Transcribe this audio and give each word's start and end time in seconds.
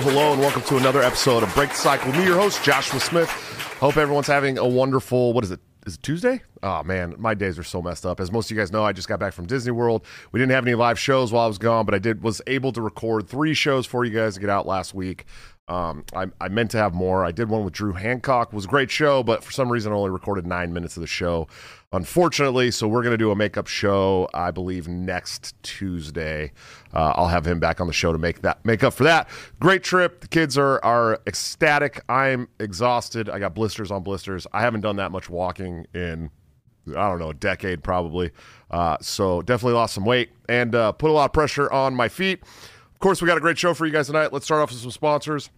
Hello, 0.00 0.32
and 0.32 0.40
welcome 0.40 0.62
to 0.62 0.76
another 0.76 1.02
episode 1.02 1.42
of 1.42 1.52
Break 1.56 1.70
the 1.70 1.74
Cycle. 1.74 2.12
Me, 2.12 2.24
your 2.24 2.38
host, 2.38 2.62
Joshua 2.62 3.00
Smith. 3.00 3.28
Hope 3.80 3.96
everyone's 3.96 4.28
having 4.28 4.56
a 4.56 4.66
wonderful, 4.66 5.32
what 5.32 5.42
is 5.42 5.50
it? 5.50 5.58
Is 5.86 5.96
it 5.96 6.02
Tuesday? 6.04 6.40
Oh 6.62 6.84
man, 6.84 7.16
my 7.18 7.34
days 7.34 7.58
are 7.58 7.64
so 7.64 7.82
messed 7.82 8.06
up. 8.06 8.20
As 8.20 8.30
most 8.30 8.48
of 8.48 8.56
you 8.56 8.62
guys 8.62 8.70
know, 8.70 8.84
I 8.84 8.92
just 8.92 9.08
got 9.08 9.18
back 9.18 9.32
from 9.32 9.46
Disney 9.46 9.72
World. 9.72 10.06
We 10.30 10.38
didn't 10.38 10.52
have 10.52 10.64
any 10.64 10.76
live 10.76 11.00
shows 11.00 11.32
while 11.32 11.44
I 11.44 11.48
was 11.48 11.58
gone, 11.58 11.84
but 11.84 11.94
I 11.94 11.98
did 11.98 12.22
was 12.22 12.40
able 12.46 12.70
to 12.72 12.80
record 12.80 13.28
three 13.28 13.54
shows 13.54 13.86
for 13.86 14.04
you 14.04 14.16
guys 14.16 14.34
to 14.34 14.40
get 14.40 14.50
out 14.50 14.66
last 14.68 14.94
week. 14.94 15.24
Um, 15.68 16.04
I, 16.14 16.26
I 16.40 16.48
meant 16.48 16.70
to 16.72 16.78
have 16.78 16.94
more. 16.94 17.24
I 17.24 17.32
did 17.32 17.48
one 17.48 17.64
with 17.64 17.74
Drew 17.74 17.92
Hancock. 17.92 18.48
It 18.48 18.54
was 18.54 18.64
a 18.64 18.68
great 18.68 18.90
show, 18.90 19.22
but 19.22 19.44
for 19.44 19.52
some 19.52 19.70
reason, 19.70 19.92
I 19.92 19.96
only 19.96 20.10
recorded 20.10 20.46
nine 20.46 20.72
minutes 20.72 20.96
of 20.96 21.02
the 21.02 21.06
show, 21.06 21.46
unfortunately. 21.92 22.70
So 22.70 22.88
we're 22.88 23.02
going 23.02 23.12
to 23.12 23.18
do 23.18 23.30
a 23.30 23.36
makeup 23.36 23.66
show, 23.66 24.28
I 24.32 24.50
believe, 24.50 24.88
next 24.88 25.54
Tuesday. 25.62 26.52
Uh, 26.94 27.12
I'll 27.16 27.28
have 27.28 27.46
him 27.46 27.60
back 27.60 27.80
on 27.80 27.86
the 27.86 27.92
show 27.92 28.12
to 28.12 28.18
make 28.18 28.40
that 28.42 28.64
make 28.64 28.82
up 28.82 28.94
for 28.94 29.04
that. 29.04 29.28
Great 29.60 29.82
trip. 29.82 30.20
The 30.20 30.28
kids 30.28 30.56
are 30.56 30.82
are 30.84 31.20
ecstatic. 31.26 32.02
I'm 32.08 32.48
exhausted. 32.58 33.28
I 33.28 33.38
got 33.38 33.54
blisters 33.54 33.90
on 33.90 34.02
blisters. 34.02 34.46
I 34.52 34.62
haven't 34.62 34.80
done 34.80 34.96
that 34.96 35.12
much 35.12 35.28
walking 35.28 35.86
in 35.94 36.30
I 36.96 37.08
don't 37.08 37.18
know, 37.18 37.30
a 37.30 37.34
decade 37.34 37.82
probably. 37.82 38.30
Uh, 38.70 38.96
so 39.00 39.42
definitely 39.42 39.74
lost 39.74 39.94
some 39.94 40.04
weight 40.04 40.30
and 40.48 40.74
uh, 40.74 40.92
put 40.92 41.10
a 41.10 41.12
lot 41.12 41.26
of 41.26 41.32
pressure 41.32 41.70
on 41.70 41.94
my 41.94 42.08
feet. 42.08 42.42
Of 42.42 42.98
course, 43.00 43.22
we 43.22 43.28
got 43.28 43.36
a 43.36 43.40
great 43.40 43.58
show 43.58 43.74
for 43.74 43.86
you 43.86 43.92
guys 43.92 44.06
tonight. 44.06 44.32
Let's 44.32 44.44
start 44.44 44.62
off 44.62 44.70
with 44.70 44.80
some 44.80 44.90
sponsors. 44.90 45.50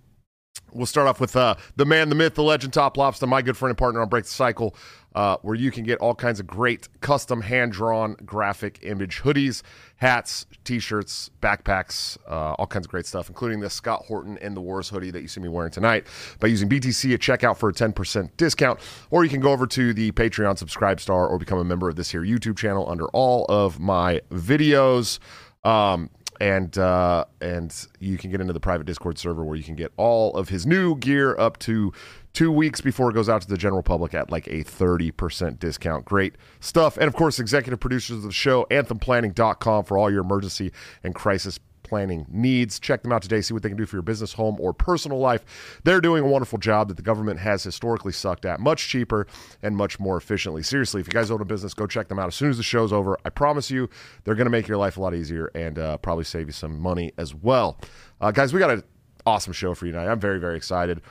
We'll 0.73 0.87
start 0.87 1.09
off 1.09 1.20
with 1.20 1.34
uh, 1.34 1.56
the 1.77 1.84
man, 1.84 2.09
the 2.09 2.15
myth, 2.15 2.34
the 2.34 2.43
legend, 2.43 2.73
Top 2.73 2.97
Lobster, 2.97 3.27
my 3.27 3.43
good 3.43 3.56
friend 3.56 3.70
and 3.70 3.79
partner 3.79 4.01
on 4.01 4.09
Break 4.09 4.25
the 4.25 4.31
Cycle, 4.31 4.77
uh, 5.15 5.37
where 5.43 5.55
you 5.55 5.70
can 5.70 5.84
get 5.84 5.98
all 5.98 6.15
kinds 6.15 6.39
of 6.39 6.47
great 6.47 6.89
custom 7.01 7.41
hand 7.41 7.73
drawn 7.73 8.15
graphic 8.25 8.78
image 8.83 9.21
hoodies, 9.23 9.62
hats, 9.97 10.47
t 10.65 10.78
shirts, 10.78 11.31
backpacks, 11.43 12.17
uh, 12.28 12.53
all 12.53 12.66
kinds 12.66 12.87
of 12.87 12.91
great 12.91 13.06
stuff, 13.06 13.28
including 13.28 13.60
the 13.60 13.71
Scott 13.71 14.05
Horton 14.06 14.39
and 14.39 14.56
the 14.56 14.60
Wars 14.60 14.89
hoodie 14.89 15.10
that 15.10 15.22
you 15.22 15.28
see 15.28 15.41
me 15.41 15.49
wearing 15.49 15.72
tonight 15.72 16.06
by 16.39 16.47
using 16.47 16.69
BTC 16.69 17.15
at 17.15 17.21
checkout 17.21 17.56
for 17.56 17.69
a 17.69 17.72
10% 17.72 18.31
discount. 18.37 18.78
Or 19.10 19.25
you 19.25 19.31
can 19.31 19.41
go 19.41 19.50
over 19.50 19.66
to 19.66 19.93
the 19.93 20.12
Patreon 20.12 20.56
Subscribe 20.56 21.00
Star 21.00 21.27
or 21.27 21.39
become 21.39 21.59
a 21.59 21.65
member 21.65 21.89
of 21.89 21.97
this 21.97 22.10
here 22.10 22.22
YouTube 22.22 22.56
channel 22.56 22.89
under 22.89 23.06
all 23.09 23.44
of 23.49 23.81
my 23.81 24.21
videos. 24.31 25.19
Um, 25.65 26.10
and 26.41 26.77
uh, 26.78 27.27
and 27.41 27.87
you 28.01 28.17
can 28.17 28.31
get 28.31 28.41
into 28.41 28.53
the 28.53 28.61
private 28.61 28.87
Discord 28.87 29.19
server 29.19 29.45
where 29.45 29.56
you 29.56 29.62
can 29.62 29.77
get 29.77 29.93
all 29.97 30.34
of 30.34 30.49
his 30.49 30.67
new 30.67 30.97
gear 30.97 31.39
up 31.39 31.59
to 31.61 31.93
two 32.33 32.51
weeks 32.51 32.81
before 32.81 33.11
it 33.11 33.15
goes 33.15 33.28
out 33.28 33.43
to 33.43 33.49
the 33.49 33.56
general 33.56 33.83
public 33.83 34.15
at 34.15 34.31
like 34.31 34.47
a 34.47 34.65
30% 34.65 35.59
discount. 35.59 36.05
Great 36.05 36.37
stuff. 36.61 36.97
And 36.97 37.06
of 37.06 37.15
course, 37.15 37.39
executive 37.39 37.81
producers 37.81 38.19
of 38.19 38.23
the 38.23 38.33
show, 38.33 38.67
anthemplanning.com 38.71 39.84
for 39.84 39.99
all 39.99 40.11
your 40.11 40.23
emergency 40.23 40.73
and 41.03 41.15
crisis 41.15 41.59
planning 41.91 42.25
needs. 42.31 42.81
Check 42.81 43.03
them 43.03 43.12
out 43.12 43.21
today. 43.21 43.43
See 43.43 43.53
what 43.53 43.62
they 43.62 43.69
can 43.69 43.77
do 43.77 43.84
for 43.84 43.97
your 43.97 44.03
business, 44.03 44.33
home, 44.33 44.56
or 44.59 44.73
personal 44.73 45.19
life. 45.19 45.81
They're 45.84 46.01
doing 46.01 46.25
a 46.25 46.27
wonderful 46.27 46.59
job 46.59 46.89
that 46.89 46.97
the 46.97 47.03
government 47.03 47.41
has 47.41 47.62
historically 47.62 48.12
sucked 48.12 48.47
at, 48.47 48.61
much 48.61 48.89
cheaper 48.89 49.27
and 49.62 49.77
much 49.77 50.01
more 50.01 50.17
efficiently. 50.17 50.62
Seriously, 50.62 51.03
if 51.03 51.06
you 51.06 51.12
guys 51.12 51.31
own 51.31 51.43
a 51.43 51.45
business, 51.45 51.75
go 51.75 51.87
check 51.87 52.09
them 52.09 52.19
out 52.19 52.28
as 52.28 52.34
soon 52.34 52.49
as 52.49 52.56
the 52.56 52.62
show's 52.62 52.93
over. 52.93 53.19
I 53.25 53.28
promise 53.28 53.71
you, 53.71 53.91
they're 54.25 54.37
going 54.37 54.47
to 54.47 54.51
make 54.51 54.69
your 54.69 54.78
life 54.78 54.97
a 54.97 55.03
lot 55.03 55.15
easier 55.15 55.51
and 55.55 55.78
uh, 55.78 55.99
probably 55.99 56.25
save 56.25 56.47
you 56.47 56.53
some 56.53 56.81
money 56.81 57.12
as 57.19 57.34
well. 57.34 57.78
Uh, 58.21 58.31
guys, 58.31 58.55
we 58.55 58.61
got 58.61 58.71
an 58.71 58.84
awesome 59.27 59.53
show 59.53 59.75
for 59.75 59.87
you 59.87 59.93
tonight. 59.93 60.09
I'm 60.09 60.21
very, 60.21 60.39
very 60.39 60.57
excited. 60.57 61.03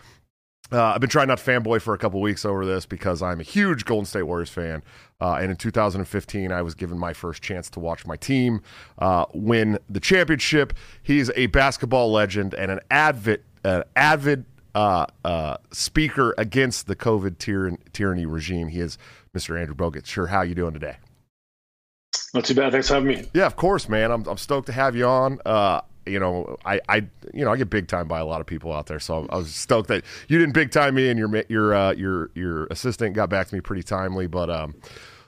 Uh, 0.72 0.84
I've 0.84 1.02
been 1.02 1.10
trying 1.10 1.28
not 1.28 1.40
to 1.40 1.44
fanboy 1.44 1.82
for 1.82 1.94
a 1.94 1.98
couple 1.98 2.22
weeks 2.22 2.46
over 2.46 2.66
this 2.66 2.86
because 2.86 3.22
I'm 3.22 3.40
a 3.40 3.44
huge 3.44 3.86
Golden 3.86 4.06
State 4.06 4.24
Warriors 4.24 4.50
fan. 4.52 4.84
Uh, 5.22 5.34
and 5.34 5.52
in 5.52 5.58
2015, 5.58 6.52
I 6.52 6.62
was 6.62 6.76
given 6.76 6.98
my 6.98 7.14
first 7.14 7.42
chance 7.42 7.70
to 7.72 7.80
watch 7.80 8.06
my 8.06 8.16
team 8.16 8.62
uh, 9.00 9.26
win 9.34 9.78
the 9.90 10.00
championship. 10.00 10.74
He's 11.04 11.30
a 11.36 11.48
basketball 11.48 12.12
legend 12.12 12.54
and 12.54 12.72
an 12.72 12.80
avid, 12.90 13.44
uh, 13.66 13.84
avid 13.96 14.46
uh, 14.76 15.08
uh, 15.26 15.58
speaker 15.72 16.34
against 16.38 16.88
the 16.88 16.96
COVID 16.96 17.38
tyranny, 17.38 17.78
tyranny 17.92 18.26
regime. 18.26 18.70
He 18.70 18.80
is 18.80 18.98
Mr. 19.36 19.60
Andrew 19.60 19.76
Bogut. 19.76 20.06
Sure, 20.06 20.28
how 20.28 20.42
you 20.42 20.56
doing 20.56 20.74
today? 20.74 20.98
Not 22.34 22.46
too 22.46 22.56
bad. 22.56 22.72
Thanks 22.72 22.88
for 22.88 22.96
having 22.96 23.10
me. 23.10 23.28
Yeah, 23.34 23.46
of 23.46 23.56
course, 23.56 23.90
man. 23.90 24.12
I'm, 24.12 24.26
I'm 24.26 24.38
stoked 24.38 24.68
to 24.68 24.74
have 24.74 24.96
you 24.96 25.06
on. 25.06 25.40
You 26.10 26.20
know, 26.20 26.58
I, 26.66 26.80
I, 26.90 26.96
you 27.34 27.46
know, 27.46 27.52
I 27.52 27.58
get 27.58 27.70
big 27.70 27.88
time 27.88 28.08
by 28.08 28.20
a 28.20 28.26
lot 28.26 28.42
of 28.42 28.48
people 28.48 28.74
out 28.74 28.88
there. 28.88 29.00
So 29.00 29.28
I 29.30 29.38
was 29.38 29.54
stoked 29.54 29.88
that 29.90 30.04
you 30.28 30.38
didn't 30.38 30.54
big 30.54 30.72
time 30.72 30.96
me, 30.96 31.10
and 31.10 31.20
your 31.20 31.44
your 31.50 31.74
uh, 31.74 31.94
your 31.94 32.32
your 32.36 32.66
assistant 32.68 33.16
got 33.16 33.30
back 33.30 33.48
to 33.48 33.56
me 33.56 33.62
pretty 33.62 33.84
timely. 33.84 34.28
But 34.28 34.50
um, 34.50 34.76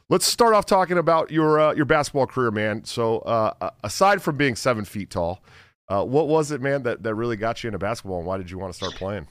let's 0.09 0.25
start 0.25 0.53
off 0.53 0.65
talking 0.65 0.97
about 0.97 1.31
your 1.31 1.59
uh, 1.59 1.73
your 1.73 1.85
basketball 1.85 2.27
career, 2.27 2.51
man. 2.51 2.83
So 2.83 3.19
uh, 3.19 3.71
aside 3.83 4.21
from 4.21 4.37
being 4.37 4.55
seven 4.55 4.85
feet 4.85 5.09
tall, 5.09 5.43
uh, 5.87 6.03
what 6.03 6.27
was 6.27 6.51
it, 6.51 6.61
man, 6.61 6.83
that 6.83 7.03
that 7.03 7.15
really 7.15 7.37
got 7.37 7.63
you 7.63 7.67
into 7.67 7.79
basketball, 7.79 8.17
and 8.17 8.27
why 8.27 8.37
did 8.37 8.51
you 8.51 8.57
want 8.57 8.73
to 8.73 8.77
start 8.77 8.95
playing? 8.95 9.27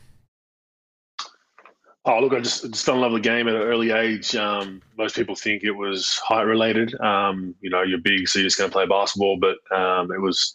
Oh, 2.06 2.18
look, 2.18 2.32
I 2.32 2.40
just, 2.40 2.62
just 2.62 2.86
fell 2.86 2.94
in 2.94 3.02
love 3.02 3.12
with 3.12 3.22
the 3.22 3.28
game 3.28 3.46
at 3.46 3.54
an 3.54 3.60
early 3.60 3.90
age. 3.90 4.34
Um, 4.34 4.80
most 4.96 5.14
people 5.14 5.34
think 5.34 5.64
it 5.64 5.70
was 5.70 6.18
height 6.24 6.42
related. 6.42 6.98
Um, 6.98 7.54
you 7.60 7.68
know, 7.68 7.82
you're 7.82 7.98
big, 7.98 8.26
so 8.26 8.38
you're 8.38 8.46
just 8.46 8.56
going 8.56 8.70
to 8.70 8.72
play 8.72 8.86
basketball, 8.86 9.36
but 9.38 9.58
um, 9.76 10.10
it 10.10 10.20
was 10.20 10.50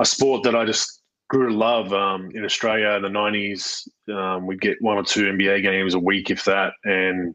a 0.00 0.04
sport 0.04 0.42
that 0.44 0.56
I 0.56 0.64
just 0.64 1.00
grew 1.28 1.48
to 1.48 1.54
love. 1.54 1.92
Um, 1.92 2.30
in 2.34 2.44
Australia 2.44 2.90
in 2.96 3.02
the 3.02 3.08
'90s, 3.08 3.88
um, 4.12 4.46
we'd 4.46 4.60
get 4.60 4.80
one 4.80 4.96
or 4.96 5.04
two 5.04 5.24
NBA 5.24 5.62
games 5.62 5.94
a 5.94 5.98
week, 5.98 6.30
if 6.30 6.44
that, 6.46 6.72
and 6.84 7.34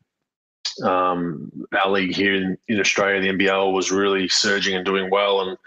um, 0.83 1.51
our 1.73 1.89
league 1.89 2.13
here 2.13 2.33
in, 2.33 2.57
in 2.67 2.79
Australia, 2.79 3.21
the 3.21 3.45
NBL, 3.45 3.71
was 3.71 3.91
really 3.91 4.27
surging 4.27 4.75
and 4.75 4.85
doing 4.85 5.09
well, 5.09 5.41
and 5.41 5.57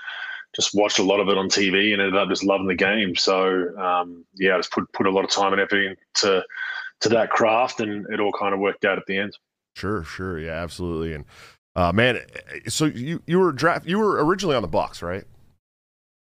just 0.55 0.75
watched 0.75 0.99
a 0.99 1.05
lot 1.05 1.21
of 1.21 1.29
it 1.29 1.39
on 1.39 1.49
TV 1.49 1.93
and 1.93 2.03
ended 2.03 2.17
up 2.17 2.29
just 2.29 2.45
loving 2.45 2.67
the 2.67 2.75
game. 2.75 3.15
So 3.15 3.77
um, 3.79 4.25
yeah, 4.35 4.55
I 4.55 4.59
just 4.59 4.73
put 4.73 4.93
put 4.93 5.07
a 5.07 5.11
lot 5.11 5.25
of 5.25 5.31
time 5.31 5.53
and 5.53 5.63
effort 5.63 5.97
into 6.15 6.43
to 7.01 7.09
that 7.09 7.31
craft, 7.31 7.81
and 7.81 8.07
it 8.13 8.21
all 8.21 8.33
kind 8.33 8.53
of 8.53 8.61
worked 8.61 8.85
out 8.85 8.99
at 8.99 9.07
the 9.07 9.17
end. 9.17 9.39
Sure, 9.77 10.03
sure, 10.03 10.39
yeah, 10.39 10.63
absolutely, 10.63 11.15
and. 11.15 11.25
Uh, 11.77 11.93
man, 11.93 12.19
so 12.67 12.87
you 12.87 13.23
you 13.25 13.39
were 13.39 13.53
draft 13.53 13.87
you 13.87 14.01
were 14.01 14.25
originally 14.25 14.57
on 14.57 14.63
the 14.63 14.69
Bucks, 14.69 15.01
right? 15.01 15.23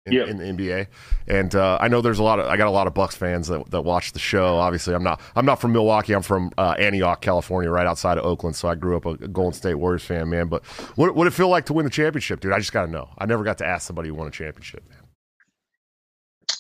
In, 0.06 0.12
yep. 0.12 0.28
in 0.28 0.36
the 0.38 0.44
NBA. 0.44 0.86
And 1.28 1.54
uh, 1.54 1.78
I 1.80 1.88
know 1.88 2.00
there's 2.00 2.18
a 2.18 2.22
lot 2.22 2.38
of 2.38 2.46
I 2.46 2.56
got 2.56 2.66
a 2.66 2.70
lot 2.70 2.86
of 2.86 2.94
Bucks 2.94 3.14
fans 3.14 3.48
that, 3.48 3.70
that 3.70 3.82
watch 3.82 4.12
the 4.12 4.18
show. 4.18 4.56
Obviously, 4.56 4.94
I'm 4.94 5.02
not 5.02 5.20
I'm 5.36 5.46
not 5.46 5.60
from 5.60 5.72
Milwaukee. 5.72 6.14
I'm 6.14 6.22
from 6.22 6.50
uh, 6.58 6.74
Antioch, 6.78 7.20
California, 7.20 7.70
right 7.70 7.86
outside 7.86 8.18
of 8.18 8.24
Oakland. 8.24 8.56
So 8.56 8.68
I 8.68 8.74
grew 8.74 8.96
up 8.96 9.06
a 9.06 9.16
Golden 9.28 9.52
State 9.52 9.74
Warriors 9.74 10.04
fan, 10.04 10.28
man. 10.28 10.48
But 10.48 10.64
what 10.96 11.14
would 11.14 11.26
it 11.26 11.32
feel 11.32 11.48
like 11.48 11.66
to 11.66 11.72
win 11.72 11.84
the 11.84 11.90
championship, 11.90 12.40
dude? 12.40 12.52
I 12.52 12.58
just 12.58 12.72
got 12.72 12.86
to 12.86 12.90
know. 12.90 13.10
I 13.18 13.26
never 13.26 13.44
got 13.44 13.58
to 13.58 13.66
ask 13.66 13.86
somebody 13.86 14.08
who 14.08 14.14
won 14.14 14.26
a 14.26 14.32
championship, 14.32 14.82
man. 14.88 14.98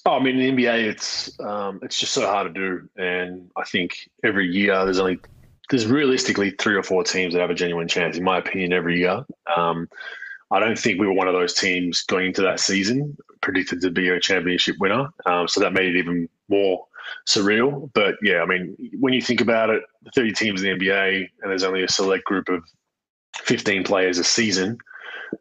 Oh, 0.04 0.12
I 0.12 0.22
mean, 0.22 0.38
in 0.38 0.56
the 0.56 0.64
NBA, 0.64 0.84
it's 0.84 1.38
um, 1.40 1.80
it's 1.82 1.98
just 1.98 2.12
so 2.12 2.26
hard 2.26 2.52
to 2.52 2.60
do, 2.60 2.88
and 2.96 3.50
I 3.56 3.64
think 3.64 4.08
every 4.24 4.48
year 4.48 4.84
there's 4.84 4.98
only 4.98 5.18
there's 5.70 5.86
realistically 5.86 6.50
three 6.50 6.74
or 6.74 6.82
four 6.82 7.02
teams 7.02 7.34
that 7.34 7.40
have 7.40 7.50
a 7.50 7.54
genuine 7.54 7.88
chance, 7.88 8.16
in 8.16 8.24
my 8.24 8.38
opinion, 8.38 8.72
every 8.72 8.98
year. 8.98 9.24
Um, 9.56 9.88
I 10.52 10.60
don't 10.60 10.78
think 10.78 11.00
we 11.00 11.06
were 11.06 11.14
one 11.14 11.28
of 11.28 11.34
those 11.34 11.54
teams 11.54 12.02
going 12.02 12.26
into 12.26 12.42
that 12.42 12.60
season 12.60 13.16
predicted 13.40 13.80
to 13.80 13.90
be 13.90 14.08
a 14.08 14.20
championship 14.20 14.76
winner. 14.78 15.08
Um, 15.26 15.48
so 15.48 15.60
that 15.60 15.72
made 15.72 15.94
it 15.94 15.98
even 15.98 16.28
more 16.48 16.86
surreal. 17.26 17.90
But 17.94 18.16
yeah, 18.22 18.42
I 18.42 18.46
mean, 18.46 18.76
when 19.00 19.14
you 19.14 19.22
think 19.22 19.40
about 19.40 19.70
it, 19.70 19.82
30 20.14 20.32
teams 20.32 20.62
in 20.62 20.78
the 20.78 20.86
NBA, 20.86 21.28
and 21.42 21.50
there's 21.50 21.64
only 21.64 21.82
a 21.82 21.88
select 21.88 22.24
group 22.24 22.48
of 22.48 22.62
15 23.38 23.82
players 23.82 24.18
a 24.18 24.24
season, 24.24 24.78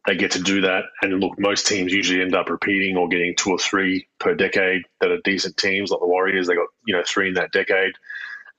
they 0.07 0.15
get 0.15 0.31
to 0.31 0.41
do 0.41 0.61
that. 0.61 0.85
And 1.01 1.19
look, 1.19 1.37
most 1.37 1.67
teams 1.67 1.91
usually 1.91 2.21
end 2.21 2.35
up 2.35 2.49
repeating 2.49 2.97
or 2.97 3.07
getting 3.07 3.35
two 3.35 3.51
or 3.51 3.57
three 3.57 4.07
per 4.19 4.33
decade 4.33 4.83
that 5.01 5.11
are 5.11 5.19
decent 5.23 5.57
teams, 5.57 5.91
like 5.91 5.99
the 5.99 6.07
Warriors. 6.07 6.47
They 6.47 6.55
got 6.55 6.67
you 6.85 6.95
know 6.95 7.03
three 7.05 7.27
in 7.27 7.33
that 7.35 7.51
decade, 7.51 7.93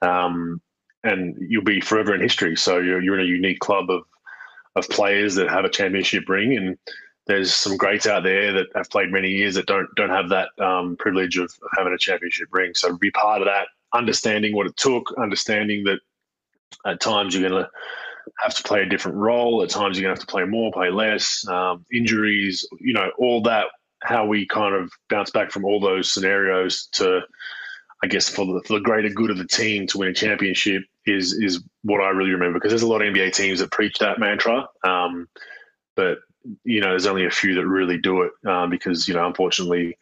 um, 0.02 0.60
and 1.04 1.34
you'll 1.40 1.64
be 1.64 1.80
forever 1.80 2.14
in 2.14 2.20
history. 2.20 2.56
So 2.56 2.78
you're 2.78 3.00
you're 3.00 3.18
in 3.18 3.24
a 3.26 3.28
unique 3.28 3.60
club 3.60 3.90
of 3.90 4.02
of 4.76 4.88
players 4.88 5.34
that 5.34 5.50
have 5.50 5.64
a 5.64 5.70
championship 5.70 6.28
ring, 6.28 6.56
and 6.56 6.78
there's 7.26 7.54
some 7.54 7.76
greats 7.76 8.06
out 8.06 8.22
there 8.22 8.52
that 8.52 8.66
have 8.74 8.90
played 8.90 9.12
many 9.12 9.30
years 9.30 9.54
that 9.54 9.66
don't 9.66 9.88
don't 9.96 10.10
have 10.10 10.28
that 10.30 10.48
um, 10.58 10.96
privilege 10.96 11.36
of, 11.36 11.44
of 11.44 11.70
having 11.76 11.92
a 11.92 11.98
championship 11.98 12.48
ring. 12.52 12.72
So 12.74 12.96
be 12.96 13.10
part 13.10 13.42
of 13.42 13.46
that, 13.46 13.68
understanding 13.92 14.56
what 14.56 14.66
it 14.66 14.76
took, 14.76 15.14
understanding 15.18 15.84
that 15.84 16.00
at 16.86 17.00
times 17.00 17.34
you're 17.34 17.48
going 17.48 17.62
to 17.62 17.70
have 18.38 18.54
to 18.54 18.62
play 18.62 18.82
a 18.82 18.86
different 18.86 19.16
role. 19.16 19.62
At 19.62 19.70
times, 19.70 19.98
you're 19.98 20.06
going 20.06 20.16
to 20.16 20.20
have 20.20 20.26
to 20.26 20.30
play 20.30 20.44
more, 20.44 20.72
play 20.72 20.90
less, 20.90 21.46
um, 21.48 21.84
injuries, 21.92 22.66
you 22.80 22.92
know, 22.92 23.10
all 23.18 23.42
that. 23.42 23.66
How 24.02 24.26
we 24.26 24.46
kind 24.46 24.74
of 24.74 24.90
bounce 25.08 25.30
back 25.30 25.52
from 25.52 25.64
all 25.64 25.78
those 25.78 26.12
scenarios 26.12 26.88
to, 26.92 27.20
I 28.02 28.08
guess, 28.08 28.28
for 28.28 28.44
the, 28.44 28.60
for 28.66 28.74
the 28.74 28.80
greater 28.80 29.08
good 29.08 29.30
of 29.30 29.38
the 29.38 29.46
team 29.46 29.86
to 29.88 29.98
win 29.98 30.08
a 30.08 30.12
championship 30.12 30.82
is 31.06 31.32
is 31.32 31.62
what 31.82 32.00
I 32.00 32.10
really 32.10 32.30
remember 32.30 32.58
because 32.58 32.70
there's 32.70 32.82
a 32.82 32.88
lot 32.88 33.02
of 33.02 33.12
NBA 33.12 33.34
teams 33.34 33.60
that 33.60 33.70
preach 33.70 33.98
that 33.98 34.18
mantra, 34.18 34.68
um, 34.84 35.28
but 35.96 36.18
you 36.64 36.80
know, 36.80 36.90
there's 36.90 37.06
only 37.06 37.24
a 37.24 37.30
few 37.30 37.54
that 37.54 37.66
really 37.66 37.98
do 37.98 38.22
it 38.22 38.32
um, 38.46 38.70
because 38.70 39.08
you 39.08 39.14
know, 39.14 39.26
unfortunately, 39.26 39.96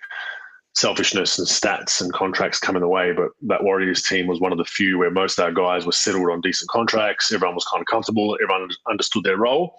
selfishness 0.75 1.39
and 1.39 1.49
stats 1.49 2.01
and 2.01 2.13
contracts 2.13 2.59
come 2.59 2.77
in 2.77 2.83
the 2.83 2.89
way. 2.89 3.13
But 3.13 3.31
that 3.43 3.63
Warriors 3.63 4.03
team 4.03 4.27
was 4.27 4.41
one 4.41 4.53
of 4.53 4.59
the 4.59 4.65
few 4.65 4.99
where 4.99 5.11
most 5.11 5.39
of 5.39 5.45
our 5.45 5.53
guys 5.53 5.87
were 5.87 5.93
settled 5.93 6.31
on 6.31 6.41
decent 6.41 6.71
contracts. 6.71 7.33
Everyone 7.33 7.55
was 7.55 7.65
kind 7.65 7.81
of 7.81 7.87
comfortable. 7.87 8.37
Everyone 8.43 8.69
understood 8.89 9.25
their 9.25 9.37
role, 9.37 9.77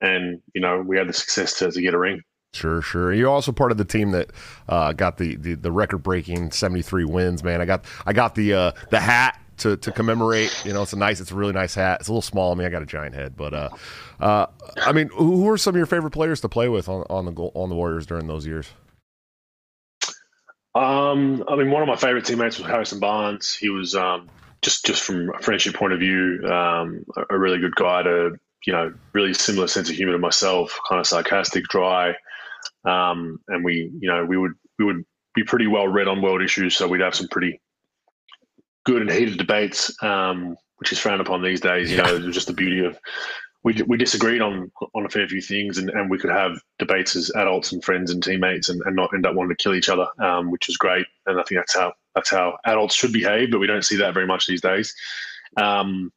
and 0.00 0.40
you 0.54 0.60
know, 0.60 0.80
we 0.80 0.96
had 0.96 1.08
the 1.08 1.12
success 1.12 1.58
to, 1.58 1.70
to 1.70 1.80
get 1.80 1.94
a 1.94 1.98
ring. 1.98 2.22
Sure, 2.52 2.80
sure. 2.80 3.12
You're 3.12 3.30
also 3.30 3.50
part 3.50 3.72
of 3.72 3.78
the 3.78 3.84
team 3.84 4.12
that 4.12 4.30
uh, 4.68 4.92
got 4.92 5.18
the, 5.18 5.34
the, 5.34 5.54
the 5.54 5.72
record 5.72 6.04
breaking 6.04 6.52
73 6.52 7.04
wins, 7.04 7.42
man. 7.42 7.60
I 7.60 7.64
got 7.64 7.84
I 8.06 8.12
got 8.12 8.36
the 8.36 8.54
uh, 8.54 8.72
the 8.90 9.00
hat 9.00 9.40
to, 9.58 9.76
to 9.76 9.92
commemorate. 9.92 10.54
You 10.64 10.72
know, 10.72 10.82
it's 10.82 10.92
a 10.92 10.98
nice, 10.98 11.20
it's 11.20 11.30
a 11.30 11.34
really 11.34 11.52
nice 11.52 11.74
hat. 11.74 12.00
It's 12.00 12.08
a 12.08 12.12
little 12.12 12.22
small. 12.22 12.52
I 12.52 12.54
mean, 12.54 12.66
I 12.66 12.70
got 12.70 12.82
a 12.82 12.86
giant 12.86 13.14
head, 13.14 13.36
but 13.36 13.54
uh, 13.54 13.68
uh, 14.20 14.46
I 14.78 14.92
mean, 14.92 15.08
who 15.08 15.48
are 15.48 15.58
some 15.58 15.74
of 15.74 15.76
your 15.76 15.86
favorite 15.86 16.12
players 16.12 16.40
to 16.42 16.48
play 16.48 16.68
with 16.68 16.88
on, 16.88 17.04
on 17.10 17.26
the 17.26 17.32
on 17.32 17.68
the 17.68 17.74
Warriors 17.74 18.06
during 18.06 18.26
those 18.26 18.46
years? 18.46 18.68
Um, 20.74 21.44
I 21.48 21.54
mean, 21.56 21.70
one 21.70 21.82
of 21.82 21.88
my 21.88 21.96
favorite 21.96 22.24
teammates 22.24 22.58
was 22.58 22.66
Harrison 22.66 22.98
Barnes. 22.98 23.54
He 23.54 23.70
was 23.70 23.94
um, 23.94 24.28
just 24.62 24.84
just 24.84 25.02
from 25.02 25.30
a 25.30 25.38
friendship 25.38 25.74
point 25.74 25.92
of 25.92 26.00
view, 26.00 26.40
um, 26.44 27.04
a, 27.16 27.34
a 27.34 27.38
really 27.38 27.58
good 27.58 27.76
guy 27.76 28.02
to 28.02 28.38
you 28.66 28.72
know, 28.72 28.92
really 29.12 29.34
similar 29.34 29.66
sense 29.66 29.90
of 29.90 29.96
humor 29.96 30.12
to 30.12 30.18
myself, 30.18 30.78
kind 30.88 31.00
of 31.00 31.06
sarcastic, 31.06 31.64
dry, 31.64 32.14
um, 32.84 33.40
and 33.48 33.64
we, 33.64 33.90
you 33.98 34.08
know, 34.08 34.24
we 34.24 34.36
would 34.36 34.52
we 34.78 34.84
would 34.84 35.04
be 35.34 35.44
pretty 35.44 35.66
well 35.66 35.88
read 35.88 36.08
on 36.08 36.22
world 36.22 36.42
issues, 36.42 36.76
so 36.76 36.88
we'd 36.88 37.00
have 37.00 37.14
some 37.14 37.28
pretty 37.28 37.60
good 38.84 39.02
and 39.02 39.10
heated 39.10 39.38
debates, 39.38 39.94
um, 40.02 40.56
which 40.76 40.92
is 40.92 40.98
frowned 40.98 41.20
upon 41.20 41.42
these 41.42 41.60
days. 41.60 41.90
You 41.90 41.98
know, 41.98 42.14
it 42.14 42.22
was 42.22 42.34
just 42.34 42.46
the 42.46 42.52
beauty 42.52 42.84
of 42.84 42.98
we, 43.62 43.80
we 43.86 43.96
disagreed 43.96 44.42
on 44.42 44.70
on 44.94 45.06
a 45.06 45.08
fair 45.08 45.26
few 45.26 45.40
things, 45.40 45.78
and, 45.78 45.90
and 45.90 46.10
we 46.10 46.18
could 46.18 46.30
have 46.30 46.60
debates 46.78 47.16
as 47.16 47.30
adults 47.34 47.72
and 47.72 47.82
friends 47.82 48.10
and 48.10 48.22
teammates, 48.22 48.68
and, 48.68 48.80
and 48.84 48.94
not 48.94 49.12
end 49.14 49.26
up 49.26 49.34
wanting 49.34 49.56
to 49.56 49.62
kill 49.62 49.74
each 49.74 49.88
other, 49.88 50.06
um, 50.18 50.50
which 50.50 50.68
is 50.68 50.76
great. 50.76 51.06
And 51.26 51.40
I 51.40 51.42
think 51.44 51.60
that's 51.60 51.74
how 51.74 51.94
that's 52.14 52.30
how 52.30 52.58
adults 52.66 52.94
should 52.94 53.12
behave, 53.12 53.50
but 53.50 53.58
we 53.58 53.66
don't 53.66 53.84
see 53.84 53.96
that 53.96 54.14
very 54.14 54.26
much 54.26 54.46
these 54.46 54.60
days. 54.60 54.94
Um, 55.56 56.12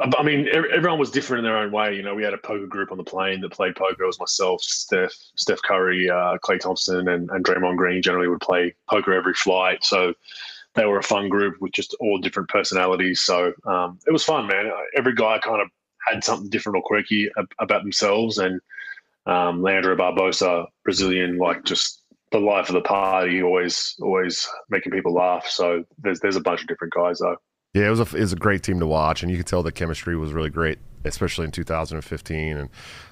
I 0.00 0.22
mean, 0.22 0.48
everyone 0.48 0.98
was 0.98 1.12
different 1.12 1.40
in 1.40 1.44
their 1.44 1.58
own 1.58 1.70
way. 1.70 1.94
You 1.94 2.02
know, 2.02 2.14
we 2.14 2.24
had 2.24 2.34
a 2.34 2.38
poker 2.38 2.66
group 2.66 2.90
on 2.90 2.98
the 2.98 3.04
plane 3.04 3.40
that 3.40 3.52
played 3.52 3.76
poker. 3.76 4.02
It 4.02 4.06
was 4.06 4.18
myself, 4.18 4.60
Steph, 4.60 5.14
Steph 5.36 5.62
Curry, 5.62 6.10
uh, 6.10 6.38
Klay 6.38 6.58
Thompson, 6.58 7.08
and, 7.08 7.30
and 7.30 7.44
Draymond 7.44 7.76
Green 7.76 8.02
generally 8.02 8.26
would 8.26 8.40
play 8.40 8.74
poker 8.90 9.12
every 9.12 9.34
flight. 9.34 9.84
So 9.84 10.12
they 10.74 10.86
were 10.86 10.98
a 10.98 11.02
fun 11.02 11.28
group 11.28 11.60
with 11.60 11.72
just 11.72 11.94
all 12.00 12.18
different 12.18 12.48
personalities. 12.48 13.20
So 13.20 13.52
um, 13.66 13.98
it 14.06 14.12
was 14.12 14.24
fun, 14.24 14.46
man. 14.46 14.70
Every 14.96 15.14
guy 15.14 15.38
kind 15.38 15.60
of 15.60 15.68
had 16.06 16.24
something 16.24 16.48
different 16.48 16.76
or 16.76 16.82
quirky 16.82 17.28
about 17.58 17.82
themselves. 17.82 18.38
And 18.38 18.60
um, 19.26 19.62
Leandro 19.62 19.96
Barbosa, 19.96 20.66
Brazilian, 20.84 21.38
like 21.38 21.64
just 21.64 22.02
the 22.32 22.40
life 22.40 22.68
of 22.68 22.74
the 22.74 22.80
party, 22.80 23.42
always 23.42 23.94
always 24.00 24.48
making 24.70 24.92
people 24.92 25.12
laugh. 25.12 25.46
So 25.46 25.84
there's 25.98 26.20
there's 26.20 26.36
a 26.36 26.40
bunch 26.40 26.62
of 26.62 26.68
different 26.68 26.94
guys 26.94 27.18
though. 27.18 27.36
Yeah, 27.74 27.86
it 27.86 27.90
was 27.90 28.00
a 28.00 28.16
it 28.16 28.20
was 28.20 28.32
a 28.32 28.36
great 28.36 28.62
team 28.62 28.80
to 28.80 28.86
watch, 28.86 29.22
and 29.22 29.30
you 29.30 29.36
could 29.36 29.46
tell 29.46 29.62
the 29.62 29.72
chemistry 29.72 30.16
was 30.16 30.32
really 30.32 30.50
great, 30.50 30.78
especially 31.04 31.44
in 31.44 31.52
2015. 31.52 32.56
And 32.56 32.68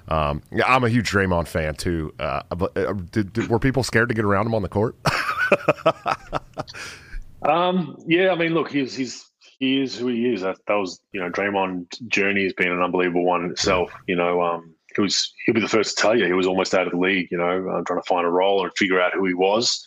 um, 0.07 0.41
yeah, 0.51 0.65
I'm 0.67 0.83
a 0.83 0.89
huge 0.89 1.09
Draymond 1.11 1.47
fan 1.47 1.75
too. 1.75 2.13
Uh, 2.19 2.41
but 2.55 2.75
uh, 2.77 2.93
did, 3.11 3.33
did, 3.33 3.47
were 3.47 3.59
people 3.59 3.83
scared 3.83 4.09
to 4.09 4.15
get 4.15 4.25
around 4.25 4.47
him 4.47 4.55
on 4.55 4.61
the 4.61 4.69
court? 4.69 4.95
Um, 7.43 7.97
yeah, 8.05 8.31
I 8.31 8.35
mean, 8.35 8.53
look, 8.53 8.71
he's 8.71 8.95
he's 8.95 9.25
he 9.59 9.81
is 9.81 9.97
who 9.97 10.07
he 10.07 10.33
is. 10.33 10.41
That, 10.41 10.57
that 10.67 10.75
was 10.75 10.99
you 11.11 11.19
know, 11.19 11.29
Draymond's 11.29 11.99
journey 11.99 12.43
has 12.43 12.53
been 12.53 12.71
an 12.71 12.81
unbelievable 12.81 13.23
one 13.23 13.45
in 13.45 13.51
itself. 13.51 13.91
You 14.07 14.15
know, 14.15 14.41
um, 14.41 14.75
he 14.95 15.01
was 15.01 15.33
he'll 15.45 15.55
be 15.55 15.61
the 15.61 15.67
first 15.67 15.97
to 15.97 16.01
tell 16.01 16.17
you 16.17 16.25
he 16.25 16.33
was 16.33 16.47
almost 16.47 16.73
out 16.73 16.87
of 16.87 16.93
the 16.93 16.99
league. 16.99 17.27
You 17.31 17.37
know, 17.37 17.69
uh, 17.69 17.81
trying 17.85 18.01
to 18.01 18.07
find 18.07 18.25
a 18.25 18.29
role 18.29 18.63
and 18.63 18.71
figure 18.77 19.01
out 19.01 19.13
who 19.13 19.25
he 19.25 19.33
was, 19.33 19.83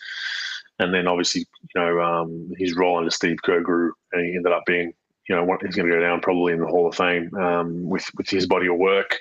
and 0.79 0.93
then 0.93 1.07
obviously 1.07 1.45
you 1.75 1.81
know 1.81 2.01
um, 2.01 2.51
his 2.57 2.75
role 2.75 2.97
under 2.97 3.11
Steve 3.11 3.37
Kerr 3.43 3.61
grew, 3.61 3.93
and 4.11 4.25
he 4.25 4.35
ended 4.35 4.51
up 4.51 4.63
being 4.65 4.93
you 5.29 5.35
know 5.35 5.57
he's 5.61 5.75
going 5.75 5.89
to 5.89 5.95
go 5.95 6.01
down 6.01 6.21
probably 6.21 6.53
in 6.53 6.59
the 6.59 6.67
Hall 6.67 6.87
of 6.87 6.95
Fame 6.95 7.33
um, 7.35 7.87
with 7.89 8.05
with 8.17 8.29
his 8.29 8.47
body 8.47 8.67
of 8.67 8.77
work. 8.77 9.19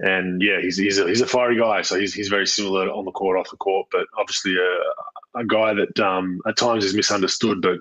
And 0.00 0.42
yeah, 0.42 0.60
he's 0.60 0.76
he's 0.76 0.98
a, 0.98 1.06
he's 1.06 1.20
a 1.20 1.26
fiery 1.26 1.56
guy. 1.56 1.82
So 1.82 1.98
he's 1.98 2.12
he's 2.12 2.28
very 2.28 2.46
similar 2.46 2.90
on 2.90 3.04
the 3.04 3.12
court, 3.12 3.38
off 3.38 3.50
the 3.50 3.56
court, 3.56 3.86
but 3.92 4.06
obviously 4.18 4.56
a, 4.56 4.80
a 5.36 5.44
guy 5.44 5.74
that 5.74 5.98
um, 6.00 6.40
at 6.46 6.56
times 6.56 6.84
is 6.84 6.94
misunderstood. 6.94 7.60
But 7.62 7.78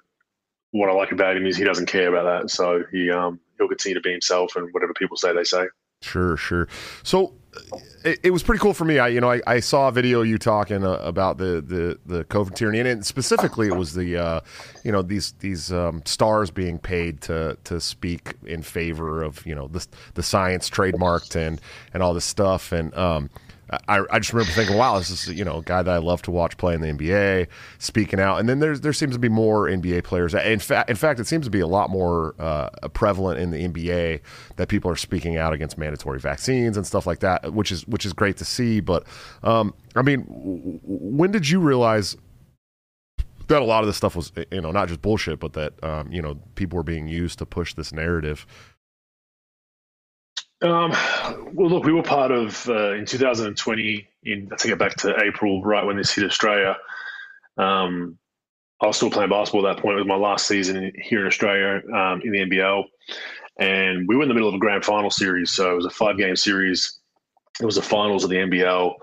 what 0.72 0.90
I 0.90 0.94
like 0.94 1.12
about 1.12 1.38
him 1.38 1.46
is 1.46 1.56
he 1.56 1.64
doesn't 1.64 1.86
care 1.86 2.14
about 2.14 2.42
that. 2.42 2.50
So 2.50 2.84
he 2.92 3.10
um, 3.12 3.40
he'll 3.58 3.68
continue 3.68 3.96
to 3.96 4.02
be 4.02 4.12
himself, 4.12 4.56
and 4.56 4.70
whatever 4.74 4.94
people 4.94 5.18
say, 5.18 5.34
they 5.34 5.44
say. 5.44 5.66
Sure, 6.02 6.36
sure. 6.36 6.68
So 7.04 7.34
it, 8.04 8.20
it, 8.24 8.32
was 8.32 8.44
pretty 8.44 8.60
cool 8.60 8.74
for 8.74 8.86
me. 8.86 9.00
I, 9.00 9.08
you 9.08 9.22
know, 9.22 9.32
I, 9.32 9.42
I 9.48 9.60
saw 9.62 9.88
a 9.88 9.92
video 9.92 10.22
you 10.22 10.38
talking 10.38 10.84
uh, 10.84 10.96
about 10.96 11.38
the, 11.38 11.62
the, 11.62 12.00
the 12.06 12.24
COVID 12.26 12.56
tyranny, 12.56 12.80
and 12.80 13.06
specifically 13.06 13.68
it 13.68 13.76
was 13.76 13.94
the, 13.94 14.18
uh, 14.18 14.42
you 14.84 14.92
know, 14.92 15.02
these 15.02 15.34
these 15.40 15.72
um, 15.72 16.02
stars 16.06 16.52
being 16.52 16.78
paid 16.78 17.22
to 17.22 17.58
to 17.64 17.80
speak 17.80 18.34
in 18.46 18.62
favor 18.62 19.24
of 19.24 19.46
you 19.46 19.56
know 19.56 19.68
the 19.68 19.86
the 20.16 20.24
science 20.24 20.70
trademarked 20.70 21.36
and 21.36 21.62
and 21.94 22.04
all 22.04 22.14
this 22.14 22.26
stuff, 22.26 22.72
and 22.72 22.94
um, 22.96 23.30
I, 23.88 24.04
I 24.12 24.20
just 24.20 24.34
remember 24.34 24.52
thinking, 24.52 24.78
wow, 24.78 24.98
this 24.98 25.10
is 25.10 25.28
you 25.28 25.46
know 25.46 25.58
a 25.58 25.62
guy 25.62 25.82
that 25.82 25.94
I 25.94 25.98
love 25.98 26.22
to 26.24 26.32
watch 26.32 26.58
play 26.58 26.74
in 26.74 26.82
the 26.82 26.88
NBA, 26.88 27.48
speaking 27.80 28.20
out. 28.20 28.40
And 28.40 28.48
then 28.48 28.60
there's 28.60 28.82
there 28.82 28.94
seems 28.94 29.14
to 29.14 29.20
be 29.20 29.30
more 29.30 29.68
NBA 29.68 30.04
players. 30.04 30.34
In 30.34 30.60
fact, 30.60 30.90
in 30.90 30.96
fact, 30.96 31.20
it 31.20 31.28
seems 31.28 31.46
to 31.46 31.52
be 31.52 31.60
a 31.60 31.68
lot 31.68 31.90
more 31.90 32.36
uh, 32.40 32.70
prevalent 32.90 33.40
in 33.40 33.52
the 33.52 33.68
NBA 33.68 34.22
that 34.58 34.68
people 34.68 34.92
are 34.92 34.96
speaking 34.96 35.38
out 35.38 35.54
against 35.54 35.78
mandatory 35.78 36.20
vaccines 36.20 36.78
and 36.78 36.86
stuff 36.86 37.08
like 37.08 37.20
that, 37.20 37.54
which 37.54 37.72
is 37.72 37.88
which 37.88 38.06
is 38.06 38.14
great 38.14 38.38
to 38.38 38.46
see. 38.46 38.80
But 38.80 39.06
um, 39.44 39.74
I 39.96 40.02
mean, 40.02 40.22
when 40.84 41.32
did 41.32 41.50
you 41.50 41.60
realize? 41.60 42.16
That 43.48 43.62
a 43.62 43.66
lot 43.66 43.84
of 43.84 43.88
this 43.88 43.98
stuff 43.98 44.16
was, 44.16 44.32
you 44.52 44.62
know, 44.62 44.72
not 44.72 44.88
just 44.88 45.02
bullshit, 45.02 45.42
but 45.42 45.52
that 45.54 45.74
um, 45.84 46.10
you 46.10 46.22
know 46.22 46.36
people 46.56 46.78
were 46.78 46.84
being 46.84 47.10
used 47.10 47.40
to 47.40 47.46
push 47.46 47.74
this 47.74 47.92
narrative. 47.92 48.46
Um, 50.64 50.92
well, 51.54 51.70
look, 51.70 51.84
we 51.84 51.92
were 51.92 52.04
part 52.04 52.32
of 52.32 52.68
uh, 52.70 52.94
in 52.94 53.06
2020. 53.06 54.08
In 54.24 54.50
I 54.52 54.56
think 54.56 54.74
it 54.74 54.80
back 54.80 54.96
to 54.98 55.22
April, 55.22 55.62
right 55.62 55.86
when 55.86 55.98
this 55.98 56.14
hit 56.14 56.24
Australia. 56.24 56.78
Um, 57.58 58.18
I 58.82 58.88
was 58.88 58.96
still 58.96 59.12
playing 59.12 59.30
basketball 59.30 59.68
at 59.68 59.76
that 59.76 59.82
point. 59.82 59.96
It 59.96 60.00
was 60.00 60.08
my 60.08 60.16
last 60.16 60.48
season 60.48 60.94
here 61.02 61.22
in 61.22 61.28
Australia 61.28 61.82
um, 61.94 62.22
in 62.24 62.32
the 62.32 62.40
NBL, 62.40 62.86
and 63.60 64.08
we 64.08 64.16
were 64.16 64.24
in 64.24 64.30
the 64.30 64.34
middle 64.34 64.48
of 64.48 64.56
a 64.56 64.60
grand 64.60 64.86
final 64.86 65.12
series. 65.12 65.52
So 65.52 65.72
it 65.72 65.76
was 65.76 65.86
a 65.86 65.90
five-game 65.90 66.38
series. 66.38 66.98
It 67.60 67.66
was 67.66 67.76
the 67.76 67.82
finals 67.82 68.24
of 68.24 68.30
the 68.30 68.38
NBL, 68.38 68.94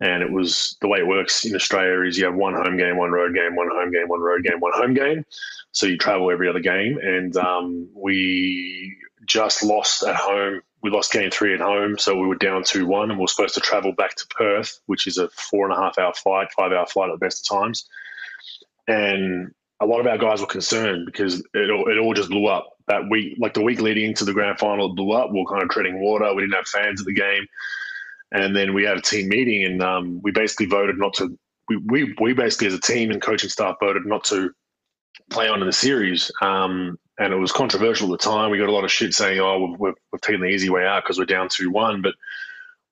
and 0.00 0.22
it 0.22 0.30
was 0.30 0.76
the 0.80 0.88
way 0.88 1.00
it 1.00 1.06
works 1.06 1.44
in 1.44 1.54
Australia 1.56 2.08
is 2.08 2.16
you 2.16 2.24
have 2.24 2.34
one 2.34 2.54
home 2.54 2.76
game, 2.76 2.96
one 2.96 3.10
road 3.10 3.34
game, 3.34 3.56
one 3.56 3.68
home 3.70 3.90
game, 3.90 4.08
one 4.08 4.20
road 4.20 4.44
game, 4.44 4.60
one 4.60 4.72
home 4.74 4.94
game. 4.94 5.24
So 5.72 5.86
you 5.86 5.98
travel 5.98 6.30
every 6.30 6.48
other 6.48 6.60
game, 6.60 6.98
and 6.98 7.36
um, 7.36 7.88
we 7.94 8.96
just 9.26 9.64
lost 9.64 10.04
at 10.04 10.14
home 10.14 10.62
we 10.82 10.90
lost 10.90 11.12
game 11.12 11.30
three 11.30 11.54
at 11.54 11.60
home, 11.60 11.96
so 11.96 12.16
we 12.16 12.26
were 12.26 12.34
down 12.34 12.64
2 12.64 12.86
1, 12.86 13.10
and 13.10 13.18
we 13.18 13.22
were 13.22 13.28
supposed 13.28 13.54
to 13.54 13.60
travel 13.60 13.92
back 13.92 14.16
to 14.16 14.26
Perth, 14.28 14.80
which 14.86 15.06
is 15.06 15.16
a 15.16 15.28
four 15.28 15.64
and 15.64 15.72
a 15.72 15.80
half 15.80 15.96
hour 15.98 16.12
flight, 16.12 16.48
five 16.56 16.72
hour 16.72 16.86
flight 16.86 17.08
at 17.08 17.18
the 17.18 17.24
best 17.24 17.48
of 17.50 17.56
times. 17.56 17.88
And 18.88 19.52
a 19.80 19.86
lot 19.86 20.00
of 20.00 20.06
our 20.06 20.18
guys 20.18 20.40
were 20.40 20.46
concerned 20.46 21.06
because 21.06 21.40
it 21.54 21.70
all, 21.70 21.88
it 21.88 21.98
all 21.98 22.14
just 22.14 22.30
blew 22.30 22.46
up 22.46 22.76
that 22.88 23.08
week. 23.08 23.36
Like 23.38 23.54
the 23.54 23.62
week 23.62 23.80
leading 23.80 24.06
into 24.06 24.24
the 24.24 24.32
grand 24.32 24.58
final, 24.58 24.90
it 24.90 24.96
blew 24.96 25.12
up. 25.12 25.30
We 25.30 25.40
were 25.40 25.46
kind 25.46 25.62
of 25.62 25.68
treading 25.68 26.00
water. 26.00 26.34
We 26.34 26.42
didn't 26.42 26.54
have 26.54 26.66
fans 26.66 27.00
at 27.00 27.06
the 27.06 27.14
game. 27.14 27.46
And 28.32 28.56
then 28.56 28.74
we 28.74 28.82
had 28.82 28.96
a 28.96 29.02
team 29.02 29.28
meeting, 29.28 29.64
and 29.64 29.82
um, 29.82 30.20
we 30.22 30.32
basically 30.32 30.66
voted 30.66 30.98
not 30.98 31.14
to. 31.14 31.38
We, 31.68 31.76
we, 31.76 32.14
we 32.20 32.32
basically, 32.32 32.68
as 32.68 32.74
a 32.74 32.80
team 32.80 33.10
and 33.10 33.20
coaching 33.22 33.50
staff, 33.50 33.76
voted 33.78 34.06
not 34.06 34.24
to 34.24 34.50
play 35.30 35.48
on 35.48 35.60
in 35.60 35.66
the 35.66 35.72
series. 35.72 36.30
Um, 36.40 36.98
and 37.18 37.32
it 37.32 37.36
was 37.36 37.52
controversial 37.52 38.12
at 38.12 38.20
the 38.20 38.24
time. 38.24 38.50
We 38.50 38.58
got 38.58 38.68
a 38.68 38.72
lot 38.72 38.84
of 38.84 38.92
shit 38.92 39.14
saying, 39.14 39.40
"Oh, 39.40 39.76
we've, 39.78 39.94
we've 40.12 40.20
taken 40.20 40.40
the 40.40 40.48
easy 40.48 40.70
way 40.70 40.86
out 40.86 41.04
because 41.04 41.18
we're 41.18 41.24
down 41.26 41.48
two 41.48 41.70
one." 41.70 42.02
But 42.02 42.14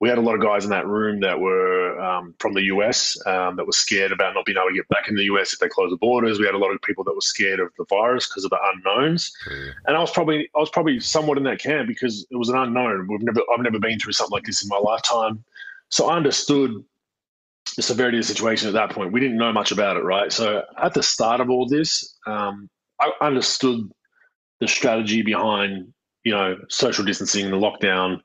we 0.01 0.09
had 0.09 0.17
a 0.17 0.23
lot 0.23 0.35
of 0.35 0.41
guys 0.41 0.65
in 0.65 0.71
that 0.71 0.87
room 0.87 1.21
that 1.21 1.39
were 1.39 2.01
um, 2.01 2.35
from 2.39 2.55
the 2.55 2.63
US 2.63 3.19
um, 3.27 3.57
that 3.57 3.67
were 3.67 3.73
scared 3.73 4.13
about 4.13 4.35
not 4.35 4.47
being 4.47 4.57
able 4.57 4.71
to 4.71 4.75
get 4.75 4.89
back 4.89 5.09
in 5.09 5.15
the 5.15 5.25
US 5.25 5.53
if 5.53 5.59
they 5.59 5.69
close 5.69 5.91
the 5.91 5.97
borders. 5.97 6.39
We 6.39 6.47
had 6.47 6.55
a 6.55 6.59
lot 6.59 6.71
of 6.71 6.81
people 6.81 7.05
that 7.05 7.15
were 7.15 7.21
scared 7.21 7.61
of 7.61 7.71
the 7.77 7.85
virus 7.85 8.27
because 8.27 8.45
of 8.45 8.51
the 8.51 8.59
unknowns. 8.75 9.31
Mm. 9.49 9.73
And 9.87 9.97
I 9.97 10.01
was 10.01 10.11
probably 10.11 10.49
I 10.57 10.59
was 10.59 10.71
probably 10.71 11.01
somewhat 11.01 11.37
in 11.37 11.45
that 11.45 11.61
camp 11.61 11.87
because 11.87 12.27
it 12.31 12.37
was 12.37 12.49
an 12.49 12.57
unknown. 12.57 13.09
We've 13.09 13.23
never 13.23 13.43
I've 13.55 13.63
never 13.63 13.79
been 13.79 13.99
through 13.99 14.15
something 14.15 14.33
like 14.33 14.45
this 14.45 14.63
in 14.63 14.69
my 14.69 14.79
lifetime, 14.79 15.45
so 15.91 16.09
I 16.09 16.17
understood 16.17 16.83
the 17.77 17.83
severity 17.83 18.19
of 18.19 18.25
the 18.25 18.33
situation 18.33 18.69
at 18.69 18.75
that 18.75 18.91
point. 18.91 19.13
We 19.13 19.21
didn't 19.21 19.37
know 19.37 19.53
much 19.53 19.71
about 19.71 19.97
it, 19.97 20.01
right? 20.01 20.33
So 20.33 20.63
at 20.83 20.95
the 20.95 21.03
start 21.03 21.41
of 21.41 21.51
all 21.51 21.67
this, 21.67 22.17
um, 22.27 22.69
I 23.01 23.13
understood 23.21 23.91
the 24.61 24.69
strategy 24.69 25.23
behind 25.23 25.93
you 26.25 26.33
know, 26.33 26.59
social 26.69 27.05
distancing, 27.05 27.51
the 27.51 27.57
lockdown, 27.57 28.21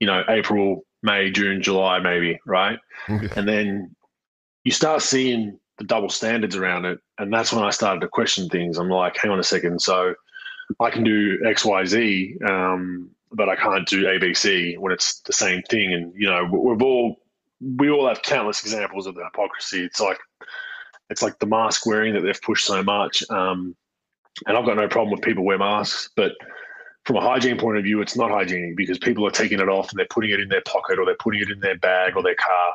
you 0.00 0.06
know, 0.06 0.22
April, 0.28 0.84
May, 1.02 1.30
June, 1.30 1.62
July, 1.62 2.00
maybe, 2.00 2.38
right? 2.46 2.78
and 3.08 3.48
then 3.48 3.94
you 4.64 4.72
start 4.72 5.02
seeing 5.02 5.58
the 5.78 5.84
double 5.84 6.08
standards 6.08 6.56
around 6.56 6.84
it. 6.84 6.98
And 7.18 7.32
that's 7.32 7.52
when 7.52 7.64
I 7.64 7.70
started 7.70 8.00
to 8.00 8.08
question 8.08 8.48
things. 8.48 8.78
I'm 8.78 8.90
like, 8.90 9.16
hang 9.16 9.30
on 9.30 9.38
a 9.38 9.44
second. 9.44 9.80
So 9.80 10.14
I 10.80 10.90
can 10.90 11.04
do 11.04 11.38
X, 11.46 11.64
Y, 11.64 11.84
Z, 11.84 12.36
um, 12.48 13.10
but 13.32 13.48
I 13.48 13.56
can't 13.56 13.86
do 13.86 14.04
ABC 14.04 14.76
when 14.78 14.92
it's 14.92 15.20
the 15.20 15.32
same 15.32 15.62
thing. 15.62 15.92
And, 15.92 16.12
you 16.16 16.28
know, 16.28 16.48
we've 16.50 16.82
all, 16.82 17.20
we 17.60 17.90
all 17.90 18.08
have 18.08 18.22
countless 18.22 18.62
examples 18.62 19.06
of 19.06 19.14
the 19.14 19.24
hypocrisy. 19.24 19.84
It's 19.84 20.00
like, 20.00 20.18
it's 21.10 21.22
like 21.22 21.38
the 21.38 21.46
mask 21.46 21.86
wearing 21.86 22.14
that 22.14 22.22
they've 22.22 22.42
pushed 22.42 22.66
so 22.66 22.82
much. 22.82 23.22
Um, 23.30 23.76
and 24.46 24.56
I've 24.56 24.64
got 24.64 24.76
no 24.76 24.88
problem 24.88 25.12
with 25.12 25.22
people 25.22 25.44
wear 25.44 25.58
masks, 25.58 26.10
but 26.16 26.32
from 27.04 27.16
a 27.16 27.20
hygiene 27.22 27.58
point 27.58 27.78
of 27.78 27.84
view, 27.84 28.02
it's 28.02 28.16
not 28.16 28.30
hygienic 28.30 28.76
because 28.76 28.98
people 28.98 29.26
are 29.26 29.30
taking 29.30 29.60
it 29.60 29.68
off 29.68 29.90
and 29.90 29.98
they're 29.98 30.06
putting 30.10 30.30
it 30.30 30.40
in 30.40 30.48
their 30.48 30.60
pocket 30.62 30.98
or 30.98 31.06
they're 31.06 31.16
putting 31.16 31.40
it 31.40 31.50
in 31.50 31.58
their 31.60 31.78
bag 31.78 32.14
or 32.16 32.22
their 32.22 32.34
car. 32.34 32.72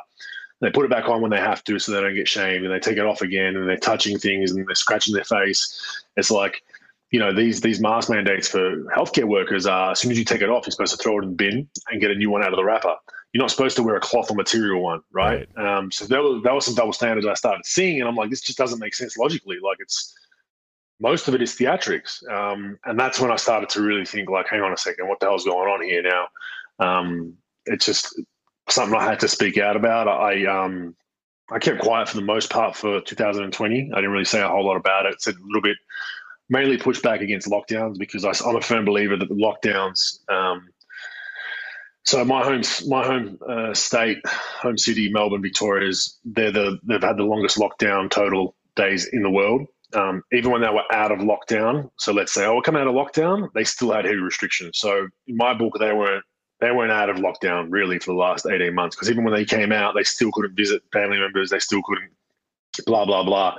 They 0.60 0.70
put 0.70 0.84
it 0.84 0.90
back 0.90 1.08
on 1.08 1.20
when 1.20 1.30
they 1.30 1.38
have 1.38 1.62
to 1.64 1.78
so 1.78 1.92
they 1.92 2.00
don't 2.00 2.14
get 2.14 2.26
shamed 2.26 2.64
and 2.64 2.74
they 2.74 2.80
take 2.80 2.96
it 2.96 3.06
off 3.06 3.22
again 3.22 3.54
and 3.54 3.68
they're 3.68 3.76
touching 3.76 4.18
things 4.18 4.50
and 4.50 4.66
they're 4.66 4.74
scratching 4.74 5.14
their 5.14 5.24
face. 5.24 6.02
It's 6.16 6.32
like, 6.32 6.64
you 7.10 7.20
know, 7.20 7.32
these 7.32 7.60
these 7.60 7.80
mask 7.80 8.10
mandates 8.10 8.48
for 8.48 8.82
healthcare 8.96 9.24
workers 9.24 9.66
are 9.66 9.92
as 9.92 10.00
soon 10.00 10.10
as 10.10 10.18
you 10.18 10.24
take 10.24 10.42
it 10.42 10.48
off, 10.48 10.66
you're 10.66 10.72
supposed 10.72 10.96
to 10.96 11.02
throw 11.02 11.18
it 11.18 11.22
in 11.22 11.30
the 11.30 11.36
bin 11.36 11.68
and 11.90 12.00
get 12.00 12.10
a 12.10 12.14
new 12.16 12.30
one 12.30 12.42
out 12.42 12.52
of 12.52 12.56
the 12.56 12.64
wrapper. 12.64 12.96
You're 13.32 13.42
not 13.42 13.52
supposed 13.52 13.76
to 13.76 13.84
wear 13.84 13.94
a 13.94 14.00
cloth 14.00 14.30
or 14.30 14.34
material 14.34 14.82
one, 14.82 15.00
right? 15.12 15.48
right. 15.56 15.76
Um, 15.76 15.92
so 15.92 16.06
that 16.06 16.20
was 16.20 16.42
that 16.42 16.54
was 16.54 16.64
some 16.64 16.74
double 16.74 16.92
standards 16.92 17.24
I 17.24 17.34
started 17.34 17.64
seeing, 17.66 18.00
and 18.00 18.08
I'm 18.08 18.16
like, 18.16 18.30
this 18.30 18.40
just 18.40 18.58
doesn't 18.58 18.80
make 18.80 18.94
sense 18.94 19.16
logically. 19.16 19.58
Like 19.62 19.78
it's 19.80 20.12
most 21.00 21.28
of 21.28 21.34
it 21.34 21.42
is 21.42 21.54
theatrics. 21.54 22.26
Um, 22.30 22.78
and 22.84 22.98
that's 22.98 23.20
when 23.20 23.30
I 23.30 23.36
started 23.36 23.68
to 23.70 23.82
really 23.82 24.04
think, 24.04 24.30
like, 24.30 24.48
hang 24.48 24.62
on 24.62 24.72
a 24.72 24.76
second, 24.76 25.08
what 25.08 25.20
the 25.20 25.26
hell's 25.26 25.44
going 25.44 25.68
on 25.68 25.82
here 25.82 26.02
now? 26.02 26.28
Um, 26.78 27.34
it's 27.66 27.86
just 27.86 28.20
something 28.68 28.98
I 28.98 29.04
had 29.04 29.20
to 29.20 29.28
speak 29.28 29.58
out 29.58 29.76
about. 29.76 30.08
I 30.08 30.46
um, 30.46 30.94
I 31.50 31.58
kept 31.58 31.80
quiet 31.80 32.08
for 32.08 32.16
the 32.16 32.22
most 32.22 32.50
part 32.50 32.76
for 32.76 33.00
2020. 33.00 33.90
I 33.92 33.96
didn't 33.96 34.10
really 34.10 34.24
say 34.24 34.40
a 34.40 34.48
whole 34.48 34.66
lot 34.66 34.76
about 34.76 35.06
it. 35.06 35.20
Said 35.20 35.34
a 35.34 35.46
little 35.46 35.62
bit, 35.62 35.76
mainly 36.48 36.78
pushed 36.78 37.02
back 37.02 37.20
against 37.20 37.48
lockdowns 37.48 37.98
because 37.98 38.24
I, 38.24 38.32
am 38.48 38.56
a 38.56 38.60
firm 38.60 38.84
believer 38.84 39.16
that 39.16 39.28
the 39.28 39.34
lockdowns. 39.34 40.28
Um, 40.30 40.68
so 42.04 42.24
my 42.24 42.44
home, 42.44 42.62
my 42.86 43.04
home 43.04 43.38
uh, 43.48 43.74
state, 43.74 44.18
home 44.26 44.76
city, 44.76 45.10
Melbourne, 45.10 45.42
Victoria's, 45.42 46.18
they're 46.24 46.52
the 46.52 46.78
they've 46.84 47.02
had 47.02 47.16
the 47.16 47.24
longest 47.24 47.58
lockdown 47.58 48.10
total 48.10 48.54
days 48.76 49.06
in 49.06 49.22
the 49.22 49.30
world 49.30 49.66
um, 49.94 50.22
even 50.32 50.50
when 50.50 50.62
they 50.62 50.68
were 50.70 50.84
out 50.92 51.12
of 51.12 51.20
lockdown. 51.20 51.90
So 51.98 52.12
let's 52.12 52.32
say, 52.32 52.46
oh, 52.46 52.56
we're 52.56 52.62
coming 52.62 52.82
out 52.82 52.88
of 52.88 52.94
lockdown, 52.94 53.48
they 53.54 53.64
still 53.64 53.92
had 53.92 54.04
heavy 54.04 54.18
restrictions. 54.18 54.78
So 54.78 55.08
in 55.26 55.36
my 55.36 55.54
book, 55.54 55.74
they 55.78 55.92
weren't 55.92 56.24
they 56.60 56.70
weren't 56.70 56.92
out 56.92 57.10
of 57.10 57.16
lockdown 57.16 57.66
really 57.70 57.98
for 57.98 58.12
the 58.12 58.18
last 58.18 58.46
18 58.46 58.74
months 58.74 58.96
because 58.96 59.10
even 59.10 59.24
when 59.24 59.34
they 59.34 59.44
came 59.44 59.72
out, 59.72 59.94
they 59.94 60.04
still 60.04 60.30
couldn't 60.32 60.56
visit 60.56 60.82
family 60.92 61.18
members. 61.18 61.50
They 61.50 61.58
still 61.58 61.82
couldn't 61.84 62.10
blah, 62.86 63.04
blah, 63.06 63.24
blah. 63.24 63.56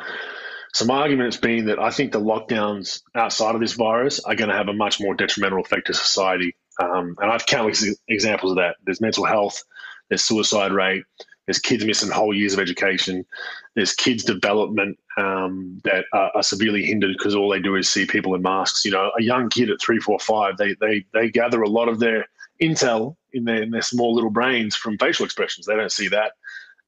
So 0.73 0.85
my 0.85 0.97
argument 1.01 1.33
has 1.33 1.41
been 1.41 1.67
that 1.67 1.79
I 1.79 1.89
think 1.91 2.11
the 2.11 2.21
lockdowns 2.21 3.01
outside 3.15 3.55
of 3.55 3.61
this 3.61 3.73
virus 3.73 4.19
are 4.21 4.35
going 4.35 4.49
to 4.49 4.57
have 4.57 4.67
a 4.69 4.73
much 4.73 4.99
more 4.99 5.15
detrimental 5.15 5.61
effect 5.61 5.87
to 5.87 5.93
society. 5.93 6.55
Um, 6.81 7.15
and 7.19 7.31
I've 7.31 7.45
countless 7.45 7.85
examples 8.07 8.53
of 8.53 8.57
that. 8.57 8.75
There's 8.85 9.01
mental 9.01 9.25
health, 9.25 9.63
there's 10.09 10.23
suicide 10.23 10.73
rate, 10.73 11.03
there's 11.45 11.59
kids 11.59 11.85
missing 11.85 12.09
whole 12.09 12.33
years 12.33 12.53
of 12.53 12.59
education. 12.59 13.25
There's 13.75 13.93
kids' 13.93 14.23
development 14.23 14.97
um, 15.17 15.79
that 15.83 16.05
are, 16.11 16.31
are, 16.35 16.43
severely 16.43 16.85
hindered 16.85 17.15
because 17.17 17.35
all 17.35 17.49
they 17.49 17.59
do 17.59 17.75
is 17.75 17.89
see 17.89 18.05
people 18.05 18.33
in 18.33 18.41
masks. 18.41 18.83
You 18.83 18.91
know, 18.91 19.11
a 19.17 19.21
young 19.21 19.49
kid 19.49 19.69
at 19.69 19.79
three, 19.79 19.99
four, 19.99 20.19
five, 20.19 20.57
they 20.57 20.75
they 20.81 21.05
they 21.13 21.29
gather 21.29 21.61
a 21.61 21.69
lot 21.69 21.87
of 21.87 21.99
their 21.99 22.25
intel 22.61 23.15
in 23.33 23.45
their 23.45 23.61
in 23.61 23.71
their 23.71 23.81
small 23.81 24.13
little 24.13 24.31
brains 24.31 24.75
from 24.75 24.97
facial 24.97 25.25
expressions. 25.25 25.65
They 25.65 25.75
don't 25.75 25.91
see 25.91 26.07
that. 26.09 26.33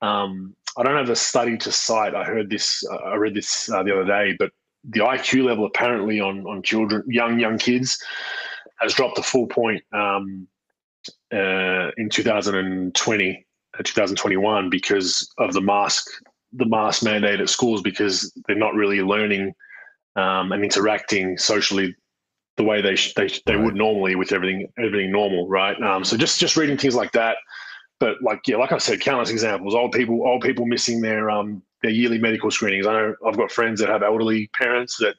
Um, 0.02 0.56
I 0.76 0.84
don't 0.84 0.98
have 0.98 1.10
a 1.10 1.16
study 1.16 1.58
to 1.58 1.72
cite. 1.72 2.16
I 2.16 2.24
heard 2.24 2.50
this. 2.50 2.84
Uh, 2.92 2.96
I 2.96 3.16
read 3.16 3.36
this 3.36 3.70
uh, 3.70 3.84
the 3.84 3.94
other 3.94 4.06
day, 4.06 4.36
but 4.40 4.52
the 4.84 5.02
IQ 5.02 5.46
level 5.46 5.66
apparently 5.66 6.20
on 6.20 6.46
on 6.48 6.64
children, 6.64 7.04
young 7.08 7.40
young 7.40 7.60
kids, 7.60 8.04
has 8.80 8.94
dropped 8.94 9.20
a 9.20 9.24
full 9.24 9.48
point 9.48 9.84
um, 9.94 10.48
uh, 11.32 11.92
in 11.98 12.10
2020 12.10 13.47
2021 13.86 14.69
because 14.69 15.31
of 15.38 15.53
the 15.53 15.62
mask 15.62 16.07
the 16.53 16.65
mask 16.65 17.03
mandate 17.03 17.41
at 17.41 17.50
schools 17.50 17.81
because 17.81 18.31
they're 18.48 18.55
not 18.55 18.74
really 18.74 19.01
learning 19.01 19.53
um, 20.15 20.51
and 20.51 20.63
interacting 20.63 21.38
socially 21.38 21.93
the 22.55 22.63
way 22.63 22.81
they 22.81 22.96
sh- 22.96 23.13
they, 23.15 23.27
they 23.46 23.55
right. 23.55 23.63
would 23.63 23.75
normally 23.75 24.15
with 24.15 24.31
everything 24.31 24.67
everything 24.77 25.12
normal 25.12 25.48
right? 25.48 25.81
Um, 25.81 26.03
so 26.03 26.17
just 26.17 26.39
just 26.39 26.57
reading 26.57 26.77
things 26.77 26.96
like 26.96 27.12
that. 27.12 27.38
But 28.00 28.22
like 28.22 28.41
yeah 28.48 28.57
like 28.57 28.72
I 28.72 28.77
said 28.77 29.01
countless 29.01 29.29
examples 29.29 29.75
old 29.75 29.91
people 29.91 30.25
old 30.27 30.41
people 30.41 30.65
missing 30.65 31.01
their 31.01 31.29
um 31.29 31.62
their 31.81 31.91
yearly 31.91 32.17
medical 32.17 32.50
screenings. 32.50 32.88
I 32.88 32.93
know 32.93 33.15
I've 33.25 33.38
got 33.38 33.51
friends 33.51 33.79
that 33.79 33.89
have 33.89 34.03
elderly 34.03 34.50
parents 34.57 34.98
that 34.98 35.15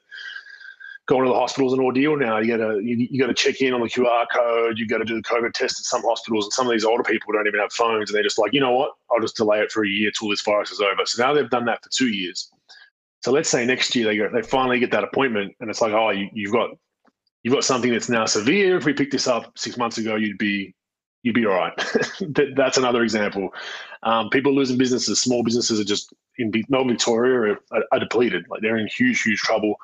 going 1.09 1.23
to 1.23 1.29
the 1.29 1.35
hospital 1.35 1.67
is 1.67 1.73
an 1.73 1.79
ordeal 1.79 2.15
now. 2.15 2.37
You 2.37 2.55
got 2.55 2.63
to 2.63 2.79
you, 2.81 3.07
you 3.09 3.19
got 3.19 3.27
to 3.27 3.33
check 3.33 3.61
in 3.61 3.73
on 3.73 3.81
the 3.81 3.87
QR 3.87 4.25
code. 4.31 4.77
You 4.77 4.87
got 4.87 4.99
to 4.99 5.05
do 5.05 5.15
the 5.15 5.23
COVID 5.23 5.53
test 5.53 5.79
at 5.79 5.85
some 5.85 6.03
hospitals, 6.03 6.45
and 6.45 6.53
some 6.53 6.67
of 6.67 6.71
these 6.71 6.85
older 6.85 7.03
people 7.03 7.33
don't 7.33 7.47
even 7.47 7.59
have 7.59 7.73
phones, 7.73 8.09
and 8.09 8.15
they're 8.15 8.23
just 8.23 8.37
like, 8.37 8.53
you 8.53 8.59
know 8.59 8.71
what? 8.71 8.91
I'll 9.11 9.19
just 9.19 9.35
delay 9.35 9.59
it 9.59 9.71
for 9.71 9.83
a 9.83 9.87
year 9.89 10.11
till 10.11 10.29
this 10.29 10.41
virus 10.41 10.69
is 10.69 10.79
over. 10.79 11.05
So 11.05 11.25
now 11.25 11.33
they've 11.33 11.49
done 11.49 11.65
that 11.65 11.83
for 11.83 11.89
two 11.89 12.09
years. 12.09 12.51
So 13.21 13.31
let's 13.31 13.49
say 13.49 13.65
next 13.65 13.95
year 13.95 14.05
they 14.05 14.17
go, 14.17 14.29
they 14.31 14.43
finally 14.43 14.79
get 14.79 14.91
that 14.91 15.03
appointment, 15.03 15.55
and 15.59 15.69
it's 15.69 15.81
like, 15.81 15.93
oh, 15.93 16.11
you, 16.11 16.29
you've 16.31 16.53
got 16.53 16.69
you've 17.41 17.55
got 17.55 17.63
something 17.63 17.91
that's 17.91 18.09
now 18.09 18.25
severe. 18.25 18.77
If 18.77 18.85
we 18.85 18.93
picked 18.93 19.11
this 19.11 19.27
up 19.27 19.57
six 19.57 19.77
months 19.77 19.97
ago, 19.97 20.15
you'd 20.15 20.37
be 20.37 20.75
you'd 21.23 21.35
be 21.35 21.45
all 21.47 21.53
right. 21.53 21.73
that's 22.55 22.77
another 22.77 23.01
example. 23.01 23.49
Um, 24.03 24.29
people 24.29 24.53
losing 24.53 24.77
businesses, 24.77 25.19
small 25.19 25.43
businesses 25.43 25.79
are 25.79 25.83
just 25.83 26.13
in 26.37 26.51
Melbourne, 26.69 26.93
Victoria 26.93 27.57
are, 27.71 27.83
are, 27.91 27.99
depleted. 27.99 28.45
Like 28.49 28.61
they're 28.61 28.77
in 28.77 28.87
huge, 28.87 29.21
huge 29.23 29.39
trouble. 29.39 29.75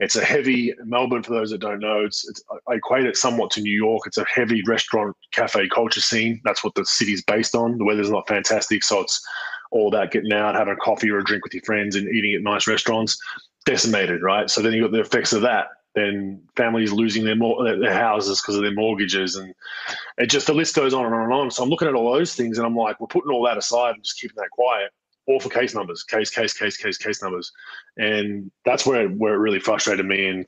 It's 0.00 0.16
a 0.16 0.24
heavy 0.24 0.74
Melbourne 0.84 1.22
for 1.22 1.34
those 1.34 1.50
that 1.50 1.60
don't 1.60 1.78
know. 1.78 2.04
It's, 2.04 2.26
it's, 2.26 2.42
I 2.66 2.74
equate 2.74 3.04
it 3.04 3.18
somewhat 3.18 3.50
to 3.52 3.60
New 3.60 3.74
York. 3.74 4.06
It's 4.06 4.16
a 4.16 4.24
heavy 4.24 4.62
restaurant 4.66 5.14
cafe 5.30 5.68
culture 5.68 6.00
scene. 6.00 6.40
That's 6.42 6.64
what 6.64 6.74
the 6.74 6.86
city's 6.86 7.22
based 7.22 7.54
on. 7.54 7.76
The 7.76 7.84
weather's 7.84 8.10
not 8.10 8.26
fantastic, 8.26 8.82
so 8.82 9.00
it's 9.00 9.22
all 9.70 9.88
about 9.88 10.10
getting 10.10 10.32
out, 10.32 10.54
having 10.54 10.72
a 10.72 10.76
coffee 10.76 11.10
or 11.10 11.18
a 11.18 11.24
drink 11.24 11.44
with 11.44 11.52
your 11.52 11.62
friends, 11.64 11.96
and 11.96 12.08
eating 12.08 12.34
at 12.34 12.42
nice 12.42 12.66
restaurants. 12.66 13.18
Decimated, 13.66 14.22
right? 14.22 14.48
So 14.48 14.62
then 14.62 14.72
you 14.72 14.80
got 14.80 14.90
the 14.90 15.00
effects 15.00 15.34
of 15.34 15.42
that. 15.42 15.66
Then 15.94 16.40
families 16.56 16.92
losing 16.92 17.24
their 17.24 17.36
their 17.78 17.92
houses 17.92 18.40
because 18.40 18.56
of 18.56 18.62
their 18.62 18.72
mortgages, 18.72 19.36
and 19.36 19.54
it 20.16 20.30
just 20.30 20.46
the 20.46 20.54
list 20.54 20.74
goes 20.74 20.94
on 20.94 21.04
and 21.04 21.14
on 21.14 21.24
and 21.24 21.32
on. 21.32 21.50
So 21.50 21.62
I'm 21.62 21.68
looking 21.68 21.88
at 21.88 21.94
all 21.94 22.10
those 22.10 22.34
things, 22.34 22.56
and 22.56 22.66
I'm 22.66 22.76
like, 22.76 22.98
we're 23.00 23.06
putting 23.06 23.30
all 23.30 23.44
that 23.44 23.58
aside 23.58 23.96
and 23.96 24.02
just 24.02 24.18
keeping 24.18 24.36
that 24.36 24.50
quiet 24.50 24.92
for 25.38 25.50
case 25.50 25.74
numbers, 25.74 26.02
case, 26.02 26.30
case, 26.30 26.54
case, 26.54 26.76
case, 26.76 26.98
case 26.98 27.22
numbers, 27.22 27.52
and 27.96 28.50
that's 28.64 28.86
where 28.86 29.06
where 29.08 29.34
it 29.34 29.38
really 29.38 29.60
frustrated 29.60 30.06
me. 30.06 30.26
And 30.26 30.46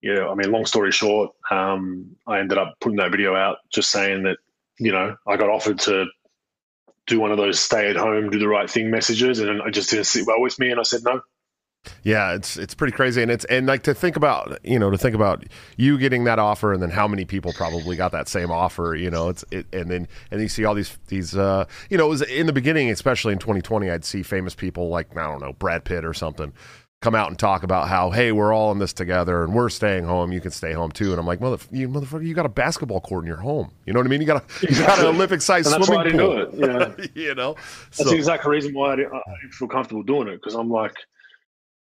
you 0.00 0.14
know, 0.14 0.30
I 0.30 0.34
mean, 0.34 0.52
long 0.52 0.64
story 0.64 0.92
short, 0.92 1.32
um, 1.50 2.16
I 2.26 2.38
ended 2.38 2.56
up 2.56 2.76
putting 2.80 2.98
that 2.98 3.10
video 3.10 3.34
out, 3.34 3.58
just 3.70 3.90
saying 3.90 4.22
that 4.22 4.38
you 4.78 4.92
know 4.92 5.16
I 5.26 5.36
got 5.36 5.50
offered 5.50 5.80
to 5.80 6.06
do 7.06 7.18
one 7.18 7.32
of 7.32 7.38
those 7.38 7.58
stay 7.58 7.90
at 7.90 7.96
home, 7.96 8.30
do 8.30 8.38
the 8.38 8.48
right 8.48 8.70
thing 8.70 8.90
messages, 8.90 9.40
and 9.40 9.60
I 9.60 9.70
just 9.70 9.90
didn't 9.90 10.06
sit 10.06 10.26
well 10.26 10.40
with 10.40 10.58
me, 10.58 10.70
and 10.70 10.78
I 10.78 10.84
said 10.84 11.02
no. 11.04 11.20
Yeah, 12.02 12.34
it's 12.34 12.56
it's 12.56 12.74
pretty 12.74 12.92
crazy, 12.92 13.22
and 13.22 13.30
it's 13.30 13.44
and 13.46 13.66
like 13.66 13.82
to 13.84 13.94
think 13.94 14.16
about 14.16 14.58
you 14.64 14.78
know 14.78 14.90
to 14.90 14.98
think 14.98 15.14
about 15.14 15.44
you 15.76 15.98
getting 15.98 16.24
that 16.24 16.38
offer, 16.38 16.72
and 16.72 16.82
then 16.82 16.90
how 16.90 17.08
many 17.08 17.24
people 17.24 17.52
probably 17.52 17.96
got 17.96 18.12
that 18.12 18.28
same 18.28 18.50
offer. 18.50 18.94
You 18.94 19.10
know, 19.10 19.28
it's 19.28 19.44
it, 19.50 19.66
and 19.72 19.90
then 19.90 20.08
and 20.30 20.40
you 20.40 20.48
see 20.48 20.64
all 20.64 20.74
these 20.74 20.98
these 21.08 21.36
uh, 21.36 21.64
you 21.90 21.96
know 21.98 22.06
it 22.06 22.10
was 22.10 22.22
in 22.22 22.46
the 22.46 22.52
beginning, 22.52 22.90
especially 22.90 23.32
in 23.32 23.38
2020, 23.38 23.90
I'd 23.90 24.04
see 24.04 24.22
famous 24.22 24.54
people 24.54 24.88
like 24.88 25.16
I 25.16 25.22
don't 25.22 25.40
know 25.40 25.52
Brad 25.54 25.84
Pitt 25.84 26.04
or 26.04 26.14
something 26.14 26.52
come 27.00 27.14
out 27.14 27.28
and 27.28 27.38
talk 27.38 27.62
about 27.62 27.86
how 27.86 28.10
hey 28.10 28.32
we're 28.32 28.52
all 28.52 28.72
in 28.72 28.80
this 28.80 28.92
together 28.92 29.44
and 29.44 29.54
we're 29.54 29.68
staying 29.68 30.02
home 30.02 30.32
you 30.32 30.40
can 30.40 30.50
stay 30.50 30.72
home 30.72 30.90
too 30.90 31.12
and 31.12 31.20
i'm 31.20 31.26
like 31.26 31.40
mother 31.40 31.56
you 31.70 31.88
motherfucker 31.88 32.26
you 32.26 32.34
got 32.34 32.44
a 32.44 32.48
basketball 32.48 33.00
court 33.00 33.22
in 33.22 33.28
your 33.28 33.36
home 33.36 33.70
you 33.86 33.92
know 33.92 34.00
what 34.00 34.06
i 34.06 34.10
mean 34.10 34.20
you 34.20 34.26
got 34.26 34.42
a 34.42 34.66
you 34.66 34.76
got 34.84 34.98
an 34.98 35.06
olympic 35.06 35.40
sized 35.40 35.70
swimming 35.84 36.18
pool 36.18 36.46
do 36.48 36.64
it, 36.64 36.98
yeah. 37.06 37.06
you 37.14 37.34
know 37.36 37.54
that's 37.54 37.98
so. 37.98 38.10
the 38.10 38.16
exact 38.16 38.44
reason 38.46 38.74
why 38.74 38.94
I, 38.94 39.04
I 39.16 39.20
feel 39.52 39.68
comfortable 39.68 40.02
doing 40.02 40.26
it 40.26 40.40
because 40.42 40.56
i'm 40.56 40.70
like 40.70 40.96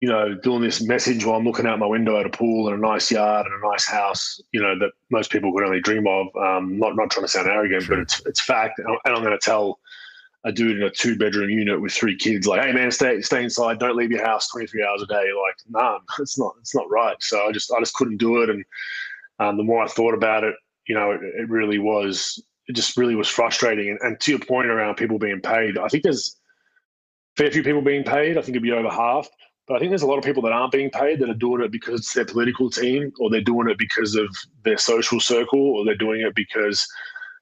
you 0.01 0.09
know, 0.09 0.33
doing 0.33 0.61
this 0.61 0.81
message 0.81 1.23
while 1.25 1.37
I'm 1.37 1.45
looking 1.45 1.67
out 1.67 1.77
my 1.77 1.85
window 1.85 2.19
at 2.19 2.25
a 2.25 2.29
pool 2.29 2.67
and 2.67 2.77
a 2.77 2.81
nice 2.81 3.11
yard 3.11 3.45
and 3.45 3.53
a 3.53 3.67
nice 3.67 3.85
house, 3.85 4.41
you 4.51 4.59
know, 4.59 4.77
that 4.79 4.91
most 5.11 5.31
people 5.31 5.53
could 5.53 5.63
only 5.63 5.79
dream 5.79 6.07
of. 6.07 6.27
Um, 6.35 6.79
not 6.79 6.95
not 6.95 7.11
trying 7.11 7.25
to 7.25 7.31
sound 7.31 7.47
arrogant, 7.47 7.83
sure. 7.83 7.97
but 7.97 8.01
it's 8.01 8.21
it's 8.25 8.41
fact. 8.41 8.79
And 8.79 9.15
I'm 9.15 9.23
going 9.23 9.37
to 9.37 9.45
tell 9.45 9.79
a 10.43 10.51
dude 10.51 10.77
in 10.77 10.83
a 10.83 10.89
two 10.89 11.15
bedroom 11.15 11.51
unit 11.51 11.79
with 11.79 11.93
three 11.93 12.17
kids, 12.17 12.47
like, 12.47 12.63
hey 12.63 12.71
man, 12.71 12.89
stay 12.89 13.21
stay 13.21 13.43
inside, 13.43 13.77
don't 13.77 13.95
leave 13.95 14.11
your 14.11 14.25
house 14.25 14.49
23 14.49 14.83
hours 14.83 15.03
a 15.03 15.05
day. 15.05 15.13
Like, 15.15 15.55
nah, 15.69 15.99
it's 16.19 16.37
not 16.37 16.55
it's 16.59 16.73
not 16.73 16.89
right. 16.89 17.15
So 17.21 17.47
I 17.47 17.51
just 17.51 17.71
I 17.71 17.79
just 17.79 17.93
couldn't 17.93 18.17
do 18.17 18.41
it. 18.41 18.49
And 18.49 18.65
um, 19.37 19.57
the 19.57 19.63
more 19.63 19.83
I 19.83 19.87
thought 19.87 20.15
about 20.15 20.43
it, 20.43 20.55
you 20.87 20.95
know, 20.95 21.11
it, 21.11 21.21
it 21.21 21.47
really 21.47 21.77
was 21.77 22.43
it 22.67 22.73
just 22.73 22.97
really 22.97 23.15
was 23.15 23.27
frustrating. 23.27 23.91
And, 23.91 23.99
and 24.01 24.19
to 24.19 24.31
your 24.31 24.39
point 24.39 24.67
around 24.67 24.95
people 24.95 25.19
being 25.19 25.41
paid, 25.41 25.77
I 25.77 25.87
think 25.89 26.01
there's 26.01 26.37
fair 27.37 27.51
few 27.51 27.61
people 27.61 27.83
being 27.83 28.03
paid. 28.03 28.35
I 28.35 28.41
think 28.41 28.55
it'd 28.55 28.63
be 28.63 28.71
over 28.71 28.89
half 28.89 29.29
But 29.71 29.77
I 29.77 29.79
think 29.79 29.91
there's 29.91 30.01
a 30.01 30.07
lot 30.07 30.17
of 30.17 30.25
people 30.25 30.43
that 30.43 30.51
aren't 30.51 30.73
being 30.73 30.89
paid 30.89 31.19
that 31.19 31.29
are 31.29 31.33
doing 31.33 31.63
it 31.63 31.71
because 31.71 32.01
it's 32.01 32.13
their 32.13 32.25
political 32.25 32.69
team, 32.69 33.13
or 33.21 33.29
they're 33.29 33.39
doing 33.39 33.69
it 33.69 33.77
because 33.77 34.15
of 34.15 34.27
their 34.65 34.77
social 34.77 35.21
circle, 35.21 35.61
or 35.61 35.85
they're 35.85 35.95
doing 35.95 36.19
it 36.19 36.35
because 36.35 36.85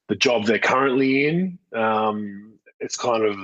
the 0.09 0.15
job 0.15 0.45
they're 0.45 0.59
currently 0.59 1.25
in. 1.25 1.57
Um, 1.73 2.53
it's 2.79 2.95
kind 2.95 3.25
of 3.25 3.35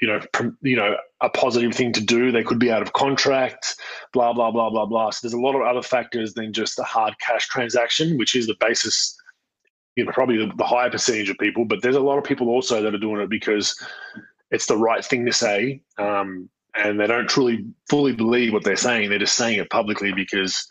you 0.00 0.06
know, 0.06 0.20
you 0.62 0.76
know, 0.76 0.96
a 1.20 1.28
positive 1.30 1.74
thing 1.74 1.92
to 1.94 2.00
do. 2.00 2.30
They 2.30 2.44
could 2.44 2.60
be 2.60 2.70
out 2.70 2.80
of 2.80 2.92
contract, 2.92 3.74
blah 4.12 4.32
blah 4.32 4.52
blah 4.52 4.70
blah 4.70 4.86
blah. 4.86 5.10
So 5.10 5.26
there's 5.26 5.34
a 5.34 5.40
lot 5.40 5.56
of 5.56 5.62
other 5.62 5.82
factors 5.82 6.34
than 6.34 6.52
just 6.52 6.78
a 6.78 6.84
hard 6.84 7.14
cash 7.18 7.48
transaction, 7.48 8.18
which 8.18 8.36
is 8.36 8.46
the 8.46 8.54
basis. 8.60 9.16
You 9.96 10.04
know, 10.04 10.12
probably 10.12 10.36
the, 10.36 10.52
the 10.54 10.64
higher 10.64 10.90
percentage 10.90 11.28
of 11.28 11.38
people, 11.38 11.64
but 11.64 11.82
there's 11.82 11.96
a 11.96 12.00
lot 12.00 12.18
of 12.18 12.24
people 12.24 12.50
also 12.50 12.82
that 12.82 12.94
are 12.94 12.98
doing 12.98 13.20
it 13.20 13.30
because 13.30 13.76
it's 14.52 14.66
the 14.66 14.76
right 14.76 15.04
thing 15.04 15.26
to 15.26 15.32
say, 15.32 15.82
um, 15.98 16.48
and 16.74 16.98
they 16.98 17.06
don't 17.06 17.28
truly 17.28 17.64
fully 17.88 18.12
believe 18.12 18.52
what 18.52 18.64
they're 18.64 18.76
saying. 18.76 19.10
They're 19.10 19.18
just 19.18 19.36
saying 19.36 19.58
it 19.58 19.70
publicly 19.70 20.12
because 20.12 20.66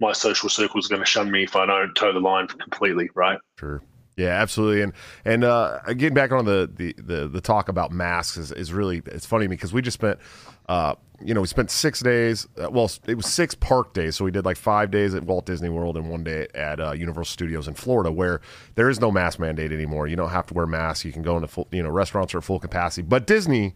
my 0.00 0.12
social 0.12 0.48
circle 0.48 0.78
is 0.78 0.88
going 0.88 1.02
to 1.02 1.06
shun 1.06 1.30
me 1.30 1.44
if 1.44 1.56
I 1.56 1.66
don't 1.66 1.94
toe 1.94 2.12
the 2.12 2.20
line 2.20 2.46
completely. 2.48 3.10
Right? 3.14 3.38
Sure. 3.58 3.82
Yeah, 4.18 4.30
absolutely. 4.30 4.82
And 4.82 4.92
and 5.24 5.44
uh, 5.44 5.78
getting 5.86 6.14
back 6.14 6.32
on 6.32 6.44
the, 6.44 6.68
the, 6.74 6.92
the 6.98 7.28
the 7.28 7.40
talk 7.40 7.68
about 7.68 7.92
masks 7.92 8.36
is, 8.36 8.50
is 8.50 8.72
really 8.72 9.00
it's 9.06 9.24
funny 9.24 9.46
because 9.46 9.72
we 9.72 9.80
just 9.80 9.94
spent 9.94 10.18
uh, 10.68 10.96
you 11.24 11.34
know 11.34 11.40
we 11.40 11.46
spent 11.46 11.70
six 11.70 12.00
days. 12.00 12.48
Uh, 12.60 12.68
well, 12.68 12.90
it 13.06 13.14
was 13.14 13.26
six 13.26 13.54
park 13.54 13.94
days, 13.94 14.16
so 14.16 14.24
we 14.24 14.32
did 14.32 14.44
like 14.44 14.56
five 14.56 14.90
days 14.90 15.14
at 15.14 15.22
Walt 15.22 15.46
Disney 15.46 15.68
World 15.68 15.96
and 15.96 16.10
one 16.10 16.24
day 16.24 16.48
at 16.52 16.80
uh, 16.80 16.90
Universal 16.90 17.32
Studios 17.32 17.68
in 17.68 17.74
Florida, 17.74 18.10
where 18.10 18.40
there 18.74 18.90
is 18.90 19.00
no 19.00 19.12
mask 19.12 19.38
mandate 19.38 19.70
anymore. 19.70 20.08
You 20.08 20.16
don't 20.16 20.30
have 20.30 20.46
to 20.46 20.54
wear 20.54 20.66
masks. 20.66 21.04
You 21.04 21.12
can 21.12 21.22
go 21.22 21.36
into 21.36 21.46
full, 21.46 21.68
you 21.70 21.84
know 21.84 21.90
restaurants 21.90 22.34
are 22.34 22.38
at 22.38 22.44
full 22.44 22.58
capacity, 22.58 23.06
but 23.06 23.24
Disney 23.24 23.74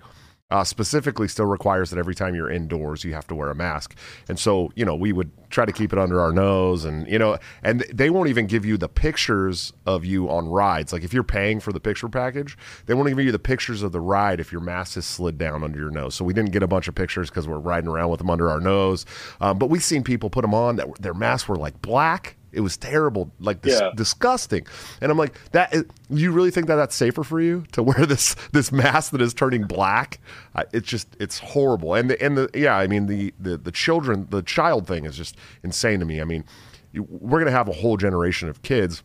uh, 0.52 0.62
specifically 0.62 1.28
still 1.28 1.46
requires 1.46 1.90
that 1.90 1.98
every 1.98 2.14
time 2.14 2.34
you're 2.34 2.50
indoors 2.50 3.04
you 3.04 3.14
have 3.14 3.26
to 3.26 3.34
wear 3.34 3.50
a 3.50 3.54
mask. 3.54 3.96
And 4.28 4.38
so 4.38 4.70
you 4.76 4.84
know 4.84 4.94
we 4.94 5.12
would 5.12 5.30
try 5.50 5.64
to 5.64 5.72
keep 5.72 5.92
it 5.92 5.98
under 5.98 6.20
our 6.20 6.30
nose 6.30 6.84
and 6.84 7.06
you 7.08 7.18
know 7.18 7.38
and 7.62 7.80
they 7.92 8.10
won't 8.10 8.28
even 8.28 8.46
give 8.46 8.64
you 8.64 8.76
the 8.76 8.88
pictures 8.88 9.72
of 9.86 10.04
you 10.04 10.28
on 10.28 10.46
rides. 10.48 10.92
Like 10.92 11.04
if 11.04 11.14
you're 11.14 11.22
paying 11.24 11.58
for 11.58 11.72
the 11.72 11.80
picture 11.80 12.08
package 12.08 12.56
they 12.86 12.94
won't 12.94 13.08
give 13.08 13.18
you 13.18 13.32
the 13.32 13.38
pictures 13.38 13.82
of 13.82 13.92
the 13.92 14.00
ride 14.00 14.40
if 14.40 14.52
your 14.52 14.60
mask 14.60 14.96
is 14.98 15.06
slid 15.06 15.38
down 15.38 15.64
under 15.64 15.78
your 15.78 15.90
nose. 15.90 16.14
So 16.14 16.24
we 16.24 16.34
didn't 16.34 16.52
get 16.52 16.62
a 16.62 16.68
bunch 16.68 16.86
of 16.86 16.94
pictures 16.94 17.30
because 17.30 17.48
we're 17.48 17.58
riding 17.58 17.88
around 17.88 18.10
with 18.10 18.18
them 18.18 18.30
under 18.30 18.50
our 18.50 18.60
nose. 18.60 19.06
Um, 19.40 19.58
but 19.58 19.70
we've 19.70 19.82
seen 19.82 20.04
people 20.04 20.28
put 20.28 20.42
them 20.42 20.54
on 20.54 20.76
that 20.76 21.00
their 21.00 21.14
masks 21.14 21.48
were 21.48 21.56
like 21.56 21.80
black 21.80 22.36
it 22.52 22.60
was 22.60 22.76
terrible, 22.76 23.32
like 23.40 23.62
dis- 23.62 23.80
yeah. 23.80 23.90
disgusting. 23.96 24.66
And 25.00 25.10
I'm 25.10 25.18
like, 25.18 25.34
that. 25.52 25.72
Is, 25.74 25.84
you 26.10 26.30
really 26.32 26.50
think 26.50 26.66
that 26.66 26.76
that's 26.76 26.94
safer 26.94 27.24
for 27.24 27.40
you 27.40 27.64
to 27.72 27.82
wear 27.82 28.06
this 28.06 28.36
this 28.52 28.70
mask 28.70 29.12
that 29.12 29.22
is 29.22 29.34
turning 29.34 29.64
black? 29.64 30.20
Uh, 30.54 30.64
it's 30.72 30.88
just 30.88 31.08
it's 31.18 31.38
horrible. 31.38 31.94
And 31.94 32.10
the 32.10 32.22
and 32.22 32.36
the 32.36 32.50
yeah, 32.54 32.76
I 32.76 32.86
mean 32.86 33.06
the 33.06 33.32
the 33.40 33.56
the 33.56 33.72
children, 33.72 34.26
the 34.30 34.42
child 34.42 34.86
thing 34.86 35.04
is 35.04 35.16
just 35.16 35.36
insane 35.62 36.00
to 36.00 36.06
me. 36.06 36.20
I 36.20 36.24
mean, 36.24 36.44
you, 36.92 37.06
we're 37.08 37.38
gonna 37.38 37.50
have 37.50 37.68
a 37.68 37.72
whole 37.72 37.96
generation 37.96 38.48
of 38.48 38.62
kids 38.62 39.02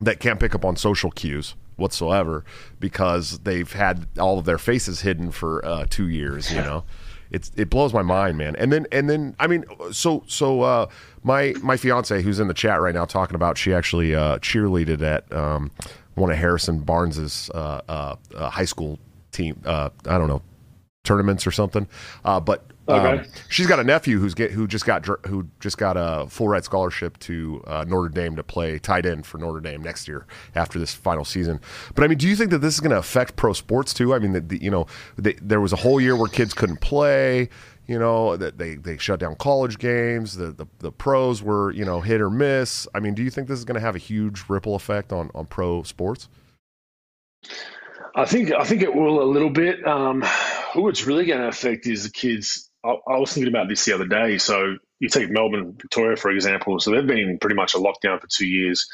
that 0.00 0.18
can't 0.18 0.40
pick 0.40 0.54
up 0.54 0.64
on 0.64 0.76
social 0.76 1.10
cues 1.10 1.54
whatsoever 1.76 2.44
because 2.80 3.38
they've 3.40 3.72
had 3.72 4.06
all 4.18 4.38
of 4.38 4.44
their 4.44 4.58
faces 4.58 5.02
hidden 5.02 5.30
for 5.30 5.64
uh, 5.64 5.86
two 5.88 6.08
years. 6.08 6.52
You 6.52 6.58
know 6.62 6.84
it's 7.32 7.50
it 7.56 7.70
blows 7.70 7.92
my 7.92 8.02
mind, 8.02 8.38
man. 8.38 8.54
And 8.56 8.72
then 8.72 8.86
and 8.92 9.08
then 9.08 9.34
I 9.40 9.46
mean, 9.46 9.64
so 9.90 10.22
so 10.26 10.60
uh, 10.60 10.86
my 11.22 11.54
my 11.62 11.76
fiance 11.76 12.22
who's 12.22 12.38
in 12.38 12.48
the 12.48 12.54
chat 12.54 12.80
right 12.80 12.94
now 12.94 13.06
talking 13.06 13.34
about 13.34 13.58
she 13.58 13.72
actually 13.74 14.14
uh, 14.14 14.38
cheerleaded 14.38 15.02
at 15.02 15.32
um, 15.32 15.70
one 16.14 16.30
of 16.30 16.36
Harrison 16.36 16.80
Barnes's 16.80 17.50
uh, 17.54 17.80
uh, 17.88 18.16
uh 18.36 18.50
high 18.50 18.66
school 18.66 18.98
team. 19.32 19.60
Uh, 19.64 19.90
I 20.06 20.18
don't 20.18 20.28
know 20.28 20.42
tournaments 21.04 21.46
or 21.46 21.50
something. 21.50 21.86
but 22.24 22.64
Okay. 22.88 23.18
Um, 23.18 23.24
she's 23.48 23.68
got 23.68 23.78
a 23.78 23.84
nephew 23.84 24.18
who's 24.18 24.34
get 24.34 24.50
who 24.50 24.66
just 24.66 24.84
got 24.84 25.06
who 25.26 25.46
just 25.60 25.78
got 25.78 25.96
a 25.96 26.26
full 26.28 26.48
ride 26.48 26.64
scholarship 26.64 27.16
to 27.20 27.62
uh, 27.68 27.84
Notre 27.86 28.08
Dame 28.08 28.34
to 28.34 28.42
play 28.42 28.78
tight 28.80 29.06
end 29.06 29.24
for 29.24 29.38
Notre 29.38 29.60
Dame 29.60 29.82
next 29.82 30.08
year 30.08 30.26
after 30.56 30.80
this 30.80 30.92
final 30.92 31.24
season. 31.24 31.60
But 31.94 32.02
I 32.02 32.08
mean, 32.08 32.18
do 32.18 32.26
you 32.28 32.34
think 32.34 32.50
that 32.50 32.58
this 32.58 32.74
is 32.74 32.80
going 32.80 32.90
to 32.90 32.98
affect 32.98 33.36
pro 33.36 33.52
sports 33.52 33.94
too? 33.94 34.12
I 34.12 34.18
mean, 34.18 34.32
the, 34.32 34.40
the, 34.40 34.60
you 34.60 34.70
know, 34.70 34.88
they, 35.16 35.34
there 35.34 35.60
was 35.60 35.72
a 35.72 35.76
whole 35.76 36.00
year 36.00 36.16
where 36.16 36.28
kids 36.28 36.54
couldn't 36.54 36.80
play. 36.80 37.48
You 37.86 37.98
know, 37.98 38.36
that 38.36 38.58
they, 38.58 38.76
they 38.76 38.96
shut 38.96 39.18
down 39.18 39.34
college 39.36 39.78
games. 39.78 40.36
The, 40.36 40.52
the 40.52 40.66
the 40.78 40.92
pros 40.92 41.42
were 41.42 41.72
you 41.72 41.84
know 41.84 42.00
hit 42.00 42.20
or 42.20 42.30
miss. 42.30 42.86
I 42.94 43.00
mean, 43.00 43.14
do 43.14 43.22
you 43.22 43.30
think 43.30 43.48
this 43.48 43.58
is 43.58 43.64
going 43.64 43.74
to 43.74 43.80
have 43.80 43.94
a 43.94 43.98
huge 43.98 44.44
ripple 44.48 44.74
effect 44.74 45.12
on 45.12 45.30
on 45.34 45.46
pro 45.46 45.82
sports? 45.84 46.28
I 48.14 48.24
think 48.26 48.52
I 48.52 48.64
think 48.64 48.82
it 48.82 48.94
will 48.94 49.22
a 49.22 49.24
little 49.24 49.50
bit. 49.50 49.86
Um, 49.86 50.22
who 50.74 50.88
it's 50.88 51.06
really 51.06 51.26
going 51.26 51.40
to 51.40 51.48
affect 51.48 51.86
is 51.86 52.04
the 52.04 52.10
kids 52.10 52.70
I, 52.84 52.96
I 53.08 53.18
was 53.18 53.32
thinking 53.32 53.52
about 53.52 53.68
this 53.68 53.84
the 53.84 53.94
other 53.94 54.06
day. 54.06 54.38
So 54.38 54.76
you 55.00 55.08
take 55.08 55.30
Melbourne, 55.30 55.74
Victoria, 55.80 56.16
for 56.16 56.30
example. 56.30 56.78
So 56.80 56.90
they've 56.90 57.06
been 57.06 57.38
pretty 57.38 57.56
much 57.56 57.74
a 57.74 57.78
lockdown 57.78 58.20
for 58.20 58.26
two 58.26 58.46
years. 58.46 58.86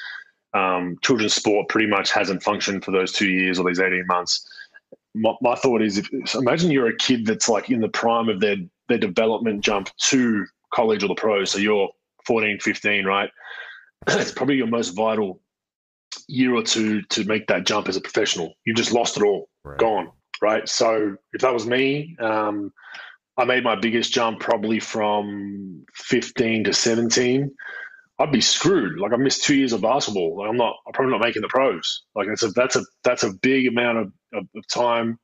Um, 0.55 0.97
children's 1.03 1.35
sport 1.35 1.69
pretty 1.69 1.89
much 1.89 2.11
hasn't 2.11 2.43
functioned 2.43 2.85
for 2.85 2.91
those 2.91 3.13
two 3.13 3.29
years 3.29 3.59
or 3.59 3.69
these 3.69 3.81
18 3.81 4.07
months. 4.07 4.47
My, 5.15 5.35
my 5.41 5.55
thought 5.55 5.83
is 5.83 5.99
if 5.99 6.09
imagine 6.35 6.71
you're 6.71 6.89
a 6.89 6.97
kid 6.97 7.27
that's 7.27 7.49
like 7.49 7.71
in 7.71 7.81
the 7.81 7.89
prime 7.89 8.29
of 8.29 8.41
their, 8.41 8.57
their 8.89 8.99
development 8.99 9.63
jump 9.63 9.91
to 9.97 10.47
college 10.73 11.03
or 11.03 11.09
the 11.09 11.15
pros. 11.15 11.51
So 11.51 11.59
you're 11.59 11.89
14, 12.27 12.61
15, 12.61 13.05
right? 13.05 13.31
it's 14.07 14.33
probably 14.33 14.57
your 14.57 14.67
most 14.67 14.91
vital 14.91 15.41
year 16.27 16.55
or 16.55 16.63
two 16.63 17.03
to 17.03 17.25
make 17.25 17.47
that 17.49 17.67
jump 17.67 17.89
as 17.89 17.97
a 17.97 18.01
professional. 18.01 18.55
You 18.65 18.75
just 18.75 18.93
lost 18.93 19.17
it 19.17 19.23
all, 19.23 19.49
right. 19.65 19.79
gone, 19.79 20.11
right? 20.43 20.69
So 20.69 21.17
if 21.33 21.41
that 21.43 21.53
was 21.53 21.67
me, 21.67 22.17
um, 22.21 22.73
I 23.37 23.45
made 23.45 23.65
my 23.65 23.77
biggest 23.77 24.13
jump 24.13 24.41
probably 24.41 24.81
from 24.81 25.85
15 25.95 26.65
to 26.65 26.73
17. 26.73 27.55
I'd 28.19 28.33
be 28.33 28.41
screwed. 28.41 28.99
Like 28.99 29.13
I 29.13 29.17
missed 29.17 29.45
two 29.45 29.55
years 29.55 29.73
of 29.73 29.81
basketball. 29.81 30.39
Like 30.39 30.51
I'm 30.51 30.57
not. 30.57 30.75
I'm 30.87 30.93
probably 30.93 31.13
not 31.13 31.21
making 31.21 31.43
the 31.43 31.49
pros. 31.49 32.03
Like 32.17 32.27
that's 32.27 32.43
a 32.43 32.49
that's 32.49 32.75
a 32.75 32.83
that's 33.05 33.23
a 33.23 33.33
big 33.33 33.69
amount 33.69 33.99
of, 33.99 34.13
of, 34.35 34.45
of 34.57 34.67
time 34.67 35.21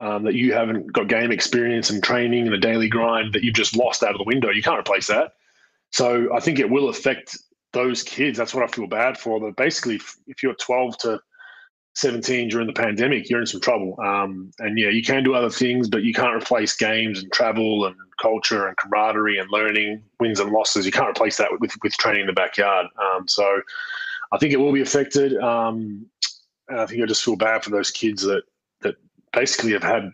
um, 0.00 0.24
that 0.24 0.34
you 0.34 0.52
haven't 0.52 0.92
got 0.92 1.08
game 1.08 1.32
experience 1.32 1.88
and 1.88 2.02
training 2.02 2.46
and 2.46 2.54
a 2.54 2.60
daily 2.60 2.88
grind 2.88 3.32
that 3.32 3.42
you've 3.42 3.54
just 3.54 3.76
lost 3.76 4.02
out 4.02 4.12
of 4.12 4.18
the 4.18 4.24
window. 4.24 4.50
You 4.50 4.62
can't 4.62 4.78
replace 4.78 5.06
that. 5.06 5.32
So 5.90 6.34
I 6.34 6.40
think 6.40 6.58
it 6.58 6.68
will 6.68 6.90
affect 6.90 7.36
those 7.72 8.02
kids. 8.02 8.38
That's 8.38 8.54
what 8.54 8.64
I 8.64 8.66
feel 8.68 8.86
bad 8.86 9.18
for. 9.18 9.40
That 9.40 9.56
basically, 9.56 10.00
if 10.26 10.42
you're 10.42 10.54
12 10.54 10.98
to 10.98 11.20
17 11.94 12.48
during 12.48 12.66
the 12.66 12.72
pandemic, 12.72 13.28
you're 13.28 13.40
in 13.40 13.46
some 13.46 13.60
trouble. 13.60 13.96
Um, 14.00 14.52
and 14.60 14.78
yeah, 14.78 14.88
you 14.88 15.02
can 15.02 15.24
do 15.24 15.34
other 15.34 15.50
things, 15.50 15.88
but 15.88 16.04
you 16.04 16.12
can't 16.12 16.40
replace 16.40 16.76
games 16.76 17.20
and 17.20 17.32
travel 17.32 17.86
and 17.86 17.96
culture 18.22 18.68
and 18.68 18.76
camaraderie 18.76 19.38
and 19.38 19.50
learning, 19.50 20.02
wins 20.20 20.38
and 20.38 20.52
losses. 20.52 20.86
You 20.86 20.92
can't 20.92 21.08
replace 21.08 21.36
that 21.38 21.48
with, 21.58 21.72
with 21.82 21.92
training 21.94 22.22
in 22.22 22.26
the 22.28 22.32
backyard. 22.32 22.86
Um, 23.02 23.26
so 23.26 23.60
I 24.32 24.38
think 24.38 24.52
it 24.52 24.58
will 24.58 24.72
be 24.72 24.82
affected. 24.82 25.36
Um, 25.38 26.06
and 26.68 26.80
I 26.80 26.86
think 26.86 27.02
I 27.02 27.06
just 27.06 27.24
feel 27.24 27.36
bad 27.36 27.64
for 27.64 27.70
those 27.70 27.90
kids 27.90 28.22
that, 28.22 28.42
that 28.82 28.94
basically 29.32 29.72
have 29.72 29.82
had, 29.82 30.12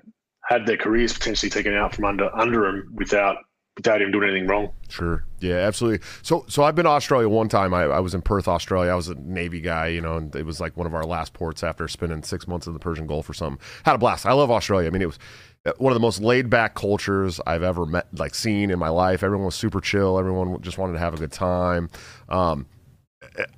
had 0.49 0.67
their 0.67 0.79
careers 0.79 1.13
potentially 1.13 1.51
taken 1.51 1.75
out 1.75 1.95
from 1.95 2.07
under, 2.07 2.35
under 2.35 2.63
them 2.63 2.93
without 2.95 3.37
without 3.77 4.01
him 4.01 4.11
doing 4.11 4.31
anything 4.31 4.47
wrong. 4.47 4.71
Sure. 4.89 5.25
Yeah, 5.41 5.57
absolutely. 5.57 6.07
So, 6.23 6.45
so 6.49 6.63
I've 6.63 6.75
been 6.75 6.85
to 6.85 6.91
Australia 6.91 7.29
one 7.29 7.49
time. 7.49 7.75
I, 7.75 7.85
I, 7.85 8.01
was 8.01 8.15
in 8.15 8.23
Perth, 8.23 8.47
Australia. 8.47 8.93
I 8.93 8.95
was 8.95 9.09
a 9.09 9.15
Navy 9.17 9.61
guy, 9.61 9.89
you 9.89 10.01
know, 10.01 10.17
and 10.17 10.35
it 10.37 10.47
was 10.47 10.61
like 10.61 10.77
one 10.77 10.87
of 10.87 10.95
our 10.95 11.05
last 11.05 11.33
ports 11.33 11.65
after 11.65 11.89
spending 11.89 12.23
six 12.23 12.47
months 12.47 12.67
in 12.67 12.73
the 12.73 12.79
Persian 12.79 13.07
Gulf 13.07 13.29
or 13.29 13.35
something. 13.35 13.61
Had 13.85 13.97
a 13.97 13.99
blast. 13.99 14.27
I 14.27 14.33
love 14.33 14.51
Australia. 14.51 14.87
I 14.87 14.91
mean, 14.91 15.03
it 15.03 15.07
was 15.07 15.19
uh, 15.67 15.73
one 15.79 15.93
of 15.93 15.95
the 15.95 16.01
most 16.01 16.21
laid 16.21 16.49
back 16.49 16.75
cultures 16.75 17.41
I've 17.47 17.63
ever 17.63 17.85
met, 17.85 18.07
like 18.17 18.35
seen 18.35 18.71
in 18.71 18.79
my 18.79 18.91
life. 18.91 19.23
Everyone 19.23 19.47
was 19.47 19.57
super 19.57 19.81
chill. 19.81 20.19
Everyone 20.19 20.61
just 20.63 20.79
wanted 20.79 20.93
to 20.93 21.01
have 21.01 21.15
a 21.15 21.19
good 21.19 21.33
time. 21.33 21.91
Um, 22.29 22.67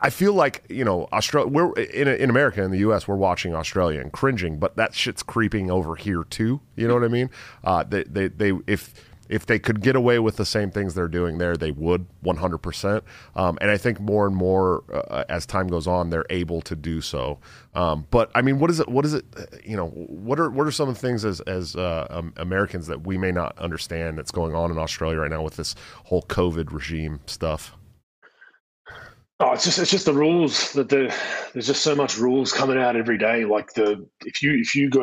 I 0.01 0.11
feel 0.11 0.33
like 0.33 0.65
you 0.69 0.85
know 0.85 1.09
Australia. 1.13 1.49
We're 1.49 1.73
in 1.75 2.09
in 2.09 2.31
America 2.31 2.63
in 2.63 2.71
the 2.71 2.79
U.S. 2.79 3.07
We're 3.07 3.17
watching 3.17 3.55
Australia 3.55 4.01
and 4.01 4.13
cringing, 4.13 4.59
but 4.59 4.77
that 4.77 4.95
shit's 4.95 5.23
creeping 5.23 5.71
over 5.71 5.97
here 5.97 6.25
too. 6.25 6.61
You 6.77 6.89
know 6.89 6.95
what 6.95 7.05
I 7.05 7.09
mean? 7.09 7.31
Uh, 7.65 7.83
they, 7.83 8.05
they 8.05 8.29
they 8.29 8.53
if 8.67 8.95
if 9.29 9.47
they 9.47 9.59
could 9.59 9.81
get 9.81 9.97
away 9.97 10.19
with 10.19 10.37
the 10.37 10.45
same 10.45 10.71
things 10.71 10.95
they're 10.95 11.09
doing 11.09 11.39
there, 11.39 11.57
they 11.57 11.71
would 11.71 12.07
100%. 12.25 13.03
Um, 13.35 13.59
and 13.61 13.71
I 13.71 13.77
think 13.77 14.01
more 14.01 14.27
and 14.27 14.37
more 14.37 14.85
uh, 14.93 15.25
as 15.29 15.47
time 15.47 15.69
goes 15.69 15.87
on, 15.87 16.11
they're 16.11 16.27
able 16.31 16.61
to 16.63 16.77
do 16.77 17.01
so. 17.01 17.39
Um, 17.75 18.07
but 18.11 18.31
I 18.35 18.43
mean, 18.43 18.59
what 18.59 18.71
is 18.71 18.81
it? 18.81 18.89
What 18.89 19.05
is 19.05 19.15
it? 19.15 19.25
You 19.65 19.77
know, 19.77 19.89
what 19.89 20.41
are 20.41 20.51
what 20.51 20.67
are 20.67 20.71
some 20.71 20.89
of 20.89 20.95
the 20.95 21.01
things 21.01 21.25
as 21.25 21.41
as 21.41 21.77
uh, 21.77 22.07
um, 22.11 22.33
Americans 22.37 22.87
that 22.87 23.07
we 23.07 23.19
may 23.19 23.33
not 23.33 23.59
understand 23.59 24.19
that's 24.19 24.31
going 24.31 24.55
on 24.55 24.71
in 24.71 24.79
Australia 24.79 25.19
right 25.19 25.31
now 25.31 25.43
with 25.43 25.57
this 25.57 25.75
whole 26.05 26.23
COVID 26.23 26.73
regime 26.73 27.21
stuff? 27.27 27.77
Oh, 29.39 29.53
it's 29.53 29.65
just 29.65 29.79
it's 29.79 29.91
just 29.91 30.07
the 30.07 30.15
rules 30.15 30.73
that 30.73 30.89
the, 30.89 31.15
there's 31.53 31.67
just 31.67 31.83
so 31.83 31.95
much 31.95 32.17
rules 32.17 32.55
coming 32.55 32.79
out 32.79 32.97
every 32.97 33.19
day. 33.19 33.45
Like 33.45 33.75
the 33.75 34.07
if 34.25 34.41
you 34.41 34.55
if 34.55 34.75
you 34.75 34.89
go 34.89 35.03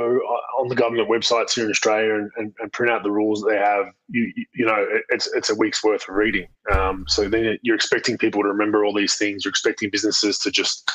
on 0.59 0.69
the 0.69 0.75
government 0.75 1.07
websites 1.07 1.53
here 1.53 1.65
in 1.65 1.69
Australia 1.69 2.15
and, 2.15 2.31
and, 2.37 2.53
and 2.59 2.73
print 2.73 2.91
out 2.91 3.03
the 3.03 3.11
rules 3.11 3.41
that 3.41 3.49
they 3.51 3.57
have, 3.57 3.93
you 4.09 4.33
you 4.55 4.65
know 4.65 4.87
it's 5.09 5.31
it's 5.35 5.51
a 5.51 5.55
week's 5.55 5.83
worth 5.83 6.09
of 6.09 6.15
reading. 6.15 6.47
Um, 6.71 7.05
so 7.07 7.29
then 7.29 7.59
you're 7.61 7.75
expecting 7.75 8.17
people 8.17 8.41
to 8.41 8.47
remember 8.47 8.83
all 8.83 8.93
these 8.93 9.17
things. 9.17 9.45
You're 9.45 9.51
expecting 9.51 9.91
businesses 9.91 10.39
to 10.39 10.49
just 10.49 10.89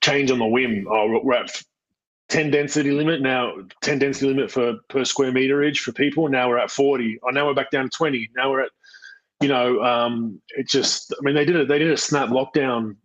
change 0.00 0.30
on 0.30 0.38
the 0.38 0.46
whim. 0.46 0.86
Oh, 0.90 1.20
we're 1.22 1.34
at 1.34 1.62
10 2.30 2.50
density 2.50 2.90
limit 2.90 3.22
now 3.22 3.54
10 3.80 3.98
density 3.98 4.26
limit 4.26 4.50
for 4.50 4.74
per 4.88 5.02
square 5.02 5.32
meterage 5.32 5.78
for 5.78 5.92
people 5.92 6.28
now 6.28 6.46
we're 6.46 6.58
at 6.58 6.70
40 6.70 7.18
oh 7.22 7.30
now 7.30 7.46
we're 7.46 7.54
back 7.54 7.70
down 7.70 7.84
to 7.84 7.96
20 7.96 8.28
now 8.36 8.50
we're 8.50 8.60
at 8.60 8.70
you 9.40 9.48
know 9.48 9.82
um, 9.82 10.40
it 10.50 10.68
just 10.68 11.14
i 11.18 11.22
mean 11.22 11.34
they 11.34 11.44
did 11.44 11.56
it 11.56 11.68
they 11.68 11.78
did 11.78 11.90
a 11.90 11.96
snap 11.96 12.28
lockdown 12.28 12.96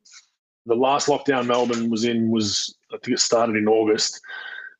the 0.65 0.76
last 0.76 1.08
lockdown 1.08 1.46
melbourne 1.46 1.89
was 1.89 2.04
in 2.06 2.30
was 2.30 2.76
i 2.93 2.98
think 2.98 3.15
it 3.15 3.19
started 3.19 3.56
in 3.56 3.67
august 3.67 4.19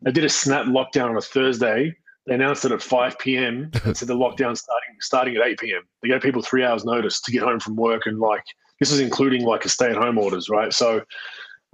they 0.01 0.11
did 0.11 0.23
a 0.23 0.29
snap 0.29 0.65
lockdown 0.65 1.09
on 1.09 1.17
a 1.17 1.21
thursday 1.21 1.93
they 2.25 2.35
announced 2.35 2.63
it 2.63 2.71
at 2.71 2.81
5 2.81 3.19
p.m. 3.19 3.69
and 3.83 3.97
said 3.97 4.07
the 4.07 4.15
lockdown 4.15 4.57
starting 4.57 4.95
starting 4.99 5.35
at 5.35 5.45
8 5.45 5.59
p.m. 5.59 5.81
They 6.01 6.09
gave 6.09 6.21
people 6.21 6.41
three 6.41 6.63
hours 6.63 6.85
notice 6.85 7.19
to 7.21 7.31
get 7.31 7.43
home 7.43 7.59
from 7.59 7.75
work, 7.75 8.03
and 8.05 8.19
like 8.19 8.45
this 8.79 8.91
is 8.91 8.99
including 8.99 9.43
like 9.43 9.65
a 9.65 9.69
stay-at-home 9.69 10.17
orders, 10.17 10.49
right? 10.49 10.71
So 10.71 11.01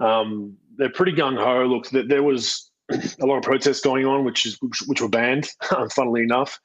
um, 0.00 0.56
they're 0.76 0.90
pretty 0.90 1.12
gung 1.12 1.36
ho. 1.36 1.66
Look, 1.66 1.88
there 1.90 2.22
was 2.22 2.70
a 2.90 3.26
lot 3.26 3.36
of 3.36 3.42
protests 3.42 3.80
going 3.80 4.06
on, 4.06 4.24
which 4.24 4.44
is 4.46 4.56
which, 4.60 4.82
which 4.86 5.00
were 5.00 5.08
banned. 5.08 5.48
funnily 5.94 6.22
enough, 6.22 6.58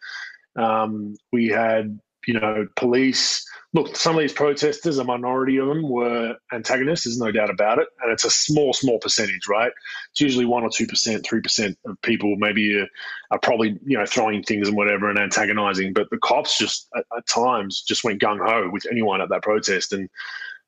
um, 0.55 1.15
we 1.31 1.47
had 1.47 1.99
you 2.27 2.39
know 2.39 2.67
police 2.75 3.45
look, 3.75 3.93
some 3.95 4.15
of 4.15 4.21
these 4.21 4.33
protesters, 4.33 4.97
a 4.97 5.03
minority 5.03 5.57
of 5.57 5.67
them 5.67 5.87
were 5.89 6.35
antagonists. 6.53 7.03
There's 7.03 7.19
no 7.19 7.31
doubt 7.31 7.49
about 7.49 7.77
it, 7.77 7.87
and 8.01 8.11
it's 8.11 8.23
a 8.23 8.29
small, 8.29 8.71
small 8.73 8.99
percentage, 8.99 9.47
right? 9.49 9.71
It's 10.11 10.21
usually 10.21 10.45
one 10.45 10.63
or 10.63 10.69
two 10.69 10.87
percent, 10.87 11.25
three 11.25 11.41
percent 11.41 11.77
of 11.85 12.01
people 12.01 12.35
maybe 12.37 12.79
are, 12.79 12.87
are, 13.31 13.39
probably 13.39 13.77
you 13.85 13.97
know 13.97 14.05
throwing 14.05 14.41
things 14.43 14.69
and 14.69 14.77
whatever 14.77 15.09
and 15.09 15.19
antagonizing. 15.19 15.93
But 15.93 16.09
the 16.09 16.17
cops 16.17 16.57
just 16.57 16.87
at, 16.95 17.05
at 17.15 17.27
times 17.27 17.83
just 17.85 18.03
went 18.03 18.21
gung 18.21 18.39
ho 18.39 18.69
with 18.71 18.85
anyone 18.89 19.21
at 19.21 19.29
that 19.29 19.43
protest, 19.43 19.91
and 19.91 20.09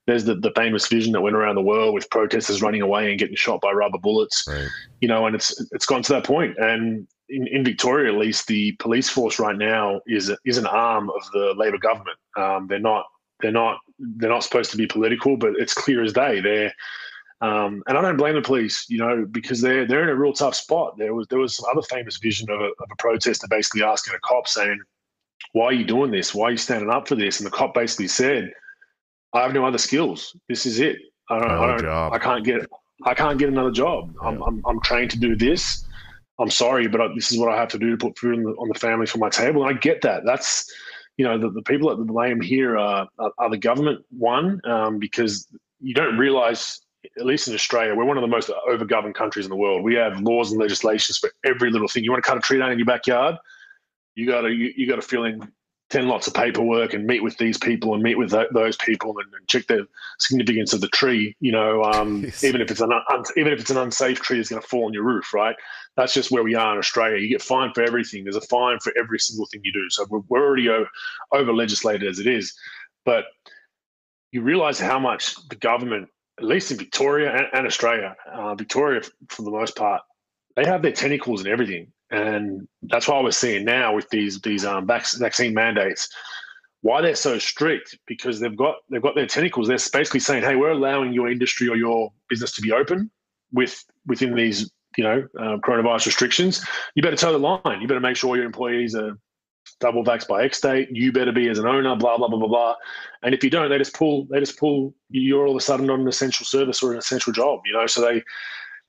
there's 0.05 0.25
the, 0.25 0.35
the 0.35 0.51
famous 0.55 0.87
vision 0.87 1.13
that 1.13 1.21
went 1.21 1.35
around 1.35 1.55
the 1.55 1.61
world 1.61 1.93
with 1.93 2.09
protesters 2.09 2.61
running 2.61 2.81
away 2.81 3.09
and 3.09 3.19
getting 3.19 3.35
shot 3.35 3.61
by 3.61 3.71
rubber 3.71 3.97
bullets, 3.97 4.45
right. 4.47 4.67
you 4.99 5.07
know, 5.07 5.25
and 5.25 5.35
it's 5.35 5.65
it's 5.71 5.85
gone 5.85 6.03
to 6.03 6.13
that 6.13 6.25
point. 6.25 6.57
And 6.57 7.07
in, 7.29 7.47
in 7.47 7.63
Victoria, 7.63 8.11
at 8.11 8.19
least, 8.19 8.47
the 8.47 8.73
police 8.73 9.09
force 9.09 9.39
right 9.39 9.57
now 9.57 10.01
is 10.07 10.31
is 10.45 10.57
an 10.57 10.67
arm 10.67 11.09
of 11.09 11.29
the 11.33 11.53
Labor 11.55 11.77
government. 11.77 12.17
Um, 12.35 12.67
they're 12.67 12.79
not 12.79 13.05
they're 13.41 13.51
not 13.51 13.79
they're 13.99 14.29
not 14.29 14.43
supposed 14.43 14.71
to 14.71 14.77
be 14.77 14.87
political, 14.87 15.37
but 15.37 15.53
it's 15.57 15.73
clear 15.73 16.03
as 16.03 16.13
day. 16.13 16.41
They're 16.41 16.73
um, 17.39 17.83
and 17.85 17.97
I 17.97 18.01
don't 18.01 18.17
blame 18.17 18.33
the 18.33 18.41
police, 18.41 18.89
you 18.89 18.97
know, 18.97 19.25
because 19.29 19.61
they're 19.61 19.85
they're 19.85 20.03
in 20.03 20.09
a 20.09 20.15
real 20.15 20.33
tough 20.33 20.55
spot. 20.55 20.97
There 20.97 21.13
was 21.13 21.27
there 21.27 21.39
was 21.39 21.55
some 21.55 21.69
other 21.71 21.83
famous 21.83 22.17
vision 22.17 22.49
of 22.49 22.59
a, 22.59 22.65
of 22.65 22.89
a 22.91 22.95
protester 22.97 23.47
basically 23.47 23.83
asking 23.83 24.15
a 24.15 24.19
cop 24.19 24.47
saying, 24.47 24.81
"Why 25.51 25.65
are 25.65 25.73
you 25.73 25.85
doing 25.85 26.11
this? 26.11 26.33
Why 26.33 26.47
are 26.47 26.51
you 26.51 26.57
standing 26.57 26.89
up 26.89 27.07
for 27.07 27.15
this?" 27.15 27.39
And 27.39 27.45
the 27.45 27.51
cop 27.51 27.75
basically 27.75 28.07
said, 28.07 28.51
"I 29.33 29.41
have 29.41 29.53
no 29.53 29.65
other 29.65 29.77
skills. 29.77 30.35
This 30.49 30.65
is 30.65 30.79
it. 30.79 30.97
I 31.29 31.39
don't. 31.39 31.47
No 31.47 31.61
I, 31.61 31.77
don't 31.77 32.13
I 32.13 32.17
can't 32.17 32.43
get. 32.43 32.67
I 33.05 33.13
can't 33.13 33.37
get 33.37 33.49
another 33.49 33.71
job. 33.71 34.15
Yeah. 34.15 34.29
I'm, 34.29 34.41
I'm 34.41 34.63
I'm 34.65 34.81
trained 34.81 35.11
to 35.11 35.19
do 35.19 35.35
this. 35.35 35.86
I'm 36.39 36.51
sorry, 36.51 36.87
but 36.87 37.15
this 37.15 37.31
is 37.31 37.39
what 37.39 37.49
I 37.49 37.57
have 37.57 37.69
to 37.69 37.79
do 37.79 37.91
to 37.91 37.97
put 37.97 38.17
food 38.17 38.35
on 38.35 38.43
the, 38.43 38.51
on 38.51 38.67
the 38.67 38.79
family 38.79 39.07
for 39.07 39.17
my 39.17 39.29
table. 39.29 39.65
And 39.65 39.75
I 39.75 39.79
get 39.79 40.01
that. 40.01 40.23
That's, 40.23 40.71
you 41.17 41.25
know, 41.25 41.37
the, 41.39 41.49
the 41.49 41.63
people 41.63 41.89
that 41.89 42.03
blame 42.03 42.41
here 42.41 42.77
are, 42.77 43.07
are, 43.17 43.31
are 43.39 43.49
the 43.49 43.57
government, 43.57 44.05
one, 44.09 44.61
um, 44.65 44.99
because 44.99 45.47
you 45.79 45.93
don't 45.95 46.17
realize, 46.17 46.79
at 47.19 47.25
least 47.25 47.47
in 47.47 47.55
Australia, 47.55 47.95
we're 47.95 48.05
one 48.05 48.17
of 48.17 48.21
the 48.21 48.27
most 48.27 48.51
overgoverned 48.69 49.15
countries 49.15 49.45
in 49.45 49.49
the 49.49 49.55
world. 49.55 49.83
We 49.83 49.95
have 49.95 50.21
laws 50.21 50.51
and 50.51 50.59
legislations 50.59 51.17
for 51.17 51.31
every 51.43 51.71
little 51.71 51.87
thing. 51.87 52.03
You 52.03 52.11
want 52.11 52.23
to 52.23 52.27
cut 52.27 52.37
a 52.37 52.41
tree 52.41 52.59
down 52.59 52.71
in 52.71 52.77
your 52.77 52.85
backyard? 52.85 53.35
You 54.15 54.27
got 54.27 54.41
to 54.41 54.49
you, 54.49 54.73
you 54.75 54.87
got 54.87 54.97
to 54.97 55.07
fill 55.07 55.25
in 55.25 55.51
10 55.89 56.07
lots 56.07 56.27
of 56.27 56.33
paperwork 56.33 56.93
and 56.93 57.05
meet 57.05 57.23
with 57.23 57.37
these 57.37 57.57
people 57.57 57.93
and 57.93 58.03
meet 58.03 58.17
with 58.17 58.31
th- 58.31 58.47
those 58.53 58.75
people 58.75 59.17
and, 59.19 59.33
and, 59.33 59.47
check 59.47 59.65
the 59.67 59.87
significance 60.19 60.73
of 60.73 60.81
the 60.81 60.89
tree 60.89 61.33
you 61.39 61.51
know 61.51 61.83
um, 61.83 62.25
even 62.43 62.59
if 62.59 62.69
it's 62.69 62.81
an 62.81 62.91
un- 62.91 63.23
even 63.37 63.53
if 63.53 63.59
it's 63.61 63.69
an 63.69 63.77
unsafe 63.77 64.19
tree 64.19 64.37
that's 64.37 64.49
going 64.49 64.61
to 64.61 64.67
fall 64.67 64.85
on 64.85 64.93
your 64.93 65.03
roof 65.03 65.33
right? 65.33 65.55
That's 65.95 66.13
just 66.13 66.31
where 66.31 66.43
we 66.43 66.55
are 66.55 66.73
in 66.73 66.77
australia. 66.77 67.17
You 67.17 67.29
get 67.29 67.41
fined 67.41 67.73
for 67.73 67.81
everything. 67.81 68.23
There's 68.23 68.35
a 68.35 68.41
fine 68.41 68.79
for 68.79 68.93
every 68.99 69.19
single 69.19 69.47
thing 69.47 69.61
you 69.63 69.73
do. 69.73 69.89
So 69.89 70.05
we're, 70.09 70.21
we're 70.29 70.45
already 70.45 70.69
o- 70.69 70.85
over 71.31 71.53
legislated 71.53 72.07
as 72.07 72.19
it 72.19 72.27
is. 72.27 72.53
But 73.05 73.25
you 74.31 74.41
realize 74.41 74.79
how 74.79 74.99
much 74.99 75.35
the 75.49 75.55
government 75.55 76.09
at 76.39 76.45
least 76.45 76.71
in 76.71 76.77
victoria 76.77 77.31
and, 77.35 77.47
and 77.53 77.67
australia 77.67 78.15
uh, 78.31 78.53
victoria 78.55 79.01
for 79.29 79.41
the 79.41 79.51
most 79.51 79.75
part 79.75 80.01
they 80.55 80.65
have 80.65 80.81
their 80.81 80.91
tentacles 80.91 81.41
in 81.41 81.51
everything 81.51 81.91
and 82.11 82.67
that's 82.83 83.07
what 83.07 83.23
we're 83.23 83.31
seeing 83.31 83.65
now 83.65 83.93
with 83.95 84.09
these 84.09 84.41
these 84.41 84.65
um, 84.65 84.87
vaccine 84.87 85.53
mandates. 85.53 86.09
Why 86.81 87.01
they're 87.01 87.15
so 87.15 87.39
strict? 87.39 87.97
Because 88.07 88.39
they've 88.39 88.55
got 88.55 88.75
they've 88.89 89.01
got 89.01 89.15
their 89.15 89.25
tentacles. 89.25 89.67
They're 89.67 89.77
basically 89.77 90.19
saying, 90.19 90.43
"Hey, 90.43 90.55
we're 90.55 90.71
allowing 90.71 91.13
your 91.13 91.29
industry 91.29 91.67
or 91.67 91.75
your 91.75 92.11
business 92.29 92.53
to 92.53 92.61
be 92.61 92.71
open 92.71 93.09
with 93.51 93.83
within 94.05 94.35
these 94.35 94.71
you 94.97 95.03
know 95.03 95.27
uh, 95.39 95.57
coronavirus 95.57 96.05
restrictions. 96.05 96.65
You 96.95 97.03
better 97.03 97.15
toe 97.15 97.31
the 97.31 97.39
line. 97.39 97.81
You 97.81 97.87
better 97.87 97.99
make 97.99 98.15
sure 98.15 98.35
your 98.35 98.45
employees 98.45 98.95
are 98.95 99.17
double 99.79 100.03
vaxxed 100.03 100.27
by 100.27 100.43
X 100.43 100.61
date. 100.61 100.89
You 100.91 101.11
better 101.11 101.31
be 101.31 101.49
as 101.49 101.59
an 101.59 101.67
owner. 101.67 101.95
Blah 101.95 102.17
blah 102.17 102.27
blah 102.27 102.39
blah 102.39 102.47
blah. 102.47 102.75
And 103.23 103.33
if 103.33 103.43
you 103.43 103.49
don't, 103.49 103.69
they 103.69 103.77
just 103.77 103.93
pull 103.93 104.27
they 104.29 104.39
just 104.39 104.59
pull. 104.59 104.93
You're 105.09 105.45
all 105.45 105.51
of 105.51 105.57
a 105.57 105.61
sudden 105.61 105.87
not 105.87 105.99
an 105.99 106.07
essential 106.07 106.45
service 106.45 106.81
or 106.81 106.91
an 106.91 106.97
essential 106.97 107.33
job. 107.33 107.61
You 107.65 107.73
know, 107.73 107.87
so 107.87 108.01
they 108.01 108.23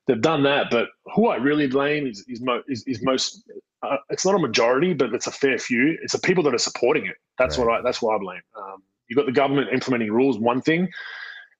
they've 0.08 0.20
done 0.20 0.42
that. 0.42 0.66
But 0.70 0.88
who 1.14 1.28
I 1.28 1.36
really 1.36 1.68
blame 1.68 2.06
is 2.06 2.24
is, 2.28 2.40
mo- 2.40 2.62
is, 2.66 2.82
is 2.88 3.02
most. 3.02 3.48
Uh, 3.80 3.98
it's 4.10 4.26
not 4.26 4.34
a 4.34 4.38
majority, 4.38 4.92
but 4.92 5.14
it's 5.14 5.28
a 5.28 5.30
fair 5.30 5.56
few. 5.56 5.96
It's 6.02 6.14
the 6.14 6.18
people 6.18 6.42
that 6.44 6.54
are 6.54 6.58
supporting 6.58 7.06
it. 7.06 7.14
That's 7.38 7.56
right. 7.58 7.66
what 7.66 7.78
I. 7.78 7.82
That's 7.82 8.02
what 8.02 8.16
I 8.16 8.18
blame. 8.18 8.40
Um, 8.56 8.82
you've 9.08 9.16
got 9.16 9.26
the 9.26 9.32
government 9.32 9.68
implementing 9.72 10.10
rules. 10.10 10.38
One 10.38 10.60
thing, 10.60 10.88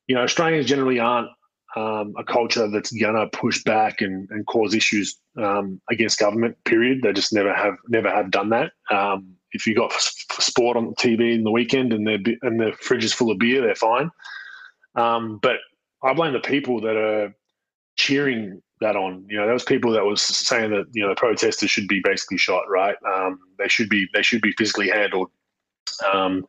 you 0.09 0.17
know, 0.17 0.23
Australians 0.23 0.67
generally 0.67 0.99
aren't 0.99 1.29
um, 1.77 2.15
a 2.19 2.25
culture 2.25 2.69
that's 2.69 2.91
gonna 2.91 3.29
push 3.29 3.63
back 3.63 4.01
and, 4.01 4.29
and 4.31 4.45
cause 4.47 4.75
issues 4.75 5.17
um, 5.37 5.81
against 5.91 6.19
government. 6.19 6.57
Period. 6.65 7.03
They 7.03 7.13
just 7.13 7.33
never 7.33 7.55
have 7.55 7.75
never 7.89 8.11
have 8.11 8.33
done 8.33 8.49
that. 8.51 8.73
Um, 8.91 9.37
if 9.53 9.67
you 9.67 9.75
got 9.75 9.93
sport 9.93 10.77
on 10.77 10.95
TV 10.95 11.35
in 11.35 11.45
the 11.45 11.51
weekend 11.51 11.93
and 11.93 12.07
their 12.07 12.19
and 12.43 12.59
the 12.59 12.73
fridge 12.81 13.05
is 13.05 13.13
full 13.13 13.31
of 13.31 13.39
beer, 13.39 13.63
they're 13.63 13.75
fine. 13.75 14.11
Um, 14.97 15.39
but 15.41 15.57
I 16.03 16.13
blame 16.15 16.33
the 16.33 16.41
people 16.41 16.81
that 16.81 16.97
are 16.97 17.35
cheering 17.99 18.63
that 18.81 18.97
on. 18.97 19.27
You 19.29 19.39
know, 19.39 19.47
those 19.47 19.65
people 19.65 19.91
that 19.93 20.05
was 20.05 20.23
saying 20.23 20.71
that 20.71 20.87
you 20.93 21.03
know 21.03 21.11
the 21.11 21.15
protesters 21.15 21.71
should 21.71 21.89
be 21.89 22.01
basically 22.03 22.39
shot. 22.39 22.65
Right? 22.69 22.97
Um, 23.07 23.39
they 23.59 23.69
should 23.69 23.91
be 23.91 24.09
they 24.15 24.23
should 24.23 24.41
be 24.41 24.53
physically 24.53 24.89
handled. 24.89 25.31
Um, 26.13 26.47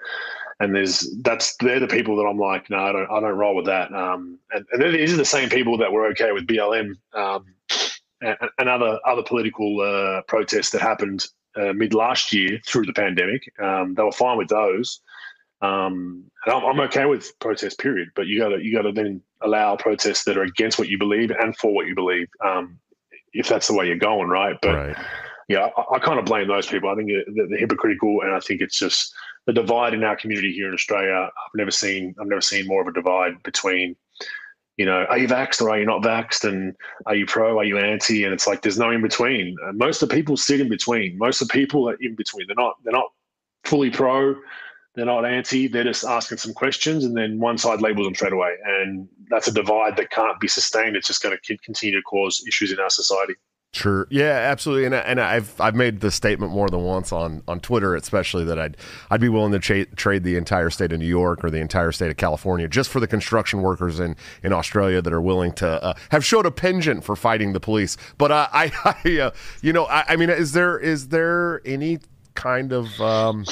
and 0.59 0.75
there's 0.75 1.09
that's 1.21 1.55
they're 1.57 1.79
the 1.79 1.87
people 1.87 2.15
that 2.17 2.23
I'm 2.23 2.37
like, 2.37 2.69
no, 2.69 2.77
I 2.77 2.91
don't 2.91 3.09
I 3.11 3.19
don't 3.19 3.37
roll 3.37 3.55
with 3.55 3.65
that. 3.65 3.93
Um, 3.93 4.39
and, 4.51 4.65
and 4.71 4.93
these 4.93 5.13
are 5.13 5.17
the 5.17 5.25
same 5.25 5.49
people 5.49 5.77
that 5.77 5.91
were 5.91 6.07
okay 6.07 6.31
with 6.31 6.47
BLM 6.47 6.95
um, 7.13 7.45
and, 8.21 8.37
and, 8.57 8.69
other 8.69 8.99
other 9.05 9.23
political 9.23 9.81
uh, 9.81 10.21
protests 10.23 10.71
that 10.71 10.81
happened 10.81 11.25
uh, 11.55 11.73
mid 11.73 11.93
last 11.93 12.33
year 12.33 12.59
through 12.65 12.85
the 12.85 12.93
pandemic. 12.93 13.51
Um, 13.61 13.93
they 13.95 14.03
were 14.03 14.11
fine 14.11 14.37
with 14.37 14.49
those. 14.49 15.01
Um, 15.61 16.23
and 16.45 16.55
I'm, 16.55 16.65
I'm, 16.65 16.79
okay 16.81 17.05
with 17.05 17.37
protest, 17.39 17.79
period. 17.79 18.09
But 18.15 18.27
you 18.27 18.39
got 18.39 18.49
to 18.49 18.63
you 18.63 18.73
got 18.73 18.83
to 18.83 18.93
then 18.93 19.21
allow 19.41 19.75
protests 19.75 20.23
that 20.23 20.37
are 20.37 20.43
against 20.43 20.79
what 20.79 20.87
you 20.87 20.97
believe 20.97 21.31
and 21.31 21.55
for 21.57 21.73
what 21.73 21.85
you 21.85 21.95
believe, 21.95 22.27
um, 22.45 22.79
if 23.33 23.47
that's 23.47 23.67
the 23.67 23.73
way 23.73 23.87
you're 23.87 23.97
going, 23.97 24.29
right? 24.29 24.55
But 24.61 24.75
right. 24.75 24.97
yeah, 25.49 25.67
I, 25.77 25.95
I, 25.95 25.99
kind 25.99 26.17
of 26.17 26.25
blame 26.25 26.47
those 26.47 26.67
people. 26.67 26.89
I 26.89 26.95
think 26.95 27.09
they're, 27.09 27.47
they're, 27.47 27.59
hypocritical, 27.59 28.21
and 28.21 28.33
I 28.33 28.39
think 28.39 28.61
it's 28.61 28.79
just 28.79 29.13
the 29.47 29.53
divide 29.53 29.93
in 29.93 30.03
our 30.03 30.15
community 30.15 30.53
here 30.53 30.69
in 30.69 30.73
Australia. 30.73 31.13
I've 31.13 31.55
never 31.55 31.71
seen 31.71 32.15
I've 32.19 32.27
never 32.27 32.41
seen 32.41 32.67
more 32.67 32.81
of 32.81 32.87
a 32.87 32.93
divide 32.93 33.41
between. 33.43 33.95
You 34.77 34.85
know, 34.85 35.03
are 35.09 35.17
you 35.17 35.27
vaxxed 35.27 35.61
or 35.61 35.71
are 35.71 35.77
you 35.77 35.85
not 35.85 36.03
vaxxed? 36.03 36.47
And 36.47 36.73
are 37.05 37.15
you 37.15 37.25
pro? 37.25 37.59
Are 37.59 37.65
you 37.65 37.77
anti? 37.77 38.23
And 38.23 38.33
it's 38.33 38.47
like 38.47 38.61
there's 38.61 38.79
no 38.79 38.91
in 38.91 39.01
between. 39.01 39.57
most 39.73 40.01
of 40.01 40.07
the 40.07 40.15
people 40.15 40.37
sit 40.37 40.61
in 40.61 40.69
between. 40.69 41.17
Most 41.17 41.41
of 41.41 41.49
the 41.49 41.51
people 41.51 41.89
are 41.89 41.97
in 41.99 42.15
between. 42.15 42.47
They're 42.47 42.55
not. 42.55 42.75
They're 42.85 42.93
not 42.93 43.11
fully 43.65 43.89
pro 43.89 44.35
they're 44.95 45.05
not 45.05 45.25
anti. 45.25 45.67
They're 45.67 45.83
just 45.83 46.03
asking 46.03 46.39
some 46.39 46.53
questions, 46.53 47.05
and 47.05 47.15
then 47.15 47.39
one 47.39 47.57
side 47.57 47.81
labels 47.81 48.07
them 48.07 48.15
straight 48.15 48.33
away, 48.33 48.55
and 48.65 49.07
that's 49.29 49.47
a 49.47 49.51
divide 49.51 49.97
that 49.97 50.09
can't 50.09 50.39
be 50.39 50.47
sustained. 50.47 50.95
It's 50.95 51.07
just 51.07 51.21
going 51.21 51.37
to 51.41 51.57
continue 51.59 51.95
to 51.95 52.01
cause 52.01 52.43
issues 52.47 52.71
in 52.71 52.79
our 52.79 52.89
society. 52.89 53.35
Sure. 53.71 54.07
Yeah, 54.09 54.31
absolutely. 54.31 54.85
And 54.85 54.95
and 54.95 55.21
I've 55.21 55.61
I've 55.61 55.75
made 55.75 55.99
the 55.99 56.09
statement 56.09 56.51
more 56.51 56.69
than 56.69 56.81
once 56.81 57.11
on 57.11 57.43
on 57.47 57.59
Twitter, 57.59 57.93
especially 57.93 58.43
that 58.45 58.57
I'd 58.57 58.77
I'd 59.11 59.21
be 59.21 59.29
willing 59.29 59.51
to 59.51 59.59
tra- 59.59 59.85
trade 59.85 60.23
the 60.23 60.37
entire 60.37 60.71
state 60.71 60.91
of 60.91 60.97
New 60.97 61.05
York 61.05 61.43
or 61.43 61.51
the 61.51 61.59
entire 61.59 61.91
state 61.91 62.09
of 62.09 62.17
California 62.17 62.67
just 62.67 62.89
for 62.89 62.99
the 62.99 63.05
construction 63.05 63.61
workers 63.61 63.99
in 63.99 64.15
in 64.41 64.53
Australia 64.53 65.03
that 65.03 65.13
are 65.13 65.21
willing 65.21 65.53
to 65.53 65.83
uh, 65.83 65.93
have 66.09 66.25
showed 66.25 66.47
a 66.47 66.51
penchant 66.51 67.03
for 67.03 67.15
fighting 67.15 67.53
the 67.53 67.59
police. 67.59 67.95
But 68.17 68.31
I, 68.31 68.71
I 69.05 69.19
uh, 69.21 69.31
you 69.61 69.71
know, 69.71 69.85
I, 69.85 70.03
I, 70.09 70.15
mean, 70.15 70.31
is 70.31 70.53
there 70.53 70.79
is 70.79 71.09
there 71.09 71.61
any 71.63 71.99
kind 72.33 72.73
of 72.73 72.99
um, 72.99 73.45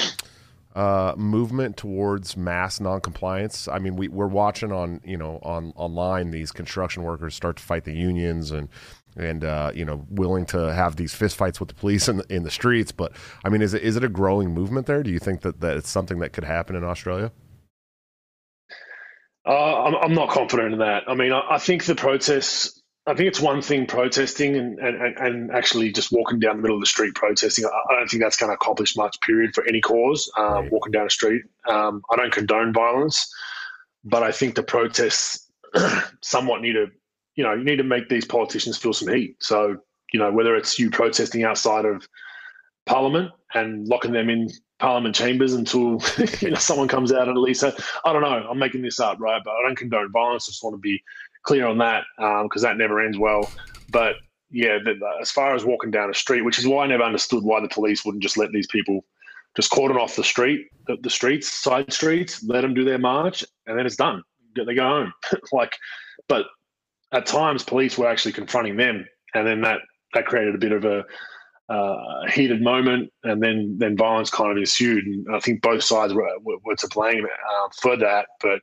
uh, 0.78 1.16
movement 1.18 1.76
towards 1.76 2.38
mass 2.38 2.80
noncompliance. 2.80 3.68
I 3.68 3.80
mean, 3.80 3.96
we, 3.96 4.10
we're 4.10 4.28
watching 4.28 4.72
on 4.72 5.02
you 5.04 5.18
know 5.18 5.40
on 5.42 5.74
online 5.76 6.30
these 6.30 6.52
construction 6.52 7.02
workers 7.02 7.34
start 7.34 7.58
to 7.58 7.64
fight 7.64 7.84
the 7.84 7.94
unions 7.94 8.52
and 8.52 8.70
and 9.16 9.44
uh, 9.44 9.72
you 9.74 9.84
know 9.84 10.06
willing 10.12 10.46
to 10.46 10.72
have 10.72 10.96
these 10.96 11.16
fistfights 11.16 11.60
with 11.60 11.70
the 11.70 11.76
police 11.76 12.08
in 12.08 12.18
the, 12.18 12.26
in 12.32 12.44
the 12.44 12.52
streets. 12.52 12.92
But 12.92 13.14
I 13.44 13.50
mean, 13.50 13.64
is 13.64 13.74
it 13.74 13.82
is 13.82 13.96
it 13.96 14.04
a 14.04 14.08
growing 14.08 14.54
movement 14.54 14.86
there? 14.86 15.02
Do 15.02 15.10
you 15.10 15.18
think 15.18 15.42
that, 15.42 15.62
that 15.62 15.78
it's 15.78 15.90
something 15.90 16.20
that 16.20 16.32
could 16.32 16.44
happen 16.44 16.76
in 16.76 16.84
Australia? 16.84 17.32
Uh, 19.48 19.84
I'm, 19.84 19.96
I'm 19.96 20.14
not 20.14 20.30
confident 20.30 20.74
in 20.74 20.80
that. 20.80 21.04
I 21.08 21.16
mean, 21.16 21.32
I, 21.32 21.56
I 21.56 21.58
think 21.58 21.86
the 21.86 21.96
protests 21.96 22.77
I 23.08 23.14
think 23.14 23.30
it's 23.30 23.40
one 23.40 23.62
thing 23.62 23.86
protesting 23.86 24.58
and, 24.58 24.78
and, 24.80 25.18
and 25.18 25.52
actually 25.52 25.94
just 25.94 26.12
walking 26.12 26.40
down 26.40 26.58
the 26.58 26.62
middle 26.62 26.76
of 26.76 26.82
the 26.82 26.88
street 26.88 27.16
protesting. 27.16 27.66
I, 27.66 27.94
don't 27.94 28.10
think 28.10 28.22
that's 28.22 28.36
going 28.36 28.50
to 28.50 28.56
accomplish 28.56 28.98
much, 28.98 29.20
period, 29.22 29.56
for 29.56 29.66
any 29.66 29.80
cause. 29.80 30.30
Um, 30.38 30.46
right. 30.46 30.72
Walking 30.72 30.92
down 30.92 31.08
a 31.08 31.10
street, 31.10 31.44
um, 31.70 32.02
I 32.12 32.18
don't 32.18 32.34
condone 32.34 32.74
violence, 32.74 33.34
but 34.04 34.24
I 34.24 34.34
think 34.34 34.56
the 34.56 34.64
protests 34.64 35.50
somewhat 36.22 36.62
need 36.62 36.74
to, 36.74 36.88
you 37.36 37.46
know, 37.46 37.54
you 37.54 37.64
need 37.64 37.78
to 37.78 37.84
make 37.84 38.10
these 38.10 38.26
politicians 38.26 38.78
feel 38.78 38.92
some 38.92 39.14
heat. 39.14 39.38
So, 39.40 39.78
you 40.12 40.20
know, 40.20 40.32
whether 40.32 40.58
it's 40.58 40.78
you 40.78 40.90
protesting 40.90 41.46
outside 41.46 41.86
of 41.86 42.06
Parliament 42.86 43.32
and 43.54 43.88
locking 43.88 44.12
them 44.12 44.30
in 44.30 44.50
Parliament 44.80 45.16
chambers 45.16 45.54
until 45.54 46.00
you 46.42 46.52
know 46.52 46.58
someone 46.58 46.88
comes 46.88 47.12
out 47.12 47.28
and 47.28 47.38
at 47.38 47.42
least 47.42 47.64
I 47.64 47.72
don't 48.14 48.22
know. 48.22 48.48
I'm 48.50 48.60
making 48.60 48.82
this 48.84 49.00
up, 49.00 49.20
right? 49.20 49.42
But 49.44 49.52
I 49.52 49.64
don't 49.64 49.78
condone 49.78 50.12
violence. 50.12 50.48
I 50.48 50.52
just 50.52 50.64
want 50.64 50.76
to 50.76 50.80
be 50.80 51.02
clear 51.44 51.68
on 51.68 51.78
that 51.80 52.04
because 52.44 52.64
um, 52.64 52.70
that 52.70 52.78
never 52.78 53.00
ends 53.00 53.18
well. 53.18 53.50
But 53.90 54.16
yeah, 54.50 54.78
the, 54.84 54.94
the, 54.94 55.10
as 55.22 55.32
far 55.32 55.56
as 55.56 55.66
walking 55.66 55.92
down 55.92 56.10
a 56.10 56.14
street, 56.14 56.44
which 56.44 56.60
is 56.60 56.68
why 56.68 56.84
I 56.84 56.88
never 56.88 57.04
understood 57.04 57.44
why 57.44 57.62
the 57.62 57.70
police 57.70 58.06
wouldn't 58.06 58.24
just 58.24 58.38
let 58.38 58.52
these 58.52 58.68
people 58.68 59.04
just 59.56 59.72
cordon 59.72 59.98
off 59.98 60.16
the 60.16 60.24
street, 60.24 60.68
the, 60.86 60.98
the 61.02 61.10
streets, 61.10 61.52
side 61.52 61.92
streets, 61.92 62.44
let 62.44 62.62
them 62.62 62.74
do 62.74 62.84
their 62.84 63.00
march, 63.00 63.44
and 63.66 63.78
then 63.78 63.86
it's 63.86 63.96
done. 63.96 64.24
They 64.56 64.76
go 64.76 64.84
home. 64.84 65.14
like, 65.52 65.76
but 66.28 66.46
at 67.12 67.26
times 67.26 67.64
police 67.64 67.98
were 67.98 68.08
actually 68.08 68.34
confronting 68.34 68.78
them, 68.78 69.06
and 69.34 69.46
then 69.46 69.62
that 69.62 69.80
that 70.14 70.26
created 70.26 70.56
a 70.56 70.58
bit 70.58 70.72
of 70.72 70.86
a 70.86 71.04
uh, 71.70 72.28
heated 72.32 72.62
moment, 72.62 73.12
and 73.24 73.42
then 73.42 73.76
then 73.78 73.98
violence 73.98 74.30
kind 74.30 74.52
of 74.52 74.58
ensued. 74.58 75.06
And 75.06 75.26
I 75.36 75.40
think 75.40 75.62
both 75.62 75.84
sides 75.84 76.14
were, 76.14 76.30
were, 76.42 76.58
were 76.64 76.76
to 76.76 76.88
blame 76.88 77.26
uh, 77.26 77.70
for 77.82 77.98
that, 77.98 78.28
but 78.42 78.62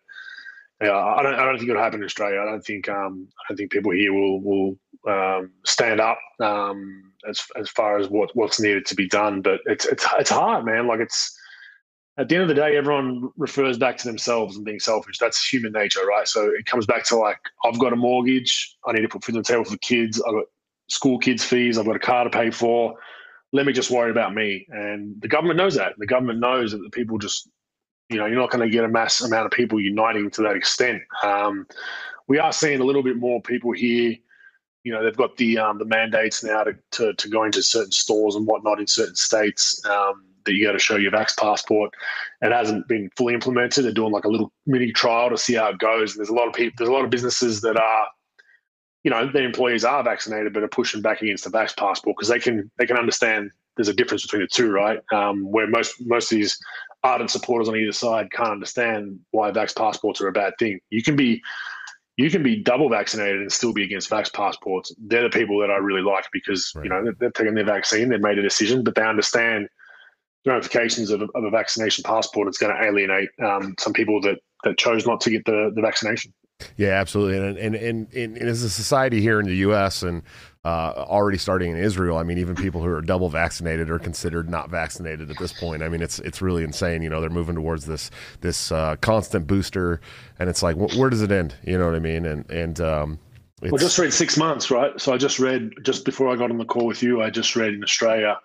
yeah, 0.83 0.97
I 0.97 1.23
don't. 1.23 1.35
I 1.35 1.45
don't 1.45 1.59
think 1.59 1.71
it'll 1.71 1.83
happen 1.83 2.01
in 2.01 2.05
Australia. 2.05 2.41
I 2.41 2.45
don't 2.45 2.65
think. 2.65 2.89
Um, 2.89 3.29
I 3.39 3.43
don't 3.49 3.57
think 3.57 3.73
people 3.73 3.93
here 3.93 4.13
will 4.13 4.41
will 4.41 4.79
um, 5.09 5.53
stand 5.65 6.01
up 6.01 6.19
um, 6.41 7.13
as 7.29 7.43
as 7.57 7.69
far 7.71 7.99
as 7.99 8.09
what 8.09 8.35
what's 8.35 8.61
needed 8.61 8.87
to 8.87 8.95
be 8.95 9.09
done. 9.09 9.41
But 9.41 9.61
it's 9.67 9.87
it's 9.87 10.05
it's 10.19 10.31
hard, 10.31 10.65
man. 10.65 10.87
Like 10.87 11.01
it's 11.01 11.39
at 12.17 12.29
the 12.29 12.37
end 12.37 12.43
of 12.43 12.49
the 12.49 12.55
day, 12.55 12.77
everyone 12.77 13.31
refers 13.37 13.77
back 13.77 13.97
to 13.99 14.07
themselves 14.07 14.57
and 14.57 14.65
being 14.65 14.79
selfish. 14.79 15.19
That's 15.19 15.47
human 15.47 15.73
nature, 15.73 16.05
right? 16.07 16.29
So 16.29 16.49
it 16.49 16.65
comes 16.65 16.87
back 16.87 17.05
to 17.07 17.17
like, 17.17 17.39
I've 17.65 17.79
got 17.79 17.93
a 17.93 17.97
mortgage. 17.97 18.77
I 18.87 18.93
need 18.93 19.03
to 19.03 19.09
put 19.09 19.25
food 19.25 19.35
on 19.35 19.43
the 19.43 19.49
table 19.49 19.65
for 19.65 19.77
kids. 19.79 20.23
I've 20.23 20.35
got 20.35 20.45
school 20.89 21.19
kids' 21.19 21.45
fees. 21.45 21.77
I've 21.77 21.87
got 21.87 21.97
a 21.97 22.01
car 22.01 22.25
to 22.25 22.31
pay 22.31 22.51
for. 22.51 22.95
Let 23.53 23.67
me 23.67 23.73
just 23.73 23.91
worry 23.91 24.13
about 24.13 24.33
me. 24.33 24.67
And 24.71 25.21
the 25.21 25.29
government 25.29 25.57
knows 25.57 25.75
that. 25.75 25.95
The 25.99 26.07
government 26.07 26.39
knows 26.39 26.71
that 26.71 26.79
the 26.79 26.91
people 26.91 27.19
just 27.19 27.49
you 28.09 28.19
know, 28.19 28.27
you're 28.27 28.39
not 28.39 28.51
going 28.51 28.69
to 28.69 28.73
get 28.73 28.85
a 28.85 28.89
mass 28.89 29.21
amount 29.23 29.47
of 29.47 29.53
people 29.53 29.81
uniting 29.81 30.31
to 30.31 30.43
that 30.43 30.57
extent. 30.57 31.03
Um, 31.23 31.67
we 32.29 32.39
are 32.39 32.53
seeing 32.53 32.81
a 32.81 32.85
little 32.85 33.03
bit 33.03 33.17
more 33.17 33.41
people 33.41 33.73
here. 33.73 34.17
You 34.83 34.93
know, 34.93 35.03
they've 35.03 35.17
got 35.17 35.37
the 35.37 35.59
um, 35.59 35.79
the 35.79 35.87
mandates 35.87 36.45
now 36.45 36.65
to, 36.65 36.77
to, 36.93 37.15
to 37.15 37.29
go 37.29 37.45
into 37.45 37.63
certain 37.63 37.93
stores 37.93 38.35
and 38.35 38.47
whatnot 38.47 38.81
in 38.81 38.87
certain 38.87 39.17
states 39.17 39.83
um, 39.87 40.25
that 40.45 40.53
you 40.53 40.67
got 40.67 40.73
to 40.73 40.79
show 40.79 40.97
your 40.97 41.13
vax 41.13 41.35
passport. 41.37 41.95
It 42.43 42.53
hasn't 42.53 42.87
been 42.87 43.11
fully 43.17 43.33
implemented. 43.33 43.85
They're 43.85 43.93
doing 43.93 44.13
like 44.13 44.25
a 44.25 44.29
little 44.29 44.53
mini 44.67 44.93
trial 44.93 45.31
to 45.31 45.39
see 45.39 45.55
how 45.55 45.69
it 45.69 45.79
goes. 45.79 46.13
And 46.13 46.19
there's 46.19 46.29
a 46.29 46.35
lot 46.35 46.49
of 46.49 46.55
people. 46.55 46.75
There's 46.77 46.91
a 46.91 46.93
lot 46.93 47.05
of 47.05 47.11
businesses 47.11 47.63
that 47.63 47.79
are, 47.79 48.07
you 49.05 49.11
know, 49.11 49.31
their 49.33 49.45
employees 49.47 49.87
are 49.87 50.05
vaccinated, 50.05 50.53
but 50.53 50.63
are 50.63 50.69
pushing 50.69 51.01
back 51.01 51.23
against 51.23 51.45
the 51.45 51.51
vax 51.51 51.75
passport 51.75 52.17
because 52.17 52.29
they 52.29 52.39
can 52.39 52.71
they 52.79 52.87
can 52.87 52.99
understand 52.99 53.51
there's 53.77 53.89
a 53.89 53.95
difference 53.95 54.23
between 54.23 54.43
the 54.43 54.49
two, 54.49 54.71
right? 54.71 55.01
Um, 55.13 55.51
where 55.51 55.67
most 55.67 55.95
most 56.01 56.31
of 56.31 56.37
these 56.37 56.59
ardent 57.05 57.31
supporters 57.31 57.69
on 57.69 57.77
either 57.77 57.93
side 57.93 58.33
can't 58.33 58.49
understand 58.51 59.21
why 59.31 59.51
vax 59.51 59.77
passports 59.77 60.21
are 60.21 60.29
a 60.29 60.33
bad 60.33 60.55
thing. 60.59 60.81
You 60.91 61.03
can 61.03 61.15
be 61.15 61.43
you 62.17 62.31
can 62.31 62.43
be 62.43 62.57
double 62.57 62.89
vaccinated 62.89 63.41
and 63.41 63.53
still 63.53 63.73
be 63.73 63.85
against 63.85 64.09
vax 64.09 64.33
passports. 64.33 64.95
They're 64.99 65.25
the 65.25 65.31
people 65.31 65.59
that 65.61 65.71
I 65.71 65.77
really 65.77 66.03
like 66.03 66.27
because 66.33 66.73
right. 66.75 66.85
you 66.85 66.91
know 66.91 67.13
they've 67.21 67.33
taken 67.33 67.55
their 67.55 67.65
vaccine, 67.65 68.09
they've 68.09 68.21
made 68.21 68.39
a 68.39 68.43
decision, 68.43 68.83
but 68.83 68.95
they 68.95 69.03
understand 69.03 69.69
the 70.45 70.53
ramifications 70.53 71.11
of 71.11 71.23
a, 71.23 71.27
of 71.35 71.45
a 71.45 71.51
vaccination 71.51 72.03
passport. 72.05 72.49
It's 72.49 72.59
going 72.59 72.75
to 72.75 72.83
alienate 72.83 73.31
um, 73.43 73.75
some 73.79 73.93
people 73.93 74.21
that 74.23 74.39
that 74.65 74.79
chose 74.79 75.07
not 75.07 75.21
to 75.23 75.31
get 75.31 75.45
the 75.45 75.71
the 75.75 75.83
vaccination. 75.83 76.33
Yeah, 76.77 77.01
absolutely. 77.01 77.37
And 77.37 77.59
and, 77.59 77.75
and 77.75 78.13
and 78.15 78.37
and 78.39 78.49
as 78.49 78.63
a 78.63 78.71
society 78.71 79.21
here 79.21 79.41
in 79.41 79.47
the 79.47 79.57
U.S. 79.57 80.03
and 80.03 80.23
uh, 80.65 80.93
already 80.97 81.37
starting 81.37 81.73
in 81.73 81.77
Israel, 81.77 82.17
I 82.17 82.23
mean, 82.23 82.39
even 82.39 82.55
people 82.55 82.83
who 82.83 82.89
are 82.89 83.03
double 83.03 83.29
vaccinated 83.29 83.91
are 83.91 83.99
considered 83.99 84.49
not 84.49 84.71
vaccinated 84.71 85.31
at 85.31 85.39
this 85.39 85.53
point. 85.53 85.83
I 85.83 85.89
mean, 85.89 86.01
it's 86.01 86.19
it's 86.21 86.41
really 86.41 86.65
insane. 86.65 87.03
You 87.03 87.11
know, 87.11 87.21
they're 87.21 87.31
moving 87.31 87.55
towards 87.55 87.85
this 87.85 88.11
this 88.41 88.73
uh, 88.73 88.97
constant 89.01 89.47
booster, 89.47 90.01
and 90.39 90.49
it's 90.49 90.63
like, 90.63 90.77
wh- 90.77 90.97
where 90.97 91.11
does 91.11 91.23
it 91.23 91.31
end? 91.31 91.55
You 91.65 91.77
know 91.79 91.87
what 91.87 91.95
I 91.95 91.99
mean? 91.99 92.25
And 92.25 92.51
and 92.51 92.81
um, 92.81 93.19
well, 93.61 93.79
just 93.79 93.99
read 93.99 94.13
six 94.13 94.37
months, 94.37 94.71
right? 94.71 94.99
So 95.01 95.13
I 95.13 95.19
just 95.19 95.39
read 95.39 95.71
just 95.85 96.05
before 96.05 96.29
I 96.31 96.37
got 96.37 96.51
on 96.51 96.59
the 96.59 96.65
call 96.65 96.87
with 96.87 97.03
you. 97.03 97.23
I 97.23 97.31
just 97.31 97.55
read 97.57 97.75
in 97.75 97.83
Australia 97.83 98.39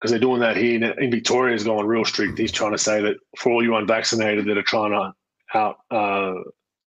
because 0.00 0.12
they're 0.12 0.20
doing 0.20 0.40
that 0.40 0.56
here 0.56 0.82
in 0.82 1.10
Victoria 1.10 1.54
is 1.54 1.64
going 1.64 1.86
real 1.86 2.04
strict. 2.04 2.38
He's 2.38 2.52
trying 2.52 2.72
to 2.72 2.78
say 2.78 3.02
that 3.02 3.16
for 3.36 3.52
all 3.52 3.62
you 3.62 3.74
unvaccinated 3.76 4.46
that 4.46 4.56
are 4.56 4.62
trying 4.62 4.92
to 4.92 5.12
out 5.52 5.78
uh, 5.90 6.34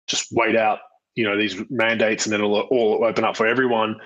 just 0.06 0.28
wait 0.32 0.56
out, 0.56 0.80
you 1.14 1.24
know, 1.24 1.36
these 1.36 1.56
mandates, 1.70 2.26
and 2.26 2.32
then 2.32 2.40
it'll 2.40 2.60
all 2.60 3.04
open 3.04 3.24
up 3.24 3.36
for 3.36 3.46
everyone. 3.46 3.96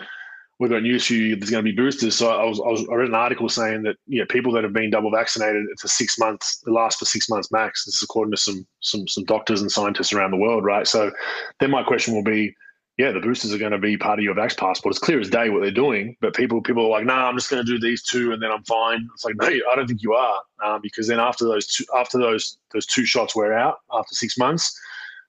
We've 0.58 0.70
got 0.70 0.82
news 0.82 1.06
for 1.06 1.12
you. 1.12 1.36
There's 1.36 1.50
going 1.50 1.64
to 1.64 1.70
be 1.70 1.76
boosters. 1.76 2.16
So 2.16 2.30
I 2.30 2.44
was, 2.44 2.60
I 2.60 2.68
was, 2.68 2.88
I 2.90 2.94
read 2.94 3.08
an 3.08 3.14
article 3.14 3.48
saying 3.48 3.82
that 3.82 3.96
yeah, 4.06 4.24
people 4.28 4.52
that 4.52 4.64
have 4.64 4.72
been 4.72 4.90
double 4.90 5.10
vaccinated 5.10 5.66
for 5.78 5.88
six 5.88 6.18
months, 6.18 6.62
it 6.66 6.70
lasts 6.70 6.98
for 6.98 7.04
six 7.04 7.28
months 7.28 7.52
max. 7.52 7.84
This 7.84 7.96
is 7.96 8.02
according 8.02 8.32
to 8.32 8.38
some 8.38 8.66
some 8.80 9.06
some 9.06 9.24
doctors 9.24 9.60
and 9.60 9.70
scientists 9.70 10.14
around 10.14 10.30
the 10.30 10.38
world, 10.38 10.64
right? 10.64 10.86
So 10.86 11.12
then 11.60 11.70
my 11.70 11.82
question 11.82 12.14
will 12.14 12.24
be, 12.24 12.54
yeah, 12.96 13.12
the 13.12 13.20
boosters 13.20 13.52
are 13.52 13.58
going 13.58 13.72
to 13.72 13.78
be 13.78 13.98
part 13.98 14.18
of 14.18 14.24
your 14.24 14.34
vax 14.34 14.56
passport. 14.56 14.94
It's 14.94 14.98
clear 14.98 15.20
as 15.20 15.28
day 15.28 15.50
what 15.50 15.60
they're 15.60 15.70
doing, 15.70 16.16
but 16.22 16.34
people 16.34 16.62
people 16.62 16.86
are 16.86 16.90
like, 16.90 17.04
nah, 17.04 17.28
I'm 17.28 17.36
just 17.36 17.50
going 17.50 17.62
to 17.62 17.70
do 17.70 17.78
these 17.78 18.02
two 18.02 18.32
and 18.32 18.42
then 18.42 18.50
I'm 18.50 18.64
fine. 18.64 19.06
It's 19.12 19.26
like, 19.26 19.36
no, 19.36 19.48
I 19.48 19.76
don't 19.76 19.86
think 19.86 20.02
you 20.02 20.14
are, 20.14 20.40
um, 20.64 20.80
because 20.82 21.06
then 21.06 21.20
after 21.20 21.44
those 21.44 21.66
two 21.66 21.84
after 21.94 22.16
those 22.18 22.56
those 22.72 22.86
two 22.86 23.04
shots 23.04 23.36
wear 23.36 23.52
out 23.52 23.76
after 23.92 24.14
six 24.14 24.38
months, 24.38 24.74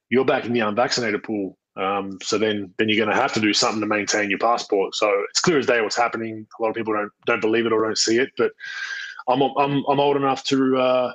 you're 0.10 0.24
back 0.24 0.46
in 0.46 0.54
the 0.54 0.62
unvaccinated 0.62 1.22
pool. 1.24 1.58
Um, 1.78 2.18
so 2.24 2.38
then, 2.38 2.74
then 2.78 2.90
you're 2.90 3.04
going 3.04 3.16
to 3.16 3.22
have 3.22 3.34
to 3.34 3.40
do 3.40 3.54
something 3.54 3.82
to 3.82 3.88
maintain 3.88 4.30
your 4.30 4.40
passport. 4.40 4.96
So 4.96 5.12
it's 5.30 5.40
clear 5.40 5.60
as 5.60 5.68
day 5.68 5.82
what's 5.82 5.96
happening. 5.96 6.48
A 6.60 6.62
lot 6.62 6.70
of 6.70 6.76
people 6.76 6.94
don't 6.94 7.12
don't 7.26 7.42
believe 7.42 7.66
it 7.66 7.72
or 7.72 7.84
don't 7.84 7.98
see 7.98 8.18
it, 8.18 8.30
but 8.38 8.52
I'm 9.28 9.42
I'm, 9.42 9.84
I'm 9.88 10.00
old 10.00 10.18
enough 10.18 10.44
to 10.46 10.78
uh, 10.78 11.14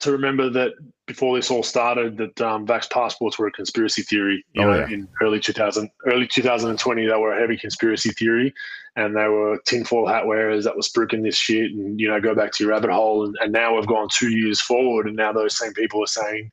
to 0.00 0.12
remember 0.12 0.50
that 0.50 0.72
before 1.06 1.36
this 1.36 1.50
all 1.50 1.62
started, 1.62 2.16
that 2.16 2.40
um, 2.40 2.66
vax 2.66 2.90
passports 2.90 3.38
were 3.38 3.46
a 3.46 3.52
conspiracy 3.52 4.02
theory. 4.02 4.44
You 4.52 4.62
oh, 4.62 4.70
know, 4.70 4.78
yeah. 4.80 4.94
in 4.94 5.08
early 5.22 5.38
2000, 5.38 5.88
early 6.06 6.26
2020, 6.26 7.06
they 7.06 7.12
were 7.16 7.36
a 7.36 7.40
heavy 7.40 7.56
conspiracy 7.56 8.10
theory, 8.10 8.52
and 8.96 9.16
they 9.16 9.28
were 9.28 9.58
tinfoil 9.66 10.06
hat 10.06 10.26
wearers 10.26 10.64
that 10.64 10.74
were 10.74 10.82
spruiking 10.82 11.22
this 11.22 11.36
shit. 11.36 11.70
And 11.72 12.00
you 12.00 12.08
know, 12.08 12.20
go 12.20 12.34
back 12.34 12.52
to 12.52 12.64
your 12.64 12.72
rabbit 12.72 12.90
hole. 12.90 13.26
And, 13.26 13.36
and 13.40 13.52
now 13.52 13.76
we've 13.76 13.86
gone 13.86 14.08
two 14.10 14.30
years 14.30 14.60
forward, 14.60 15.06
and 15.06 15.16
now 15.16 15.32
those 15.32 15.56
same 15.56 15.72
people 15.72 16.02
are 16.02 16.06
saying 16.06 16.50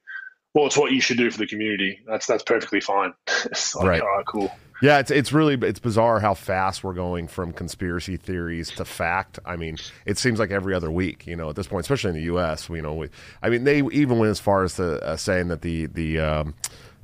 well, 0.53 0.65
it's 0.65 0.77
what 0.77 0.91
you 0.91 1.01
should 1.01 1.17
do 1.17 1.31
for 1.31 1.37
the 1.37 1.47
community. 1.47 1.99
That's 2.05 2.27
that's 2.27 2.43
perfectly 2.43 2.81
fine. 2.81 3.13
like, 3.27 3.85
right. 3.85 4.01
All 4.01 4.07
right. 4.07 4.25
Cool. 4.25 4.51
Yeah, 4.81 4.97
it's 4.97 5.11
it's 5.11 5.31
really 5.31 5.55
it's 5.67 5.79
bizarre 5.79 6.19
how 6.19 6.33
fast 6.33 6.83
we're 6.83 6.93
going 6.93 7.27
from 7.27 7.53
conspiracy 7.53 8.17
theories 8.17 8.71
to 8.71 8.85
fact. 8.85 9.37
I 9.45 9.55
mean, 9.55 9.77
it 10.05 10.17
seems 10.17 10.39
like 10.39 10.49
every 10.49 10.73
other 10.73 10.89
week, 10.89 11.27
you 11.27 11.35
know, 11.35 11.49
at 11.49 11.55
this 11.55 11.67
point, 11.67 11.81
especially 11.81 12.09
in 12.09 12.15
the 12.15 12.23
U.S. 12.23 12.67
You 12.67 12.81
know, 12.81 12.95
we, 12.95 13.09
I 13.43 13.49
mean, 13.49 13.63
they 13.63 13.77
even 13.91 14.17
went 14.17 14.31
as 14.31 14.39
far 14.39 14.63
as 14.63 14.79
uh, 14.79 15.15
saying 15.17 15.49
that 15.49 15.61
the 15.61 15.85
the 15.85 16.19
um, 16.19 16.55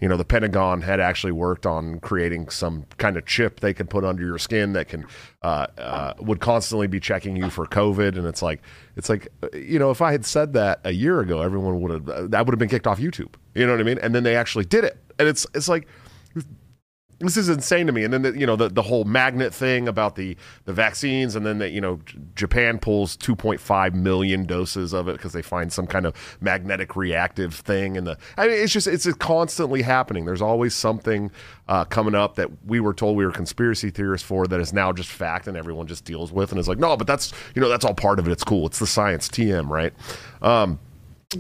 you 0.02 0.08
know 0.08 0.18
the 0.18 0.26
Pentagon 0.26 0.82
had 0.82 1.00
actually 1.00 1.34
worked 1.34 1.68
on 1.68 2.00
creating 2.00 2.50
some 2.50 2.86
kind 2.98 3.16
of 3.16 3.28
chip 3.28 3.60
they 3.60 3.76
could 3.76 3.90
put 3.90 4.04
under 4.04 4.26
your 4.26 4.40
skin 4.40 4.74
that 4.74 4.88
can 4.88 5.06
uh, 5.44 5.68
uh, 5.78 6.14
would 6.20 6.40
constantly 6.40 6.88
be 6.88 7.00
checking 7.00 7.36
you 7.36 7.52
for 7.52 7.68
COVID, 7.68 8.18
and 8.18 8.26
it's 8.26 8.42
like 8.42 8.62
it's 8.96 9.10
like 9.10 9.28
you 9.54 9.78
know 9.78 9.92
if 9.92 10.02
I 10.02 10.12
had 10.12 10.26
said 10.26 10.54
that 10.54 10.80
a 10.84 10.92
year 10.92 11.20
ago, 11.20 11.42
everyone 11.42 11.80
would 11.82 11.92
have 11.92 12.32
that 12.32 12.46
would 12.46 12.54
have 12.54 12.60
been 12.60 12.70
kicked 12.70 12.88
off 12.88 13.00
YouTube. 13.00 13.36
You 13.54 13.68
know 13.68 13.74
what 13.74 13.82
I 13.82 13.84
mean? 13.84 14.00
And 14.00 14.16
then 14.16 14.24
they 14.24 14.36
actually 14.36 14.66
did 14.66 14.84
it, 14.84 14.98
and 15.20 15.28
it's 15.28 15.46
it's 15.54 15.68
like 15.68 15.88
this 17.20 17.36
is 17.36 17.50
insane 17.50 17.88
to 17.88 17.94
me. 17.94 18.04
And 18.04 18.14
then 18.14 18.22
the, 18.22 18.38
you 18.38 18.46
know 18.46 18.56
the, 18.56 18.70
the 18.70 18.82
whole 18.82 19.04
magnet 19.04 19.54
thing 19.54 19.88
about 19.88 20.16
the 20.16 20.38
the 20.66 20.74
vaccines, 20.74 21.36
and 21.36 21.46
then 21.46 21.58
that 21.60 21.72
you 21.72 21.82
know 21.82 22.00
Japan 22.36 22.78
pulls 22.78 23.18
2.5 23.18 23.94
million 23.94 24.46
doses 24.46 24.94
of 24.94 25.08
it 25.08 25.14
because 25.14 25.34
they 25.34 25.42
find 25.42 25.72
some 25.74 25.88
kind 25.88 26.06
of 26.06 26.38
magnetic 26.42 26.96
reactive 26.96 27.56
thing. 27.56 27.98
And 27.98 28.06
the 28.06 28.18
I 28.38 28.48
mean, 28.48 28.58
it's 28.58 28.74
just 28.74 28.88
it's 28.88 29.12
constantly 29.16 29.82
happening. 29.82 30.26
There's 30.26 30.42
always 30.42 30.76
something 30.76 31.32
uh, 31.68 31.86
coming 31.86 32.16
up 32.16 32.36
that 32.36 32.50
we 32.66 32.80
were 32.80 32.94
told 32.94 33.18
we 33.18 33.26
were 33.26 33.32
conspiracy 33.32 33.90
theorists 33.90 34.28
for 34.28 34.46
that 34.48 34.60
is 34.60 34.74
now 34.74 34.92
just 34.92 35.10
fact, 35.10 35.48
and 35.48 35.58
everyone 35.58 35.88
just 35.88 36.06
deals 36.06 36.32
with 36.32 36.52
and 36.52 36.60
is 36.60 36.68
like, 36.68 36.80
no, 36.80 36.96
but 36.96 37.08
that's 37.08 37.34
you 37.56 37.62
know 37.62 37.70
that's 37.70 37.86
all 37.86 37.96
part 37.96 38.20
of 38.20 38.28
it. 38.28 38.32
It's 38.32 38.44
cool. 38.44 38.68
It's 38.68 38.80
the 38.80 38.88
science. 38.88 39.28
TM, 39.28 39.70
right? 39.70 39.94
Um, 40.42 40.80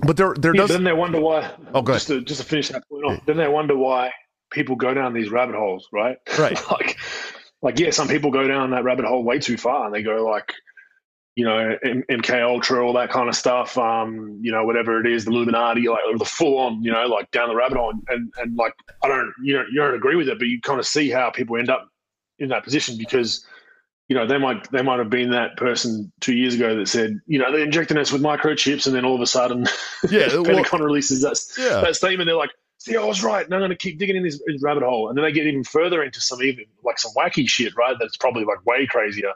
but 0.05 0.17
there, 0.17 0.33
there 0.37 0.53
yeah, 0.53 0.61
does. 0.61 0.69
Then 0.71 0.83
they 0.83 0.93
wonder 0.93 1.21
why. 1.21 1.51
Oh, 1.73 1.81
go 1.81 1.93
just 1.93 2.07
to, 2.07 2.21
just 2.21 2.41
to 2.41 2.47
finish 2.47 2.69
that 2.69 2.87
point 2.89 3.05
off. 3.05 3.25
Then 3.25 3.37
they 3.37 3.47
wonder 3.47 3.77
why 3.77 4.11
people 4.51 4.75
go 4.75 4.93
down 4.93 5.13
these 5.13 5.29
rabbit 5.29 5.55
holes, 5.55 5.87
right? 5.91 6.17
Right. 6.37 6.59
like, 6.71 6.97
like 7.61 7.79
yeah, 7.79 7.91
some 7.91 8.07
people 8.07 8.31
go 8.31 8.47
down 8.47 8.71
that 8.71 8.83
rabbit 8.83 9.05
hole 9.05 9.23
way 9.23 9.39
too 9.39 9.57
far, 9.57 9.85
and 9.85 9.93
they 9.93 10.03
go 10.03 10.23
like, 10.25 10.53
you 11.35 11.45
know, 11.45 11.75
M- 11.83 12.03
MK 12.09 12.41
Ultra, 12.43 12.85
all 12.85 12.93
that 12.93 13.09
kind 13.09 13.29
of 13.29 13.35
stuff. 13.35 13.77
Um, 13.77 14.39
you 14.41 14.51
know, 14.51 14.65
whatever 14.65 14.99
it 14.99 15.07
is, 15.07 15.25
the 15.25 15.31
Illuminati, 15.31 15.87
like 15.87 15.99
the 16.17 16.25
full 16.25 16.57
on, 16.57 16.83
you 16.83 16.91
know, 16.91 17.05
like 17.05 17.29
down 17.31 17.49
the 17.49 17.55
rabbit 17.55 17.77
hole, 17.77 17.91
and 17.91 18.01
and, 18.09 18.31
and 18.37 18.55
like 18.55 18.73
I 19.03 19.07
don't, 19.07 19.33
you 19.43 19.55
know, 19.55 19.63
you 19.71 19.79
don't 19.79 19.95
agree 19.95 20.15
with 20.15 20.29
it, 20.29 20.39
but 20.39 20.47
you 20.47 20.59
kind 20.61 20.79
of 20.79 20.85
see 20.85 21.09
how 21.09 21.29
people 21.29 21.57
end 21.57 21.69
up 21.69 21.87
in 22.39 22.49
that 22.49 22.63
position 22.63 22.97
because 22.97 23.45
you 24.07 24.15
know 24.15 24.25
they 24.25 24.37
might 24.37 24.69
they 24.71 24.81
might 24.81 24.99
have 24.99 25.09
been 25.09 25.31
that 25.31 25.57
person 25.57 26.11
two 26.21 26.33
years 26.33 26.55
ago 26.55 26.75
that 26.77 26.87
said 26.87 27.19
you 27.25 27.39
know 27.39 27.51
they're 27.51 27.63
injecting 27.63 27.97
us 27.97 28.11
with 28.11 28.21
microchips 28.21 28.85
and 28.85 28.95
then 28.95 29.05
all 29.05 29.15
of 29.15 29.21
a 29.21 29.27
sudden 29.27 29.65
Yeah, 30.09 30.27
Pentagon 30.29 30.65
well, 30.71 30.81
releases 30.81 31.21
that, 31.21 31.39
yeah. 31.57 31.81
that 31.81 31.95
statement 31.95 32.27
they're 32.27 32.35
like 32.35 32.51
see 32.77 32.95
I 32.95 33.03
was 33.03 33.23
right 33.23 33.45
and 33.45 33.53
I'm 33.53 33.59
going 33.61 33.69
to 33.71 33.75
keep 33.75 33.99
digging 33.99 34.15
in 34.15 34.23
this 34.23 34.41
rabbit 34.61 34.83
hole 34.83 35.09
and 35.09 35.17
then 35.17 35.23
they 35.25 35.31
get 35.31 35.47
even 35.47 35.63
further 35.63 36.03
into 36.03 36.21
some 36.21 36.41
even 36.41 36.65
like 36.83 36.99
some 36.99 37.11
wacky 37.17 37.47
shit 37.49 37.75
right 37.75 37.95
that's 37.99 38.17
probably 38.17 38.43
like 38.45 38.65
way 38.65 38.85
crazier 38.87 39.31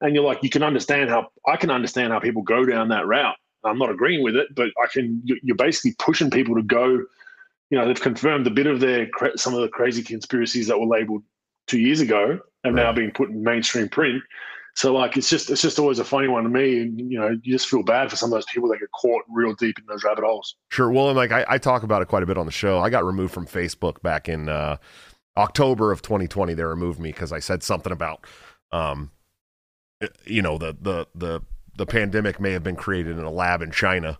and 0.00 0.14
you're 0.14 0.24
like 0.24 0.42
you 0.42 0.50
can 0.50 0.62
understand 0.62 1.10
how 1.10 1.28
I 1.46 1.56
can 1.56 1.70
understand 1.70 2.12
how 2.12 2.20
people 2.20 2.42
go 2.42 2.64
down 2.64 2.88
that 2.88 3.06
route 3.06 3.36
I'm 3.64 3.78
not 3.78 3.90
agreeing 3.90 4.22
with 4.22 4.36
it 4.36 4.54
but 4.54 4.68
I 4.82 4.86
can 4.92 5.22
you- 5.24 5.40
you're 5.42 5.56
basically 5.56 5.94
pushing 5.98 6.30
people 6.30 6.54
to 6.56 6.62
go 6.62 6.86
you 7.70 7.78
know 7.78 7.86
they've 7.86 8.00
confirmed 8.00 8.46
a 8.46 8.50
bit 8.50 8.66
of 8.66 8.80
their 8.80 9.08
some 9.36 9.54
of 9.54 9.60
the 9.62 9.68
crazy 9.68 10.02
conspiracies 10.02 10.66
that 10.68 10.78
were 10.78 10.86
labeled 10.86 11.22
two 11.66 11.78
years 11.80 12.00
ago 12.00 12.38
have 12.64 12.74
now 12.74 12.86
Right. 12.86 12.96
been 12.96 13.10
put 13.10 13.30
in 13.30 13.42
mainstream 13.42 13.88
print. 13.88 14.22
So 14.76 14.92
like 14.92 15.16
it's 15.16 15.30
just 15.30 15.50
it's 15.50 15.62
just 15.62 15.78
always 15.78 16.00
a 16.00 16.04
funny 16.04 16.26
one 16.26 16.42
to 16.42 16.48
me, 16.48 16.80
and 16.80 16.98
you 16.98 17.18
know 17.18 17.28
you 17.42 17.52
just 17.52 17.68
feel 17.68 17.84
bad 17.84 18.10
for 18.10 18.16
some 18.16 18.32
of 18.32 18.32
those 18.32 18.46
people 18.46 18.68
that 18.70 18.80
get 18.80 18.90
caught 18.90 19.22
real 19.28 19.54
deep 19.54 19.78
in 19.78 19.86
those 19.86 20.02
rabbit 20.02 20.24
holes. 20.24 20.56
Sure. 20.68 20.90
Well, 20.90 21.08
and 21.08 21.16
like 21.16 21.30
I, 21.30 21.44
I 21.48 21.58
talk 21.58 21.84
about 21.84 22.02
it 22.02 22.08
quite 22.08 22.24
a 22.24 22.26
bit 22.26 22.36
on 22.36 22.46
the 22.46 22.52
show. 22.52 22.80
I 22.80 22.90
got 22.90 23.04
removed 23.04 23.32
from 23.32 23.46
Facebook 23.46 24.02
back 24.02 24.28
in 24.28 24.48
uh, 24.48 24.78
October 25.36 25.92
of 25.92 26.02
2020. 26.02 26.54
They 26.54 26.62
removed 26.64 26.98
me 26.98 27.10
because 27.10 27.32
I 27.32 27.38
said 27.38 27.62
something 27.62 27.92
about, 27.92 28.26
um, 28.72 29.12
you 30.26 30.42
know, 30.42 30.58
the 30.58 30.76
the 30.80 31.06
the 31.14 31.42
the 31.76 31.86
pandemic 31.86 32.40
may 32.40 32.50
have 32.50 32.64
been 32.64 32.76
created 32.76 33.16
in 33.16 33.24
a 33.24 33.30
lab 33.30 33.62
in 33.62 33.70
China, 33.70 34.18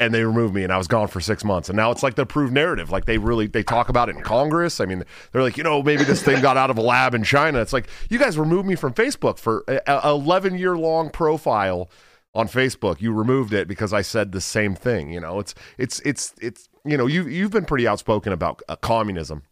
and 0.00 0.14
they 0.14 0.22
removed 0.22 0.54
me, 0.54 0.62
and 0.62 0.72
I 0.72 0.78
was 0.78 0.86
gone 0.86 1.08
for 1.08 1.20
six 1.20 1.44
months. 1.44 1.68
And 1.68 1.76
now 1.76 1.90
it's 1.90 2.02
like 2.02 2.14
the 2.14 2.22
approved 2.22 2.52
narrative. 2.52 2.90
Like 2.90 3.04
they 3.04 3.18
really 3.18 3.46
they 3.46 3.62
talk 3.62 3.88
about 3.88 4.08
it 4.08 4.16
in 4.16 4.22
Congress. 4.22 4.80
I 4.80 4.86
mean, 4.86 5.04
they're 5.32 5.42
like, 5.42 5.56
you 5.56 5.64
know, 5.64 5.82
maybe 5.82 6.04
this 6.04 6.22
thing 6.22 6.40
got 6.40 6.56
out 6.56 6.70
of 6.70 6.78
a 6.78 6.82
lab 6.82 7.14
in 7.14 7.24
China. 7.24 7.60
It's 7.60 7.72
like 7.72 7.88
you 8.08 8.18
guys 8.18 8.38
removed 8.38 8.66
me 8.66 8.76
from 8.76 8.94
Facebook 8.94 9.38
for 9.38 9.64
a, 9.66 9.80
a 9.86 10.10
11 10.10 10.56
year 10.56 10.76
long 10.76 11.10
profile 11.10 11.90
on 12.34 12.46
Facebook. 12.46 13.00
You 13.00 13.12
removed 13.12 13.52
it 13.52 13.66
because 13.66 13.92
I 13.92 14.02
said 14.02 14.32
the 14.32 14.40
same 14.40 14.74
thing. 14.74 15.12
You 15.12 15.20
know, 15.20 15.40
it's 15.40 15.54
it's 15.76 16.00
it's 16.00 16.34
it's 16.40 16.68
you 16.84 16.96
know 16.96 17.06
you 17.06 17.26
you've 17.26 17.50
been 17.50 17.64
pretty 17.64 17.88
outspoken 17.88 18.32
about 18.32 18.62
uh, 18.68 18.76
communism, 18.76 19.42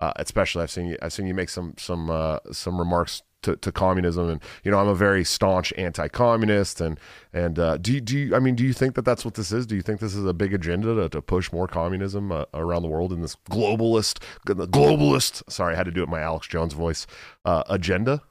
uh, 0.00 0.12
especially 0.16 0.62
I've 0.62 0.70
seen 0.70 0.88
you 0.88 0.98
I've 1.00 1.12
seen 1.12 1.26
you 1.26 1.34
make 1.34 1.48
some 1.48 1.74
some 1.78 2.10
uh, 2.10 2.38
some 2.52 2.78
remarks. 2.78 3.22
To, 3.44 3.56
to 3.56 3.72
communism 3.72 4.30
and 4.30 4.40
you 4.62 4.70
know 4.70 4.78
I'm 4.78 4.88
a 4.88 4.94
very 4.94 5.22
staunch 5.22 5.72
anti-communist 5.76 6.80
and 6.80 6.98
and 7.32 7.58
uh, 7.58 7.76
do 7.76 7.92
you, 7.92 8.00
do 8.00 8.18
you 8.18 8.34
I 8.34 8.38
mean 8.38 8.54
do 8.54 8.64
you 8.64 8.72
think 8.72 8.94
that 8.94 9.04
that's 9.04 9.24
what 9.24 9.34
this 9.34 9.52
is 9.52 9.66
do 9.66 9.76
you 9.76 9.82
think 9.82 10.00
this 10.00 10.14
is 10.14 10.24
a 10.24 10.32
big 10.32 10.54
agenda 10.54 10.94
to, 10.94 11.08
to 11.10 11.20
push 11.20 11.52
more 11.52 11.68
communism 11.68 12.32
uh, 12.32 12.46
around 12.54 12.82
the 12.82 12.88
world 12.88 13.12
in 13.12 13.20
this 13.20 13.36
globalist 13.50 14.20
globalist 14.46 15.42
sorry 15.50 15.74
I 15.74 15.76
had 15.76 15.84
to 15.84 15.92
do 15.92 16.02
it 16.02 16.08
my 16.08 16.20
Alex 16.20 16.46
Jones 16.46 16.72
voice 16.72 17.06
uh, 17.44 17.64
agenda 17.68 18.22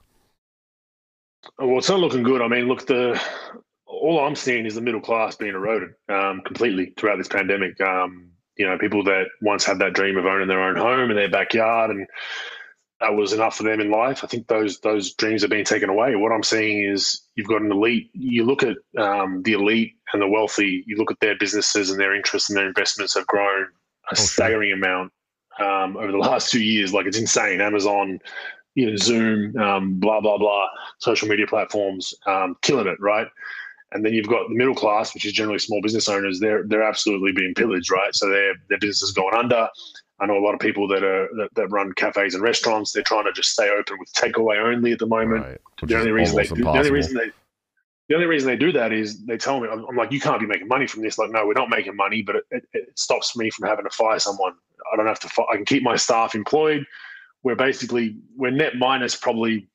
Well, 1.58 1.78
it's 1.78 1.88
not 1.88 2.00
looking 2.00 2.22
good. 2.22 2.42
I 2.42 2.48
mean, 2.48 2.66
look, 2.66 2.86
the 2.86 3.20
all 3.86 4.24
I'm 4.24 4.36
seeing 4.36 4.66
is 4.66 4.74
the 4.74 4.80
middle 4.80 5.00
class 5.00 5.36
being 5.36 5.54
eroded 5.54 5.90
um, 6.08 6.42
completely 6.42 6.92
throughout 6.96 7.18
this 7.18 7.28
pandemic. 7.28 7.80
Um, 7.80 8.30
you 8.56 8.66
know, 8.66 8.78
people 8.78 9.02
that 9.04 9.26
once 9.42 9.64
had 9.64 9.78
that 9.80 9.94
dream 9.94 10.16
of 10.16 10.26
owning 10.26 10.48
their 10.48 10.62
own 10.62 10.76
home 10.76 11.10
in 11.10 11.16
their 11.16 11.30
backyard 11.30 11.90
and 11.90 12.06
that 13.04 13.14
was 13.14 13.34
enough 13.34 13.56
for 13.56 13.64
them 13.64 13.80
in 13.80 13.90
life. 13.90 14.24
I 14.24 14.26
think 14.26 14.46
those 14.46 14.80
those 14.80 15.12
dreams 15.12 15.44
are 15.44 15.48
being 15.48 15.64
taken 15.64 15.90
away. 15.90 16.16
What 16.16 16.32
I'm 16.32 16.42
seeing 16.42 16.90
is 16.90 17.20
you've 17.34 17.46
got 17.46 17.60
an 17.60 17.70
elite. 17.70 18.08
You 18.14 18.44
look 18.44 18.62
at 18.62 18.76
um, 18.98 19.42
the 19.42 19.52
elite 19.52 19.92
and 20.12 20.22
the 20.22 20.26
wealthy. 20.26 20.84
You 20.86 20.96
look 20.96 21.10
at 21.10 21.20
their 21.20 21.36
businesses 21.36 21.90
and 21.90 22.00
their 22.00 22.14
interests 22.14 22.48
and 22.48 22.56
their 22.56 22.66
investments 22.66 23.14
have 23.14 23.26
grown 23.26 23.66
a 24.10 24.16
sure. 24.16 24.24
staggering 24.24 24.72
amount 24.72 25.12
um, 25.60 25.98
over 25.98 26.12
the 26.12 26.18
last 26.30 26.50
two 26.50 26.62
years. 26.62 26.94
Like 26.94 27.04
it's 27.04 27.18
insane. 27.18 27.60
Amazon, 27.60 28.20
you 28.74 28.90
know, 28.90 28.96
Zoom, 28.96 29.54
um, 29.58 30.00
blah 30.00 30.22
blah 30.22 30.38
blah, 30.38 30.66
social 30.98 31.28
media 31.28 31.46
platforms, 31.46 32.14
um, 32.26 32.56
killing 32.62 32.86
it, 32.86 32.98
right? 33.00 33.28
And 33.92 34.02
then 34.02 34.14
you've 34.14 34.28
got 34.28 34.48
the 34.48 34.56
middle 34.56 34.74
class, 34.74 35.12
which 35.12 35.26
is 35.26 35.32
generally 35.34 35.58
small 35.58 35.82
business 35.82 36.08
owners. 36.08 36.40
They're 36.40 36.64
they're 36.66 36.82
absolutely 36.82 37.32
being 37.32 37.52
pillaged, 37.52 37.90
right? 37.90 38.14
So 38.14 38.30
their 38.30 38.54
their 38.70 38.78
business 38.78 39.02
is 39.02 39.12
going 39.12 39.34
under. 39.34 39.68
I 40.20 40.26
know 40.26 40.38
a 40.38 40.44
lot 40.44 40.54
of 40.54 40.60
people 40.60 40.86
that 40.88 41.02
are 41.02 41.28
that, 41.36 41.48
that 41.54 41.68
run 41.68 41.92
cafes 41.92 42.34
and 42.34 42.42
restaurants. 42.42 42.92
They're 42.92 43.02
trying 43.02 43.24
to 43.24 43.32
just 43.32 43.50
stay 43.50 43.68
open 43.70 43.98
with 43.98 44.12
takeaway 44.12 44.62
only 44.62 44.92
at 44.92 44.98
the 44.98 45.06
moment. 45.06 45.44
right 45.44 45.60
The 45.82 45.98
only 45.98 46.12
reason 46.12 46.36
they 46.36 46.46
do, 46.46 46.62
the 46.62 46.68
only 46.70 46.90
reason 46.90 47.16
they 47.16 47.30
the 48.08 48.14
only 48.14 48.26
reason 48.26 48.48
they 48.48 48.56
do 48.56 48.70
that 48.72 48.92
is 48.92 49.24
they 49.24 49.36
tell 49.36 49.60
me 49.60 49.68
I'm, 49.68 49.84
I'm 49.86 49.96
like 49.96 50.12
you 50.12 50.20
can't 50.20 50.40
be 50.40 50.46
making 50.46 50.68
money 50.68 50.86
from 50.86 51.02
this. 51.02 51.18
Like 51.18 51.30
no, 51.30 51.46
we're 51.46 51.54
not 51.54 51.70
making 51.70 51.96
money, 51.96 52.22
but 52.22 52.36
it, 52.36 52.44
it, 52.50 52.64
it 52.72 52.98
stops 52.98 53.36
me 53.36 53.50
from 53.50 53.68
having 53.68 53.84
to 53.84 53.90
fire 53.90 54.18
someone. 54.18 54.54
I 54.92 54.96
don't 54.96 55.06
have 55.06 55.20
to. 55.20 55.28
fi- 55.28 55.46
I 55.50 55.56
can 55.56 55.64
keep 55.64 55.82
my 55.82 55.96
staff 55.96 56.34
employed. 56.34 56.86
We're 57.42 57.56
basically 57.56 58.16
we're 58.36 58.50
net 58.50 58.76
minus 58.76 59.16
probably 59.16 59.68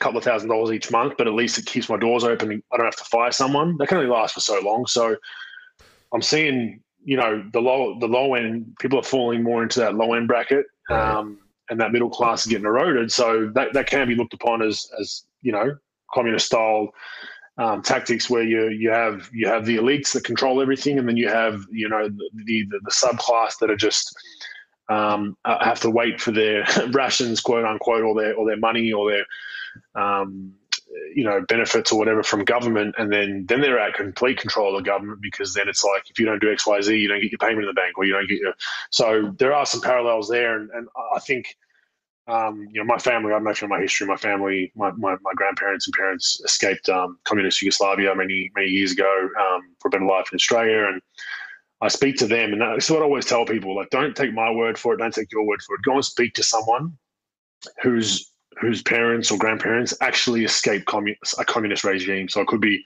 a 0.00 0.04
couple 0.04 0.18
of 0.18 0.24
thousand 0.24 0.48
dollars 0.48 0.70
each 0.70 0.90
month, 0.90 1.14
but 1.18 1.26
at 1.26 1.34
least 1.34 1.58
it 1.58 1.66
keeps 1.66 1.88
my 1.88 1.96
doors 1.96 2.24
open. 2.24 2.62
I 2.72 2.76
don't 2.76 2.86
have 2.86 2.96
to 2.96 3.04
fire 3.04 3.32
someone. 3.32 3.76
That 3.78 3.88
can 3.88 3.98
only 3.98 4.10
last 4.10 4.34
for 4.34 4.40
so 4.40 4.60
long. 4.60 4.86
So 4.86 5.16
I'm 6.12 6.22
seeing 6.22 6.82
you 7.04 7.16
know 7.16 7.44
the 7.52 7.60
low 7.60 7.98
the 7.98 8.06
low 8.06 8.34
end 8.34 8.74
people 8.80 8.98
are 8.98 9.04
falling 9.04 9.42
more 9.42 9.62
into 9.62 9.80
that 9.80 9.94
low 9.94 10.14
end 10.14 10.28
bracket. 10.28 10.66
Um, 10.90 11.38
and 11.70 11.80
that 11.80 11.92
middle 11.92 12.10
class 12.10 12.44
is 12.44 12.50
getting 12.50 12.66
eroded. 12.66 13.10
So 13.10 13.50
that, 13.54 13.72
that 13.72 13.86
can 13.86 14.06
be 14.06 14.14
looked 14.14 14.34
upon 14.34 14.62
as 14.62 14.86
as 15.00 15.24
you 15.40 15.52
know 15.52 15.76
communist 16.12 16.46
style 16.46 16.92
um, 17.58 17.82
tactics 17.82 18.30
where 18.30 18.42
you 18.42 18.68
you 18.68 18.90
have 18.90 19.28
you 19.32 19.48
have 19.48 19.64
the 19.64 19.76
elites 19.76 20.12
that 20.12 20.24
control 20.24 20.60
everything, 20.60 20.98
and 20.98 21.08
then 21.08 21.16
you 21.16 21.28
have 21.28 21.64
you 21.70 21.88
know 21.88 22.08
the 22.08 22.30
the, 22.44 22.66
the 22.70 22.90
subclass 22.90 23.58
that 23.60 23.70
are 23.70 23.76
just 23.76 24.14
um, 24.88 25.36
have 25.44 25.80
to 25.80 25.90
wait 25.90 26.20
for 26.20 26.30
their 26.30 26.64
rations, 26.90 27.40
quote 27.40 27.64
unquote, 27.64 28.04
or 28.04 28.14
their 28.14 28.34
or 28.34 28.46
their 28.46 28.56
money 28.56 28.92
or 28.92 29.10
their 29.10 30.02
um, 30.02 30.52
you 31.14 31.24
know 31.24 31.44
benefits 31.48 31.92
or 31.92 31.98
whatever 31.98 32.22
from 32.22 32.44
government, 32.44 32.94
and 32.98 33.12
then 33.12 33.46
then 33.48 33.60
they're 33.60 33.78
at 33.78 33.94
complete 33.94 34.38
control 34.38 34.76
of 34.76 34.84
government 34.84 35.20
because 35.22 35.54
then 35.54 35.68
it's 35.68 35.84
like 35.84 36.10
if 36.10 36.18
you 36.18 36.26
don't 36.26 36.40
do 36.40 36.52
X 36.52 36.66
Y 36.66 36.80
Z, 36.80 36.96
you 36.96 37.08
don't 37.08 37.20
get 37.20 37.32
your 37.32 37.38
payment 37.38 37.60
in 37.60 37.66
the 37.66 37.72
bank, 37.72 37.96
or 37.96 38.04
you 38.04 38.12
don't 38.12 38.28
get 38.28 38.40
your. 38.40 38.54
So 38.90 39.34
there 39.38 39.54
are 39.54 39.66
some 39.66 39.80
parallels 39.80 40.28
there, 40.28 40.56
and, 40.56 40.70
and 40.70 40.88
I 41.14 41.20
think 41.20 41.56
um, 42.28 42.68
you 42.70 42.80
know, 42.80 42.84
my 42.84 42.98
family, 42.98 43.32
I'm 43.32 43.46
actually 43.46 43.68
my 43.68 43.80
history, 43.80 44.06
my 44.06 44.16
family, 44.16 44.72
my, 44.76 44.92
my, 44.92 45.16
my 45.22 45.32
grandparents 45.34 45.86
and 45.86 45.94
parents 45.94 46.40
escaped 46.44 46.88
um, 46.88 47.18
communist 47.24 47.60
Yugoslavia 47.60 48.14
many, 48.14 48.50
many 48.54 48.68
years 48.68 48.92
ago 48.92 49.28
um, 49.40 49.62
for 49.80 49.88
a 49.88 49.90
better 49.90 50.04
life 50.04 50.28
in 50.30 50.36
Australia. 50.36 50.86
And 50.86 51.02
I 51.80 51.88
speak 51.88 52.16
to 52.18 52.26
them, 52.26 52.52
and 52.52 52.60
that's 52.60 52.88
what 52.88 53.02
I 53.02 53.04
always 53.04 53.26
tell 53.26 53.44
people, 53.44 53.74
like, 53.74 53.90
don't 53.90 54.14
take 54.14 54.32
my 54.32 54.50
word 54.52 54.78
for 54.78 54.94
it. 54.94 54.98
Don't 54.98 55.12
take 55.12 55.32
your 55.32 55.44
word 55.44 55.62
for 55.62 55.74
it. 55.74 55.82
Go 55.82 55.94
and 55.94 56.04
speak 56.04 56.34
to 56.34 56.44
someone 56.44 56.96
whose, 57.82 58.31
whose 58.60 58.82
parents 58.82 59.30
or 59.30 59.38
grandparents 59.38 59.94
actually 60.00 60.44
escaped 60.44 60.90
a 61.38 61.44
communist 61.44 61.84
regime. 61.84 62.28
So 62.28 62.40
it 62.40 62.46
could 62.46 62.60
be, 62.60 62.84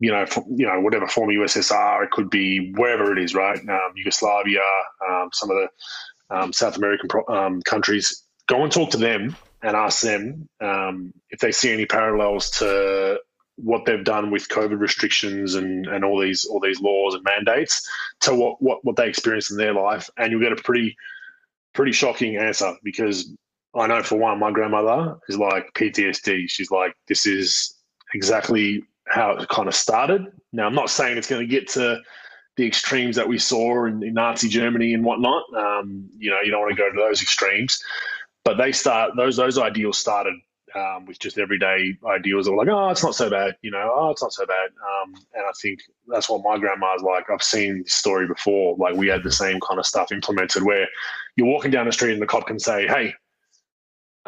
you 0.00 0.10
know, 0.10 0.22
f- 0.22 0.44
you 0.48 0.66
know, 0.66 0.80
whatever 0.80 1.06
former 1.06 1.32
USSR, 1.32 2.04
it 2.04 2.10
could 2.10 2.30
be 2.30 2.72
wherever 2.72 3.12
it 3.12 3.22
is, 3.22 3.34
right? 3.34 3.58
Um, 3.58 3.92
Yugoslavia, 3.96 4.60
um, 5.08 5.30
some 5.32 5.50
of 5.50 5.56
the 5.56 6.36
um, 6.36 6.52
South 6.52 6.76
American 6.76 7.08
pro- 7.08 7.26
um, 7.28 7.62
countries, 7.62 8.24
go 8.46 8.62
and 8.62 8.72
talk 8.72 8.90
to 8.90 8.98
them 8.98 9.36
and 9.62 9.76
ask 9.76 10.02
them 10.02 10.48
um, 10.60 11.12
if 11.30 11.40
they 11.40 11.52
see 11.52 11.72
any 11.72 11.86
parallels 11.86 12.50
to 12.50 13.18
what 13.56 13.84
they've 13.84 14.04
done 14.04 14.30
with 14.30 14.48
COVID 14.48 14.78
restrictions 14.78 15.56
and, 15.56 15.86
and 15.86 16.04
all 16.04 16.20
these 16.20 16.44
all 16.44 16.60
these 16.60 16.80
laws 16.80 17.14
and 17.14 17.24
mandates 17.24 17.88
to 18.20 18.34
what, 18.34 18.62
what, 18.62 18.84
what 18.84 18.96
they 18.96 19.08
experienced 19.08 19.50
in 19.50 19.56
their 19.56 19.74
life, 19.74 20.08
and 20.16 20.30
you'll 20.30 20.40
get 20.40 20.52
a 20.52 20.62
pretty 20.62 20.96
pretty 21.74 21.92
shocking 21.92 22.36
answer 22.36 22.74
because 22.84 23.30
I 23.74 23.86
know 23.86 24.02
for 24.02 24.16
one, 24.16 24.38
my 24.38 24.50
grandmother 24.50 25.18
is 25.28 25.36
like 25.36 25.72
PTSD. 25.74 26.48
She's 26.48 26.70
like, 26.70 26.94
this 27.06 27.26
is 27.26 27.74
exactly 28.14 28.82
how 29.06 29.32
it 29.32 29.48
kind 29.48 29.68
of 29.68 29.74
started. 29.74 30.26
Now, 30.52 30.66
I'm 30.66 30.74
not 30.74 30.90
saying 30.90 31.18
it's 31.18 31.28
going 31.28 31.46
to 31.46 31.46
get 31.46 31.68
to 31.68 32.00
the 32.56 32.66
extremes 32.66 33.16
that 33.16 33.28
we 33.28 33.38
saw 33.38 33.84
in, 33.86 34.02
in 34.02 34.14
Nazi 34.14 34.48
Germany 34.48 34.94
and 34.94 35.04
whatnot. 35.04 35.42
Um, 35.56 36.08
you 36.18 36.30
know, 36.30 36.40
you 36.42 36.50
don't 36.50 36.60
want 36.60 36.76
to 36.76 36.82
go 36.82 36.90
to 36.90 36.96
those 36.96 37.22
extremes, 37.22 37.82
but 38.44 38.56
they 38.56 38.72
start 38.72 39.12
those 39.16 39.36
those 39.36 39.58
ideals 39.58 39.98
started 39.98 40.34
um, 40.74 41.06
with 41.06 41.18
just 41.18 41.38
everyday 41.38 41.96
ideals 42.06 42.46
that 42.46 42.52
were 42.52 42.58
like, 42.58 42.68
oh, 42.68 42.90
it's 42.90 43.02
not 43.02 43.14
so 43.14 43.30
bad, 43.30 43.56
you 43.62 43.70
know, 43.70 43.90
oh, 43.94 44.10
it's 44.10 44.22
not 44.22 44.32
so 44.32 44.46
bad. 44.46 44.70
Um, 44.70 45.14
and 45.34 45.44
I 45.44 45.52
think 45.62 45.80
that's 46.06 46.28
what 46.28 46.42
my 46.42 46.58
grandma's 46.58 47.02
like. 47.02 47.30
I've 47.30 47.42
seen 47.42 47.82
this 47.82 47.92
story 47.92 48.26
before. 48.26 48.76
Like 48.76 48.94
we 48.94 49.08
had 49.08 49.22
the 49.22 49.32
same 49.32 49.60
kind 49.60 49.78
of 49.78 49.86
stuff 49.86 50.12
implemented 50.12 50.62
where 50.62 50.86
you're 51.36 51.46
walking 51.46 51.70
down 51.70 51.86
the 51.86 51.92
street 51.92 52.12
and 52.12 52.22
the 52.22 52.26
cop 52.26 52.46
can 52.46 52.58
say, 52.58 52.86
hey. 52.86 53.14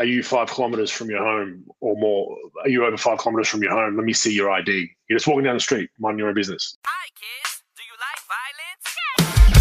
Are 0.00 0.06
you 0.06 0.22
five 0.22 0.48
kilometers 0.48 0.90
from 0.90 1.10
your 1.10 1.22
home 1.22 1.62
or 1.80 1.94
more? 1.94 2.34
Are 2.62 2.70
you 2.70 2.86
over 2.86 2.96
five 2.96 3.18
kilometers 3.18 3.48
from 3.48 3.62
your 3.62 3.72
home? 3.72 3.96
Let 3.96 4.06
me 4.06 4.14
see 4.14 4.34
your 4.34 4.50
ID. 4.50 4.88
You're 5.10 5.18
just 5.18 5.28
walking 5.28 5.44
down 5.44 5.56
the 5.56 5.60
street, 5.60 5.90
minding 5.98 6.20
your 6.20 6.28
own 6.28 6.34
business. 6.34 6.74
Hi, 6.86 7.08
kids. 7.14 7.49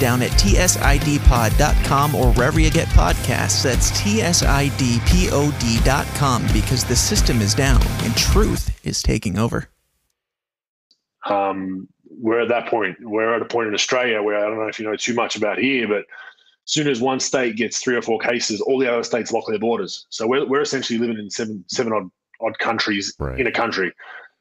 Down 0.00 0.22
at 0.22 0.30
tsidpod.com 0.32 2.14
or 2.14 2.32
wherever 2.32 2.58
you 2.58 2.70
get 2.70 2.88
podcasts. 2.88 3.62
That's 3.62 3.92
tsidpod.com 3.92 4.82
because 6.52 6.84
the 6.84 6.96
system 6.96 7.40
is 7.40 7.54
down 7.54 7.80
and 8.02 8.16
truth 8.16 8.84
is 8.84 9.02
taking 9.02 9.38
over. 9.38 9.68
Um, 11.26 11.86
we're 12.10 12.40
at 12.40 12.48
that 12.48 12.66
point. 12.66 12.96
We're 13.00 13.34
at 13.34 13.42
a 13.42 13.44
point 13.44 13.68
in 13.68 13.74
Australia 13.74 14.22
where 14.22 14.38
I 14.38 14.48
don't 14.48 14.56
know 14.56 14.66
if 14.68 14.78
you 14.78 14.86
know 14.86 14.96
too 14.96 15.14
much 15.14 15.36
about 15.36 15.58
here, 15.58 15.86
but 15.86 15.98
as 15.98 16.06
soon 16.64 16.88
as 16.88 17.00
one 17.00 17.20
state 17.20 17.56
gets 17.56 17.78
three 17.78 17.96
or 17.96 18.02
four 18.02 18.18
cases, 18.18 18.60
all 18.60 18.78
the 18.78 18.90
other 18.90 19.02
states 19.02 19.32
lock 19.32 19.44
their 19.48 19.58
borders. 19.58 20.06
So 20.10 20.26
we're, 20.26 20.46
we're 20.46 20.62
essentially 20.62 20.98
living 20.98 21.18
in 21.18 21.30
seven 21.30 21.64
seven 21.68 21.92
odd 21.92 22.10
odd 22.40 22.58
countries 22.58 23.14
right. 23.18 23.38
in 23.38 23.46
a 23.46 23.52
country. 23.52 23.92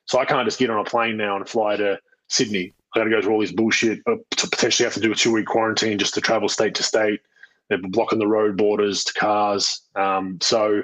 So 0.06 0.20
I 0.20 0.26
can't 0.26 0.48
just 0.48 0.58
get 0.58 0.70
on 0.70 0.80
a 0.80 0.90
plane 0.90 1.18
now 1.18 1.36
and 1.36 1.48
fly 1.48 1.76
to 1.78 2.00
Sydney 2.28 2.74
I 2.96 3.00
got 3.00 3.04
to 3.06 3.10
go 3.10 3.22
through 3.22 3.34
all 3.34 3.42
this 3.42 3.52
bullshit 3.52 4.00
uh, 4.08 4.16
to 4.32 4.50
potentially 4.50 4.86
have 4.86 4.94
to 4.96 5.00
do 5.00 5.12
a 5.12 5.16
two 5.16 5.32
week 5.32 5.46
quarantine 5.46 5.98
just 5.98 6.14
to 6.16 6.22
travel 6.22 6.50
state 6.50 6.76
to 6.76 6.84
state. 6.84 7.22
They're 7.70 7.78
blocking 7.78 8.20
the 8.20 8.28
road 8.28 8.58
borders 8.58 9.04
to 9.04 9.14
cars. 9.14 9.82
Um, 9.96 10.40
so, 10.42 10.82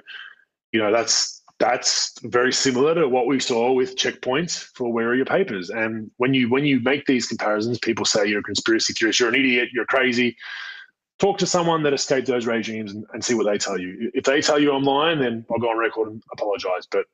you 0.71 0.79
know, 0.79 0.91
that's 0.91 1.41
that's 1.57 2.19
very 2.23 2.51
similar 2.51 2.93
to 2.95 3.07
what 3.07 3.27
we 3.27 3.39
saw 3.39 3.71
with 3.71 3.95
checkpoints 3.95 4.59
for 4.75 4.91
where 4.91 5.09
are 5.09 5.15
your 5.15 5.25
papers. 5.25 5.69
And 5.69 6.11
when 6.17 6.33
you 6.33 6.49
when 6.49 6.65
you 6.65 6.79
make 6.81 7.05
these 7.05 7.27
comparisons, 7.27 7.79
people 7.79 8.05
say 8.05 8.27
you're 8.27 8.41
a 8.41 8.43
conspiracy 8.43 8.93
theorist, 8.93 9.19
you're 9.19 9.29
an 9.29 9.35
idiot, 9.35 9.69
you're 9.73 9.85
crazy. 9.85 10.35
Talk 11.17 11.37
to 11.37 11.45
someone 11.45 11.81
that 11.83 11.93
escaped 11.93 12.27
those 12.27 12.45
regimes 12.45 12.91
and, 12.91 13.05
and 13.13 13.23
see 13.23 13.33
what 13.33 13.45
they 13.45 13.57
tell 13.57 13.79
you. 13.79 14.11
If 14.13 14.25
they 14.25 14.41
tell 14.41 14.59
you 14.59 14.73
I'm 14.73 14.83
lying, 14.83 15.19
then 15.19 15.45
I'll 15.49 15.59
go 15.59 15.69
on 15.69 15.77
record 15.77 16.09
and 16.09 16.21
apologize. 16.33 16.87
But 16.91 17.05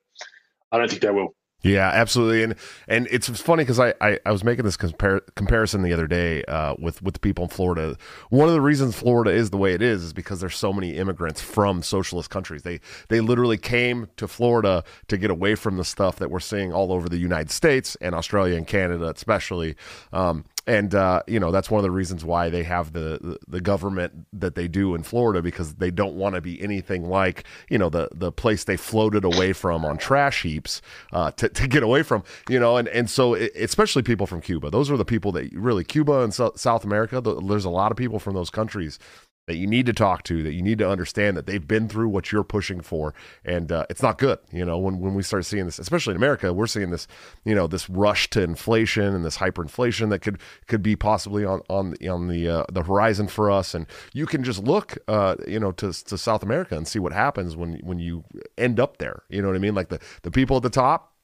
I 0.72 0.80
don't 0.80 0.90
think 0.90 1.02
they 1.02 1.12
will. 1.12 1.36
Yeah, 1.64 1.90
absolutely, 1.90 2.42
and 2.42 2.56
and 2.88 3.08
it's 3.12 3.30
funny 3.40 3.64
because 3.64 3.80
I, 3.80 3.94
I, 4.02 4.18
I 4.26 4.32
was 4.32 4.44
making 4.44 4.66
this 4.66 4.78
compar- 4.78 5.22
comparison 5.36 5.84
the 5.84 5.94
other 5.94 6.08
day 6.08 6.44
uh, 6.46 6.74
with 6.80 7.04
with 7.04 7.14
the 7.14 7.20
people 7.20 7.44
in 7.44 7.50
Florida. 7.52 7.98
One 8.32 8.48
of 8.48 8.56
the 8.56 8.62
reasons 8.62 8.96
Florida 8.96 9.30
is 9.30 9.52
the 9.52 9.58
way 9.58 9.74
it 9.74 9.82
is 9.84 10.04
is 10.04 10.12
because 10.12 10.40
there's 10.40 10.58
so 10.58 10.74
many 10.74 10.98
immigrants 10.98 11.40
from 11.40 11.84
socialist 11.84 12.32
countries. 12.32 12.64
They 12.64 12.80
they 13.10 13.22
literally 13.22 13.58
came 13.58 14.08
to 14.18 14.28
Florida 14.28 14.84
to 15.08 15.18
get 15.18 15.30
away 15.30 15.54
from 15.54 15.78
the 15.78 15.86
stuff 15.86 16.16
that 16.18 16.32
we're 16.32 16.40
seeing 16.40 16.74
all 16.74 16.92
over 16.92 17.08
the 17.08 17.18
United 17.18 17.52
States 17.52 17.96
and 18.02 18.16
Australia 18.16 18.56
and 18.58 18.66
Canada, 18.66 19.12
especially. 19.16 19.76
Um, 20.12 20.46
and 20.68 20.94
uh, 20.96 21.24
you 21.28 21.40
know 21.40 21.52
that's 21.52 21.70
one 21.70 21.80
of 21.80 21.84
the 21.84 21.92
reasons 21.92 22.24
why 22.24 22.50
they 22.50 22.64
have 22.64 22.94
the, 22.94 23.38
the 23.48 23.62
government 23.62 24.28
that 24.34 24.56
they 24.56 24.68
do 24.68 24.96
in 24.96 25.04
Florida 25.04 25.42
because 25.42 25.76
they 25.76 25.92
don't 25.92 26.16
want 26.16 26.36
to 26.36 26.42
be 26.42 26.62
anything 26.62 27.10
like 27.10 27.44
you 27.70 27.78
know 27.78 27.90
the 27.90 28.10
the 28.14 28.32
place 28.32 28.64
they 28.64 28.78
floated 28.78 29.24
away 29.24 29.54
from 29.54 29.86
on 29.86 29.98
trash 29.98 30.44
heaps 30.44 30.82
uh, 31.14 31.32
to 31.32 31.50
to 31.50 31.68
get 31.68 31.84
away 31.84 32.04
from 32.04 32.24
you 32.50 32.60
know? 32.60 32.78
And 32.78 32.88
and 32.90 33.10
so 33.10 33.34
it, 33.34 33.52
especially 33.56 34.04
people 34.04 34.28
from 34.28 34.42
Cuba. 34.42 34.70
Those 34.70 34.92
are 34.92 34.98
the 34.98 35.06
people 35.06 35.32
that 35.34 35.52
really 35.54 35.84
Cuba 35.84 36.22
and 36.22 36.34
so, 36.34 36.54
South 36.56 36.84
America 36.84 37.22
the, 37.22 37.40
there's 37.42 37.66
a 37.66 37.70
lot 37.70 37.92
of 37.92 37.98
people 37.98 38.20
from 38.20 38.34
those 38.34 38.50
countries 38.50 39.00
that 39.48 39.56
you 39.56 39.68
need 39.68 39.86
to 39.88 39.94
talk 39.94 40.24
to, 40.24 40.44
that 40.44 40.54
you 40.54 40.62
need 40.62 40.78
to 40.78 40.90
understand 40.90 41.36
that 41.36 41.48
they've 41.48 41.68
been 41.68 41.90
through 41.90 42.08
what 42.10 42.32
you're 42.32 42.44
pushing 42.44 42.80
for, 42.80 43.14
and 43.44 43.72
uh, 43.72 43.86
it's 43.90 44.02
not 44.02 44.18
good. 44.18 44.40
You 44.52 44.64
know, 44.64 44.78
when 44.78 45.00
when 45.00 45.14
we 45.14 45.24
start 45.24 45.46
seeing 45.46 45.66
this, 45.66 45.80
especially 45.80 46.12
in 46.12 46.18
America, 46.18 46.54
we're 46.54 46.68
seeing 46.68 46.92
this, 46.92 47.08
you 47.44 47.56
know, 47.56 47.68
this 47.68 47.90
rush 47.90 48.30
to 48.32 48.42
inflation 48.42 49.16
and 49.16 49.26
this 49.26 49.38
hyperinflation 49.38 50.10
that 50.12 50.20
could 50.20 50.40
could 50.68 50.84
be 50.84 50.96
possibly 50.96 51.44
on 51.44 51.62
on 51.70 51.96
on 52.08 52.28
the 52.28 52.48
uh, 52.48 52.66
the 52.72 52.84
horizon 52.84 53.28
for 53.28 53.50
us. 53.50 53.74
And 53.74 53.88
you 54.14 54.26
can 54.26 54.44
just 54.44 54.64
look, 54.64 54.98
uh, 55.08 55.36
you 55.48 55.60
know, 55.60 55.72
to 55.74 55.92
to 55.92 56.18
South 56.18 56.44
America 56.44 56.78
and 56.78 56.88
see 56.88 57.00
what 57.00 57.14
happens 57.14 57.56
when 57.56 57.80
when 57.84 58.00
you 58.00 58.24
end 58.58 58.80
up 58.80 58.98
there. 58.98 59.24
You 59.30 59.42
know 59.42 59.48
what 59.48 59.56
I 59.56 59.60
mean? 59.60 59.76
Like 59.76 59.90
the 59.90 60.00
the 60.22 60.32
people 60.32 60.58
at 60.58 60.64
the 60.64 60.70
top 60.70 61.16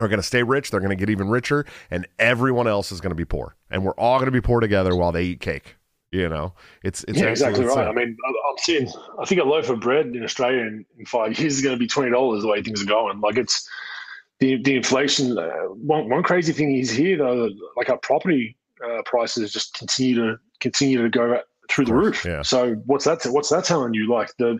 are 0.00 0.08
going 0.08 0.18
to 0.18 0.26
stay 0.26 0.42
rich. 0.42 0.70
They're 0.70 0.80
going 0.80 0.90
to 0.90 0.96
get 0.96 1.10
even 1.10 1.28
richer, 1.28 1.64
and 1.90 2.08
everyone 2.18 2.66
else 2.66 2.90
is 2.90 3.00
going 3.00 3.12
to 3.12 3.16
be 3.16 3.24
poor. 3.24 3.54
And 3.70 3.84
we're 3.84 3.92
all 3.92 4.18
going 4.18 4.26
to 4.26 4.32
be 4.32 4.40
poor 4.40 4.60
together 4.60 4.96
while 4.96 5.12
they 5.12 5.24
eat 5.24 5.40
cake. 5.40 5.76
You 6.12 6.28
know, 6.28 6.52
it's 6.84 7.04
it's 7.08 7.18
yeah, 7.18 7.28
exactly 7.28 7.64
right. 7.64 7.88
I 7.88 7.92
mean, 7.92 8.16
I'm 8.26 8.58
seeing. 8.58 8.86
I 9.18 9.24
think 9.24 9.40
a 9.40 9.44
loaf 9.44 9.70
of 9.70 9.80
bread 9.80 10.06
in 10.06 10.22
Australia 10.22 10.60
in, 10.60 10.84
in 10.98 11.06
five 11.06 11.38
years 11.38 11.54
is 11.54 11.62
going 11.62 11.74
to 11.74 11.78
be 11.78 11.86
twenty 11.86 12.10
dollars 12.10 12.42
the 12.42 12.48
way 12.48 12.62
things 12.62 12.82
are 12.82 12.86
going. 12.86 13.20
Like 13.20 13.38
it's 13.38 13.66
the 14.38 14.62
the 14.62 14.76
inflation. 14.76 15.38
Uh, 15.38 15.50
one 15.68 16.10
one 16.10 16.22
crazy 16.22 16.52
thing 16.52 16.76
is 16.76 16.90
here 16.90 17.16
though, 17.16 17.48
like 17.78 17.88
our 17.88 17.96
property 17.96 18.58
uh, 18.84 19.00
prices 19.06 19.52
just 19.52 19.72
continue 19.72 20.16
to 20.16 20.38
continue 20.60 21.02
to 21.02 21.08
go 21.08 21.40
through 21.70 21.86
the 21.86 21.94
roof. 21.94 22.26
Yeah. 22.26 22.42
So 22.42 22.74
what's 22.84 23.06
that? 23.06 23.24
What's 23.24 23.48
that 23.48 23.64
telling 23.64 23.94
you? 23.94 24.10
Like 24.10 24.36
the 24.36 24.58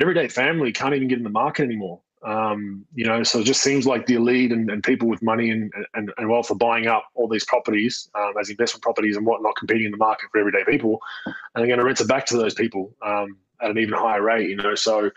everyday 0.00 0.28
family 0.28 0.72
can't 0.72 0.94
even 0.94 1.08
get 1.08 1.18
in 1.18 1.24
the 1.24 1.30
market 1.30 1.64
anymore. 1.64 2.00
Um, 2.22 2.84
you 2.94 3.06
know, 3.06 3.22
so 3.22 3.40
it 3.40 3.44
just 3.44 3.62
seems 3.62 3.86
like 3.86 4.06
the 4.06 4.14
elite 4.14 4.52
and, 4.52 4.70
and 4.70 4.82
people 4.82 5.08
with 5.08 5.22
money 5.22 5.50
and, 5.50 5.72
and, 5.94 6.12
and, 6.18 6.28
wealth 6.28 6.50
are 6.50 6.54
buying 6.54 6.86
up 6.86 7.06
all 7.14 7.28
these 7.28 7.46
properties 7.46 8.10
um, 8.14 8.34
as 8.38 8.50
investment 8.50 8.82
properties 8.82 9.16
and 9.16 9.24
whatnot, 9.24 9.56
competing 9.56 9.86
in 9.86 9.90
the 9.90 9.96
market 9.96 10.28
for 10.30 10.38
everyday 10.38 10.62
people, 10.64 11.00
and 11.24 11.34
they're 11.54 11.66
going 11.66 11.78
to 11.78 11.84
rent 11.84 12.00
it 12.00 12.08
back 12.08 12.26
to 12.26 12.36
those 12.36 12.52
people 12.52 12.94
um, 13.00 13.38
at 13.62 13.70
an 13.70 13.78
even 13.78 13.94
higher 13.94 14.20
rate. 14.20 14.50
You 14.50 14.56
know, 14.56 14.74
so 14.74 15.10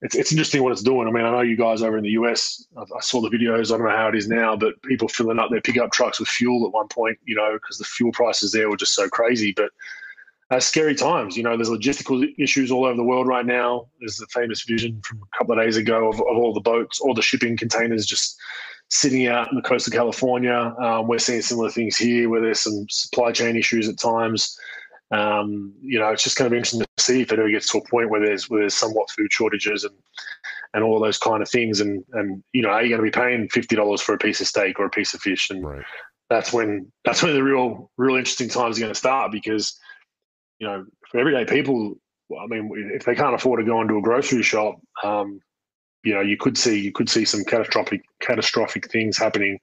it's 0.00 0.14
it's 0.14 0.32
interesting 0.32 0.62
what 0.62 0.72
it's 0.72 0.82
doing. 0.82 1.06
I 1.06 1.10
mean, 1.10 1.24
I 1.24 1.30
know 1.30 1.42
you 1.42 1.58
guys 1.58 1.82
over 1.82 1.98
in 1.98 2.04
the 2.04 2.10
US. 2.10 2.66
I, 2.74 2.82
I 2.82 3.00
saw 3.00 3.20
the 3.20 3.28
videos. 3.28 3.66
I 3.66 3.76
don't 3.76 3.86
know 3.86 3.96
how 3.96 4.08
it 4.08 4.16
is 4.16 4.28
now, 4.28 4.56
but 4.56 4.80
people 4.82 5.08
filling 5.08 5.38
up 5.38 5.50
their 5.50 5.60
pickup 5.60 5.92
trucks 5.92 6.18
with 6.18 6.28
fuel 6.28 6.66
at 6.66 6.72
one 6.72 6.88
point. 6.88 7.18
You 7.26 7.34
know, 7.34 7.52
because 7.52 7.76
the 7.76 7.84
fuel 7.84 8.12
prices 8.12 8.52
there 8.52 8.70
were 8.70 8.78
just 8.78 8.94
so 8.94 9.08
crazy, 9.08 9.52
but 9.54 9.70
uh, 10.50 10.60
scary 10.60 10.94
times. 10.94 11.36
You 11.36 11.42
know, 11.42 11.56
there's 11.56 11.70
logistical 11.70 12.26
issues 12.38 12.70
all 12.70 12.84
over 12.84 12.96
the 12.96 13.04
world 13.04 13.26
right 13.26 13.46
now. 13.46 13.86
There's 14.00 14.16
the 14.16 14.26
famous 14.26 14.62
vision 14.62 15.00
from 15.04 15.18
a 15.22 15.38
couple 15.38 15.56
of 15.56 15.64
days 15.64 15.76
ago 15.76 16.08
of, 16.08 16.16
of 16.16 16.36
all 16.36 16.52
the 16.52 16.60
boats, 16.60 17.00
all 17.00 17.14
the 17.14 17.22
shipping 17.22 17.56
containers 17.56 18.06
just 18.06 18.36
sitting 18.88 19.28
out 19.28 19.48
on 19.48 19.54
the 19.54 19.62
coast 19.62 19.86
of 19.86 19.92
California. 19.92 20.74
Um, 20.80 21.06
we're 21.06 21.20
seeing 21.20 21.42
similar 21.42 21.70
things 21.70 21.96
here 21.96 22.28
where 22.28 22.40
there's 22.40 22.60
some 22.60 22.86
supply 22.90 23.30
chain 23.30 23.56
issues 23.56 23.88
at 23.88 23.98
times. 23.98 24.58
Um, 25.12 25.72
you 25.80 25.98
know, 25.98 26.08
it's 26.08 26.24
just 26.24 26.36
going 26.36 26.50
to 26.50 26.52
be 26.52 26.58
interesting 26.58 26.80
to 26.80 26.88
see 27.02 27.20
if 27.20 27.32
it 27.32 27.38
ever 27.38 27.50
gets 27.50 27.70
to 27.72 27.78
a 27.78 27.88
point 27.88 28.10
where 28.10 28.20
there's 28.20 28.50
where 28.50 28.60
there's 28.60 28.74
somewhat 28.74 29.10
food 29.10 29.32
shortages 29.32 29.84
and 29.84 29.94
and 30.72 30.84
all 30.84 31.00
those 31.00 31.18
kind 31.18 31.42
of 31.42 31.48
things. 31.48 31.80
And 31.80 32.04
and 32.12 32.42
you 32.52 32.62
know, 32.62 32.70
are 32.70 32.82
you 32.82 32.88
going 32.88 33.04
to 33.04 33.10
be 33.10 33.16
paying 33.16 33.48
fifty 33.48 33.76
dollars 33.76 34.00
for 34.00 34.14
a 34.14 34.18
piece 34.18 34.40
of 34.40 34.48
steak 34.48 34.80
or 34.80 34.86
a 34.86 34.90
piece 34.90 35.14
of 35.14 35.20
fish? 35.20 35.50
And 35.50 35.64
right. 35.64 35.84
that's 36.28 36.52
when 36.52 36.90
that's 37.04 37.22
when 37.22 37.34
the 37.34 37.42
real 37.42 37.90
real 37.96 38.16
interesting 38.16 38.48
times 38.48 38.78
are 38.78 38.80
going 38.80 38.92
to 38.92 38.98
start 38.98 39.32
because 39.32 39.78
you 40.60 40.66
know, 40.66 40.84
for 41.10 41.18
everyday 41.18 41.44
people, 41.44 41.94
I 42.40 42.46
mean, 42.46 42.70
if 42.94 43.04
they 43.04 43.14
can't 43.14 43.34
afford 43.34 43.60
to 43.60 43.66
go 43.66 43.80
into 43.80 43.96
a 43.96 44.02
grocery 44.02 44.42
shop, 44.42 44.80
um, 45.02 45.40
you 46.04 46.14
know, 46.14 46.20
you 46.20 46.36
could 46.36 46.56
see 46.56 46.78
you 46.78 46.92
could 46.92 47.08
see 47.08 47.24
some 47.24 47.44
catastrophic 47.44 48.02
catastrophic 48.20 48.90
things 48.90 49.18
happening 49.18 49.58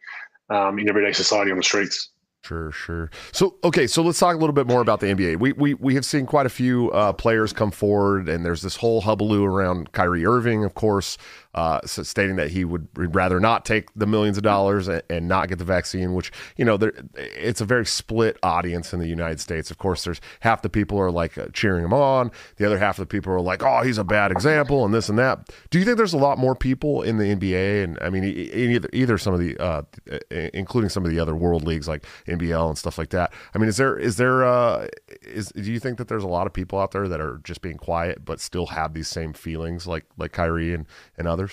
um, 0.49 0.77
in 0.79 0.89
everyday 0.89 1.13
society 1.13 1.51
on 1.51 1.57
the 1.57 1.63
streets. 1.63 2.09
Sure, 2.43 2.71
sure. 2.71 3.11
So, 3.33 3.57
okay, 3.63 3.87
so 3.87 4.01
let's 4.01 4.19
talk 4.19 4.35
a 4.35 4.37
little 4.37 4.53
bit 4.53 4.67
more 4.67 4.81
about 4.81 4.99
the 4.99 5.07
NBA. 5.07 5.37
We 5.37 5.53
we 5.53 5.73
we 5.73 5.95
have 5.95 6.05
seen 6.05 6.25
quite 6.25 6.45
a 6.45 6.49
few 6.49 6.91
uh, 6.91 7.13
players 7.13 7.51
come 7.51 7.71
forward, 7.71 8.29
and 8.29 8.45
there's 8.45 8.61
this 8.61 8.77
whole 8.77 9.01
hubbub 9.01 9.31
around 9.31 9.91
Kyrie 9.91 10.25
Irving, 10.25 10.63
of 10.63 10.73
course, 10.73 11.17
uh, 11.57 11.81
so 11.87 12.03
stating 12.03 12.35
that 12.35 12.51
he 12.51 12.63
would 12.63 12.87
rather 13.15 13.39
not 13.39 13.65
take 13.65 13.89
the 13.95 14.05
millions 14.05 14.37
of 14.37 14.43
dollars 14.43 14.87
and, 14.87 15.01
and 15.09 15.27
not 15.27 15.49
get 15.49 15.57
the 15.57 15.65
vaccine, 15.65 16.13
which, 16.13 16.31
you 16.55 16.63
know, 16.63 16.77
there, 16.77 16.93
it's 17.15 17.59
a 17.61 17.65
very 17.65 17.85
split 17.85 18.37
audience 18.43 18.93
in 18.93 18.99
the 18.99 19.07
United 19.07 19.39
States. 19.39 19.71
Of 19.71 19.79
course, 19.79 20.03
there's 20.03 20.21
half 20.41 20.61
the 20.61 20.69
people 20.69 20.99
are 20.99 21.09
like 21.09 21.35
uh, 21.35 21.47
cheering 21.53 21.83
him 21.83 21.93
on, 21.93 22.29
the 22.57 22.65
other 22.67 22.77
half 22.77 22.99
of 22.99 23.01
the 23.01 23.07
people 23.07 23.33
are 23.33 23.41
like, 23.41 23.63
oh, 23.63 23.81
he's 23.81 23.97
a 23.97 24.03
bad 24.03 24.31
example 24.31 24.85
and 24.85 24.93
this 24.93 25.09
and 25.09 25.17
that. 25.17 25.49
Do 25.71 25.79
you 25.79 25.85
think 25.85 25.97
there's 25.97 26.13
a 26.13 26.19
lot 26.19 26.37
more 26.37 26.53
people 26.53 27.01
in 27.01 27.17
the 27.17 27.23
NBA? 27.23 27.83
And 27.83 27.97
I 28.01 28.11
mean, 28.11 28.23
either, 28.23 28.89
either 28.93 29.17
some 29.17 29.33
of 29.33 29.39
the, 29.39 29.57
uh, 29.57 29.81
including 30.29 30.91
some 30.91 31.05
of 31.05 31.09
the 31.09 31.19
other 31.19 31.35
world 31.35 31.63
leagues 31.63 31.87
like 31.87 32.05
NBL 32.27 32.67
and 32.67 32.77
stuff 32.77 32.99
like 32.99 33.09
that. 33.09 33.33
I 33.55 33.57
mean, 33.57 33.67
is 33.67 33.77
there, 33.77 33.97
is 33.97 34.17
there, 34.17 34.45
uh, 34.45 34.89
is, 35.23 35.51
do 35.53 35.71
you 35.71 35.79
think 35.79 35.97
that 35.97 36.07
there's 36.07 36.23
a 36.23 36.27
lot 36.27 36.45
of 36.45 36.53
people 36.53 36.77
out 36.77 36.91
there 36.91 37.07
that 37.07 37.19
are 37.19 37.41
just 37.43 37.63
being 37.63 37.77
quiet 37.77 38.23
but 38.23 38.39
still 38.39 38.67
have 38.67 38.93
these 38.93 39.07
same 39.07 39.33
feelings 39.33 39.87
like, 39.87 40.05
like 40.19 40.33
Kyrie 40.33 40.75
and, 40.75 40.85
and 41.17 41.27
others? 41.27 41.46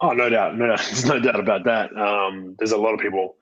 Oh, 0.00 0.12
no 0.12 0.28
doubt, 0.28 0.56
no, 0.56 0.68
there's 0.76 1.04
no 1.04 1.18
doubt 1.18 1.40
about 1.40 1.64
that. 1.64 1.96
Um, 1.96 2.54
there's 2.58 2.72
a 2.72 2.78
lot 2.78 2.94
of 2.94 3.00
people 3.00 3.36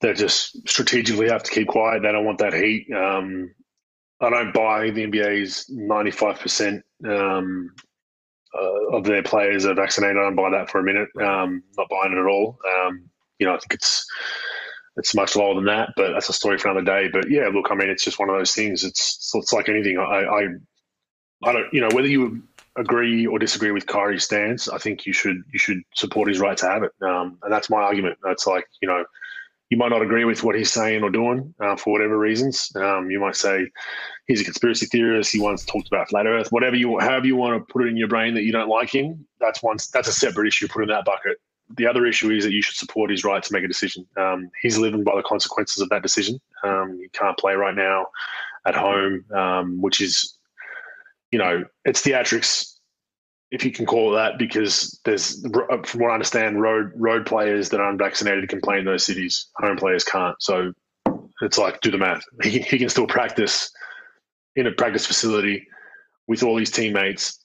that 0.00 0.16
just 0.16 0.68
strategically 0.68 1.28
have 1.28 1.42
to 1.42 1.50
keep 1.50 1.68
quiet. 1.68 2.02
They 2.02 2.12
don't 2.12 2.26
want 2.26 2.38
that 2.38 2.52
heat. 2.52 2.86
Um, 2.92 3.54
I 4.20 4.30
don't 4.30 4.54
buy 4.54 4.90
the 4.90 5.06
NBA's 5.06 5.66
95 5.70 6.38
percent 6.38 6.84
um, 7.06 7.70
uh, 8.54 8.96
of 8.96 9.04
their 9.04 9.22
players 9.22 9.66
are 9.66 9.74
vaccinated. 9.74 10.16
I 10.18 10.22
don't 10.22 10.36
buy 10.36 10.50
that 10.50 10.70
for 10.70 10.78
a 10.78 10.84
minute. 10.84 11.08
Um, 11.20 11.62
not 11.76 11.88
buying 11.88 12.12
it 12.12 12.18
at 12.18 12.26
all. 12.26 12.58
Um, 12.84 13.08
you 13.38 13.46
know, 13.46 13.54
I 13.54 13.58
think 13.58 13.74
it's 13.74 14.06
it's 14.96 15.14
much 15.14 15.34
lower 15.34 15.54
than 15.54 15.64
that, 15.64 15.90
but 15.96 16.12
that's 16.12 16.28
a 16.28 16.32
story 16.32 16.58
for 16.58 16.68
another 16.68 16.84
day. 16.84 17.08
But 17.12 17.28
yeah, 17.30 17.48
look, 17.48 17.68
I 17.70 17.74
mean, 17.74 17.90
it's 17.90 18.04
just 18.04 18.18
one 18.18 18.30
of 18.30 18.36
those 18.36 18.54
things. 18.54 18.84
It's 18.84 19.32
it's 19.34 19.52
like 19.52 19.68
anything. 19.68 19.98
I 19.98 20.02
I, 20.02 20.46
I 21.42 21.52
don't 21.52 21.72
you 21.72 21.80
know 21.80 21.90
whether 21.92 22.08
you 22.08 22.42
agree 22.76 23.26
or 23.26 23.38
disagree 23.38 23.70
with 23.70 23.86
Kyrie's 23.86 24.24
stance. 24.24 24.68
I 24.68 24.78
think 24.78 25.06
you 25.06 25.12
should 25.12 25.42
you 25.52 25.58
should 25.58 25.82
support 25.94 26.28
his 26.28 26.40
right 26.40 26.56
to 26.58 26.66
have 26.66 26.82
it, 26.82 26.92
um, 27.02 27.38
and 27.42 27.52
that's 27.52 27.70
my 27.70 27.82
argument. 27.82 28.18
It's 28.26 28.46
like 28.46 28.66
you 28.80 28.88
know 28.88 29.04
you 29.70 29.78
might 29.78 29.90
not 29.90 30.02
agree 30.02 30.24
with 30.24 30.42
what 30.44 30.54
he's 30.54 30.72
saying 30.72 31.02
or 31.02 31.10
doing 31.10 31.54
uh, 31.60 31.76
for 31.76 31.92
whatever 31.92 32.18
reasons. 32.18 32.70
Um, 32.76 33.10
you 33.10 33.18
might 33.18 33.36
say 33.36 33.66
he's 34.26 34.40
a 34.40 34.44
conspiracy 34.44 34.86
theorist. 34.86 35.32
He 35.32 35.40
once 35.40 35.64
talked 35.64 35.88
about 35.88 36.08
flat 36.08 36.26
Earth. 36.26 36.48
Whatever 36.50 36.76
you, 36.76 36.98
however 37.00 37.26
you 37.26 37.36
want 37.36 37.56
to 37.56 37.72
put 37.72 37.82
it 37.82 37.88
in 37.88 37.96
your 37.96 38.08
brain 38.08 38.34
that 38.34 38.42
you 38.42 38.52
don't 38.52 38.68
like 38.68 38.94
him, 38.94 39.26
that's 39.40 39.62
one. 39.62 39.78
That's 39.92 40.08
a 40.08 40.12
separate 40.12 40.48
issue. 40.48 40.68
Put 40.68 40.82
in 40.82 40.88
that 40.90 41.04
bucket. 41.04 41.38
The 41.76 41.86
other 41.86 42.04
issue 42.06 42.30
is 42.30 42.44
that 42.44 42.52
you 42.52 42.60
should 42.60 42.76
support 42.76 43.10
his 43.10 43.24
right 43.24 43.42
to 43.42 43.52
make 43.52 43.64
a 43.64 43.68
decision. 43.68 44.06
Um, 44.18 44.50
he's 44.60 44.76
living 44.76 45.02
by 45.02 45.16
the 45.16 45.22
consequences 45.22 45.82
of 45.82 45.88
that 45.88 46.02
decision. 46.02 46.38
Um, 46.62 46.98
he 47.00 47.08
can't 47.08 47.38
play 47.38 47.54
right 47.54 47.74
now 47.74 48.06
at 48.66 48.76
home, 48.76 49.24
um, 49.34 49.80
which 49.80 50.00
is, 50.00 50.33
you 51.34 51.38
know, 51.38 51.64
it's 51.84 52.00
theatrics 52.00 52.74
if 53.50 53.64
you 53.64 53.72
can 53.72 53.86
call 53.86 54.12
it 54.12 54.18
that, 54.18 54.38
because 54.38 55.00
there's, 55.04 55.42
from 55.42 56.00
what 56.00 56.12
I 56.12 56.14
understand, 56.14 56.62
road 56.62 56.92
road 56.94 57.26
players 57.26 57.70
that 57.70 57.80
are 57.80 57.90
unvaccinated 57.90 58.48
can 58.48 58.60
play 58.60 58.78
in 58.78 58.84
those 58.84 59.04
cities. 59.04 59.48
Home 59.56 59.76
players 59.76 60.04
can't. 60.04 60.36
So 60.40 60.72
it's 61.42 61.58
like 61.58 61.80
do 61.80 61.90
the 61.90 61.98
math. 61.98 62.22
He, 62.44 62.60
he 62.60 62.78
can 62.78 62.88
still 62.88 63.08
practice 63.08 63.68
in 64.54 64.68
a 64.68 64.72
practice 64.72 65.06
facility 65.06 65.66
with 66.28 66.44
all 66.44 66.56
his 66.56 66.70
teammates. 66.70 67.44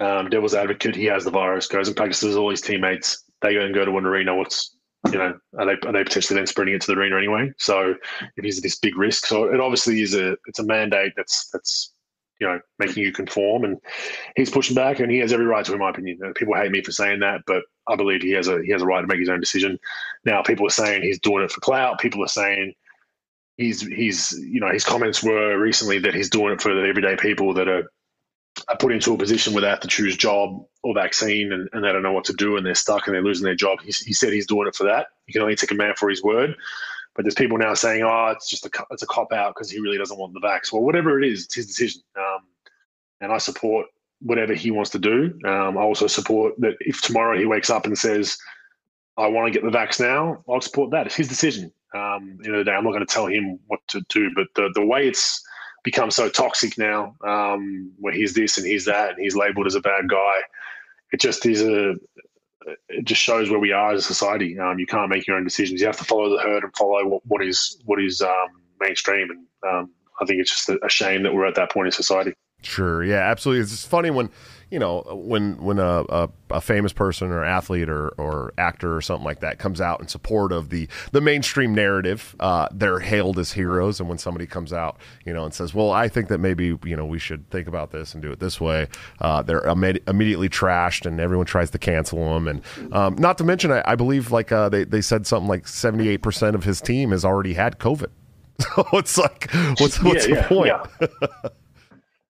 Um, 0.00 0.28
devil's 0.28 0.54
advocate, 0.54 0.96
he 0.96 1.04
has 1.04 1.22
the 1.22 1.30
virus, 1.30 1.68
goes 1.68 1.86
and 1.86 1.96
practices 1.96 2.36
all 2.36 2.50
his 2.50 2.60
teammates. 2.60 3.22
They 3.40 3.54
go 3.54 3.60
and 3.60 3.72
go 3.72 3.84
to 3.84 3.98
an 3.98 4.04
arena. 4.04 4.34
What's 4.34 4.76
you 5.12 5.18
know, 5.18 5.38
are 5.60 5.66
they 5.66 5.88
are 5.88 5.92
they 5.92 6.02
potentially 6.02 6.36
then 6.36 6.48
spreading 6.48 6.74
it 6.74 6.80
to 6.80 6.88
the 6.88 6.98
arena 6.98 7.18
anyway? 7.18 7.52
So 7.58 7.94
if 8.36 8.44
he's 8.44 8.60
this 8.60 8.80
big 8.80 8.96
risk, 8.96 9.26
so 9.26 9.52
it 9.52 9.60
obviously 9.60 10.02
is 10.02 10.14
a 10.14 10.36
it's 10.46 10.58
a 10.58 10.64
mandate 10.64 11.12
that's 11.16 11.48
that's 11.52 11.92
you 12.40 12.46
know, 12.46 12.60
making 12.78 13.02
you 13.02 13.12
conform. 13.12 13.64
And 13.64 13.78
he's 14.36 14.50
pushing 14.50 14.74
back, 14.74 15.00
and 15.00 15.10
he 15.10 15.18
has 15.18 15.32
every 15.32 15.46
right 15.46 15.64
to, 15.64 15.72
in 15.72 15.78
my 15.78 15.90
opinion. 15.90 16.20
Uh, 16.24 16.32
people 16.34 16.54
hate 16.54 16.70
me 16.70 16.82
for 16.82 16.92
saying 16.92 17.20
that, 17.20 17.42
but 17.46 17.62
I 17.88 17.96
believe 17.96 18.22
he 18.22 18.32
has 18.32 18.48
a 18.48 18.62
he 18.62 18.72
has 18.72 18.82
a 18.82 18.86
right 18.86 19.00
to 19.00 19.06
make 19.06 19.20
his 19.20 19.28
own 19.28 19.40
decision. 19.40 19.78
Now, 20.24 20.42
people 20.42 20.66
are 20.66 20.70
saying 20.70 21.02
he's 21.02 21.20
doing 21.20 21.44
it 21.44 21.52
for 21.52 21.60
clout. 21.60 22.00
People 22.00 22.24
are 22.24 22.28
saying 22.28 22.74
he's 23.56 23.80
he's 23.80 24.32
you 24.38 24.60
know 24.60 24.70
his 24.70 24.84
comments 24.84 25.22
were 25.22 25.58
recently 25.58 26.00
that 26.00 26.14
he's 26.14 26.30
doing 26.30 26.52
it 26.52 26.60
for 26.60 26.74
the 26.74 26.86
everyday 26.88 27.16
people 27.16 27.54
that 27.54 27.68
are, 27.68 27.90
are 28.68 28.76
put 28.78 28.92
into 28.92 29.14
a 29.14 29.18
position 29.18 29.54
where 29.54 29.62
they 29.62 29.68
have 29.68 29.80
to 29.80 29.88
choose 29.88 30.16
job 30.16 30.64
or 30.82 30.94
vaccine 30.94 31.52
and, 31.52 31.68
and 31.72 31.84
they 31.84 31.92
don't 31.92 32.02
know 32.02 32.12
what 32.12 32.26
to 32.26 32.34
do 32.34 32.56
and 32.56 32.66
they're 32.66 32.74
stuck 32.74 33.06
and 33.06 33.14
they're 33.14 33.22
losing 33.22 33.44
their 33.44 33.54
job. 33.54 33.80
He, 33.82 33.92
he 34.04 34.12
said 34.12 34.32
he's 34.32 34.46
doing 34.46 34.68
it 34.68 34.76
for 34.76 34.84
that. 34.84 35.08
You 35.26 35.32
can 35.32 35.42
only 35.42 35.56
take 35.56 35.72
a 35.72 35.76
man 35.76 35.94
for 35.96 36.10
his 36.10 36.22
word. 36.22 36.56
But 37.16 37.24
there's 37.24 37.34
people 37.34 37.56
now 37.56 37.74
saying, 37.74 38.02
"Oh, 38.02 38.28
it's 38.28 38.48
just 38.48 38.66
a 38.66 38.70
it's 38.90 39.02
a 39.02 39.06
cop 39.06 39.32
out 39.32 39.54
because 39.54 39.70
he 39.70 39.80
really 39.80 39.98
doesn't 39.98 40.18
want 40.18 40.34
the 40.34 40.40
vax." 40.40 40.72
Well, 40.72 40.82
whatever 40.82 41.20
it 41.20 41.26
is, 41.28 41.44
it's 41.44 41.54
his 41.54 41.66
decision, 41.66 42.02
um, 42.16 42.40
and 43.20 43.32
I 43.32 43.38
support 43.38 43.86
whatever 44.20 44.54
he 44.54 44.70
wants 44.70 44.90
to 44.90 44.98
do. 44.98 45.38
Um, 45.44 45.78
I 45.78 45.82
also 45.82 46.06
support 46.06 46.54
that 46.58 46.76
if 46.80 47.00
tomorrow 47.00 47.38
he 47.38 47.46
wakes 47.46 47.70
up 47.70 47.86
and 47.86 47.98
says, 47.98 48.36
"I 49.16 49.26
want 49.28 49.46
to 49.46 49.58
get 49.58 49.64
the 49.64 49.76
vax 49.76 49.98
now," 49.98 50.44
I'll 50.48 50.60
support 50.60 50.90
that. 50.90 51.06
It's 51.06 51.16
his 51.16 51.28
decision. 51.28 51.72
Um, 51.94 52.36
the 52.40 52.46
end 52.46 52.56
of 52.56 52.64
the 52.64 52.70
day, 52.70 52.76
I'm 52.76 52.84
not 52.84 52.92
going 52.92 53.06
to 53.06 53.12
tell 53.12 53.26
him 53.26 53.58
what 53.66 53.80
to 53.88 54.02
do. 54.10 54.30
But 54.34 54.48
the 54.54 54.70
the 54.74 54.84
way 54.84 55.08
it's 55.08 55.42
become 55.84 56.10
so 56.10 56.28
toxic 56.28 56.76
now, 56.76 57.16
um, 57.26 57.92
where 57.98 58.12
he's 58.12 58.34
this 58.34 58.58
and 58.58 58.66
he's 58.66 58.84
that, 58.84 59.10
and 59.10 59.20
he's 59.20 59.36
labelled 59.36 59.66
as 59.66 59.74
a 59.74 59.80
bad 59.80 60.08
guy, 60.08 60.40
it 61.12 61.20
just 61.20 61.46
is 61.46 61.62
a 61.62 61.94
it 62.88 63.04
just 63.04 63.20
shows 63.20 63.50
where 63.50 63.58
we 63.58 63.72
are 63.72 63.92
as 63.92 64.00
a 64.00 64.06
society. 64.06 64.58
Um, 64.58 64.78
you 64.78 64.86
can't 64.86 65.08
make 65.08 65.26
your 65.26 65.36
own 65.36 65.44
decisions. 65.44 65.80
You 65.80 65.86
have 65.86 65.96
to 65.98 66.04
follow 66.04 66.30
the 66.30 66.42
herd 66.42 66.64
and 66.64 66.74
follow 66.76 67.06
what, 67.06 67.22
what 67.26 67.44
is 67.44 67.78
what 67.84 68.02
is 68.02 68.22
um, 68.22 68.48
mainstream. 68.80 69.30
And 69.30 69.46
um, 69.68 69.90
I 70.20 70.24
think 70.24 70.40
it's 70.40 70.50
just 70.50 70.68
a 70.68 70.88
shame 70.88 71.22
that 71.22 71.34
we're 71.34 71.46
at 71.46 71.54
that 71.56 71.70
point 71.70 71.86
in 71.86 71.92
society. 71.92 72.34
Sure. 72.62 73.04
Yeah. 73.04 73.30
Absolutely. 73.30 73.62
It's 73.62 73.84
funny 73.84 74.10
when 74.10 74.30
you 74.70 74.78
know 74.78 75.02
when 75.12 75.56
when 75.62 75.78
a, 75.78 76.04
a, 76.08 76.28
a, 76.50 76.60
famous 76.60 76.92
person 76.92 77.30
or 77.30 77.44
athlete 77.44 77.88
or, 77.88 78.08
or 78.18 78.52
actor 78.58 78.96
or 78.96 79.00
something 79.00 79.24
like 79.24 79.40
that 79.40 79.58
comes 79.58 79.80
out 79.80 80.00
in 80.00 80.08
support 80.08 80.50
of 80.50 80.70
the 80.70 80.88
the 81.12 81.20
mainstream 81.20 81.74
narrative 81.74 82.34
uh, 82.40 82.68
they're 82.72 82.98
hailed 82.98 83.38
as 83.38 83.52
heroes. 83.52 84.00
And 84.00 84.08
when 84.08 84.18
somebody 84.18 84.46
comes 84.46 84.72
out 84.72 84.98
you 85.24 85.32
know 85.32 85.44
and 85.44 85.54
says 85.54 85.72
well 85.72 85.92
i 85.92 86.08
think 86.08 86.28
that 86.28 86.38
maybe 86.38 86.76
you 86.84 86.96
know 86.96 87.06
we 87.06 87.18
should 87.18 87.48
think 87.50 87.68
about 87.68 87.92
this 87.92 88.12
and 88.14 88.22
do 88.22 88.32
it 88.32 88.40
this 88.40 88.60
way 88.60 88.88
uh, 89.20 89.42
they're 89.42 89.62
imme- 89.62 90.02
immediately 90.08 90.48
trashed 90.48 91.06
and 91.06 91.20
everyone 91.20 91.46
tries 91.46 91.70
to 91.70 91.78
cancel 91.78 92.34
them. 92.34 92.48
And 92.48 92.62
um, 92.92 93.14
not 93.16 93.38
to 93.38 93.44
mention 93.44 93.70
i, 93.70 93.82
I 93.86 93.94
believe 93.94 94.32
like 94.32 94.50
uh, 94.50 94.68
they, 94.68 94.84
they 94.84 95.00
said 95.00 95.26
something 95.26 95.48
like 95.48 95.64
78% 95.64 96.54
of 96.54 96.64
his 96.64 96.80
team 96.80 97.12
has 97.12 97.24
already 97.24 97.54
had 97.54 97.78
covid. 97.78 98.10
So 98.74 98.86
it's 98.94 99.18
like 99.18 99.50
what's, 99.78 100.02
what's 100.02 100.26
yeah, 100.26 100.34
the 100.34 100.40
yeah, 100.40 100.48
point? 100.48 100.72
Yeah. 101.00 101.48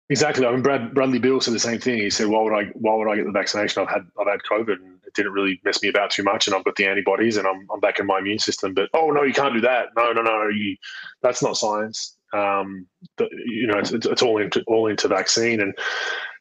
Exactly. 0.08 0.46
I 0.46 0.52
mean, 0.52 0.62
Brad, 0.62 0.94
Bradley 0.94 1.18
Beal 1.18 1.40
said 1.40 1.54
the 1.54 1.58
same 1.58 1.80
thing. 1.80 1.98
He 1.98 2.10
said, 2.10 2.28
"Why 2.28 2.40
would 2.40 2.52
I? 2.52 2.66
Why 2.74 2.94
would 2.94 3.10
I 3.10 3.16
get 3.16 3.26
the 3.26 3.32
vaccination? 3.32 3.82
I've 3.82 3.88
had 3.88 4.06
I've 4.20 4.28
had 4.28 4.40
COVID, 4.48 4.74
and 4.74 5.00
it 5.04 5.14
didn't 5.14 5.32
really 5.32 5.60
mess 5.64 5.82
me 5.82 5.88
about 5.88 6.10
too 6.10 6.22
much, 6.22 6.46
and 6.46 6.54
I've 6.54 6.64
got 6.64 6.76
the 6.76 6.86
antibodies, 6.86 7.36
and 7.36 7.46
I'm 7.46 7.66
I'm 7.72 7.80
back 7.80 7.98
in 7.98 8.06
my 8.06 8.20
immune 8.20 8.38
system. 8.38 8.72
But 8.72 8.88
oh 8.94 9.10
no, 9.10 9.24
you 9.24 9.32
can't 9.32 9.54
do 9.54 9.60
that. 9.62 9.88
No, 9.96 10.12
no, 10.12 10.22
no. 10.22 10.48
You, 10.48 10.76
that's 11.22 11.42
not 11.42 11.56
science. 11.56 12.16
Um, 12.32 12.86
the, 13.16 13.28
you 13.46 13.66
know, 13.66 13.78
it's, 13.78 13.92
it's, 13.92 14.22
all 14.22 14.38
into 14.38 14.62
all 14.68 14.86
into 14.86 15.08
vaccine. 15.08 15.60
And 15.60 15.74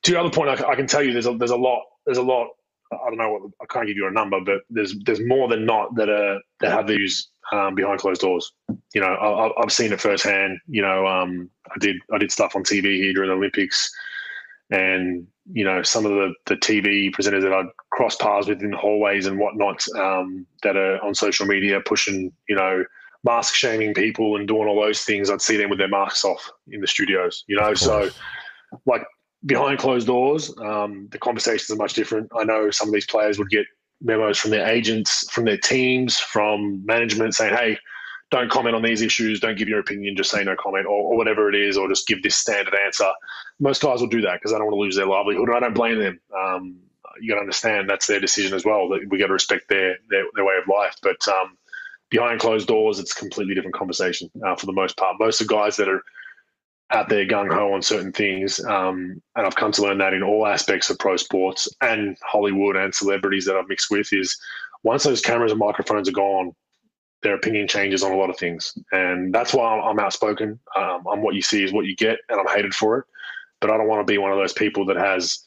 to 0.03 0.11
your 0.11 0.19
other 0.19 0.29
point, 0.29 0.49
I, 0.49 0.69
I 0.69 0.75
can 0.75 0.85
tell 0.85 1.01
you, 1.01 1.11
there's 1.11 1.27
a 1.27 1.35
there's 1.35 1.51
a 1.51 1.57
lot 1.57 1.81
there's 2.05 2.17
a 2.19 2.23
lot. 2.23 2.49
I 2.91 3.09
don't 3.09 3.17
know 3.17 3.31
what 3.31 3.41
I 3.61 3.65
can't 3.73 3.87
give 3.87 3.97
you 3.97 4.07
a 4.07 4.11
number, 4.11 4.39
but 4.41 4.61
there's 4.69 4.95
there's 5.05 5.25
more 5.25 5.47
than 5.47 5.65
not 5.65 5.95
that 5.95 6.09
are 6.09 6.39
that 6.59 6.71
have 6.71 6.87
these 6.87 7.29
um, 7.51 7.75
behind 7.75 7.99
closed 7.99 8.21
doors. 8.21 8.51
You 8.93 9.01
know, 9.01 9.07
I, 9.07 9.61
have 9.61 9.71
seen 9.71 9.91
it 9.91 10.01
firsthand. 10.01 10.59
You 10.67 10.81
know, 10.81 11.07
um, 11.07 11.49
I 11.69 11.79
did 11.79 11.97
I 12.13 12.17
did 12.17 12.31
stuff 12.31 12.55
on 12.55 12.63
TV 12.63 12.97
here 12.97 13.13
during 13.13 13.29
the 13.29 13.35
Olympics, 13.35 13.91
and 14.71 15.27
you 15.51 15.63
know, 15.63 15.83
some 15.83 16.05
of 16.05 16.11
the 16.11 16.33
the 16.45 16.55
TV 16.55 17.11
presenters 17.11 17.41
that 17.41 17.53
I'd 17.53 17.69
cross 17.91 18.15
paths 18.15 18.47
with 18.47 18.61
in 18.61 18.71
the 18.71 18.77
hallways 18.77 19.25
and 19.25 19.39
whatnot 19.39 19.85
um, 19.97 20.45
that 20.63 20.75
are 20.75 21.03
on 21.03 21.13
social 21.13 21.45
media 21.45 21.79
pushing, 21.81 22.31
you 22.49 22.55
know, 22.55 22.83
mask 23.23 23.53
shaming 23.53 23.93
people 23.93 24.35
and 24.35 24.47
doing 24.47 24.67
all 24.67 24.81
those 24.81 25.01
things. 25.01 25.29
I'd 25.29 25.41
see 25.41 25.57
them 25.57 25.69
with 25.69 25.79
their 25.79 25.87
masks 25.87 26.25
off 26.25 26.51
in 26.71 26.81
the 26.81 26.87
studios. 26.87 27.43
You 27.47 27.57
know, 27.57 27.73
so 27.73 28.09
like 28.85 29.03
behind 29.45 29.79
closed 29.79 30.07
doors, 30.07 30.53
um, 30.57 31.07
the 31.11 31.19
conversations 31.19 31.69
are 31.69 31.75
much 31.75 31.93
different. 31.93 32.29
I 32.37 32.43
know 32.43 32.71
some 32.71 32.89
of 32.89 32.93
these 32.93 33.05
players 33.05 33.37
would 33.37 33.49
get 33.49 33.65
memos 34.01 34.37
from 34.37 34.51
their 34.51 34.67
agents, 34.67 35.29
from 35.31 35.45
their 35.45 35.57
teams, 35.57 36.17
from 36.17 36.85
management 36.85 37.35
saying, 37.35 37.55
hey, 37.55 37.77
don't 38.31 38.49
comment 38.49 38.75
on 38.75 38.81
these 38.81 39.01
issues, 39.01 39.39
don't 39.39 39.57
give 39.57 39.69
your 39.69 39.79
opinion, 39.79 40.15
just 40.15 40.31
say 40.31 40.43
no 40.43 40.55
comment, 40.55 40.87
or, 40.87 41.13
or 41.13 41.17
whatever 41.17 41.47
it 41.47 41.55
is, 41.55 41.77
or 41.77 41.87
just 41.87 42.07
give 42.07 42.23
this 42.23 42.35
standard 42.35 42.75
answer. 42.75 43.09
Most 43.59 43.81
guys 43.81 44.01
will 44.01 44.07
do 44.07 44.21
that 44.21 44.33
because 44.33 44.51
they 44.51 44.57
don't 44.57 44.65
want 44.65 44.75
to 44.75 44.81
lose 44.81 44.95
their 44.95 45.05
livelihood, 45.05 45.47
and 45.47 45.57
I 45.57 45.59
don't 45.59 45.75
blame 45.75 45.99
them. 45.99 46.19
Um, 46.37 46.77
you 47.21 47.29
got 47.29 47.35
to 47.35 47.41
understand 47.41 47.89
that's 47.89 48.07
their 48.07 48.19
decision 48.19 48.53
as 48.53 48.65
well. 48.65 48.89
That 48.89 49.07
we 49.09 49.17
got 49.17 49.27
to 49.27 49.33
respect 49.33 49.69
their, 49.69 49.97
their, 50.09 50.25
their 50.33 50.43
way 50.43 50.55
of 50.61 50.67
life. 50.67 50.95
But 51.01 51.25
um, 51.29 51.57
behind 52.09 52.41
closed 52.41 52.67
doors, 52.67 52.99
it's 52.99 53.15
a 53.15 53.19
completely 53.19 53.55
different 53.55 53.75
conversation 53.75 54.29
uh, 54.45 54.55
for 54.55 54.65
the 54.65 54.73
most 54.73 54.97
part. 54.97 55.15
Most 55.19 55.39
of 55.39 55.47
the 55.47 55.53
guys 55.53 55.77
that 55.77 55.87
are 55.87 56.01
out 56.91 57.09
there 57.09 57.25
gung 57.25 57.51
ho 57.51 57.73
on 57.73 57.81
certain 57.81 58.11
things. 58.11 58.63
Um, 58.65 59.21
and 59.35 59.45
I've 59.45 59.55
come 59.55 59.71
to 59.73 59.81
learn 59.81 59.97
that 59.99 60.13
in 60.13 60.23
all 60.23 60.45
aspects 60.45 60.89
of 60.89 60.99
pro 60.99 61.17
sports 61.17 61.67
and 61.81 62.17
Hollywood 62.23 62.75
and 62.75 62.93
celebrities 62.93 63.45
that 63.45 63.55
I've 63.55 63.67
mixed 63.67 63.89
with 63.89 64.13
is 64.13 64.37
once 64.83 65.03
those 65.03 65.21
cameras 65.21 65.51
and 65.51 65.59
microphones 65.59 66.07
are 66.07 66.13
gone, 66.13 66.53
their 67.23 67.33
opinion 67.33 67.67
changes 67.67 68.03
on 68.03 68.11
a 68.11 68.17
lot 68.17 68.29
of 68.29 68.37
things. 68.37 68.77
And 68.91 69.33
that's 69.33 69.53
why 69.53 69.79
I'm, 69.79 69.99
outspoken. 69.99 70.59
Um, 70.75 71.03
I'm 71.11 71.23
what 71.23 71.33
you 71.33 71.41
see 71.41 71.63
is 71.63 71.73
what 71.73 71.85
you 71.85 71.95
get, 71.95 72.19
and 72.29 72.39
I'm 72.39 72.55
hated 72.55 72.75
for 72.75 72.99
it. 72.99 73.05
But 73.61 73.71
I 73.71 73.77
don't 73.77 73.87
want 73.87 74.05
to 74.05 74.11
be 74.11 74.19
one 74.19 74.31
of 74.31 74.37
those 74.37 74.53
people 74.53 74.85
that 74.85 74.97
has 74.97 75.39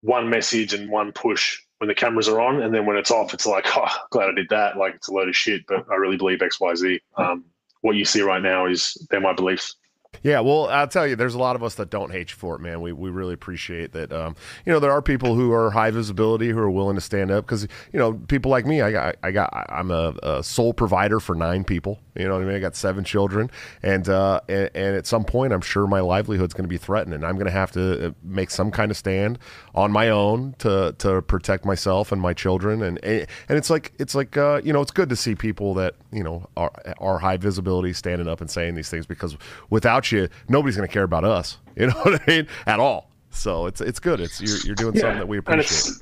one 0.00 0.30
message 0.30 0.72
and 0.72 0.90
one 0.90 1.12
push 1.12 1.60
when 1.78 1.88
the 1.88 1.94
cameras 1.94 2.28
are 2.28 2.40
on, 2.40 2.62
and 2.62 2.74
then 2.74 2.86
when 2.86 2.96
it's 2.96 3.10
off, 3.10 3.34
it's 3.34 3.46
like, 3.46 3.66
oh, 3.76 3.94
glad 4.10 4.30
I 4.30 4.32
did 4.32 4.48
that. 4.48 4.78
Like 4.78 4.94
it's 4.94 5.08
a 5.08 5.12
load 5.12 5.28
of 5.28 5.36
shit, 5.36 5.62
but 5.68 5.84
I 5.90 5.96
really 5.96 6.16
believe 6.16 6.40
X, 6.40 6.58
Y, 6.58 6.74
Z. 6.74 7.00
Um, 7.16 7.44
what 7.82 7.96
you 7.96 8.04
see 8.06 8.22
right 8.22 8.42
now 8.42 8.66
is 8.66 8.96
they're 9.10 9.20
my 9.20 9.34
beliefs. 9.34 9.76
Yeah, 10.22 10.40
well, 10.40 10.68
I'll 10.68 10.88
tell 10.88 11.06
you, 11.06 11.16
there's 11.16 11.34
a 11.34 11.38
lot 11.38 11.56
of 11.56 11.62
us 11.62 11.76
that 11.76 11.88
don't 11.88 12.12
hate 12.12 12.30
you 12.30 12.36
for 12.36 12.54
it, 12.54 12.60
man. 12.60 12.82
We, 12.82 12.92
we 12.92 13.08
really 13.08 13.32
appreciate 13.32 13.92
that. 13.92 14.12
Um, 14.12 14.36
you 14.66 14.72
know, 14.72 14.78
there 14.78 14.92
are 14.92 15.00
people 15.00 15.34
who 15.34 15.50
are 15.52 15.70
high 15.70 15.90
visibility 15.90 16.50
who 16.50 16.58
are 16.58 16.70
willing 16.70 16.96
to 16.96 17.00
stand 17.00 17.30
up 17.30 17.46
because 17.46 17.66
you 17.92 17.98
know 17.98 18.14
people 18.28 18.50
like 18.50 18.66
me. 18.66 18.82
I 18.82 18.92
got 18.92 19.16
I 19.22 19.30
got 19.30 19.66
I'm 19.70 19.90
a, 19.90 20.14
a, 20.22 20.42
sole 20.42 20.74
provider 20.74 21.20
for 21.20 21.34
nine 21.34 21.64
people. 21.64 21.98
You 22.14 22.28
know 22.28 22.34
what 22.34 22.42
I 22.42 22.46
mean? 22.46 22.56
I 22.56 22.58
got 22.58 22.76
seven 22.76 23.02
children, 23.02 23.50
and 23.82 24.08
uh, 24.10 24.40
and, 24.48 24.70
and 24.74 24.96
at 24.96 25.06
some 25.06 25.24
point, 25.24 25.54
I'm 25.54 25.62
sure 25.62 25.86
my 25.86 26.00
livelihood's 26.00 26.52
going 26.52 26.64
to 26.64 26.68
be 26.68 26.76
threatened, 26.76 27.14
and 27.14 27.24
I'm 27.24 27.36
going 27.36 27.46
to 27.46 27.52
have 27.52 27.72
to 27.72 28.08
uh, 28.08 28.10
make 28.22 28.50
some 28.50 28.70
kind 28.70 28.90
of 28.90 28.98
stand 28.98 29.38
on 29.74 29.90
my 29.90 30.10
own 30.10 30.54
to 30.58 30.94
to 30.98 31.22
protect 31.22 31.64
myself 31.64 32.12
and 32.12 32.20
my 32.20 32.34
children. 32.34 32.82
And 32.82 33.02
and 33.02 33.26
it's 33.48 33.70
like 33.70 33.92
it's 33.98 34.14
like 34.14 34.36
uh, 34.36 34.60
you 34.62 34.74
know, 34.74 34.82
it's 34.82 34.90
good 34.90 35.08
to 35.08 35.16
see 35.16 35.34
people 35.34 35.72
that 35.74 35.94
you 36.12 36.22
know 36.22 36.46
are 36.58 36.72
are 36.98 37.18
high 37.18 37.38
visibility 37.38 37.94
standing 37.94 38.28
up 38.28 38.42
and 38.42 38.50
saying 38.50 38.74
these 38.74 38.90
things 38.90 39.06
because 39.06 39.38
without 39.70 40.09
you, 40.12 40.28
nobody's 40.48 40.76
going 40.76 40.88
to 40.88 40.92
care 40.92 41.04
about 41.04 41.24
us. 41.24 41.58
You 41.76 41.86
know 41.86 41.94
what 42.02 42.20
I 42.20 42.24
mean? 42.26 42.46
At 42.66 42.78
all. 42.78 43.10
So 43.30 43.64
it's 43.64 43.80
it's 43.80 44.00
good. 44.00 44.20
It's 44.20 44.38
you're, 44.38 44.58
you're 44.66 44.74
doing 44.74 44.94
yeah. 44.94 45.00
something 45.02 45.18
that 45.18 45.28
we 45.28 45.38
appreciate. 45.38 45.96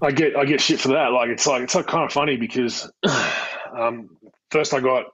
I 0.00 0.10
get 0.10 0.36
I 0.36 0.44
get 0.44 0.60
shit 0.60 0.80
for 0.80 0.88
that. 0.88 1.12
Like 1.12 1.28
it's 1.28 1.46
like 1.46 1.62
it's 1.62 1.74
like 1.74 1.86
kind 1.86 2.04
of 2.04 2.12
funny 2.12 2.36
because 2.36 2.90
um, 3.76 4.16
first 4.50 4.72
I 4.72 4.80
got, 4.80 5.06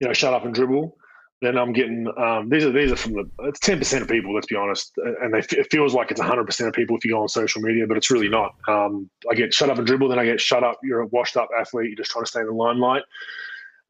you 0.00 0.08
know, 0.08 0.12
shut 0.12 0.34
up 0.34 0.44
and 0.44 0.54
dribble. 0.54 0.96
Then 1.40 1.58
I'm 1.58 1.72
getting 1.72 2.06
um, 2.16 2.48
these 2.48 2.64
are 2.64 2.70
these 2.70 2.92
are 2.92 2.96
from 2.96 3.14
the 3.14 3.30
it's 3.40 3.58
ten 3.58 3.78
percent 3.78 4.02
of 4.02 4.08
people. 4.08 4.32
Let's 4.32 4.46
be 4.46 4.54
honest, 4.54 4.92
and 4.96 5.34
they, 5.34 5.40
it 5.40 5.70
feels 5.72 5.92
like 5.92 6.12
it's 6.12 6.20
hundred 6.20 6.46
percent 6.46 6.68
of 6.68 6.74
people 6.74 6.96
if 6.96 7.04
you 7.04 7.10
go 7.10 7.22
on 7.22 7.28
social 7.28 7.60
media, 7.62 7.84
but 7.86 7.96
it's 7.96 8.12
really 8.12 8.28
not. 8.28 8.54
Um, 8.68 9.10
I 9.28 9.34
get 9.34 9.52
shut 9.52 9.68
up 9.68 9.76
and 9.76 9.86
dribble, 9.86 10.08
then 10.08 10.20
I 10.20 10.24
get 10.24 10.40
shut 10.40 10.62
up. 10.62 10.78
You're 10.84 11.00
a 11.00 11.06
washed 11.06 11.36
up 11.36 11.48
athlete. 11.58 11.88
You're 11.88 11.96
just 11.96 12.12
trying 12.12 12.24
to 12.24 12.30
stay 12.30 12.40
in 12.40 12.46
the 12.46 12.52
limelight. 12.52 13.02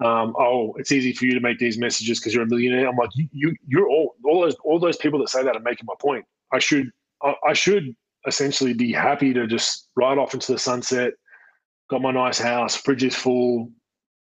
Um, 0.00 0.34
oh, 0.38 0.74
it's 0.78 0.90
easy 0.90 1.12
for 1.12 1.26
you 1.26 1.34
to 1.34 1.40
make 1.40 1.58
these 1.58 1.78
messages 1.78 2.18
because 2.18 2.34
you're 2.34 2.42
a 2.44 2.48
millionaire. 2.48 2.88
I'm 2.88 2.96
like, 2.96 3.10
you, 3.14 3.28
you, 3.32 3.56
you're 3.66 3.88
all 3.88 4.14
all 4.24 4.40
those 4.40 4.56
all 4.64 4.78
those 4.78 4.96
people 4.96 5.18
that 5.20 5.28
say 5.28 5.42
that 5.42 5.56
are 5.56 5.60
making 5.60 5.86
my 5.86 5.94
point. 6.00 6.24
I 6.52 6.58
should 6.58 6.90
I, 7.22 7.34
I 7.48 7.52
should 7.52 7.94
essentially 8.26 8.72
be 8.72 8.92
happy 8.92 9.32
to 9.32 9.46
just 9.46 9.88
ride 9.96 10.18
off 10.18 10.34
into 10.34 10.52
the 10.52 10.58
sunset. 10.58 11.12
Got 11.90 12.02
my 12.02 12.10
nice 12.10 12.38
house, 12.38 12.76
fridge 12.76 13.04
is 13.04 13.14
full, 13.14 13.70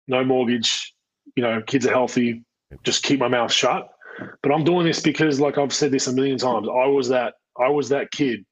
no 0.08 0.24
mortgage. 0.24 0.92
You 1.36 1.42
know, 1.42 1.62
kids 1.62 1.86
are 1.86 1.92
healthy 1.92 2.42
just 2.84 3.02
keep 3.02 3.20
my 3.20 3.28
mouth 3.28 3.52
shut. 3.52 3.88
But 4.42 4.52
I'm 4.52 4.64
doing 4.64 4.86
this 4.86 5.00
because, 5.00 5.40
like 5.40 5.58
I've 5.58 5.72
said 5.72 5.92
this 5.92 6.06
a 6.06 6.12
million 6.12 6.38
times, 6.38 6.68
I 6.68 6.86
was 6.86 7.08
that 7.08 7.34
I 7.58 7.68
was 7.68 7.88
that 7.88 8.10
kid 8.10 8.44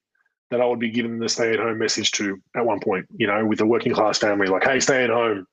that 0.50 0.60
I 0.60 0.66
would 0.66 0.78
be 0.78 0.90
giving 0.90 1.18
the 1.18 1.28
stay 1.28 1.52
at 1.52 1.58
home 1.58 1.78
message 1.78 2.10
to 2.12 2.38
at 2.56 2.64
one 2.64 2.80
point. 2.80 3.06
You 3.16 3.26
know, 3.26 3.44
with 3.44 3.60
a 3.60 3.66
working 3.66 3.92
class 3.92 4.18
family, 4.18 4.46
like, 4.46 4.64
hey, 4.64 4.80
stay 4.80 5.04
at 5.04 5.10
home. 5.10 5.46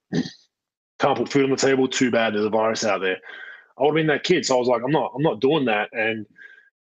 Can't 1.00 1.18
put 1.18 1.30
food 1.30 1.46
on 1.46 1.50
the 1.52 1.58
table. 1.58 1.88
Too 1.88 2.12
bad. 2.12 2.34
There's 2.34 2.46
a 2.46 2.50
virus 2.50 2.86
out 2.86 3.02
there. 3.02 3.18
I 3.78 3.84
would 3.84 3.90
have 3.90 3.96
been 3.96 4.08
that 4.08 4.24
kid. 4.24 4.46
So 4.46 4.56
I 4.56 4.60
was 4.60 4.68
like, 4.68 4.82
I'm 4.84 4.92
not. 4.92 5.12
I'm 5.16 5.22
not 5.22 5.42
doing 5.42 5.66
that. 5.66 5.90
And 5.92 6.26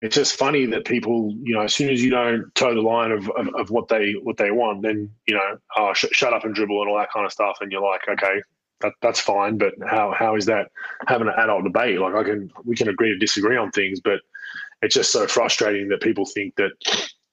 it's 0.01 0.15
just 0.15 0.35
funny 0.35 0.65
that 0.65 0.83
people, 0.83 1.33
you 1.41 1.55
know, 1.55 1.61
as 1.61 1.73
soon 1.73 1.89
as 1.89 2.03
you 2.03 2.09
don't 2.09 2.53
toe 2.55 2.75
the 2.75 2.81
line 2.81 3.11
of, 3.11 3.29
of, 3.29 3.47
of 3.55 3.71
what 3.71 3.87
they 3.87 4.13
what 4.21 4.35
they 4.35 4.51
want, 4.51 4.81
then 4.81 5.09
you 5.27 5.35
know, 5.35 5.57
oh, 5.77 5.93
sh- 5.93 6.11
shut 6.11 6.33
up 6.33 6.43
and 6.43 6.53
dribble 6.53 6.81
and 6.81 6.91
all 6.91 6.97
that 6.97 7.11
kind 7.11 7.25
of 7.25 7.31
stuff, 7.31 7.57
and 7.61 7.71
you're 7.71 7.81
like, 7.81 8.01
okay, 8.09 8.41
that, 8.81 8.91
that's 9.01 9.21
fine. 9.21 9.57
But 9.57 9.73
how 9.87 10.11
how 10.11 10.35
is 10.35 10.45
that 10.47 10.71
having 11.07 11.29
an 11.29 11.33
adult 11.37 11.63
debate? 11.63 11.99
Like 11.99 12.15
I 12.15 12.23
can 12.23 12.51
we 12.65 12.75
can 12.75 12.89
agree 12.89 13.09
to 13.09 13.17
disagree 13.17 13.55
on 13.55 13.71
things, 13.71 14.01
but 14.01 14.19
it's 14.81 14.95
just 14.95 15.13
so 15.13 15.25
frustrating 15.25 15.87
that 15.87 16.01
people 16.01 16.25
think 16.25 16.55
that 16.57 16.71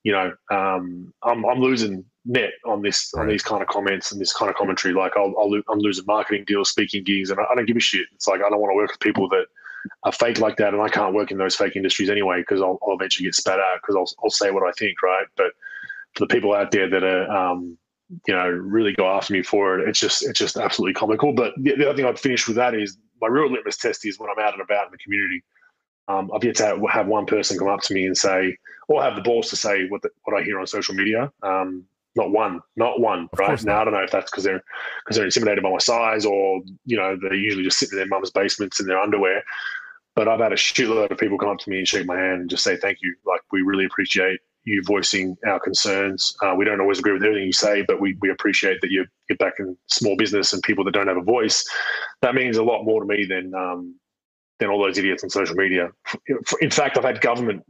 you 0.02 0.12
know 0.12 0.32
um, 0.50 1.12
I'm 1.22 1.44
I'm 1.44 1.60
losing 1.60 2.04
net 2.24 2.50
on 2.66 2.82
this 2.82 3.10
right. 3.14 3.22
on 3.22 3.28
these 3.28 3.42
kind 3.42 3.62
of 3.62 3.68
comments 3.68 4.12
and 4.12 4.20
this 4.20 4.32
kind 4.32 4.50
of 4.50 4.56
commentary. 4.56 4.94
Like 4.94 5.16
I'll, 5.16 5.34
i 5.38 5.72
am 5.72 5.78
losing 5.78 6.04
marketing 6.06 6.44
deals, 6.46 6.70
speaking 6.70 7.04
gigs, 7.04 7.30
and 7.30 7.40
I, 7.40 7.44
I 7.50 7.54
don't 7.54 7.66
give 7.66 7.76
a 7.76 7.80
shit. 7.80 8.06
It's 8.14 8.28
like 8.28 8.40
I 8.40 8.48
don't 8.48 8.60
want 8.60 8.72
to 8.72 8.76
work 8.76 8.90
with 8.90 9.00
people 9.00 9.28
that 9.30 9.46
are 10.04 10.12
fake 10.12 10.38
like 10.38 10.56
that, 10.58 10.74
and 10.74 10.82
I 10.82 10.88
can't 10.88 11.14
work 11.14 11.30
in 11.30 11.38
those 11.38 11.56
fake 11.56 11.76
industries 11.76 12.10
anyway 12.10 12.40
because 12.40 12.60
I'll, 12.60 12.78
I'll, 12.86 12.94
eventually 12.94 13.24
get 13.24 13.34
spat 13.34 13.58
out 13.58 13.78
because 13.82 13.96
I'll 13.96 14.24
I'll 14.24 14.30
say 14.30 14.50
what 14.50 14.62
I 14.62 14.72
think, 14.72 15.02
right? 15.02 15.26
But 15.36 15.52
for 16.14 16.26
the 16.26 16.34
people 16.34 16.54
out 16.54 16.70
there 16.70 16.88
that 16.90 17.04
are 17.04 17.30
um, 17.30 17.78
you 18.26 18.34
know, 18.34 18.48
really 18.48 18.92
go 18.92 19.08
after 19.08 19.32
me 19.32 19.42
for 19.42 19.78
it. 19.78 19.88
It's 19.88 20.00
just 20.00 20.22
it's 20.22 20.38
just 20.38 20.56
absolutely 20.56 20.94
comical. 20.94 21.32
But 21.32 21.54
the, 21.56 21.76
the 21.76 21.88
other 21.88 21.96
thing 21.96 22.06
I'd 22.06 22.18
finish 22.18 22.46
with 22.46 22.56
that 22.56 22.74
is 22.74 22.96
my 23.20 23.28
real 23.28 23.50
litmus 23.50 23.76
test 23.76 24.04
is 24.06 24.18
when 24.18 24.30
I'm 24.30 24.44
out 24.44 24.52
and 24.52 24.62
about 24.62 24.86
in 24.86 24.92
the 24.92 24.98
community. 24.98 25.42
Um, 26.08 26.30
I've 26.34 26.42
yet 26.42 26.56
to 26.56 26.80
have 26.90 27.06
one 27.06 27.26
person 27.26 27.56
come 27.56 27.68
up 27.68 27.82
to 27.82 27.94
me 27.94 28.04
and 28.06 28.16
say, 28.16 28.56
or 28.90 29.02
have 29.02 29.14
the 29.14 29.22
balls 29.22 29.48
to 29.48 29.56
say 29.56 29.86
what 29.88 30.02
the, 30.02 30.10
what 30.24 30.38
I 30.38 30.44
hear 30.44 30.58
on 30.58 30.66
social 30.66 30.94
media. 30.94 31.32
Um, 31.42 31.84
not 32.16 32.32
one, 32.32 32.60
not 32.74 33.00
one. 33.00 33.28
Of 33.32 33.38
right 33.38 33.64
now, 33.64 33.80
I 33.80 33.84
don't 33.84 33.94
know 33.94 34.02
if 34.02 34.10
that's 34.10 34.30
because 34.30 34.42
they're 34.42 34.62
because 35.04 35.16
they're 35.16 35.24
intimidated 35.24 35.62
by 35.62 35.70
my 35.70 35.78
size, 35.78 36.26
or 36.26 36.60
you 36.84 36.96
know, 36.96 37.16
they 37.16 37.36
usually 37.36 37.62
just 37.62 37.78
sit 37.78 37.92
in 37.92 37.98
their 37.98 38.08
mum's 38.08 38.32
basements 38.32 38.80
in 38.80 38.86
their 38.86 38.98
underwear. 38.98 39.44
But 40.16 40.26
I've 40.26 40.40
had 40.40 40.52
a 40.52 40.56
shitload 40.56 41.12
of 41.12 41.18
people 41.18 41.38
come 41.38 41.50
up 41.50 41.58
to 41.58 41.70
me 41.70 41.78
and 41.78 41.88
shake 41.88 42.06
my 42.06 42.18
hand 42.18 42.40
and 42.40 42.50
just 42.50 42.64
say 42.64 42.76
thank 42.76 42.98
you. 43.00 43.14
Like 43.24 43.42
we 43.52 43.62
really 43.62 43.84
appreciate 43.84 44.40
you 44.64 44.82
voicing 44.84 45.36
our 45.46 45.60
concerns. 45.60 46.34
Uh, 46.42 46.54
we 46.56 46.64
don't 46.64 46.80
always 46.80 46.98
agree 46.98 47.12
with 47.12 47.22
everything 47.22 47.46
you 47.46 47.52
say, 47.52 47.82
but 47.86 48.00
we, 48.00 48.16
we 48.20 48.30
appreciate 48.30 48.80
that 48.82 48.90
you 48.90 49.06
get 49.28 49.38
back 49.38 49.54
in 49.58 49.76
small 49.86 50.16
business 50.16 50.52
and 50.52 50.62
people 50.64 50.84
that 50.84 50.90
don't 50.90 51.06
have 51.06 51.16
a 51.16 51.22
voice. 51.22 51.64
That 52.22 52.34
means 52.34 52.56
a 52.56 52.62
lot 52.62 52.84
more 52.84 53.00
to 53.00 53.06
me 53.06 53.24
than 53.24 53.54
um, 53.54 53.94
than 54.58 54.68
all 54.68 54.82
those 54.82 54.98
idiots 54.98 55.24
on 55.24 55.30
social 55.30 55.54
media. 55.54 55.90
In 56.60 56.70
fact, 56.70 56.98
I've 56.98 57.04
had 57.04 57.20
government, 57.20 57.64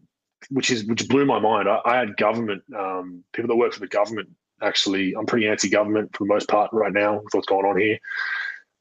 which 0.49 0.71
is 0.71 0.85
which 0.85 1.09
blew 1.09 1.25
my 1.25 1.39
mind. 1.39 1.69
I, 1.69 1.81
I 1.85 1.97
had 1.97 2.17
government 2.17 2.63
um, 2.77 3.25
people 3.33 3.49
that 3.49 3.57
work 3.57 3.73
for 3.73 3.81
the 3.81 3.87
government. 3.87 4.29
Actually, 4.63 5.15
I'm 5.15 5.27
pretty 5.27 5.47
anti-government 5.49 6.15
for 6.15 6.25
the 6.25 6.29
most 6.29 6.49
part 6.49 6.71
right 6.73 6.93
now 6.93 7.21
with 7.23 7.33
what's 7.33 7.47
going 7.47 7.65
on 7.65 7.79
here. 7.79 7.99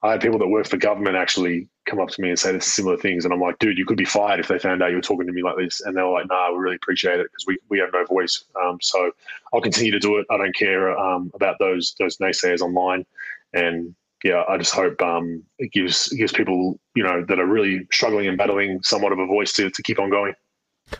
I 0.01 0.11
had 0.11 0.21
people 0.21 0.39
that 0.39 0.47
work 0.47 0.67
for 0.67 0.77
government 0.77 1.17
actually 1.17 1.67
come 1.85 1.99
up 1.99 2.09
to 2.09 2.21
me 2.21 2.29
and 2.29 2.39
say 2.39 2.57
similar 2.59 2.97
things, 2.97 3.25
and 3.25 3.33
I'm 3.33 3.41
like, 3.41 3.59
dude, 3.59 3.77
you 3.77 3.85
could 3.85 3.97
be 3.97 4.05
fired 4.05 4.39
if 4.39 4.47
they 4.47 4.59
found 4.59 4.81
out 4.81 4.91
you 4.91 4.95
were 4.95 5.01
talking 5.01 5.27
to 5.27 5.33
me 5.33 5.43
like 5.43 5.57
this. 5.57 5.81
And 5.81 5.95
they 5.95 6.01
were 6.01 6.11
like, 6.11 6.27
nah, 6.29 6.51
we 6.51 6.59
really 6.59 6.77
appreciate 6.77 7.19
it 7.19 7.27
because 7.31 7.45
we, 7.45 7.57
we 7.69 7.79
have 7.79 7.89
no 7.91 8.05
voice. 8.05 8.45
Um, 8.63 8.77
so 8.81 9.11
I'll 9.53 9.61
continue 9.61 9.91
to 9.91 9.99
do 9.99 10.17
it. 10.17 10.25
I 10.29 10.37
don't 10.37 10.55
care 10.55 10.97
um, 10.97 11.31
about 11.33 11.57
those 11.59 11.95
those 11.99 12.17
naysayers 12.17 12.61
online, 12.61 13.05
and 13.53 13.93
yeah, 14.23 14.43
I 14.47 14.57
just 14.57 14.73
hope 14.73 15.01
um, 15.01 15.43
it 15.57 15.71
gives 15.71 16.09
gives 16.09 16.31
people 16.31 16.79
you 16.95 17.03
know 17.03 17.25
that 17.25 17.39
are 17.39 17.45
really 17.45 17.87
struggling 17.91 18.27
and 18.27 18.37
battling 18.37 18.81
somewhat 18.83 19.11
of 19.11 19.19
a 19.19 19.25
voice 19.25 19.53
to 19.53 19.69
to 19.69 19.83
keep 19.83 19.99
on 19.99 20.09
going. 20.09 20.33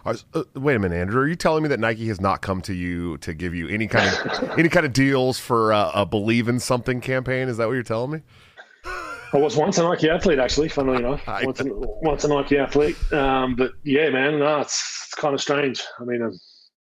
Was, 0.05 0.25
uh, 0.33 0.43
wait 0.55 0.75
a 0.75 0.79
minute, 0.79 0.95
Andrew. 0.95 1.21
Are 1.21 1.27
you 1.27 1.35
telling 1.35 1.63
me 1.63 1.69
that 1.69 1.79
Nike 1.79 2.07
has 2.07 2.21
not 2.21 2.41
come 2.41 2.61
to 2.63 2.73
you 2.73 3.17
to 3.19 3.33
give 3.33 3.53
you 3.53 3.67
any 3.67 3.87
kind 3.87 4.07
of 4.07 4.49
any 4.59 4.69
kind 4.69 4.85
of 4.85 4.93
deals 4.93 5.39
for 5.39 5.73
uh, 5.73 5.91
a 5.93 6.05
believe 6.05 6.47
in 6.47 6.59
something 6.59 7.01
campaign? 7.01 7.47
Is 7.47 7.57
that 7.57 7.67
what 7.67 7.73
you're 7.73 7.83
telling 7.83 8.11
me? 8.11 8.21
I 9.31 9.37
was 9.37 9.55
once 9.55 9.77
a 9.77 9.83
Nike 9.83 10.09
athlete, 10.09 10.39
actually. 10.39 10.69
Funnily 10.69 10.97
enough, 10.97 11.21
once 11.27 11.59
a, 11.59 11.65
once 11.67 12.23
a 12.23 12.27
Nike 12.27 12.57
athlete. 12.57 12.97
Um, 13.13 13.55
but 13.55 13.73
yeah, 13.83 14.09
man, 14.09 14.39
no, 14.39 14.59
it's, 14.61 15.05
it's 15.05 15.15
kind 15.15 15.35
of 15.35 15.41
strange. 15.41 15.83
I 15.99 16.03
mean, 16.03 16.23
I 16.23 16.29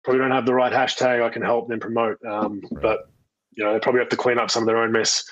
probably 0.03 0.21
don't 0.21 0.31
have 0.31 0.45
the 0.45 0.53
right 0.53 0.71
hashtag 0.71 1.21
I 1.21 1.29
can 1.29 1.41
help 1.41 1.67
them 1.67 1.79
promote. 1.79 2.17
Um, 2.25 2.61
right. 2.71 2.81
But 2.81 2.99
you 3.51 3.63
know, 3.63 3.73
they 3.73 3.79
probably 3.79 3.99
have 3.99 4.09
to 4.09 4.17
clean 4.17 4.39
up 4.39 4.49
some 4.49 4.63
of 4.63 4.67
their 4.67 4.77
own 4.77 4.91
mess 4.91 5.25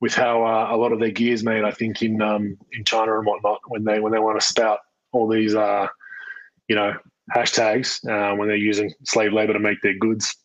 with 0.00 0.14
how 0.14 0.44
uh, 0.44 0.74
a 0.74 0.76
lot 0.76 0.92
of 0.92 0.98
their 0.98 1.10
gears 1.10 1.44
made. 1.44 1.62
I 1.62 1.70
think 1.70 2.02
in 2.02 2.20
um, 2.20 2.56
in 2.72 2.84
China 2.84 3.16
and 3.18 3.26
whatnot 3.26 3.60
when 3.68 3.84
they 3.84 4.00
when 4.00 4.12
they 4.12 4.18
want 4.18 4.40
to 4.40 4.46
spout 4.46 4.80
all 5.12 5.28
these 5.28 5.54
uh, 5.54 5.86
you 6.70 6.76
know 6.76 6.92
hashtags 7.34 7.98
uh, 8.08 8.34
when 8.36 8.46
they're 8.46 8.56
using 8.56 8.94
slave 9.04 9.32
labor 9.32 9.52
to 9.52 9.58
make 9.58 9.82
their 9.82 9.98
goods 9.98 10.36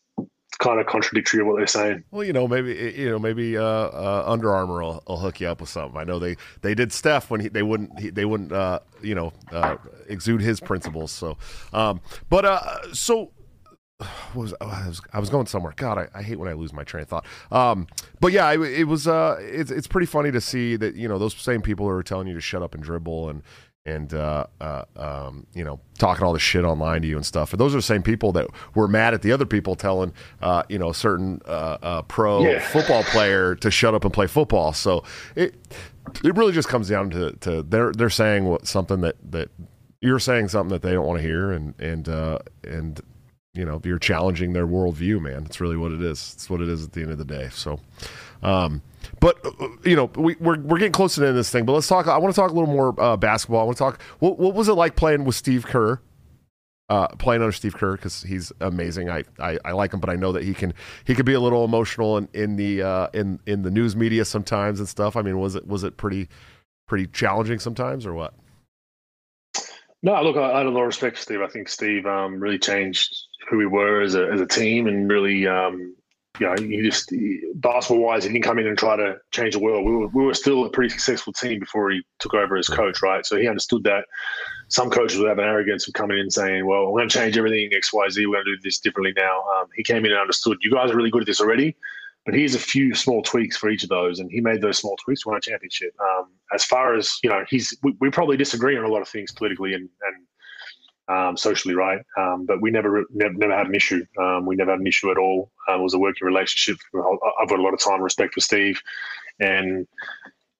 kind 0.58 0.80
of 0.80 0.86
contradictory 0.86 1.40
of 1.40 1.46
what 1.46 1.56
they're 1.56 1.66
saying. 1.66 2.02
Well, 2.10 2.24
you 2.24 2.32
know, 2.32 2.48
maybe 2.48 2.94
you 2.96 3.10
know, 3.10 3.18
maybe 3.18 3.56
uh, 3.56 3.62
uh, 3.62 4.24
Under 4.26 4.52
Armour 4.52 4.82
will, 4.82 5.02
will, 5.06 5.18
hook 5.18 5.40
you 5.40 5.48
up 5.48 5.60
with 5.60 5.70
something. 5.70 5.98
I 5.98 6.02
know 6.02 6.18
they 6.18 6.36
they 6.62 6.74
did 6.74 6.92
Steph 6.92 7.30
when 7.30 7.40
he, 7.40 7.48
they 7.48 7.62
wouldn't 7.62 7.98
he, 8.00 8.10
they 8.10 8.24
wouldn't 8.24 8.50
uh, 8.50 8.80
you 9.02 9.14
know 9.14 9.32
uh, 9.52 9.76
exude 10.08 10.40
his 10.40 10.58
principles. 10.60 11.12
So, 11.12 11.38
um, 11.72 12.00
but 12.28 12.44
uh, 12.44 12.92
so. 12.92 13.32
Was, 14.34 14.52
I 14.60 14.88
was 14.88 15.00
I 15.14 15.20
was 15.20 15.30
going 15.30 15.46
somewhere. 15.46 15.72
God, 15.74 15.96
I, 15.96 16.08
I 16.18 16.22
hate 16.22 16.38
when 16.38 16.50
I 16.50 16.52
lose 16.52 16.70
my 16.70 16.84
train 16.84 17.04
of 17.04 17.08
thought. 17.08 17.24
Um, 17.50 17.86
but 18.20 18.30
yeah, 18.30 18.52
it, 18.52 18.60
it 18.60 18.84
was. 18.84 19.08
Uh, 19.08 19.38
it's 19.40 19.70
it's 19.70 19.86
pretty 19.86 20.04
funny 20.04 20.30
to 20.32 20.40
see 20.42 20.76
that 20.76 20.96
you 20.96 21.08
know 21.08 21.18
those 21.18 21.34
same 21.34 21.62
people 21.62 21.88
are 21.88 22.02
telling 22.02 22.28
you 22.28 22.34
to 22.34 22.40
shut 22.42 22.62
up 22.62 22.74
and 22.74 22.84
dribble 22.84 23.30
and 23.30 23.42
and 23.86 24.12
uh, 24.12 24.46
uh, 24.60 24.84
um, 24.96 25.46
you 25.54 25.64
know 25.64 25.80
talking 25.98 26.24
all 26.24 26.32
the 26.32 26.38
shit 26.38 26.64
online 26.64 27.02
to 27.02 27.08
you 27.08 27.16
and 27.16 27.24
stuff. 27.24 27.52
And 27.52 27.60
those 27.60 27.74
are 27.74 27.78
the 27.78 27.82
same 27.82 28.02
people 28.02 28.32
that 28.32 28.48
were 28.74 28.88
mad 28.88 29.14
at 29.14 29.22
the 29.22 29.32
other 29.32 29.46
people 29.46 29.76
telling 29.76 30.12
uh, 30.42 30.64
you 30.68 30.78
know 30.78 30.92
certain 30.92 31.40
uh, 31.46 31.78
uh, 31.82 32.02
pro 32.02 32.42
yeah. 32.42 32.58
football 32.58 33.04
player 33.04 33.54
to 33.54 33.70
shut 33.70 33.94
up 33.94 34.04
and 34.04 34.12
play 34.12 34.26
football. 34.26 34.72
So 34.72 35.04
it 35.34 35.54
it 36.24 36.36
really 36.36 36.52
just 36.52 36.68
comes 36.68 36.88
down 36.88 37.10
to, 37.10 37.32
to 37.32 37.62
they're 37.62 37.92
they're 37.92 38.10
saying 38.10 38.44
what 38.44 38.66
something 38.66 39.00
that 39.00 39.16
that 39.30 39.48
you're 40.00 40.18
saying 40.18 40.48
something 40.48 40.70
that 40.70 40.82
they 40.82 40.92
don't 40.92 41.06
want 41.06 41.20
to 41.20 41.26
hear 41.26 41.52
and 41.52 41.74
and 41.80 42.08
uh, 42.08 42.38
and 42.64 43.00
you 43.56 43.64
know 43.64 43.80
you're 43.84 43.98
challenging 43.98 44.52
their 44.52 44.66
worldview, 44.66 45.20
man. 45.20 45.44
That's 45.44 45.60
really 45.60 45.76
what 45.76 45.92
it 45.92 46.02
is. 46.02 46.32
It's 46.34 46.50
what 46.50 46.60
it 46.60 46.68
is 46.68 46.84
at 46.84 46.92
the 46.92 47.02
end 47.02 47.12
of 47.12 47.18
the 47.18 47.24
day. 47.24 47.48
So. 47.52 47.80
Um, 48.42 48.82
but 49.20 49.44
uh, 49.44 49.68
you 49.84 49.96
know, 49.96 50.10
we, 50.16 50.34
are 50.34 50.36
we're, 50.40 50.60
we're 50.60 50.78
getting 50.78 50.92
close 50.92 51.14
to 51.14 51.20
the 51.20 51.26
end 51.26 51.30
of 51.30 51.36
this 51.36 51.50
thing. 51.50 51.64
But 51.64 51.72
let's 51.72 51.88
talk. 51.88 52.06
I 52.06 52.18
want 52.18 52.34
to 52.34 52.40
talk 52.40 52.50
a 52.50 52.54
little 52.54 52.72
more 52.72 52.94
uh, 53.00 53.16
basketball. 53.16 53.60
I 53.60 53.64
want 53.64 53.76
to 53.78 53.84
talk. 53.84 54.02
What, 54.18 54.38
what 54.38 54.54
was 54.54 54.68
it 54.68 54.74
like 54.74 54.96
playing 54.96 55.24
with 55.24 55.34
Steve 55.34 55.66
Kerr? 55.66 56.00
Uh, 56.88 57.08
playing 57.16 57.42
under 57.42 57.52
Steve 57.52 57.74
Kerr 57.74 57.96
because 57.96 58.22
he's 58.22 58.52
amazing. 58.60 59.10
I, 59.10 59.24
I, 59.40 59.58
I 59.64 59.72
like 59.72 59.92
him, 59.92 59.98
but 59.98 60.08
I 60.08 60.14
know 60.14 60.30
that 60.32 60.44
he 60.44 60.54
can 60.54 60.72
he 61.04 61.16
could 61.16 61.26
be 61.26 61.32
a 61.32 61.40
little 61.40 61.64
emotional 61.64 62.16
in 62.16 62.28
in 62.32 62.56
the 62.56 62.82
uh, 62.82 63.08
in 63.12 63.40
in 63.46 63.62
the 63.62 63.70
news 63.70 63.96
media 63.96 64.24
sometimes 64.24 64.78
and 64.78 64.88
stuff. 64.88 65.16
I 65.16 65.22
mean, 65.22 65.38
was 65.38 65.56
it 65.56 65.66
was 65.66 65.82
it 65.82 65.96
pretty 65.96 66.28
pretty 66.86 67.08
challenging 67.08 67.58
sometimes 67.58 68.06
or 68.06 68.14
what? 68.14 68.34
No, 70.02 70.22
look, 70.22 70.36
I, 70.36 70.52
I 70.52 70.58
had 70.58 70.66
a 70.66 70.70
lot 70.70 70.82
of 70.82 70.86
respect 70.86 71.16
for 71.16 71.22
Steve. 71.22 71.40
I 71.40 71.48
think 71.48 71.68
Steve 71.68 72.06
um, 72.06 72.38
really 72.38 72.58
changed 72.58 73.25
who 73.48 73.58
we 73.58 73.66
were 73.66 74.02
as 74.02 74.14
a 74.14 74.28
as 74.28 74.40
a 74.40 74.46
team 74.46 74.86
and 74.86 75.10
really 75.10 75.46
um, 75.46 75.94
you 76.40 76.46
know, 76.46 76.54
he 76.58 76.82
just 76.82 77.12
basketball 77.54 78.04
wise, 78.04 78.24
he 78.24 78.32
didn't 78.32 78.44
come 78.44 78.58
in 78.58 78.66
and 78.66 78.76
try 78.76 78.96
to 78.96 79.16
change 79.30 79.54
the 79.54 79.60
world. 79.60 79.84
We 79.86 79.96
were, 79.96 80.08
we 80.08 80.24
were 80.24 80.34
still 80.34 80.64
a 80.64 80.70
pretty 80.70 80.90
successful 80.90 81.32
team 81.32 81.60
before 81.60 81.90
he 81.90 82.02
took 82.18 82.34
over 82.34 82.56
as 82.56 82.68
coach, 82.68 83.02
right? 83.02 83.24
So 83.24 83.36
he 83.36 83.48
understood 83.48 83.84
that 83.84 84.04
some 84.68 84.90
coaches 84.90 85.18
would 85.18 85.28
have 85.28 85.38
an 85.38 85.44
arrogance 85.44 85.86
of 85.88 85.94
coming 85.94 86.18
in 86.18 86.30
saying, 86.30 86.66
"Well, 86.66 86.92
we're 86.92 87.00
going 87.00 87.08
to 87.08 87.18
change 87.18 87.38
everything 87.38 87.70
X, 87.74 87.92
Y, 87.92 88.08
Z. 88.10 88.26
We're 88.26 88.34
going 88.34 88.46
to 88.46 88.56
do 88.56 88.62
this 88.62 88.78
differently 88.78 89.12
now." 89.16 89.42
Um, 89.56 89.68
he 89.74 89.82
came 89.82 90.04
in 90.04 90.12
and 90.12 90.20
understood. 90.20 90.58
You 90.60 90.72
guys 90.72 90.90
are 90.90 90.96
really 90.96 91.10
good 91.10 91.22
at 91.22 91.26
this 91.26 91.40
already, 91.40 91.76
but 92.24 92.34
here's 92.34 92.54
a 92.54 92.60
few 92.60 92.94
small 92.94 93.22
tweaks 93.22 93.56
for 93.56 93.70
each 93.70 93.84
of 93.84 93.88
those, 93.88 94.18
and 94.18 94.30
he 94.30 94.40
made 94.40 94.60
those 94.60 94.78
small 94.78 94.96
tweaks 95.04 95.22
to 95.22 95.28
win 95.28 95.38
a 95.38 95.40
championship. 95.40 95.94
Um, 96.00 96.26
as 96.52 96.64
far 96.64 96.94
as 96.94 97.18
you 97.22 97.30
know, 97.30 97.44
he's 97.48 97.76
we, 97.82 97.94
we, 98.00 98.10
probably 98.10 98.36
disagree 98.36 98.76
on 98.76 98.84
a 98.84 98.88
lot 98.88 99.02
of 99.02 99.08
things 99.08 99.32
politically 99.32 99.74
and, 99.74 99.88
and 100.02 100.25
um, 101.08 101.36
socially, 101.36 101.74
right? 101.74 102.00
Um, 102.16 102.46
but 102.46 102.60
we 102.60 102.70
never, 102.70 103.04
never, 103.12 103.34
never 103.34 103.56
had 103.56 103.68
an 103.68 103.74
issue. 103.74 104.04
Um, 104.18 104.46
we 104.46 104.56
never 104.56 104.72
had 104.72 104.80
an 104.80 104.86
issue 104.86 105.10
at 105.10 105.18
all. 105.18 105.50
Um, 105.68 105.80
it 105.80 105.82
was 105.82 105.94
a 105.94 105.98
working 105.98 106.26
relationship. 106.26 106.78
I've 106.94 107.48
got 107.48 107.58
a 107.58 107.62
lot 107.62 107.74
of 107.74 107.80
time 107.80 107.94
and 107.94 108.04
respect 108.04 108.34
for 108.34 108.40
Steve, 108.40 108.80
and 109.40 109.86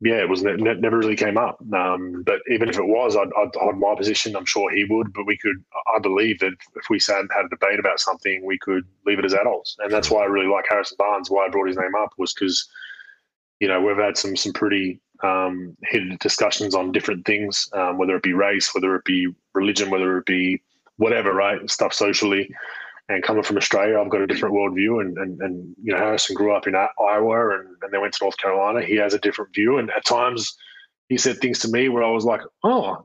yeah, 0.00 0.16
it 0.16 0.28
was 0.28 0.42
ne- 0.42 0.56
ne- 0.56 0.74
never 0.74 0.98
really 0.98 1.16
came 1.16 1.38
up. 1.38 1.58
Um, 1.72 2.22
but 2.24 2.40
even 2.50 2.68
if 2.68 2.76
it 2.78 2.86
was, 2.86 3.16
I'd, 3.16 3.30
I'd 3.38 3.54
hold 3.54 3.78
my 3.78 3.94
position. 3.96 4.36
I'm 4.36 4.44
sure 4.44 4.70
he 4.70 4.84
would. 4.84 5.12
But 5.14 5.26
we 5.26 5.38
could, 5.38 5.56
I 5.94 5.98
believe 6.00 6.38
that 6.40 6.52
if 6.74 6.90
we 6.90 6.98
sat 6.98 7.20
and 7.20 7.30
had 7.34 7.46
a 7.46 7.48
debate 7.48 7.78
about 7.78 7.98
something, 7.98 8.44
we 8.44 8.58
could 8.58 8.84
leave 9.06 9.18
it 9.18 9.24
as 9.24 9.32
adults. 9.32 9.76
And 9.78 9.90
that's 9.90 10.10
why 10.10 10.22
I 10.22 10.26
really 10.26 10.48
like 10.48 10.66
Harrison 10.68 10.96
Barnes. 10.98 11.30
Why 11.30 11.46
I 11.46 11.48
brought 11.48 11.68
his 11.68 11.78
name 11.78 11.94
up 11.98 12.10
was 12.18 12.34
because, 12.34 12.68
you 13.58 13.68
know, 13.68 13.80
we've 13.80 13.96
had 13.96 14.18
some 14.18 14.36
some 14.36 14.52
pretty 14.52 15.00
um, 15.22 15.76
heated 15.90 16.18
discussions 16.18 16.74
on 16.74 16.92
different 16.92 17.24
things, 17.24 17.68
um, 17.72 17.98
whether 17.98 18.16
it 18.16 18.22
be 18.22 18.32
race, 18.32 18.74
whether 18.74 18.94
it 18.96 19.04
be 19.04 19.28
religion, 19.54 19.90
whether 19.90 20.18
it 20.18 20.26
be 20.26 20.62
whatever, 20.96 21.32
right? 21.32 21.68
Stuff 21.70 21.92
socially. 21.92 22.50
And 23.08 23.22
coming 23.22 23.42
from 23.44 23.56
Australia, 23.56 24.00
I've 24.00 24.10
got 24.10 24.20
a 24.20 24.26
different 24.26 24.54
worldview. 24.54 25.00
And, 25.00 25.16
and, 25.18 25.40
and 25.40 25.74
you 25.82 25.92
know, 25.92 25.98
Harrison 25.98 26.34
grew 26.34 26.54
up 26.54 26.66
in 26.66 26.74
Iowa 26.74 27.58
and, 27.58 27.68
and 27.82 27.92
then 27.92 28.00
went 28.00 28.14
to 28.14 28.24
North 28.24 28.36
Carolina. 28.36 28.82
He 28.82 28.96
has 28.96 29.14
a 29.14 29.18
different 29.20 29.54
view. 29.54 29.78
And 29.78 29.90
at 29.90 30.04
times, 30.04 30.56
he 31.08 31.16
said 31.16 31.38
things 31.38 31.60
to 31.60 31.68
me 31.68 31.88
where 31.88 32.02
I 32.02 32.10
was 32.10 32.24
like, 32.24 32.40
oh, 32.64 33.00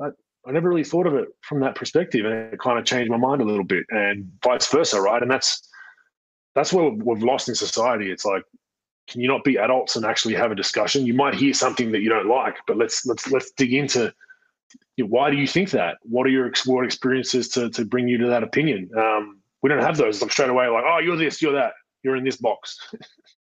I 0.48 0.52
never 0.52 0.70
really 0.70 0.84
thought 0.84 1.06
of 1.06 1.14
it 1.14 1.28
from 1.42 1.60
that 1.60 1.76
perspective. 1.76 2.26
And 2.26 2.34
it 2.34 2.60
kind 2.60 2.80
of 2.80 2.86
changed 2.86 3.12
my 3.12 3.18
mind 3.18 3.42
a 3.42 3.46
little 3.46 3.64
bit 3.64 3.86
and 3.90 4.32
vice 4.44 4.68
versa, 4.72 5.00
right? 5.00 5.22
And 5.22 5.30
that's 5.30 5.68
that's 6.56 6.74
where 6.74 6.90
we've 6.90 7.24
lost 7.24 7.48
in 7.48 7.56
society. 7.56 8.12
It's 8.12 8.26
like, 8.26 8.44
can 9.12 9.22
you 9.22 9.28
not 9.28 9.44
be 9.44 9.58
adults 9.58 9.96
and 9.96 10.06
actually 10.06 10.34
have 10.36 10.52
a 10.52 10.56
discussion? 10.56 11.06
You 11.06 11.14
might 11.14 11.36
hear 11.36 11.54
something 11.54 11.92
that 11.92 12.02
you 12.02 12.10
don't 12.10 12.28
like, 12.28 12.56
but 12.66 12.78
let's 12.78 13.06
let's 13.06 13.30
let's 13.30 13.52
dig 13.52 13.74
into 13.74 14.14
you 14.96 15.04
know, 15.04 15.10
why 15.10 15.30
do 15.30 15.38
you 15.38 15.48
think 15.48 15.72
that? 15.72 15.98
What 16.04 16.26
are 16.26 16.30
your 16.30 16.52
what 16.66 16.86
experiences 16.86 17.50
to 17.50 17.70
to 17.72 17.86
bring 17.86 18.08
you 18.08 18.18
to 18.20 18.28
that 18.28 18.44
opinion? 18.44 18.90
Um, 18.98 19.42
we 19.62 19.70
don't 19.70 19.82
have 19.82 19.98
those 19.98 20.22
like 20.22 20.32
straight 20.32 20.50
away. 20.50 20.68
Like, 20.68 20.84
oh, 20.88 21.00
you're 21.00 21.18
this, 21.18 21.42
you're 21.42 21.54
that, 21.54 21.74
you're 22.04 22.16
in 22.16 22.24
this 22.24 22.38
box. 22.38 22.78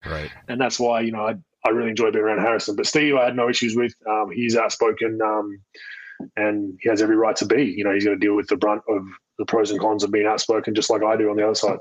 Right. 0.05 0.29
and 0.47 0.61
that's 0.61 0.79
why 0.79 1.01
you 1.01 1.11
know 1.11 1.27
I 1.27 1.33
I 1.65 1.71
really 1.71 1.89
enjoy 1.89 2.11
being 2.11 2.23
around 2.23 2.39
Harrison. 2.39 2.75
But 2.75 2.85
Steve, 2.85 3.15
I 3.15 3.25
had 3.25 3.35
no 3.35 3.49
issues 3.49 3.75
with. 3.75 3.93
Um, 4.07 4.29
he's 4.31 4.55
outspoken, 4.55 5.19
um, 5.21 5.59
and 6.37 6.77
he 6.81 6.87
has 6.87 7.01
every 7.01 7.17
right 7.17 7.35
to 7.37 7.45
be. 7.45 7.63
You 7.63 7.83
know, 7.83 7.93
he's 7.93 8.05
going 8.05 8.17
to 8.17 8.25
deal 8.25 8.35
with 8.35 8.47
the 8.47 8.55
brunt 8.55 8.83
of 8.87 9.01
the 9.37 9.45
pros 9.45 9.71
and 9.71 9.81
cons 9.81 10.03
of 10.03 10.11
being 10.11 10.27
outspoken, 10.27 10.75
just 10.75 10.89
like 10.89 11.03
I 11.03 11.17
do 11.17 11.29
on 11.29 11.35
the 11.35 11.43
other 11.43 11.55
side. 11.55 11.79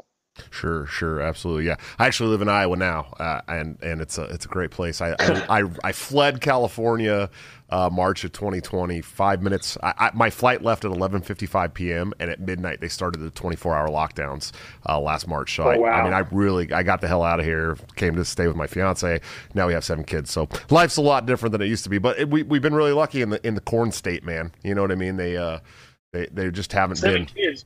Sure, 0.50 0.86
sure, 0.86 1.20
absolutely, 1.20 1.66
yeah. 1.66 1.76
I 1.98 2.06
actually 2.06 2.30
live 2.30 2.42
in 2.42 2.48
Iowa 2.48 2.76
now, 2.76 3.14
uh, 3.18 3.40
and 3.48 3.78
and 3.82 4.00
it's 4.00 4.18
a 4.18 4.24
it's 4.24 4.44
a 4.44 4.48
great 4.48 4.70
place. 4.70 5.00
I 5.00 5.14
I, 5.18 5.60
I, 5.60 5.64
I 5.84 5.92
fled 5.92 6.40
California 6.40 7.30
uh, 7.70 7.90
March 7.92 8.24
of 8.24 8.32
2020. 8.32 9.00
Five 9.00 9.42
minutes. 9.42 9.76
I, 9.82 9.94
I, 9.98 10.10
my 10.14 10.30
flight 10.30 10.62
left 10.62 10.84
at 10.84 10.90
11:55 10.90 11.74
p.m. 11.74 12.12
and 12.18 12.30
at 12.30 12.40
midnight 12.40 12.80
they 12.80 12.88
started 12.88 13.18
the 13.18 13.30
24-hour 13.30 13.88
lockdowns 13.88 14.52
uh, 14.88 15.00
last 15.00 15.26
March. 15.26 15.54
So 15.56 15.64
oh, 15.64 15.70
I, 15.70 15.78
wow. 15.78 15.88
I 15.90 16.04
mean, 16.04 16.12
I 16.12 16.18
really 16.30 16.72
I 16.72 16.82
got 16.82 17.00
the 17.00 17.08
hell 17.08 17.22
out 17.22 17.40
of 17.40 17.46
here. 17.46 17.76
Came 17.96 18.14
to 18.16 18.24
stay 18.24 18.46
with 18.46 18.56
my 18.56 18.66
fiance. 18.66 19.20
Now 19.54 19.66
we 19.66 19.72
have 19.72 19.84
seven 19.84 20.04
kids. 20.04 20.30
So 20.30 20.48
life's 20.70 20.96
a 20.96 21.02
lot 21.02 21.26
different 21.26 21.52
than 21.52 21.62
it 21.62 21.66
used 21.66 21.84
to 21.84 21.90
be. 21.90 21.98
But 21.98 22.18
it, 22.18 22.30
we 22.30 22.42
we've 22.42 22.62
been 22.62 22.74
really 22.74 22.92
lucky 22.92 23.22
in 23.22 23.30
the 23.30 23.44
in 23.46 23.54
the 23.54 23.60
corn 23.60 23.92
state, 23.92 24.24
man. 24.24 24.52
You 24.62 24.74
know 24.74 24.82
what 24.82 24.92
I 24.92 24.96
mean? 24.96 25.16
They 25.16 25.36
uh 25.36 25.60
they 26.12 26.26
they 26.32 26.50
just 26.50 26.72
haven't 26.72 26.96
seven 26.96 27.24
been. 27.24 27.34
kids. 27.34 27.64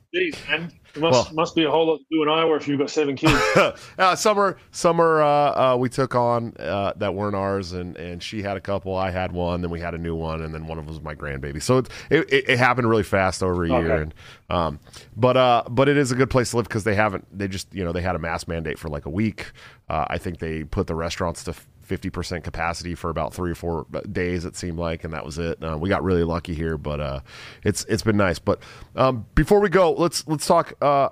Man. 0.49 0.71
There 0.93 1.01
must 1.01 1.27
well, 1.27 1.35
must 1.35 1.55
be 1.55 1.63
a 1.63 1.71
whole 1.71 1.87
lot 1.87 1.97
to 1.97 2.05
do 2.11 2.21
in 2.23 2.29
Iowa 2.29 2.55
if 2.55 2.67
you've 2.67 2.79
got 2.79 2.89
seven 2.89 3.15
kids. 3.15 3.33
uh, 3.97 4.15
summer, 4.15 4.57
summer, 4.71 5.21
uh, 5.21 5.73
uh, 5.73 5.77
we 5.77 5.87
took 5.89 6.15
on 6.15 6.53
uh, 6.59 6.93
that 6.97 7.13
weren't 7.15 7.35
ours, 7.35 7.71
and, 7.71 7.95
and 7.97 8.21
she 8.21 8.41
had 8.41 8.57
a 8.57 8.61
couple. 8.61 8.95
I 8.95 9.09
had 9.09 9.31
one, 9.31 9.61
then 9.61 9.71
we 9.71 9.79
had 9.79 9.93
a 9.93 9.97
new 9.97 10.15
one, 10.15 10.41
and 10.41 10.53
then 10.53 10.67
one 10.67 10.77
of 10.77 10.85
them 10.85 10.93
was 10.93 11.01
my 11.01 11.15
grandbaby. 11.15 11.61
So 11.61 11.77
it 11.77 11.87
it, 12.09 12.49
it 12.49 12.57
happened 12.59 12.89
really 12.89 13.03
fast 13.03 13.41
over 13.41 13.63
a 13.65 13.71
Okay. 13.71 13.81
year, 13.81 14.01
and 14.01 14.13
um, 14.49 14.79
but 15.15 15.37
uh, 15.37 15.63
but 15.69 15.87
it 15.87 15.97
is 15.97 16.11
a 16.11 16.15
good 16.15 16.29
place 16.29 16.51
to 16.51 16.57
live 16.57 16.67
because 16.67 16.83
they 16.83 16.95
haven't. 16.95 17.25
They 17.37 17.47
just 17.47 17.73
you 17.73 17.83
know 17.83 17.91
they 17.93 18.01
had 18.01 18.15
a 18.15 18.19
mask 18.19 18.47
mandate 18.47 18.77
for 18.77 18.89
like 18.89 19.05
a 19.05 19.09
week. 19.09 19.51
Uh, 19.89 20.05
I 20.09 20.17
think 20.17 20.39
they 20.39 20.63
put 20.63 20.87
the 20.87 20.95
restaurants 20.95 21.43
to. 21.45 21.53
50% 21.91 22.43
capacity 22.43 22.95
for 22.95 23.09
about 23.09 23.33
three 23.33 23.51
or 23.51 23.55
four 23.55 23.85
days 24.11 24.45
it 24.45 24.55
seemed 24.55 24.79
like 24.79 25.03
and 25.03 25.13
that 25.13 25.25
was 25.25 25.37
it. 25.37 25.61
Uh, 25.63 25.77
we 25.77 25.89
got 25.89 26.03
really 26.03 26.23
lucky 26.23 26.53
here 26.53 26.77
but 26.77 26.99
uh, 26.99 27.19
it's 27.63 27.83
it's 27.85 28.03
been 28.03 28.17
nice. 28.17 28.39
But 28.39 28.61
um, 28.95 29.25
before 29.35 29.59
we 29.59 29.69
go 29.69 29.91
let's 29.91 30.25
let's 30.27 30.47
talk 30.47 30.73
uh, 30.81 31.09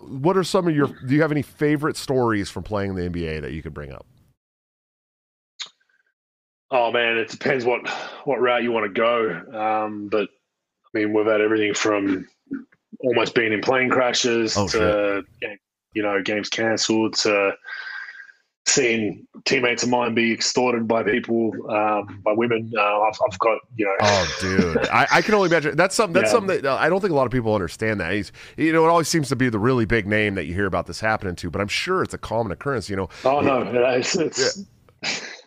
what 0.00 0.36
are 0.36 0.44
some 0.44 0.66
of 0.66 0.74
your 0.74 0.88
do 0.88 1.14
you 1.14 1.22
have 1.22 1.32
any 1.32 1.42
favorite 1.42 1.96
stories 1.96 2.50
from 2.50 2.62
playing 2.64 2.90
in 2.90 2.96
the 2.96 3.08
nba 3.08 3.40
that 3.42 3.52
you 3.52 3.62
could 3.62 3.74
bring 3.74 3.92
up? 3.92 4.04
Oh 6.70 6.90
man, 6.90 7.16
it 7.16 7.28
depends 7.28 7.64
what 7.64 7.88
what 8.24 8.40
route 8.40 8.62
you 8.64 8.72
want 8.72 8.86
to 8.86 9.00
go. 9.00 9.30
Um, 9.56 10.08
but 10.08 10.28
I 10.28 10.98
mean, 10.98 11.12
we've 11.12 11.26
had 11.26 11.40
everything 11.40 11.74
from 11.74 12.26
almost 13.00 13.34
being 13.34 13.52
in 13.52 13.60
plane 13.60 13.88
crashes 13.90 14.56
Oh, 14.56 14.66
to 14.68 15.22
you 15.94 16.02
know 16.02 16.20
games 16.22 16.48
cancelled 16.48 17.14
to 17.14 17.52
seeing 18.66 19.26
teammates 19.44 19.82
of 19.84 19.88
mine 19.88 20.14
be 20.14 20.32
extorted 20.32 20.88
by 20.88 21.02
people, 21.02 21.52
um, 21.70 22.20
by 22.24 22.32
women. 22.32 22.72
Uh, 22.76 23.00
I've, 23.02 23.18
I've 23.30 23.38
got 23.38 23.58
you 23.76 23.84
know. 23.86 23.94
Oh, 24.02 24.36
dude, 24.40 24.78
I, 24.88 25.06
I 25.10 25.22
can 25.22 25.34
only 25.34 25.48
imagine. 25.48 25.76
That's 25.76 25.94
something. 25.94 26.14
That's 26.14 26.28
Yeah. 26.28 26.32
something 26.32 26.62
that 26.62 26.70
uh, 26.72 26.76
I 26.76 26.88
don't 26.88 27.00
think 27.00 27.12
a 27.12 27.14
lot 27.16 27.26
of 27.26 27.32
people 27.32 27.54
understand. 27.54 28.00
That 28.00 28.12
he's, 28.12 28.32
you 28.56 28.72
know, 28.72 28.84
it 28.84 28.88
always 28.88 29.08
seems 29.08 29.28
to 29.28 29.36
be 29.36 29.48
the 29.48 29.58
really 29.58 29.84
big 29.84 30.06
name 30.06 30.34
that 30.34 30.44
you 30.46 30.54
hear 30.54 30.66
about 30.66 30.86
this 30.86 31.00
happening 31.00 31.36
to, 31.36 31.50
but 31.50 31.60
I'm 31.60 31.68
sure 31.68 32.02
it's 32.02 32.14
a 32.14 32.18
common 32.18 32.52
occurrence. 32.52 32.90
You 32.90 32.96
know, 32.96 33.08
oh 33.24 33.40
no, 33.40 33.62
it's, 33.62 34.16
it's 34.16 34.64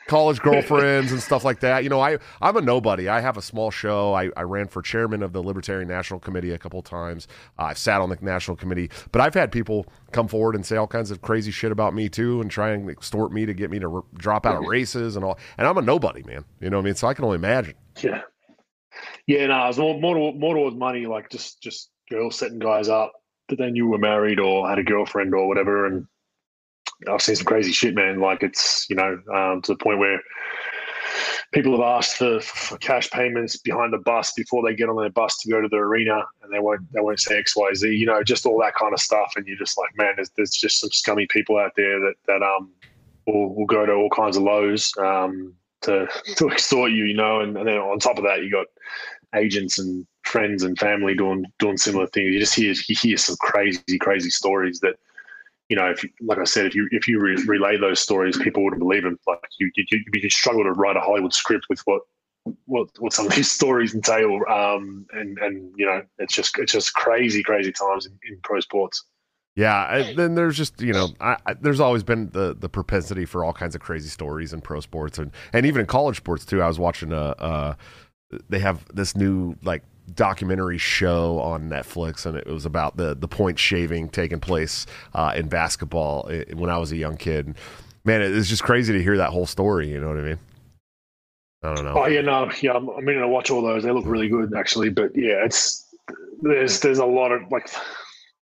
college 0.10 0.40
girlfriends 0.42 1.12
and 1.12 1.22
stuff 1.22 1.46
like 1.46 1.60
that. 1.62 1.84
You 1.84 1.90
know, 1.90 2.02
I 2.02 2.18
I'm 2.42 2.58
a 2.58 2.62
nobody. 2.62 3.08
I 3.08 3.22
have 3.22 3.38
a 3.38 3.42
small 3.42 3.72
show. 3.72 4.14
I, 4.14 4.30
I 4.36 4.42
ran 4.42 4.68
for 4.68 4.82
chairman 4.82 5.24
of 5.24 5.32
the 5.32 5.42
Libertarian 5.42 5.88
National 5.88 6.20
Committee 6.20 6.52
a 6.52 6.58
couple 6.58 6.82
times. 6.82 7.28
Uh, 7.58 7.64
I've 7.66 7.78
sat 7.78 8.02
on 8.02 8.10
the 8.10 8.18
national 8.22 8.58
committee, 8.58 8.90
but 9.12 9.22
I've 9.22 9.34
had 9.36 9.52
people 9.52 9.86
come 10.12 10.28
forward 10.28 10.56
and 10.56 10.66
say 10.66 10.76
all 10.76 10.88
kinds 10.88 11.12
of 11.12 11.22
crazy 11.22 11.52
shit 11.52 11.72
about 11.72 11.94
me 11.94 12.10
too, 12.10 12.42
and 12.42 12.50
try 12.50 12.72
and 12.72 12.90
extort 12.90 13.32
me 13.32 13.46
to 13.46 13.54
get 13.54 13.70
me 13.70 13.80
to 13.80 13.96
r- 13.98 14.04
drop 14.16 14.46
out 14.46 14.58
of 14.58 14.64
races 14.66 15.16
and 15.16 15.24
all. 15.24 15.38
And 15.58 15.68
I'm 15.68 15.78
a 15.78 15.82
nobody, 15.82 16.24
man. 16.24 16.44
You 16.60 16.70
know 16.70 16.78
what 16.78 16.84
I 16.84 16.86
mean? 16.86 16.96
So 16.96 17.08
I 17.08 17.14
can 17.14 17.24
only 17.24 17.36
imagine. 17.36 17.76
yeah, 18.02 18.22
yeah. 19.28 19.46
No, 19.48 19.64
it 19.64 19.68
was 19.68 19.78
more 19.78 20.00
more, 20.00 20.16
to- 20.16 20.38
more 20.38 20.56
towards 20.56 20.76
money, 20.76 21.06
like 21.06 21.30
just 21.30 21.62
just 21.62 21.92
girls 22.10 22.38
setting 22.38 22.60
guys 22.60 22.90
up 22.90 23.14
that 23.50 23.58
they 23.58 23.70
knew 23.70 23.88
were 23.88 23.98
married 24.00 24.40
or 24.40 24.68
had 24.68 24.80
a 24.80 24.84
girlfriend 24.84 25.34
or 25.36 25.48
whatever, 25.48 25.86
and 25.86 26.06
I've 27.08 27.22
seen 27.22 27.36
some 27.36 27.46
crazy 27.46 27.72
shit, 27.72 27.96
man. 27.96 28.20
Like 28.20 28.44
it's 28.44 28.88
you 28.90 28.96
know 28.96 29.20
um, 29.34 29.62
to 29.64 29.74
the 29.74 29.78
point 29.78 30.00
where 30.00 30.22
people 31.52 31.72
have 31.72 31.82
asked 31.82 32.18
for, 32.18 32.40
for 32.42 32.78
cash 32.78 33.10
payments 33.10 33.58
behind 33.58 33.94
the 33.94 33.98
bus 34.00 34.34
before 34.34 34.68
they 34.68 34.76
get 34.76 34.90
on 34.90 34.98
their 34.98 35.10
bus 35.10 35.38
to 35.40 35.50
go 35.50 35.62
to 35.62 35.68
the 35.68 35.78
arena, 35.78 36.24
and 36.44 36.54
they 36.54 36.60
won't 36.60 36.82
they 36.92 37.02
won't 37.02 37.20
say 37.20 37.38
X 37.38 37.56
Y 37.56 37.74
Z. 37.74 37.88
You 37.88 38.06
know, 38.06 38.24
just 38.24 38.46
all 38.46 38.60
that 38.62 38.76
kind 38.76 38.94
of 38.94 39.00
stuff, 39.00 39.34
and 39.36 39.48
you're 39.48 39.58
just 39.58 39.78
like, 39.78 39.90
man, 39.98 40.14
there's, 40.16 40.30
there's 40.36 40.52
just 40.52 40.80
some 40.80 40.92
scummy 40.92 41.28
people 41.28 41.58
out 41.58 41.72
there 41.76 42.00
that 42.00 42.16
that 42.28 42.44
um 42.44 42.72
will, 43.26 43.56
will 43.56 43.66
go 43.66 43.86
to 43.86 43.94
all 43.94 44.10
kinds 44.10 44.38
of 44.38 44.44
lows 44.44 44.94
um 44.98 45.54
to 45.82 46.08
to 46.36 46.50
extort 46.52 46.92
you, 46.92 47.06
you 47.06 47.16
know, 47.16 47.42
and, 47.42 47.58
and 47.58 47.68
then 47.68 47.78
on 47.78 48.00
top 48.00 48.18
of 48.18 48.24
that, 48.24 48.44
you 48.44 48.52
got 48.52 48.68
agents 49.36 49.78
and 49.80 50.06
friends 50.24 50.64
and 50.64 50.78
family 50.78 51.16
doing 51.16 51.46
doing 51.60 51.78
similar 51.78 52.08
things. 52.08 52.34
You 52.34 52.40
just 52.40 52.56
hear 52.56 52.74
you 52.88 52.96
hear 52.96 53.18
some 53.18 53.36
crazy 53.40 53.98
crazy 54.00 54.30
stories 54.30 54.80
that 54.82 54.96
you 55.70 55.76
know, 55.76 55.90
if 55.90 56.04
you, 56.04 56.10
like 56.22 56.40
I 56.40 56.44
said, 56.44 56.66
if 56.66 56.76
you 56.76 56.88
if 56.92 57.08
you 57.08 57.20
re- 57.20 57.44
relay 57.46 57.78
those 57.78 58.00
stories, 58.00 58.38
people 58.38 58.64
wouldn't 58.64 58.80
believe 58.80 59.04
them. 59.04 59.20
Like 59.28 59.40
you, 59.60 59.72
you, 59.76 59.86
you, 60.14 60.30
struggle 60.30 60.64
to 60.64 60.72
write 60.72 60.98
a 60.98 61.00
Hollywood 61.00 61.34
script 61.34 61.68
with 61.70 61.80
what 61.86 62.02
what 62.66 62.90
what 62.98 63.14
some 63.14 63.28
of 63.28 63.36
these 63.36 63.52
stories 63.60 63.94
entail. 63.94 64.40
Um, 64.50 65.06
and 65.14 65.38
and 65.38 65.72
you 65.78 65.86
know, 65.86 66.02
it's 66.18 66.34
just 66.34 66.58
it's 66.58 66.72
just 66.72 66.94
crazy, 66.96 67.44
crazy 67.44 67.72
times 67.72 68.08
in, 68.08 68.14
in 68.28 68.40
pro 68.44 68.60
sports. 68.60 69.06
Yeah, 69.56 70.14
then 70.16 70.36
there's 70.36 70.58
just 70.58 70.82
you 70.82 70.94
know, 70.94 71.10
I, 71.20 71.38
I, 71.46 71.54
there's 71.54 71.80
always 71.80 72.02
been 72.02 72.30
the 72.30 72.56
the 72.58 72.70
propensity 72.70 73.26
for 73.26 73.44
all 73.44 73.54
kinds 73.54 73.76
of 73.76 73.82
crazy 73.82 74.10
stories 74.10 74.54
in 74.54 74.62
pro 74.62 74.80
sports 74.80 75.20
and 75.20 75.32
and 75.54 75.66
even 75.66 75.82
in 75.82 75.86
college 75.86 76.18
sports 76.18 76.46
too. 76.46 76.62
I 76.62 76.68
was 76.68 76.80
watching 76.80 77.12
a, 77.12 77.36
uh, 77.38 77.74
they 78.48 78.60
have 78.60 78.86
this 78.94 79.16
new 79.16 79.56
like 79.64 79.84
documentary 80.10 80.78
show 80.78 81.40
on 81.40 81.70
Netflix, 81.70 82.26
and 82.26 82.38
it 82.38 82.48
was 82.48 82.66
about 82.66 82.98
the 82.98 83.16
the 83.16 83.28
point 83.28 83.60
shaving 83.60 84.10
taking 84.10 84.40
place 84.40 84.86
uh, 85.14 85.34
in 85.36 85.48
basketball 85.48 86.30
when 86.54 86.70
I 86.70 86.78
was 86.78 86.92
a 86.92 86.98
young 86.98 87.18
kid. 87.18 87.56
Man, 88.06 88.22
it's 88.22 88.50
just 88.50 88.64
crazy 88.64 88.94
to 88.94 89.04
hear 89.04 89.18
that 89.18 89.30
whole 89.30 89.46
story. 89.46 89.90
You 89.90 90.00
know 90.00 90.08
what 90.08 90.18
I 90.18 90.22
mean? 90.22 90.40
I 91.64 91.76
don't 91.76 91.86
know. 91.86 91.94
Oh 91.96 92.08
yeah, 92.08 92.22
no, 92.22 92.50
yeah. 92.62 92.74
I'm, 92.74 92.90
I'm 92.90 93.04
meaning 93.04 93.22
to 93.22 93.28
watch 93.28 93.50
all 93.50 93.62
those. 93.62 93.84
They 93.84 93.92
look 93.92 94.06
really 94.06 94.30
good, 94.30 94.54
actually. 94.56 94.90
But 94.90 95.16
yeah, 95.16 95.44
it's 95.44 95.86
there's 96.42 96.80
there's 96.80 97.00
a 97.00 97.06
lot 97.06 97.32
of 97.32 97.52
like. 97.52 97.70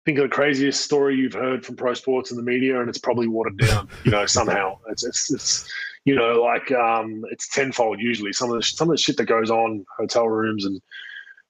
Think 0.05 0.19
of 0.19 0.29
the 0.29 0.29
craziest 0.29 0.81
story 0.81 1.15
you've 1.15 1.33
heard 1.33 1.65
from 1.65 1.75
pro 1.75 1.95
sports 1.95 2.29
and 2.29 2.37
the 2.37 2.43
media, 2.43 2.79
and 2.79 2.87
it's 2.87 2.99
probably 2.99 3.27
watered 3.27 3.57
down. 3.57 3.89
You 4.03 4.11
know, 4.11 4.27
somehow 4.27 4.77
it's 4.89 5.03
it's, 5.03 5.33
it's 5.33 5.73
you 6.05 6.13
know 6.13 6.43
like 6.43 6.71
um, 6.71 7.23
it's 7.31 7.47
tenfold 7.49 7.99
usually. 7.99 8.31
Some 8.31 8.51
of 8.51 8.57
the 8.57 8.63
some 8.63 8.89
of 8.89 8.93
the 8.93 9.01
shit 9.01 9.17
that 9.17 9.25
goes 9.25 9.49
on 9.49 9.83
hotel 9.97 10.29
rooms 10.29 10.65
and 10.65 10.79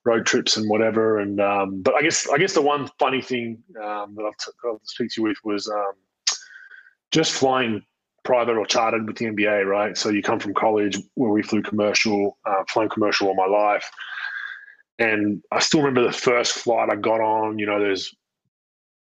road 0.05 0.25
trips 0.25 0.55
and 0.55 0.69
whatever. 0.69 1.19
And 1.19 1.41
um, 1.41 1.81
but 1.81 1.95
I 1.95 2.01
guess 2.01 2.29
I 2.29 2.37
guess 2.37 2.53
the 2.53 2.61
one 2.61 2.89
funny 2.99 3.21
thing 3.21 3.61
um, 3.83 4.15
that 4.15 4.23
I'll, 4.23 4.33
t- 4.33 4.51
I'll 4.63 4.81
speak 4.83 5.11
to 5.11 5.21
you 5.21 5.27
with 5.27 5.37
was 5.43 5.67
um, 5.67 5.93
just 7.11 7.33
flying 7.33 7.83
private 8.23 8.57
or 8.57 8.65
chartered 8.65 9.07
with 9.07 9.17
the 9.17 9.25
NBA, 9.25 9.65
right? 9.65 9.95
So 9.97 10.09
you 10.09 10.21
come 10.21 10.39
from 10.39 10.53
college 10.53 10.97
where 11.13 11.31
we 11.31 11.43
flew 11.43 11.61
commercial, 11.61 12.37
uh, 12.45 12.63
flown 12.67 12.89
commercial 12.89 13.27
all 13.27 13.35
my 13.35 13.45
life. 13.45 13.89
And 14.97 15.43
I 15.51 15.59
still 15.59 15.81
remember 15.81 16.03
the 16.03 16.17
first 16.17 16.53
flight 16.53 16.89
I 16.89 16.95
got 16.95 17.21
on, 17.21 17.59
you 17.59 17.65
know, 17.65 17.79
there's 17.79 18.13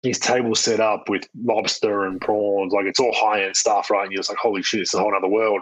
these 0.02 0.18
tables 0.18 0.58
set 0.58 0.80
up 0.80 1.08
with 1.08 1.28
lobster 1.44 2.04
and 2.06 2.20
prawns, 2.20 2.72
like 2.72 2.86
it's 2.86 2.98
all 2.98 3.14
high 3.14 3.44
end 3.44 3.56
stuff, 3.56 3.90
right? 3.90 4.02
And 4.02 4.12
you're 4.12 4.18
just 4.18 4.30
like, 4.30 4.38
holy 4.38 4.62
shit, 4.62 4.80
it's 4.80 4.94
a 4.94 4.98
whole 4.98 5.14
other 5.14 5.28
world. 5.28 5.60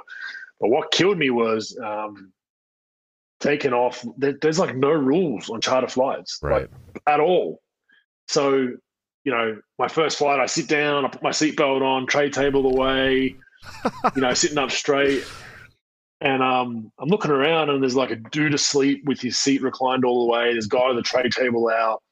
But 0.61 0.71
what 0.71 0.93
killed 0.93 1.19
me 1.19 1.31
was 1.31 1.77
um, 1.85 2.33
taking 3.41 3.73
off. 3.73 4.05
There, 4.19 4.35
there's 4.41 4.59
like 4.59 4.77
no 4.77 4.91
rules 4.91 5.51
on 5.51 5.61
charter 5.61 5.89
flights, 5.89 6.39
Right. 6.43 6.69
like 6.95 7.03
at 7.07 7.21
all. 7.21 7.61
So, 8.29 8.53
you 9.25 9.33
know, 9.33 9.61
my 9.79 9.89
first 9.89 10.19
flight, 10.19 10.39
I 10.41 10.47
sit 10.47 10.69
down, 10.69 11.05
I 11.05 11.09
put 11.09 11.23
my 11.23 11.31
seatbelt 11.31 11.83
on, 11.83 12.07
tray 12.07 12.31
table 12.31 12.67
away, 12.67 13.35
you 14.15 14.23
know, 14.23 14.33
sitting 14.35 14.59
up 14.59 14.71
straight. 14.71 15.25
And 16.23 16.43
um, 16.43 16.93
I'm 16.99 17.09
looking 17.09 17.31
around, 17.31 17.71
and 17.71 17.83
there's 17.83 17.97
like 17.97 18.11
a 18.11 18.17
dude 18.17 18.53
asleep 18.55 19.05
with 19.07 19.21
his 19.21 19.39
seat 19.39 19.63
reclined 19.63 20.05
all 20.05 20.27
the 20.27 20.33
way. 20.33 20.53
There's 20.53 20.67
a 20.67 20.69
guy 20.69 20.89
with 20.89 20.97
the 20.97 21.03
tray 21.03 21.29
table 21.31 21.69
out. 21.71 22.03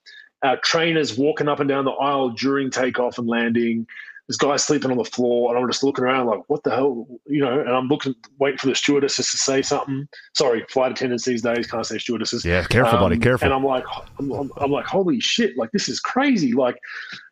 Our 0.43 0.57
trainers 0.59 1.19
walking 1.19 1.47
up 1.49 1.61
and 1.61 1.69
down 1.69 1.85
the 1.85 1.91
aisle 1.91 2.31
during 2.31 2.71
takeoff 2.71 3.19
and 3.19 3.29
landing. 3.29 3.87
This 4.29 4.37
guy 4.37 4.57
sleeping 4.57 4.91
on 4.91 4.99
the 4.99 5.05
floor, 5.05 5.51
and 5.51 5.59
I'm 5.59 5.71
just 5.71 5.83
looking 5.83 6.05
around 6.05 6.27
like, 6.27 6.41
what 6.49 6.63
the 6.63 6.71
hell, 6.71 7.07
you 7.27 7.41
know? 7.41 7.61
And 7.61 7.71
I'm 7.71 7.89
looking, 7.89 8.15
waiting 8.39 8.59
for 8.59 8.67
the 8.67 8.75
stewardesses 8.75 9.31
to 9.31 9.39
say 9.39 9.63
something. 9.63 10.07
Sorry, 10.35 10.65
flight 10.69 10.93
attendants 10.93 11.25
these 11.25 11.41
days 11.41 11.67
can't 11.67 11.87
say 11.87 11.97
stewardesses. 11.97 12.45
Yeah, 12.45 12.63
careful, 12.65 12.99
buddy. 12.99 13.17
Um, 13.17 13.23
Careful. 13.23 13.47
And 13.47 13.55
I'm 13.55 13.65
like, 13.65 13.85
I'm, 14.19 14.31
I'm, 14.31 14.53
I'm 14.59 14.71
like, 14.71 14.85
holy 14.85 15.19
shit! 15.19 15.57
Like 15.57 15.71
this 15.73 15.89
is 15.89 15.99
crazy. 15.99 16.53
Like, 16.53 16.77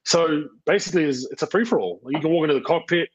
so 0.04 0.44
basically, 0.64 1.04
it's, 1.04 1.30
it's 1.30 1.42
a 1.42 1.46
free 1.46 1.64
for 1.66 1.78
all. 1.78 2.00
You 2.08 2.18
can 2.18 2.30
walk 2.30 2.44
into 2.44 2.54
the 2.54 2.64
cockpit, 2.64 3.10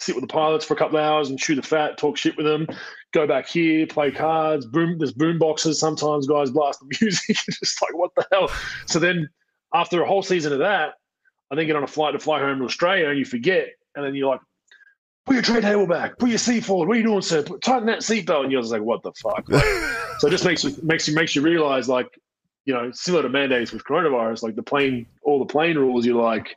sit 0.00 0.14
with 0.14 0.22
the 0.22 0.32
pilots 0.32 0.64
for 0.64 0.74
a 0.74 0.76
couple 0.76 0.98
of 0.98 1.04
hours, 1.04 1.28
and 1.28 1.38
chew 1.38 1.54
the 1.54 1.62
fat, 1.62 1.98
talk 1.98 2.16
shit 2.16 2.36
with 2.36 2.46
them. 2.46 2.66
Go 3.12 3.26
back 3.26 3.46
here, 3.46 3.86
play 3.86 4.10
cards. 4.10 4.64
Boom, 4.66 4.96
there's 4.98 5.12
boom 5.12 5.38
boxes. 5.38 5.78
Sometimes 5.78 6.26
guys 6.26 6.50
blast 6.50 6.80
the 6.80 6.86
music. 7.00 7.36
It's 7.46 7.58
just 7.58 7.82
like, 7.82 7.94
what 7.96 8.12
the 8.16 8.26
hell? 8.32 8.50
So 8.86 8.98
then, 8.98 9.28
after 9.74 10.02
a 10.02 10.06
whole 10.06 10.22
season 10.22 10.52
of 10.52 10.60
that, 10.60 10.94
I 11.50 11.56
then 11.56 11.66
get 11.66 11.76
on 11.76 11.82
a 11.82 11.88
flight 11.88 12.12
to 12.12 12.18
fly 12.18 12.38
home 12.40 12.58
to 12.58 12.64
Australia, 12.64 13.08
and 13.08 13.18
you 13.18 13.24
forget, 13.24 13.68
and 13.94 14.04
then 14.04 14.14
you're 14.14 14.30
like. 14.30 14.40
Put 15.26 15.34
your 15.34 15.42
tray 15.42 15.60
table 15.60 15.86
back. 15.86 16.18
Put 16.18 16.30
your 16.30 16.38
seat 16.38 16.64
forward. 16.64 16.88
What 16.88 16.96
are 16.96 17.00
you 17.00 17.06
doing, 17.06 17.20
sir? 17.20 17.42
Put, 17.42 17.60
tighten 17.60 17.86
that 17.86 17.98
seatbelt. 18.00 18.42
And 18.44 18.50
you're 18.50 18.62
just 18.62 18.72
like, 18.72 18.82
what 18.82 19.02
the 19.02 19.12
fuck? 19.12 19.48
Like, 19.48 19.62
so 20.18 20.26
it 20.26 20.30
just 20.30 20.44
makes 20.44 20.64
you 20.64 20.74
makes 20.82 21.06
you 21.06 21.14
makes 21.14 21.36
you 21.36 21.42
realize 21.42 21.88
like 21.88 22.18
you 22.64 22.74
know 22.74 22.90
similar 22.92 23.22
to 23.22 23.28
mandates 23.28 23.72
with 23.72 23.84
coronavirus 23.84 24.42
like 24.42 24.54
the 24.54 24.62
plane 24.62 25.06
all 25.22 25.38
the 25.38 25.46
plane 25.46 25.76
rules 25.76 26.04
you're 26.04 26.22
like 26.22 26.56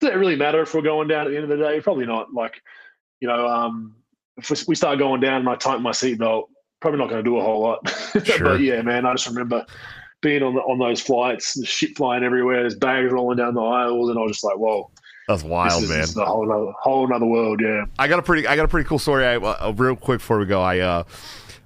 does 0.00 0.10
it 0.10 0.16
really 0.16 0.36
matter 0.36 0.62
if 0.62 0.72
we're 0.74 0.82
going 0.82 1.08
down 1.08 1.26
at 1.26 1.30
the 1.30 1.36
end 1.36 1.50
of 1.50 1.58
the 1.58 1.64
day 1.64 1.80
probably 1.80 2.06
not 2.06 2.32
like 2.32 2.62
you 3.20 3.28
know 3.28 3.46
um 3.46 3.94
if 4.36 4.66
we 4.68 4.74
start 4.74 4.98
going 4.98 5.20
down 5.20 5.40
and 5.40 5.48
i 5.48 5.54
tighten 5.56 5.82
my 5.82 5.90
seatbelt 5.90 6.44
probably 6.80 6.98
not 6.98 7.08
going 7.08 7.22
to 7.22 7.28
do 7.28 7.38
a 7.38 7.42
whole 7.42 7.60
lot 7.60 7.88
Sure. 8.24 8.38
but 8.40 8.60
yeah 8.60 8.80
man 8.82 9.04
i 9.04 9.12
just 9.12 9.26
remember 9.26 9.66
being 10.22 10.42
on 10.42 10.54
the, 10.54 10.60
on 10.60 10.78
those 10.78 11.00
flights 11.00 11.54
the 11.54 11.66
shit 11.66 11.96
flying 11.96 12.24
everywhere 12.24 12.60
there's 12.60 12.74
bags 12.74 13.12
rolling 13.12 13.36
down 13.36 13.54
the 13.54 13.60
aisles 13.60 14.10
and 14.10 14.18
i 14.18 14.22
was 14.22 14.32
just 14.32 14.44
like 14.44 14.56
whoa 14.56 14.90
That's 15.28 15.42
wild, 15.42 15.82
this 15.82 15.82
is, 15.82 15.88
man. 15.90 16.00
this 16.00 16.10
is 16.10 16.16
a 16.16 16.24
whole 16.24 16.46
nother, 16.46 16.72
whole 16.80 17.28
world 17.28 17.60
yeah 17.62 17.84
I 17.98 18.08
got 18.08 18.18
a 18.18 18.22
pretty 18.22 18.46
I 18.46 18.56
got 18.56 18.64
a 18.64 18.68
pretty 18.68 18.88
cool 18.88 18.98
story. 18.98 19.26
I, 19.26 19.36
uh, 19.36 19.72
real 19.76 19.96
quick 19.96 20.20
before 20.20 20.38
we 20.38 20.46
go, 20.46 20.60
I 20.62 20.78
uh, 20.78 21.04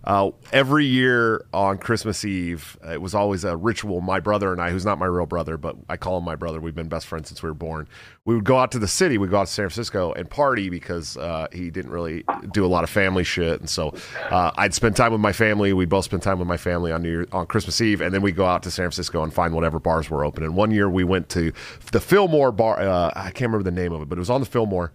uh, 0.04 0.30
every 0.52 0.86
year 0.86 1.44
on 1.52 1.76
Christmas 1.76 2.24
Eve, 2.24 2.78
uh, 2.84 2.92
it 2.92 3.02
was 3.02 3.14
always 3.14 3.44
a 3.44 3.56
ritual. 3.56 4.00
My 4.00 4.18
brother 4.18 4.50
and 4.50 4.60
I, 4.60 4.70
who's 4.70 4.84
not 4.84 4.98
my 4.98 5.06
real 5.06 5.26
brother, 5.26 5.58
but 5.58 5.76
I 5.88 5.96
call 5.98 6.18
him 6.18 6.24
my 6.24 6.36
brother. 6.36 6.58
We've 6.58 6.74
been 6.74 6.88
best 6.88 7.06
friends 7.06 7.28
since 7.28 7.42
we 7.42 7.50
were 7.50 7.54
born. 7.54 7.86
We 8.24 8.34
would 8.34 8.44
go 8.44 8.58
out 8.58 8.72
to 8.72 8.78
the 8.78 8.88
city. 8.88 9.18
We'd 9.18 9.30
go 9.30 9.38
out 9.38 9.46
to 9.46 9.52
San 9.52 9.68
Francisco 9.68 10.12
and 10.12 10.28
party 10.28 10.70
because 10.70 11.16
uh, 11.18 11.48
he 11.52 11.70
didn't 11.70 11.90
really 11.90 12.24
do 12.50 12.64
a 12.64 12.68
lot 12.68 12.82
of 12.82 12.90
family 12.90 13.24
shit, 13.24 13.60
and 13.60 13.68
so 13.68 13.94
uh, 14.30 14.52
I'd 14.56 14.72
spend 14.72 14.96
time 14.96 15.12
with 15.12 15.20
my 15.20 15.32
family. 15.32 15.72
We'd 15.72 15.90
both 15.90 16.06
spend 16.06 16.22
time 16.22 16.38
with 16.38 16.48
my 16.48 16.56
family 16.56 16.92
on 16.92 17.02
New 17.02 17.10
Year, 17.10 17.26
on 17.32 17.46
Christmas 17.46 17.80
Eve, 17.80 18.00
and 18.00 18.14
then 18.14 18.22
we 18.22 18.32
go 18.32 18.46
out 18.46 18.62
to 18.62 18.70
San 18.70 18.84
Francisco 18.84 19.22
and 19.22 19.32
find 19.32 19.54
whatever 19.54 19.78
bars 19.78 20.08
were 20.08 20.24
open. 20.24 20.44
And 20.44 20.56
one 20.56 20.70
year 20.70 20.88
we 20.88 21.04
went 21.04 21.28
to 21.30 21.52
the 21.92 22.00
Fillmore 22.00 22.52
bar. 22.52 22.80
Uh, 22.80 23.10
I 23.14 23.30
can't 23.32 23.52
remember 23.52 23.64
the 23.64 23.70
name 23.70 23.92
of 23.92 24.00
it, 24.00 24.08
but 24.08 24.16
it 24.16 24.20
was 24.20 24.30
on 24.30 24.40
the 24.40 24.46
Fillmore 24.46 24.92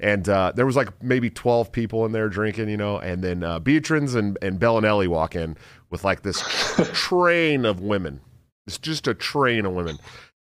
and 0.00 0.28
uh, 0.28 0.52
there 0.54 0.66
was 0.66 0.76
like 0.76 1.02
maybe 1.02 1.30
12 1.30 1.72
people 1.72 2.06
in 2.06 2.12
there 2.12 2.28
drinking, 2.28 2.68
you 2.68 2.76
know, 2.76 2.98
and 2.98 3.22
then 3.22 3.42
uh, 3.42 3.60
Biedrins 3.60 4.14
and, 4.14 4.38
and 4.42 4.60
Belinelli 4.60 5.08
walk 5.08 5.34
in 5.34 5.56
with 5.90 6.04
like 6.04 6.22
this 6.22 6.40
train 6.92 7.64
of 7.64 7.80
women. 7.80 8.20
It's 8.66 8.78
just 8.78 9.08
a 9.08 9.14
train 9.14 9.66
of 9.66 9.72
women. 9.72 9.98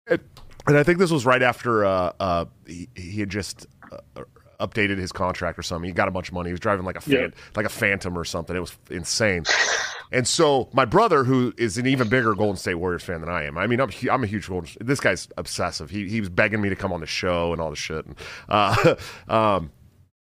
And, 0.07 0.21
and 0.67 0.77
I 0.77 0.83
think 0.83 0.99
this 0.99 1.11
was 1.11 1.25
right 1.25 1.41
after 1.41 1.83
uh, 1.85 2.13
uh, 2.19 2.45
he, 2.65 2.87
he 2.95 3.19
had 3.19 3.29
just 3.29 3.67
uh, 3.91 4.23
updated 4.61 4.97
his 4.97 5.11
contract 5.11 5.59
or 5.59 5.63
something. 5.63 5.87
He 5.87 5.93
got 5.93 6.07
a 6.07 6.11
bunch 6.11 6.29
of 6.29 6.33
money. 6.33 6.49
He 6.49 6.53
was 6.53 6.59
driving 6.59 6.85
like 6.85 6.95
a 6.95 7.01
fan, 7.01 7.33
like 7.55 7.65
a 7.65 7.69
Phantom 7.69 8.17
or 8.17 8.23
something. 8.23 8.55
It 8.55 8.59
was 8.59 8.77
insane. 8.89 9.43
And 10.11 10.27
so 10.27 10.69
my 10.73 10.85
brother, 10.85 11.23
who 11.23 11.53
is 11.57 11.77
an 11.77 11.87
even 11.87 12.09
bigger 12.09 12.35
Golden 12.35 12.57
State 12.57 12.75
Warriors 12.75 13.03
fan 13.03 13.21
than 13.21 13.29
I 13.29 13.43
am, 13.43 13.57
I 13.57 13.67
mean, 13.67 13.79
I'm 13.79 13.91
I'm 14.11 14.23
a 14.23 14.27
huge 14.27 14.47
Golden. 14.47 14.69
This 14.79 14.99
guy's 14.99 15.27
obsessive. 15.37 15.89
He 15.89 16.09
he 16.09 16.19
was 16.19 16.29
begging 16.29 16.61
me 16.61 16.69
to 16.69 16.75
come 16.75 16.91
on 16.93 16.99
the 16.99 17.05
show 17.05 17.53
and 17.53 17.61
all 17.61 17.69
the 17.69 17.75
shit. 17.75 18.05
And, 18.05 18.15
uh, 18.49 18.95
um, 19.27 19.71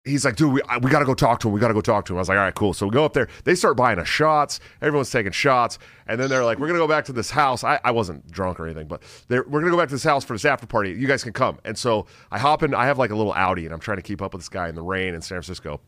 he's 0.06 0.26
like, 0.26 0.36
dude, 0.36 0.54
we, 0.54 0.62
we 0.82 0.92
got 0.92 1.00
to 1.00 1.06
go 1.06 1.14
talk 1.14 1.40
to 1.40 1.48
him. 1.48 1.54
We 1.54 1.60
got 1.60 1.70
to 1.70 1.74
go 1.74 1.82
talk 1.82 2.06
to 2.06 2.14
him. 2.14 2.18
I 2.18 2.22
was 2.22 2.30
like, 2.30 2.38
all 2.38 2.44
right, 2.44 2.56
cool. 2.56 2.74
So 2.74 2.88
we 2.88 2.92
go 2.92 3.06
up 3.06 3.14
there. 3.14 3.28
They 3.46 3.56
start 3.56 3.78
buying 3.78 4.00
us 4.00 4.08
shots. 4.08 4.60
Everyone's 4.82 5.10
taking 5.10 5.32
shots. 5.32 5.80
And 6.08 6.20
then 6.20 6.30
they're 6.30 6.44
like, 6.44 6.60
we're 6.60 6.68
going 6.68 6.80
to 6.80 6.84
go 6.84 6.88
back 6.88 7.06
to 7.06 7.14
this 7.14 7.30
house. 7.32 7.64
I, 7.64 7.80
I 7.84 7.92
wasn't 7.92 8.30
drunk 8.30 8.60
or 8.60 8.66
anything, 8.66 8.88
but 8.88 9.02
they're, 9.30 9.44
we're 9.44 9.62
going 9.62 9.66
to 9.66 9.72
go 9.72 9.78
back 9.78 9.90
to 9.90 9.96
this 9.96 10.04
house 10.04 10.26
for 10.26 10.34
this 10.34 10.46
after 10.46 10.68
party. 10.68 10.92
You 10.92 11.08
guys 11.08 11.24
can 11.24 11.34
come. 11.34 11.60
And 11.64 11.78
so 11.78 12.06
I 12.32 12.40
hop 12.40 12.64
in. 12.64 12.74
I 12.74 12.86
have 12.86 12.98
like 12.98 13.12
a 13.12 13.16
little 13.16 13.34
Audi 13.34 13.66
and 13.66 13.74
I'm 13.74 13.80
trying 13.80 13.98
to 13.98 14.04
keep 14.04 14.22
up 14.22 14.34
with 14.34 14.42
this 14.42 14.50
guy 14.50 14.68
in 14.68 14.76
the 14.76 14.82
rain 14.84 15.14
in 15.14 15.22
San 15.22 15.36
Francisco. 15.36 15.80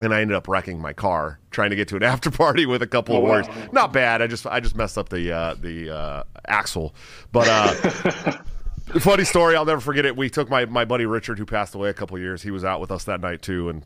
And 0.00 0.12
I 0.12 0.20
ended 0.20 0.36
up 0.36 0.48
wrecking 0.48 0.80
my 0.80 0.92
car 0.92 1.38
trying 1.52 1.70
to 1.70 1.76
get 1.76 1.86
to 1.88 1.96
an 1.96 2.02
after 2.04 2.30
party 2.30 2.66
with 2.66 2.82
a 2.82 2.86
couple 2.86 3.16
of 3.16 3.22
Oh, 3.22 3.26
wow. 3.26 3.68
Not 3.70 3.92
bad. 3.92 4.20
I 4.20 4.26
just 4.26 4.46
I 4.46 4.58
just 4.58 4.74
messed 4.74 4.98
up 4.98 5.10
the 5.10 5.30
uh, 5.30 5.54
the 5.54 5.94
uh, 5.94 6.22
axle, 6.48 6.92
but 7.30 7.46
uh, 7.48 8.38
funny 9.00 9.24
story. 9.24 9.56
I'll 9.56 9.64
never 9.64 9.80
forget 9.80 10.04
it. 10.04 10.16
We 10.16 10.30
took 10.30 10.50
my 10.50 10.64
my 10.66 10.84
buddy 10.84 11.06
Richard, 11.06 11.38
who 11.38 11.46
passed 11.46 11.74
away 11.74 11.88
a 11.88 11.94
couple 11.94 12.16
of 12.16 12.22
years. 12.22 12.42
He 12.42 12.50
was 12.50 12.64
out 12.64 12.80
with 12.80 12.90
us 12.90 13.04
that 13.04 13.20
night 13.20 13.42
too, 13.42 13.68
and 13.68 13.84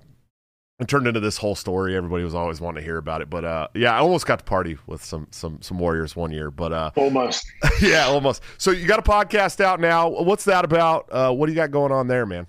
it 0.79 0.89
turned 0.89 1.07
into 1.07 1.21
this 1.21 1.39
whole 1.39 1.55
story. 1.55 1.97
Everybody 1.97 2.23
was 2.23 2.35
always 2.35 2.61
wanting 2.61 2.83
to 2.83 2.85
hear 2.85 2.99
about 2.99 3.23
it. 3.23 3.31
But 3.31 3.45
uh, 3.45 3.69
yeah, 3.75 3.95
I 3.95 3.99
almost 3.99 4.27
got 4.27 4.39
to 4.41 4.45
party 4.45 4.77
with 4.87 5.03
some 5.03 5.27
some 5.31 5.61
some 5.63 5.79
warriors 5.79 6.15
one 6.15 6.33
year. 6.33 6.51
But 6.51 6.73
uh, 6.73 6.91
almost 6.97 7.47
yeah, 7.81 8.07
almost. 8.07 8.43
So 8.59 8.71
you 8.71 8.87
got 8.87 8.99
a 8.99 9.03
podcast 9.03 9.61
out 9.61 9.81
now. 9.81 10.09
What's 10.09 10.45
that 10.45 10.65
about? 10.65 11.09
Uh, 11.11 11.33
what 11.33 11.47
do 11.47 11.53
you 11.53 11.57
got 11.57 11.71
going 11.71 11.93
on 11.93 12.09
there, 12.09 12.27
man? 12.27 12.47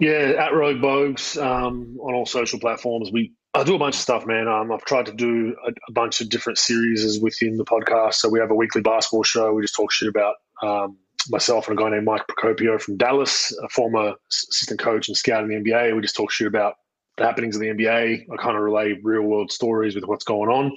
Yeah, 0.00 0.34
at 0.38 0.52
Rogue 0.52 0.78
Bogues 0.78 1.40
um, 1.40 1.96
on 2.00 2.14
all 2.14 2.26
social 2.26 2.58
platforms. 2.58 3.10
We 3.12 3.32
I 3.56 3.62
do 3.62 3.76
a 3.76 3.78
bunch 3.78 3.94
of 3.94 4.00
stuff, 4.00 4.26
man. 4.26 4.48
Um, 4.48 4.72
I've 4.72 4.84
tried 4.84 5.06
to 5.06 5.12
do 5.12 5.54
a, 5.64 5.70
a 5.88 5.92
bunch 5.92 6.20
of 6.20 6.28
different 6.28 6.58
series 6.58 7.20
within 7.20 7.56
the 7.56 7.64
podcast. 7.64 8.14
So 8.14 8.28
we 8.28 8.40
have 8.40 8.50
a 8.50 8.54
weekly 8.54 8.82
basketball 8.82 9.22
show. 9.22 9.52
We 9.52 9.62
just 9.62 9.76
talk 9.76 9.92
shit 9.92 10.08
about 10.08 10.34
um, 10.60 10.98
myself 11.28 11.68
and 11.68 11.78
a 11.78 11.82
guy 11.82 11.90
named 11.90 12.04
Mike 12.04 12.26
Procopio 12.26 12.80
from 12.82 12.96
Dallas, 12.96 13.56
a 13.62 13.68
former 13.68 14.14
assistant 14.28 14.80
coach 14.80 15.06
and 15.06 15.16
scout 15.16 15.44
in 15.44 15.48
the 15.48 15.70
NBA. 15.70 15.94
We 15.94 16.02
just 16.02 16.16
talk 16.16 16.32
shit 16.32 16.48
about 16.48 16.74
the 17.16 17.24
happenings 17.24 17.54
of 17.54 17.60
the 17.60 17.68
NBA. 17.68 18.26
I 18.28 18.36
kind 18.42 18.56
of 18.56 18.62
relay 18.62 18.98
real 19.04 19.22
world 19.22 19.52
stories 19.52 19.94
with 19.94 20.04
what's 20.04 20.24
going 20.24 20.50
on. 20.50 20.76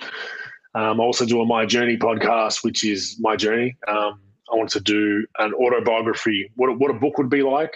Um, 0.76 1.02
I 1.02 1.04
also 1.04 1.26
do 1.26 1.42
a 1.42 1.46
My 1.48 1.66
Journey 1.66 1.98
podcast, 1.98 2.64
which 2.64 2.84
is 2.84 3.18
my 3.20 3.36
journey. 3.36 3.76
Um, 3.88 4.22
I 4.54 4.56
want 4.56 4.70
to 4.72 4.80
do 4.80 5.26
an 5.40 5.54
autobiography, 5.56 6.52
what 6.56 6.78
what 6.78 6.92
a 6.92 6.94
book 6.94 7.18
would 7.18 7.30
be 7.30 7.42
like 7.42 7.74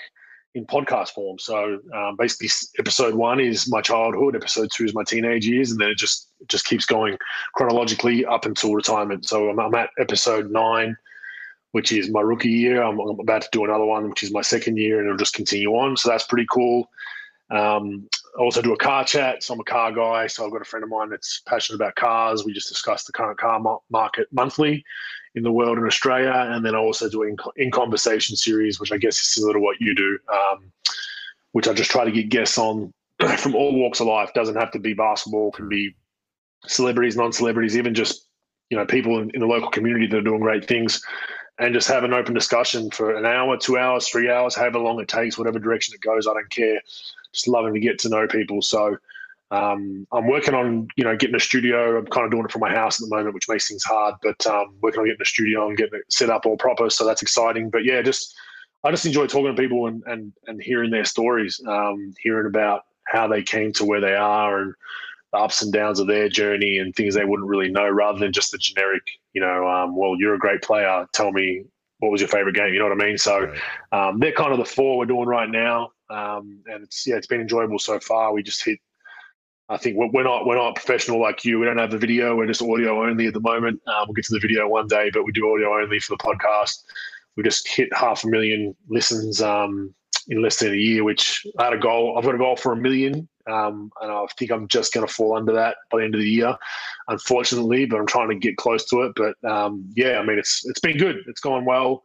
in 0.54 0.66
podcast 0.66 1.10
form. 1.10 1.40
So 1.40 1.80
um, 1.94 2.16
basically, 2.18 2.50
episode 2.80 3.16
one 3.16 3.40
is 3.40 3.70
my 3.70 3.82
childhood, 3.82 4.36
episode 4.36 4.70
two 4.72 4.86
is 4.86 4.94
my 4.94 5.04
teenage 5.04 5.46
years, 5.46 5.72
and 5.72 5.80
then 5.80 5.90
it 5.90 5.98
just 5.98 6.30
it 6.40 6.48
just 6.48 6.66
keeps 6.66 6.86
going 6.86 7.18
chronologically 7.56 8.26
up 8.26 8.46
until 8.46 8.74
retirement. 8.74 9.26
So 9.26 9.50
I'm, 9.50 9.60
I'm 9.60 9.76
at 9.76 9.90
episode 10.00 10.52
nine, 10.52 10.96
which 11.72 11.92
is 11.92 12.10
my 12.10 12.22
rookie 12.22 12.50
year. 12.50 12.84
I'm, 12.84 13.00
I'm 13.00 13.20
about 13.20 13.44
to 13.44 13.50
do 13.52 13.64
another 13.64 13.86
one, 13.86 14.10
which 14.10 14.24
is 14.24 14.32
my 14.32 14.42
second 14.42 14.78
year, 14.78 15.00
and 15.00 15.08
it'll 15.08 15.18
just 15.18 15.36
continue 15.36 15.72
on. 15.72 15.96
So 15.96 16.10
that's 16.10 16.26
pretty 16.26 16.48
cool. 16.52 16.90
Um, 17.50 18.08
I 18.38 18.42
also 18.42 18.62
do 18.62 18.74
a 18.74 18.78
car 18.78 19.04
chat. 19.04 19.44
So 19.44 19.54
I'm 19.54 19.60
a 19.60 19.66
car 19.66 19.92
guy. 19.92 20.28
So 20.28 20.46
I've 20.46 20.52
got 20.52 20.62
a 20.62 20.66
friend 20.66 20.84
of 20.84 20.90
mine 20.90 21.10
that's 21.10 21.42
passionate 21.46 21.78
about 21.78 21.96
cars. 21.96 22.46
We 22.46 22.54
just 22.54 22.70
discuss 22.70 23.04
the 23.04 23.12
current 23.12 23.38
car 23.38 23.62
market 23.90 24.28
monthly 24.32 24.86
in 25.36 25.44
the 25.44 25.52
world 25.52 25.78
in 25.78 25.86
Australia. 25.86 26.34
And 26.50 26.66
then 26.66 26.76
I 26.76 26.80
also 26.80 27.10
do 27.10 27.24
in, 27.24 27.38
in 27.56 27.72
conversation 27.72 28.36
series, 28.36 28.80
which 28.80 28.92
I 28.92 28.98
guess 28.98 29.20
is 29.20 29.34
similar 29.34 29.54
to 29.54 29.60
what 29.60 29.80
you 29.80 29.96
do, 29.96 30.20
um, 30.32 30.72
which 31.54 31.68
I 31.68 31.74
just 31.74 31.92
try 31.92 32.06
to 32.06 32.12
get 32.12 32.30
guests 32.30 32.58
on 32.58 32.94
from 33.38 33.56
all 33.56 33.74
walks 33.76 34.00
of 34.00 34.08
life. 34.08 34.34
Doesn't 34.34 34.56
have 34.56 34.72
to 34.72 34.80
be 34.80 34.94
basketball, 34.94 35.52
can 35.52 35.70
be 35.70 35.96
celebrities, 36.68 37.16
non 37.16 37.32
celebrities, 37.32 37.78
even 37.78 37.94
just 37.94 38.28
you 38.70 38.78
know 38.78 38.86
people 38.86 39.20
in, 39.20 39.30
in 39.34 39.42
the 39.42 39.48
local 39.48 39.70
community 39.70 40.08
that 40.08 40.18
are 40.18 40.22
doing 40.22 40.42
great 40.42 40.68
things. 40.68 41.02
And 41.60 41.76
just 41.76 41.90
have 41.90 42.04
an 42.04 42.14
open 42.14 42.34
discussion 42.34 42.90
for 42.90 43.16
an 43.16 43.26
hour, 43.26 43.56
two 43.56 43.78
hours, 43.78 44.08
three 44.08 44.32
hours, 44.32 44.56
however 44.56 44.80
long 44.80 45.00
it 45.00 45.08
takes, 45.08 45.38
whatever 45.38 45.60
direction 45.60 45.94
it 45.94 46.02
goes. 46.02 46.26
I 46.26 46.34
don't 46.34 46.50
care. 46.50 46.82
Just 47.34 47.48
loving 47.48 47.76
to 47.76 47.80
get 47.80 48.00
to 48.00 48.10
know 48.10 48.26
people. 48.26 48.64
So 48.64 48.98
um, 49.52 50.08
I'm 50.12 50.28
working 50.28 50.54
on, 50.54 50.88
you 50.96 51.04
know, 51.04 51.16
getting 51.16 51.36
a 51.36 51.40
studio. 51.40 51.98
I'm 51.98 52.08
kind 52.08 52.26
of 52.26 52.32
doing 52.32 52.46
it 52.46 52.52
from 52.52 52.62
my 52.62 52.72
house 52.72 53.02
at 53.02 53.08
the 53.08 53.16
moment, 53.16 53.36
which 53.36 53.50
makes 53.50 53.68
things 53.68 53.84
hard. 53.84 54.16
But 54.24 54.48
um, 54.48 54.76
working 54.82 55.02
on 55.02 55.06
getting 55.08 55.22
a 55.22 55.26
studio 55.26 55.68
and 55.68 55.78
getting 55.78 56.00
it 56.00 56.12
set 56.12 56.30
up 56.30 56.46
all 56.46 56.58
proper, 56.58 56.90
so 56.90 57.06
that's 57.06 57.22
exciting. 57.22 57.70
But 57.70 57.84
yeah, 57.84 58.02
just 58.02 58.34
I 58.84 58.92
just 58.92 59.06
enjoy 59.06 59.28
talking 59.28 59.56
to 59.56 59.62
people 59.62 59.88
and 59.88 60.02
and 60.08 60.34
and 60.48 60.62
hearing 60.62 60.90
their 60.90 61.06
stories, 61.06 61.62
um, 61.68 62.14
hearing 62.20 62.48
about 62.48 62.82
how 63.08 63.28
they 63.28 63.44
came 63.44 63.74
to 63.74 63.86
where 63.86 64.02
they 64.02 64.16
are 64.16 64.62
and 64.62 64.74
the 65.34 65.40
ups 65.40 65.62
and 65.62 65.74
downs 65.74 66.00
of 66.00 66.08
their 66.08 66.30
journey 66.30 66.78
and 66.78 66.96
things 66.96 67.14
they 67.14 67.26
wouldn't 67.26 67.50
really 67.50 67.70
know, 67.70 67.90
rather 67.90 68.20
than 68.20 68.32
just 68.32 68.52
the 68.52 68.58
generic, 68.58 69.04
you 69.34 69.42
know, 69.42 69.68
um, 69.68 69.96
well, 69.96 70.16
you're 70.18 70.36
a 70.36 70.40
great 70.40 70.62
player. 70.62 71.06
Tell 71.14 71.32
me 71.32 71.64
what 72.00 72.12
was 72.12 72.22
your 72.22 72.28
favorite 72.30 72.56
game. 72.56 72.74
You 72.74 72.80
know 72.80 72.90
what 72.90 73.02
I 73.02 73.06
mean? 73.06 73.18
So 73.18 73.54
um, 73.92 74.20
they're 74.20 74.32
kind 74.32 74.52
of 74.52 74.58
the 74.58 74.66
four 74.66 74.98
we're 74.98 75.06
doing 75.06 75.28
right 75.28 75.50
now. 75.50 75.92
um, 76.12 76.62
and 76.68 76.84
it's 76.84 77.08
yeah, 77.08 77.16
it's 77.16 77.28
been 77.28 77.42
enjoyable 77.42 77.80
so 77.80 78.00
far. 78.00 78.34
We 78.34 78.44
just 78.44 78.64
hit. 78.64 78.80
I 79.72 79.78
think 79.78 79.96
we're, 79.98 80.24
not 80.24 80.46
we're 80.46 80.58
not 80.58 80.76
professional 80.76 81.22
like 81.22 81.46
you. 81.46 81.58
We 81.58 81.66
don't 81.66 81.78
have 81.78 81.92
the 81.92 81.98
video. 81.98 82.36
We're 82.36 82.46
just 82.46 82.62
audio 82.62 83.06
only 83.06 83.28
at 83.28 83.34
the 83.34 83.40
moment. 83.40 83.82
Um, 83.88 84.04
we'll 84.06 84.14
get 84.14 84.26
to 84.26 84.34
the 84.34 84.40
video 84.40 84.68
one 84.68 84.88
day, 84.88 85.10
but 85.14 85.24
we 85.24 85.32
do 85.32 85.50
audio 85.50 85.74
only 85.82 86.00
for 86.02 86.18
the 86.18 86.22
podcast. 86.24 86.84
We 87.38 87.44
just 87.44 87.66
hit 87.70 87.88
half 87.94 88.26
a 88.26 88.28
million 88.28 88.76
listens 88.90 89.42
um, 89.42 89.96
in 90.28 90.42
less 90.42 90.60
than 90.60 90.74
a 90.74 90.76
year, 90.76 91.06
which 91.06 91.48
I 91.58 91.66
had 91.66 91.74
a 91.74 91.78
goal. 91.78 92.18
I've 92.18 92.26
got 92.26 92.36
a 92.36 92.38
goal 92.38 92.58
for 92.58 92.74
a 92.74 92.76
million, 92.76 93.30
um, 93.48 93.90
and 94.02 94.12
I 94.12 94.26
think 94.38 94.52
I'm 94.52 94.68
just 94.68 94.92
going 94.92 95.08
to 95.08 95.14
fall 95.14 95.38
under 95.38 95.54
that 95.54 95.78
by 95.90 96.00
the 96.00 96.04
end 96.04 96.16
of 96.16 96.22
the 96.22 96.30
year, 96.30 96.54
unfortunately. 97.08 97.86
But 97.86 98.02
I'm 98.02 98.08
trying 98.08 98.28
to 98.28 98.36
get 98.36 98.58
close 98.58 98.84
to 98.90 99.04
it. 99.04 99.14
But 99.16 99.50
um, 99.50 99.90
yeah, 99.96 100.20
I 100.20 100.26
mean, 100.26 100.38
it's 100.38 100.66
it's 100.66 100.82
been 100.82 100.98
good. 100.98 101.20
It's 101.28 101.40
gone 101.40 101.64
well 101.64 102.04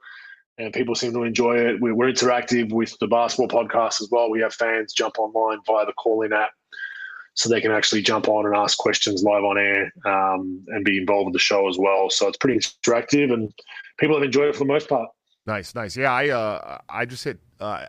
and 0.59 0.73
people 0.73 0.95
seem 0.95 1.13
to 1.13 1.23
enjoy 1.23 1.57
it. 1.57 1.81
We're, 1.81 1.95
interactive 1.95 2.73
with 2.73 2.97
the 2.99 3.07
basketball 3.07 3.49
podcast 3.49 4.01
as 4.01 4.09
well. 4.11 4.31
We 4.31 4.41
have 4.41 4.55
fans 4.55 4.93
jump 4.93 5.19
online 5.19 5.59
via 5.67 5.85
the 5.85 5.93
call-in 5.93 6.33
app, 6.33 6.51
so 7.37 7.49
they 7.51 7.61
can 7.61 7.71
actually 7.71 8.03
jump 8.03 8.29
on 8.29 8.47
and 8.47 8.57
ask 8.57 8.79
questions 8.79 9.23
live 9.23 9.45
on 9.45 9.59
air 9.59 9.93
um, 10.07 10.65
and 10.69 10.85
be 10.85 10.97
involved 10.99 11.27
with 11.27 11.35
the 11.35 11.39
show 11.39 11.69
as 11.69 11.77
well. 11.79 12.09
So 12.11 12.27
it's 12.29 12.39
pretty 12.39 12.59
interactive, 12.59 13.33
and 13.33 13.53
people 13.99 14.17
have 14.17 14.25
enjoyed 14.25 14.49
it 14.49 14.55
for 14.55 14.61
the 14.61 14.73
most 14.73 14.89
part. 14.89 15.09
Nice, 15.47 15.75
nice. 15.75 15.97
Yeah, 15.97 16.13
I 16.13 16.31
uh, 16.31 16.79
I 16.89 17.05
just 17.05 17.25
hit 17.25 17.39
uh, 17.61 17.87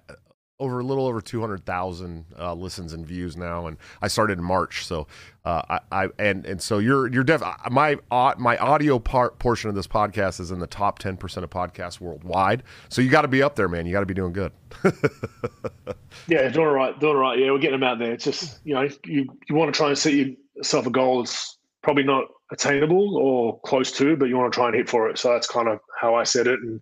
over 0.60 0.80
a 0.80 0.84
little 0.84 1.06
over 1.06 1.22
200,000 1.22 2.26
uh, 2.40 2.54
listens 2.54 2.94
and 2.94 3.06
views 3.06 3.38
now 3.38 3.68
and 3.68 3.78
I 4.02 4.08
started 4.08 4.40
in 4.40 4.44
March 4.44 4.86
so 4.86 5.08
uh, 5.46 5.62
I, 5.70 5.80
I, 5.92 6.10
and 6.18 6.46
and 6.46 6.62
so 6.62 6.80
you're 6.80 7.08
you're 7.08 7.24
def 7.24 7.42
my 7.70 7.98
uh, 8.10 8.34
my 8.38 8.58
audio 8.58 8.98
part 8.98 9.38
portion 9.40 9.70
of 9.70 9.76
this 9.76 9.88
podcast 9.88 10.40
is 10.40 10.52
in 10.52 10.60
the 10.60 10.68
top 10.68 11.00
10% 11.00 11.44
of 11.44 11.50
podcasts 11.50 12.00
worldwide 12.02 12.64
so 12.90 13.02
you 13.02 13.10
got 13.10 13.22
to 13.22 13.28
be 13.28 13.44
up 13.44 13.56
there 13.56 13.68
man 13.68 13.86
you 13.86 13.92
got 13.92 14.00
to 14.02 14.06
be 14.06 14.14
doing 14.14 14.34
good. 14.34 14.52
Yeah 16.28 16.50
doing 16.50 16.68
all 16.68 16.74
right 16.74 17.00
doing 17.00 17.16
all 17.16 17.22
right 17.22 17.40
yeah 17.40 17.52
we're 17.52 17.60
getting 17.60 17.80
them 17.80 17.88
out 17.88 18.00
there 18.00 18.14
it's 18.14 18.24
just 18.24 18.60
you 18.66 18.74
know 18.74 18.88
you 19.06 19.28
you 19.48 19.56
want 19.56 19.74
to 19.74 19.78
try 19.78 19.88
and 19.90 19.98
set 19.98 20.14
yourself 20.14 20.88
a 20.88 20.90
goal 20.90 21.22
that's 21.24 21.58
probably 21.84 22.04
not 22.04 22.26
attainable 22.52 23.18
or 23.18 23.60
close 23.62 23.92
to 23.92 24.16
but 24.18 24.26
you 24.28 24.38
want 24.38 24.52
to 24.52 24.56
try 24.56 24.68
and 24.68 24.76
hit 24.76 24.90
for 24.90 25.10
it 25.10 25.18
so 25.18 25.32
that's 25.32 25.48
kind 25.48 25.68
of 25.68 25.80
how 26.00 26.16
I 26.16 26.24
said 26.24 26.48
it 26.48 26.60
and 26.62 26.82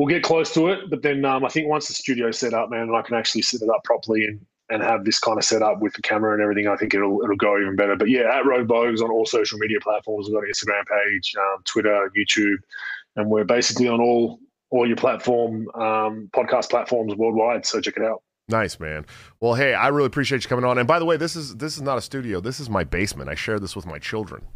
we'll 0.00 0.08
get 0.08 0.22
close 0.22 0.52
to 0.54 0.68
it. 0.68 0.88
But 0.88 1.02
then 1.02 1.24
um, 1.26 1.44
I 1.44 1.48
think 1.50 1.68
once 1.68 1.86
the 1.86 1.92
studio's 1.92 2.38
set 2.38 2.54
up, 2.54 2.70
man, 2.70 2.82
and 2.82 2.96
I 2.96 3.02
can 3.02 3.16
actually 3.16 3.42
set 3.42 3.60
it 3.60 3.68
up 3.68 3.84
properly 3.84 4.24
and, 4.24 4.40
and 4.70 4.82
have 4.82 5.04
this 5.04 5.18
kind 5.18 5.36
of 5.36 5.44
set 5.44 5.60
up 5.60 5.80
with 5.80 5.92
the 5.92 6.00
camera 6.00 6.32
and 6.32 6.42
everything, 6.42 6.68
I 6.68 6.76
think 6.76 6.94
it'll 6.94 7.20
it'll 7.22 7.36
go 7.36 7.60
even 7.60 7.76
better. 7.76 7.96
But 7.96 8.08
yeah, 8.08 8.34
at 8.34 8.46
Rogue 8.46 8.66
Bogues 8.66 9.02
on 9.02 9.10
all 9.10 9.26
social 9.26 9.58
media 9.58 9.78
platforms. 9.80 10.26
We've 10.26 10.36
got 10.36 10.44
an 10.44 10.50
Instagram 10.50 10.86
page, 10.86 11.34
um, 11.36 11.62
Twitter, 11.64 12.10
YouTube, 12.16 12.56
and 13.16 13.28
we're 13.28 13.44
basically 13.44 13.88
on 13.88 14.00
all 14.00 14.40
all 14.70 14.86
your 14.86 14.96
platform 14.96 15.68
um, 15.74 16.30
podcast 16.32 16.70
platforms 16.70 17.14
worldwide. 17.16 17.66
So 17.66 17.80
check 17.80 17.98
it 17.98 18.04
out. 18.04 18.22
Nice, 18.48 18.80
man. 18.80 19.04
Well, 19.40 19.54
hey, 19.54 19.74
I 19.74 19.88
really 19.88 20.06
appreciate 20.06 20.42
you 20.42 20.48
coming 20.48 20.64
on. 20.64 20.78
And 20.78 20.88
by 20.88 20.98
the 20.98 21.04
way, 21.04 21.18
this 21.18 21.36
is 21.36 21.56
this 21.56 21.76
is 21.76 21.82
not 21.82 21.98
a 21.98 22.00
studio. 22.00 22.40
This 22.40 22.58
is 22.58 22.70
my 22.70 22.84
basement. 22.84 23.28
I 23.28 23.34
share 23.34 23.60
this 23.60 23.76
with 23.76 23.84
my 23.84 23.98
children. 23.98 24.46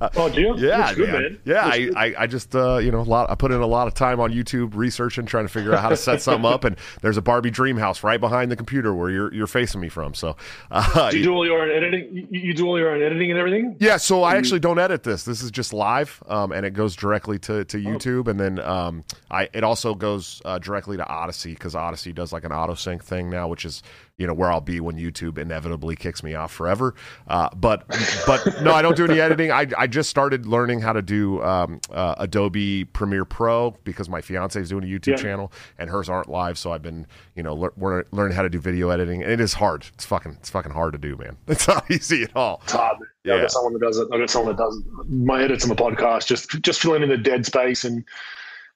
oh, 0.16 0.28
do 0.28 0.40
you? 0.40 0.56
Yeah, 0.56 0.94
good, 0.94 1.08
man. 1.08 1.40
Yeah, 1.44 1.64
I, 1.64 1.90
I, 1.96 2.14
I, 2.20 2.26
just 2.26 2.54
uh, 2.54 2.78
you 2.78 2.90
know 2.90 3.00
a 3.00 3.02
lot. 3.02 3.30
I 3.30 3.34
put 3.34 3.52
in 3.52 3.60
a 3.60 3.66
lot 3.66 3.88
of 3.88 3.94
time 3.94 4.20
on 4.20 4.32
YouTube 4.32 4.74
researching, 4.74 5.26
trying 5.26 5.46
to 5.46 5.52
figure 5.52 5.74
out 5.74 5.80
how 5.80 5.88
to 5.88 5.96
set 5.96 6.22
something 6.22 6.50
up. 6.50 6.64
And 6.64 6.76
there's 7.02 7.16
a 7.16 7.22
Barbie 7.22 7.50
dream 7.50 7.76
house 7.76 8.02
right 8.02 8.20
behind 8.20 8.50
the 8.50 8.56
computer 8.56 8.94
where 8.94 9.10
you're 9.10 9.32
you're 9.32 9.46
facing 9.46 9.80
me 9.80 9.88
from. 9.88 10.14
So, 10.14 10.36
uh, 10.70 11.10
do 11.10 11.18
you 11.18 11.24
do 11.24 11.32
all 11.32 11.46
your 11.46 11.62
own 11.62 11.70
editing? 11.70 12.28
You, 12.30 12.40
you, 12.40 12.54
do 12.54 12.66
all 12.66 12.78
your 12.78 12.90
own 12.90 13.02
editing 13.02 13.30
and 13.30 13.38
everything? 13.38 13.76
Yeah. 13.80 13.96
So 13.96 14.22
I 14.22 14.36
actually 14.36 14.60
don't 14.60 14.78
edit 14.78 15.02
this. 15.02 15.24
This 15.24 15.42
is 15.42 15.50
just 15.50 15.72
live, 15.72 16.22
um, 16.28 16.52
and 16.52 16.64
it 16.66 16.74
goes 16.74 16.96
directly 16.96 17.38
to 17.40 17.64
to 17.64 17.78
oh. 17.78 17.90
YouTube, 17.90 18.28
oh. 18.28 18.30
and 18.30 18.40
then 18.40 18.58
um, 18.60 19.04
I 19.30 19.48
it 19.52 19.64
also 19.64 19.94
goes 19.94 20.42
uh, 20.44 20.58
directly 20.58 20.96
to 20.96 21.04
Odysee 21.04 21.54
because 21.54 21.74
Odysee 21.74 22.12
does 22.12 22.32
like 22.32 22.44
an 22.44 22.52
auto 22.52 22.74
sync 22.74 23.04
thing 23.04 23.30
now, 23.30 23.48
which 23.48 23.64
is 23.64 23.82
you 24.18 24.26
know 24.26 24.34
where 24.34 24.50
I'll 24.50 24.60
be 24.60 24.80
when 24.80 24.96
YouTube 24.96 25.38
inevitably 25.38 25.96
kicks 25.96 26.22
me 26.22 26.34
off 26.34 26.52
forever. 26.52 26.94
Uh, 27.28 27.48
but 27.54 27.84
but 28.26 28.62
no, 28.62 28.72
I 28.72 28.82
don't 28.82 28.96
do 28.96 29.04
any 29.04 29.20
editing. 29.28 29.50
I, 29.50 29.66
I 29.78 29.86
just 29.86 30.10
started 30.10 30.44
learning 30.44 30.80
how 30.80 30.92
to 30.92 31.02
do 31.02 31.42
um, 31.42 31.80
uh, 31.90 32.16
Adobe 32.18 32.84
Premiere 32.84 33.24
Pro 33.24 33.76
because 33.84 34.08
my 34.08 34.20
fiance 34.20 34.60
is 34.60 34.68
doing 34.68 34.84
a 34.84 34.86
YouTube 34.86 35.16
yeah. 35.16 35.16
channel 35.16 35.52
and 35.78 35.88
hers 35.88 36.08
aren't 36.08 36.28
live. 36.28 36.58
So 36.58 36.72
I've 36.72 36.82
been 36.82 37.06
you 37.36 37.42
know 37.42 37.54
le- 37.54 38.04
learning 38.10 38.36
how 38.36 38.42
to 38.42 38.50
do 38.50 38.58
video 38.58 38.90
editing. 38.90 39.22
And 39.22 39.30
it 39.30 39.40
is 39.40 39.54
hard. 39.54 39.86
It's 39.94 40.04
fucking 40.04 40.32
it's 40.40 40.50
fucking 40.50 40.72
hard 40.72 40.92
to 40.92 40.98
do, 40.98 41.16
man. 41.16 41.36
It's 41.58 41.66
not 41.66 41.90
easy 41.90 42.22
at 42.22 42.36
all. 42.36 42.60
It's 42.64 42.72
hard. 42.72 42.98
Yeah, 43.24 43.34
yeah. 43.34 43.38
I 43.38 43.42
got 43.42 43.50
someone 43.50 43.72
that 43.72 43.80
does 43.80 43.98
it. 43.98 44.08
I 44.12 44.18
got 44.18 44.30
someone 44.30 44.54
that 44.54 44.62
does 44.62 44.76
it. 44.76 45.10
my 45.10 45.42
edits 45.42 45.64
on 45.64 45.70
the 45.70 45.76
podcast. 45.76 46.26
Just 46.26 46.60
just 46.62 46.80
filling 46.80 47.02
in 47.02 47.08
the 47.08 47.16
dead 47.16 47.46
space 47.46 47.84
and 47.84 48.04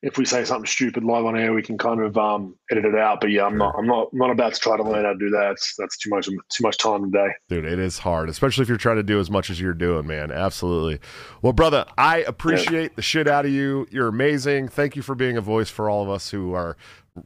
if 0.02 0.18
we 0.18 0.24
say 0.24 0.44
something 0.44 0.66
stupid 0.66 1.04
live 1.04 1.24
on 1.24 1.38
air, 1.38 1.52
we 1.52 1.62
can 1.62 1.78
kind 1.78 2.00
of 2.00 2.18
um, 2.18 2.56
edit 2.70 2.84
it 2.84 2.96
out. 2.96 3.20
But 3.20 3.30
yeah, 3.30 3.46
I'm 3.46 3.56
not, 3.56 3.76
I'm 3.78 3.86
not, 3.86 4.08
I'm 4.12 4.18
not 4.18 4.30
about 4.30 4.54
to 4.54 4.60
try 4.60 4.76
to 4.76 4.82
learn 4.82 5.04
how 5.04 5.12
to 5.12 5.18
do 5.18 5.30
that. 5.30 5.48
That's, 5.50 5.74
that's 5.78 5.96
too 5.96 6.10
much, 6.10 6.26
too 6.26 6.62
much 6.62 6.76
time 6.78 7.04
today. 7.04 7.28
Dude, 7.48 7.64
it 7.64 7.78
is 7.78 7.98
hard, 7.98 8.28
especially 8.28 8.62
if 8.62 8.68
you're 8.68 8.78
trying 8.78 8.96
to 8.96 9.04
do 9.04 9.20
as 9.20 9.30
much 9.30 9.48
as 9.48 9.60
you're 9.60 9.74
doing, 9.74 10.06
man. 10.06 10.32
Absolutely. 10.32 10.98
Well, 11.40 11.52
brother, 11.52 11.86
I 11.96 12.18
appreciate 12.18 12.90
yeah. 12.90 12.96
the 12.96 13.02
shit 13.02 13.28
out 13.28 13.46
of 13.46 13.52
you. 13.52 13.86
You're 13.90 14.08
amazing. 14.08 14.68
Thank 14.68 14.96
you 14.96 15.02
for 15.02 15.14
being 15.14 15.36
a 15.36 15.40
voice 15.40 15.70
for 15.70 15.88
all 15.88 16.02
of 16.02 16.10
us 16.10 16.30
who 16.30 16.52
are 16.52 16.76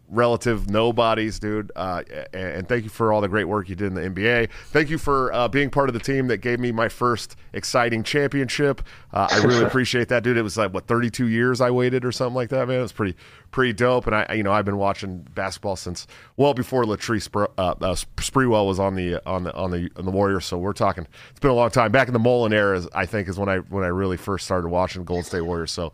relative 0.09 0.69
nobodies, 0.69 1.39
dude. 1.39 1.71
Uh, 1.77 2.03
and 2.33 2.69
thank 2.69 2.83
you 2.83 2.91
for 2.91 3.13
all 3.13 3.21
the 3.21 3.29
great 3.29 3.45
work 3.45 3.69
you 3.69 3.77
did 3.77 3.87
in 3.87 3.95
the 3.95 4.01
NBA. 4.01 4.51
Thank 4.67 4.91
you 4.91 4.99
for 4.99 5.33
uh, 5.33 5.47
being 5.47 5.71
part 5.71 5.89
of 5.89 5.93
the 5.93 6.01
team 6.01 6.27
that 6.27 6.39
gave 6.39 6.59
me 6.59 6.73
my 6.73 6.89
first 6.89 7.37
exciting 7.53 8.03
championship. 8.03 8.83
Uh, 9.13 9.29
I 9.31 9.45
really 9.45 9.65
appreciate 9.67 10.09
that, 10.09 10.25
dude. 10.25 10.37
It 10.37 10.43
was 10.43 10.57
like 10.57 10.75
what 10.75 10.89
32 10.89 11.29
years 11.29 11.61
I 11.61 11.71
waited 11.71 12.05
or 12.05 12.11
something 12.11 12.35
like 12.35 12.49
that, 12.49 12.67
man. 12.67 12.79
It 12.79 12.83
was 12.83 12.93
pretty 12.93 13.17
pretty 13.53 13.73
dope. 13.73 14.07
And 14.07 14.17
I, 14.17 14.35
you 14.35 14.43
know, 14.43 14.53
I've 14.53 14.65
been 14.65 14.77
watching 14.77 15.19
basketball 15.35 15.77
since 15.77 16.07
well 16.37 16.53
before 16.53 16.85
Spr- 16.85 17.53
uh, 17.57 17.75
uh, 17.81 17.95
Sprewell 17.95 18.67
was 18.67 18.81
on 18.81 18.97
the 18.97 19.25
on 19.25 19.45
the 19.45 19.55
on 19.55 19.71
the 19.71 19.89
on 19.97 20.05
the 20.05 20.11
Warriors. 20.11 20.47
So 20.47 20.59
we're 20.59 20.73
talking. 20.73 21.07
It's 21.31 21.41
been 21.41 21.51
a 21.51 21.55
long 21.55 21.71
time. 21.71 21.93
Back 21.93 22.09
in 22.09 22.13
the 22.13 22.19
Mullin 22.19 22.53
era, 22.53 22.83
I 22.93 23.07
think, 23.07 23.29
is 23.29 23.39
when 23.39 23.49
I 23.49 23.59
when 23.59 23.85
I 23.85 23.89
really 23.89 24.17
first 24.17 24.47
started 24.47 24.69
watching 24.69 25.05
Golden 25.05 25.25
State 25.25 25.43
Warriors. 25.43 25.71
So. 25.71 25.93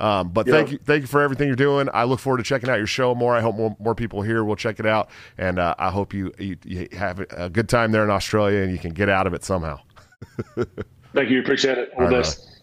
Um, 0.00 0.30
but 0.30 0.46
thank 0.48 0.72
you, 0.72 0.78
thank 0.78 1.02
you 1.02 1.06
for 1.06 1.20
everything 1.20 1.46
you're 1.46 1.56
doing. 1.56 1.88
I 1.92 2.04
look 2.04 2.20
forward 2.20 2.38
to 2.38 2.42
checking 2.42 2.70
out 2.70 2.78
your 2.78 2.86
show 2.86 3.14
more. 3.14 3.36
I 3.36 3.40
hope 3.40 3.54
more, 3.54 3.76
more 3.78 3.94
people 3.94 4.22
here 4.22 4.42
will 4.42 4.56
check 4.56 4.80
it 4.80 4.86
out, 4.86 5.10
and 5.36 5.58
uh, 5.58 5.74
I 5.78 5.90
hope 5.90 6.14
you, 6.14 6.32
you, 6.38 6.56
you 6.64 6.88
have 6.92 7.20
a 7.30 7.50
good 7.50 7.68
time 7.68 7.92
there 7.92 8.02
in 8.02 8.10
Australia 8.10 8.62
and 8.62 8.72
you 8.72 8.78
can 8.78 8.92
get 8.92 9.10
out 9.10 9.26
of 9.26 9.34
it 9.34 9.44
somehow. 9.44 9.78
thank 11.14 11.28
you, 11.28 11.40
appreciate 11.40 11.76
it. 11.76 11.90
All, 11.96 12.04
All 12.04 12.08
the 12.08 12.16
right, 12.16 12.22
best. 12.22 12.62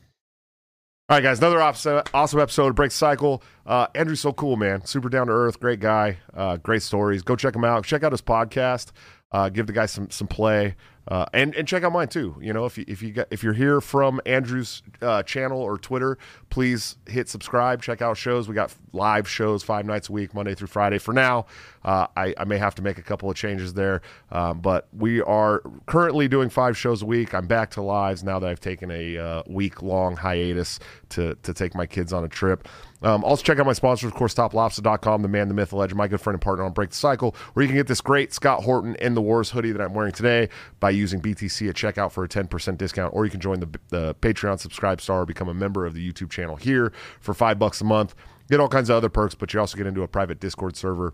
All 1.10 1.16
right, 1.16 1.24
guys, 1.24 1.38
another 1.38 1.62
awesome 1.62 2.40
episode 2.40 2.68
of 2.68 2.76
Break 2.76 2.92
Cycle. 2.92 3.44
Uh, 3.66 3.88
Andrew's 3.96 4.20
so 4.20 4.34
cool, 4.34 4.58
man. 4.58 4.84
Super 4.84 5.08
down 5.08 5.28
to 5.28 5.34
earth, 5.34 5.60
great 5.60 5.80
guy, 5.80 6.18
uh, 6.34 6.58
great 6.58 6.82
stories. 6.82 7.22
Go 7.22 7.36
check 7.36 7.56
him 7.56 7.64
out. 7.64 7.86
Check 7.86 8.04
out 8.04 8.12
his 8.12 8.22
podcast. 8.22 8.92
Uh, 9.32 9.50
give 9.50 9.68
the 9.68 9.74
guy 9.74 9.86
some 9.86 10.10
some 10.10 10.28
play. 10.28 10.76
Uh, 11.08 11.26
and 11.34 11.56
and 11.56 11.68
check 11.68 11.84
out 11.84 11.92
mine 11.94 12.10
too. 12.10 12.36
You 12.42 12.52
know, 12.52 12.66
if 12.66 12.78
you 12.78 12.84
if 12.88 13.02
you 13.02 13.12
got, 13.12 13.28
if 13.32 13.44
you're 13.44 13.54
here 13.54 13.80
from 13.80 14.20
Andrew's 14.26 14.84
uh, 15.02 15.24
channel 15.24 15.62
or 15.62 15.78
Twitter, 15.78 16.18
please 16.50 16.98
hit 17.08 17.30
subscribe. 17.30 17.82
Check 17.82 18.02
out 18.02 18.18
shows. 18.18 18.50
We 18.50 18.56
got 18.56 18.74
live 18.92 19.28
shows 19.30 19.64
five 19.64 19.86
nights 19.86 20.10
a 20.10 20.12
week, 20.12 20.34
Monday 20.34 20.54
through 20.54 20.68
Friday. 20.68 20.98
For 20.98 21.14
now, 21.14 21.46
uh, 21.86 22.08
I, 22.18 22.34
I 22.38 22.44
may 22.44 22.58
have 22.58 22.76
to 22.76 22.82
make 22.82 22.98
a 22.98 23.02
couple 23.02 23.30
of 23.30 23.38
changes 23.38 23.74
there, 23.74 24.02
um, 24.32 24.60
but 24.60 24.88
we 24.92 25.22
are 25.22 25.62
currently 25.86 26.28
doing 26.28 26.50
five 26.50 26.78
shows 26.78 27.02
a 27.02 27.06
week. 27.06 27.34
I'm 27.34 27.48
back 27.48 27.72
to 27.72 27.82
lives 27.82 28.24
now 28.24 28.40
that 28.40 28.50
I've 28.50 28.60
taken 28.60 28.92
a 28.92 29.18
uh, 29.18 29.44
week 29.48 29.82
long 29.82 30.18
hiatus 30.18 30.80
to 31.10 31.36
to 31.44 31.54
take 31.54 31.74
my 31.74 31.86
kids 31.86 32.12
on 32.12 32.26
a 32.26 32.30
trip. 32.30 32.68
Um, 33.04 33.24
also, 33.24 33.44
check 33.44 33.60
out 33.60 33.66
my 33.66 33.74
sponsors, 33.74 34.08
of 34.08 34.16
course, 34.16 34.34
toplobster.com, 34.34 35.22
the 35.22 35.28
man, 35.28 35.48
the 35.48 35.54
myth, 35.54 35.70
the 35.70 35.76
legend, 35.76 35.98
my 35.98 36.08
good 36.08 36.20
friend 36.20 36.34
and 36.34 36.42
partner 36.42 36.66
on 36.66 36.74
Break 36.74 36.90
the 36.90 36.96
Cycle, 36.96 37.36
where 37.54 37.64
you 37.64 37.70
can 37.70 37.78
get 37.78 37.88
this 37.88 38.02
great 38.02 38.34
Scott 38.34 38.64
Horton 38.64 38.96
in 38.96 39.14
the 39.14 39.22
Wars 39.22 39.52
hoodie 39.52 39.72
that 39.72 39.82
I'm 39.82 39.94
wearing 39.94 40.14
today 40.14 40.50
by 40.80 40.90
using 40.98 41.22
BTC 41.22 41.70
at 41.70 41.76
checkout 41.76 42.12
for 42.12 42.24
a 42.24 42.28
10% 42.28 42.78
discount, 42.78 43.14
or 43.14 43.26
you 43.26 43.32
can 43.32 43.40
join 43.40 43.60
the, 43.60 43.70
the 43.90 44.16
Patreon 44.16 44.60
subscribe 44.60 45.02
star 45.02 45.26
become 45.26 45.48
a 45.48 45.54
member 45.54 45.86
of 45.86 45.94
the 45.94 46.12
YouTube 46.12 46.30
channel 46.30 46.56
here 46.56 46.92
for 47.20 47.34
five 47.34 47.60
bucks 47.60 47.82
a 47.82 47.86
month. 47.86 48.16
Get 48.50 48.60
all 48.60 48.70
kinds 48.70 48.90
of 48.90 48.96
other 48.96 49.10
perks, 49.10 49.36
but 49.36 49.54
you 49.54 49.60
also 49.60 49.78
get 49.78 49.88
into 49.88 50.04
a 50.04 50.08
private 50.08 50.40
Discord 50.40 50.76
server 50.78 51.14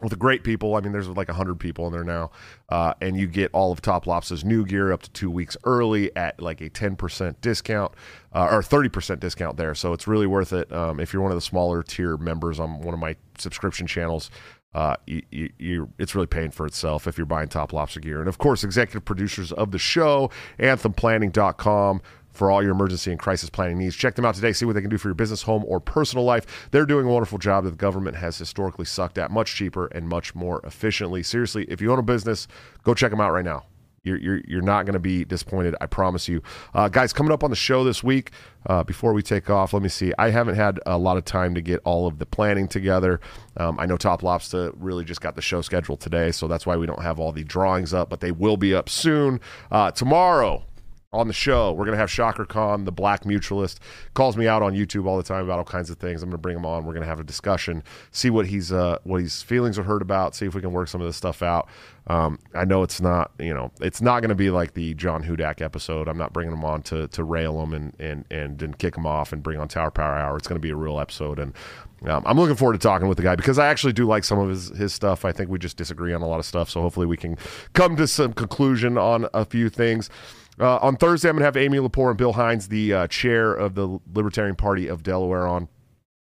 with 0.00 0.18
great 0.18 0.44
people. 0.44 0.76
I 0.76 0.80
mean, 0.80 0.92
there's 0.92 1.08
like 1.08 1.28
100 1.28 1.58
people 1.58 1.86
in 1.86 1.92
there 1.92 2.04
now. 2.04 2.30
Uh, 2.68 2.94
and 3.00 3.16
you 3.16 3.26
get 3.26 3.50
all 3.52 3.72
of 3.72 3.80
Top 3.80 4.06
Lobster's 4.06 4.44
new 4.44 4.64
gear 4.64 4.92
up 4.92 5.02
to 5.02 5.10
two 5.10 5.30
weeks 5.30 5.56
early 5.64 6.14
at 6.16 6.40
like 6.40 6.60
a 6.60 6.70
10% 6.70 7.34
discount 7.40 7.92
uh, 8.32 8.48
or 8.50 8.60
30% 8.60 9.20
discount 9.20 9.56
there. 9.56 9.74
So 9.74 9.92
it's 9.92 10.06
really 10.06 10.26
worth 10.26 10.52
it. 10.52 10.70
Um, 10.72 11.00
if 11.00 11.12
you're 11.12 11.22
one 11.22 11.32
of 11.32 11.36
the 11.36 11.42
smaller 11.42 11.82
tier 11.82 12.16
members 12.16 12.60
on 12.60 12.80
one 12.80 12.94
of 12.94 13.00
my 13.00 13.16
subscription 13.38 13.86
channels, 13.86 14.30
uh, 14.78 14.94
you, 15.08 15.22
you, 15.32 15.50
you, 15.58 15.92
it's 15.98 16.14
really 16.14 16.28
paying 16.28 16.52
for 16.52 16.64
itself 16.64 17.08
if 17.08 17.18
you're 17.18 17.26
buying 17.26 17.48
Top 17.48 17.72
Lobster 17.72 17.98
gear. 17.98 18.20
And 18.20 18.28
of 18.28 18.38
course, 18.38 18.62
executive 18.62 19.04
producers 19.04 19.50
of 19.50 19.72
the 19.72 19.78
show, 19.78 20.30
anthemplanning.com 20.60 22.00
for 22.30 22.48
all 22.48 22.62
your 22.62 22.70
emergency 22.70 23.10
and 23.10 23.18
crisis 23.18 23.50
planning 23.50 23.78
needs. 23.78 23.96
Check 23.96 24.14
them 24.14 24.24
out 24.24 24.36
today. 24.36 24.52
See 24.52 24.64
what 24.64 24.74
they 24.74 24.80
can 24.80 24.88
do 24.88 24.96
for 24.96 25.08
your 25.08 25.16
business, 25.16 25.42
home, 25.42 25.64
or 25.66 25.80
personal 25.80 26.24
life. 26.24 26.68
They're 26.70 26.86
doing 26.86 27.06
a 27.06 27.10
wonderful 27.10 27.38
job 27.38 27.64
that 27.64 27.70
the 27.70 27.76
government 27.76 28.18
has 28.18 28.38
historically 28.38 28.84
sucked 28.84 29.18
at 29.18 29.32
much 29.32 29.52
cheaper 29.56 29.86
and 29.86 30.08
much 30.08 30.36
more 30.36 30.60
efficiently. 30.64 31.24
Seriously, 31.24 31.64
if 31.64 31.80
you 31.80 31.90
own 31.90 31.98
a 31.98 32.02
business, 32.02 32.46
go 32.84 32.94
check 32.94 33.10
them 33.10 33.20
out 33.20 33.32
right 33.32 33.44
now. 33.44 33.64
You're, 34.02 34.18
you're, 34.18 34.40
you're 34.46 34.62
not 34.62 34.86
going 34.86 34.94
to 34.94 35.00
be 35.00 35.24
disappointed. 35.24 35.74
I 35.80 35.86
promise 35.86 36.28
you. 36.28 36.42
Uh, 36.74 36.88
guys, 36.88 37.12
coming 37.12 37.32
up 37.32 37.44
on 37.44 37.50
the 37.50 37.56
show 37.56 37.84
this 37.84 38.02
week, 38.02 38.30
uh, 38.66 38.84
before 38.84 39.12
we 39.12 39.22
take 39.22 39.50
off, 39.50 39.72
let 39.72 39.82
me 39.82 39.88
see. 39.88 40.12
I 40.18 40.30
haven't 40.30 40.54
had 40.56 40.80
a 40.86 40.98
lot 40.98 41.16
of 41.16 41.24
time 41.24 41.54
to 41.54 41.60
get 41.60 41.80
all 41.84 42.06
of 42.06 42.18
the 42.18 42.26
planning 42.26 42.68
together. 42.68 43.20
Um, 43.56 43.78
I 43.78 43.86
know 43.86 43.96
Top 43.96 44.22
Lobster 44.22 44.72
really 44.76 45.04
just 45.04 45.20
got 45.20 45.34
the 45.34 45.42
show 45.42 45.60
scheduled 45.62 46.00
today, 46.00 46.30
so 46.32 46.48
that's 46.48 46.66
why 46.66 46.76
we 46.76 46.86
don't 46.86 47.02
have 47.02 47.18
all 47.18 47.32
the 47.32 47.44
drawings 47.44 47.92
up, 47.92 48.08
but 48.08 48.20
they 48.20 48.32
will 48.32 48.56
be 48.56 48.74
up 48.74 48.88
soon. 48.88 49.40
Uh, 49.70 49.90
tomorrow, 49.90 50.64
on 51.10 51.26
the 51.26 51.32
show. 51.32 51.72
We're 51.72 51.86
going 51.86 51.94
to 51.94 51.98
have 51.98 52.10
Shocker 52.10 52.44
Khan, 52.44 52.84
the 52.84 52.92
black 52.92 53.24
mutualist, 53.24 53.78
calls 54.12 54.36
me 54.36 54.46
out 54.46 54.62
on 54.62 54.74
YouTube 54.74 55.06
all 55.06 55.16
the 55.16 55.22
time 55.22 55.44
about 55.44 55.58
all 55.58 55.64
kinds 55.64 55.88
of 55.88 55.96
things. 55.96 56.22
I'm 56.22 56.28
going 56.28 56.34
to 56.34 56.38
bring 56.38 56.56
him 56.56 56.66
on. 56.66 56.84
We're 56.84 56.92
going 56.92 57.02
to 57.02 57.08
have 57.08 57.20
a 57.20 57.24
discussion, 57.24 57.82
see 58.10 58.28
what 58.28 58.46
he's 58.46 58.72
uh, 58.72 58.98
what 59.04 59.22
his 59.22 59.42
feelings 59.42 59.78
are 59.78 59.84
heard 59.84 60.02
about, 60.02 60.34
see 60.34 60.44
if 60.44 60.54
we 60.54 60.60
can 60.60 60.72
work 60.72 60.88
some 60.88 61.00
of 61.00 61.06
this 61.06 61.16
stuff 61.16 61.42
out. 61.42 61.68
Um, 62.08 62.38
I 62.54 62.64
know 62.64 62.82
it's 62.82 63.00
not, 63.00 63.32
you 63.38 63.54
know, 63.54 63.70
it's 63.80 64.02
not 64.02 64.20
going 64.20 64.30
to 64.30 64.34
be 64.34 64.50
like 64.50 64.74
the 64.74 64.94
John 64.94 65.22
Hudak 65.22 65.62
episode. 65.62 66.08
I'm 66.08 66.18
not 66.18 66.32
bringing 66.34 66.52
him 66.52 66.64
on 66.64 66.82
to 66.82 67.08
to 67.08 67.24
rail 67.24 67.62
him 67.62 67.72
and 67.72 67.94
and 67.98 68.24
and 68.30 68.58
then 68.58 68.74
kick 68.74 68.96
him 68.96 69.06
off 69.06 69.32
and 69.32 69.42
bring 69.42 69.58
on 69.58 69.68
Tower 69.68 69.90
Power 69.90 70.14
Hour. 70.14 70.36
It's 70.36 70.48
going 70.48 70.60
to 70.60 70.66
be 70.66 70.70
a 70.70 70.76
real 70.76 71.00
episode, 71.00 71.38
and 71.38 71.54
um, 72.06 72.22
I'm 72.26 72.38
looking 72.38 72.56
forward 72.56 72.74
to 72.74 72.78
talking 72.78 73.08
with 73.08 73.16
the 73.16 73.24
guy 73.24 73.34
because 73.34 73.58
I 73.58 73.68
actually 73.68 73.94
do 73.94 74.06
like 74.06 74.24
some 74.24 74.38
of 74.38 74.50
his 74.50 74.68
his 74.76 74.92
stuff. 74.92 75.24
I 75.24 75.32
think 75.32 75.48
we 75.48 75.58
just 75.58 75.78
disagree 75.78 76.12
on 76.12 76.20
a 76.20 76.28
lot 76.28 76.38
of 76.38 76.44
stuff, 76.44 76.68
so 76.68 76.82
hopefully 76.82 77.06
we 77.06 77.16
can 77.16 77.38
come 77.72 77.96
to 77.96 78.06
some 78.06 78.34
conclusion 78.34 78.98
on 78.98 79.26
a 79.32 79.46
few 79.46 79.70
things. 79.70 80.10
Uh, 80.60 80.78
on 80.78 80.96
Thursday, 80.96 81.28
I'm 81.28 81.36
going 81.36 81.40
to 81.40 81.44
have 81.44 81.56
Amy 81.56 81.78
Lepore 81.78 82.08
and 82.08 82.18
Bill 82.18 82.32
Hines, 82.32 82.68
the 82.68 82.92
uh, 82.92 83.06
chair 83.06 83.52
of 83.52 83.74
the 83.74 83.98
Libertarian 84.12 84.56
Party 84.56 84.88
of 84.88 85.02
Delaware, 85.02 85.46
on. 85.46 85.68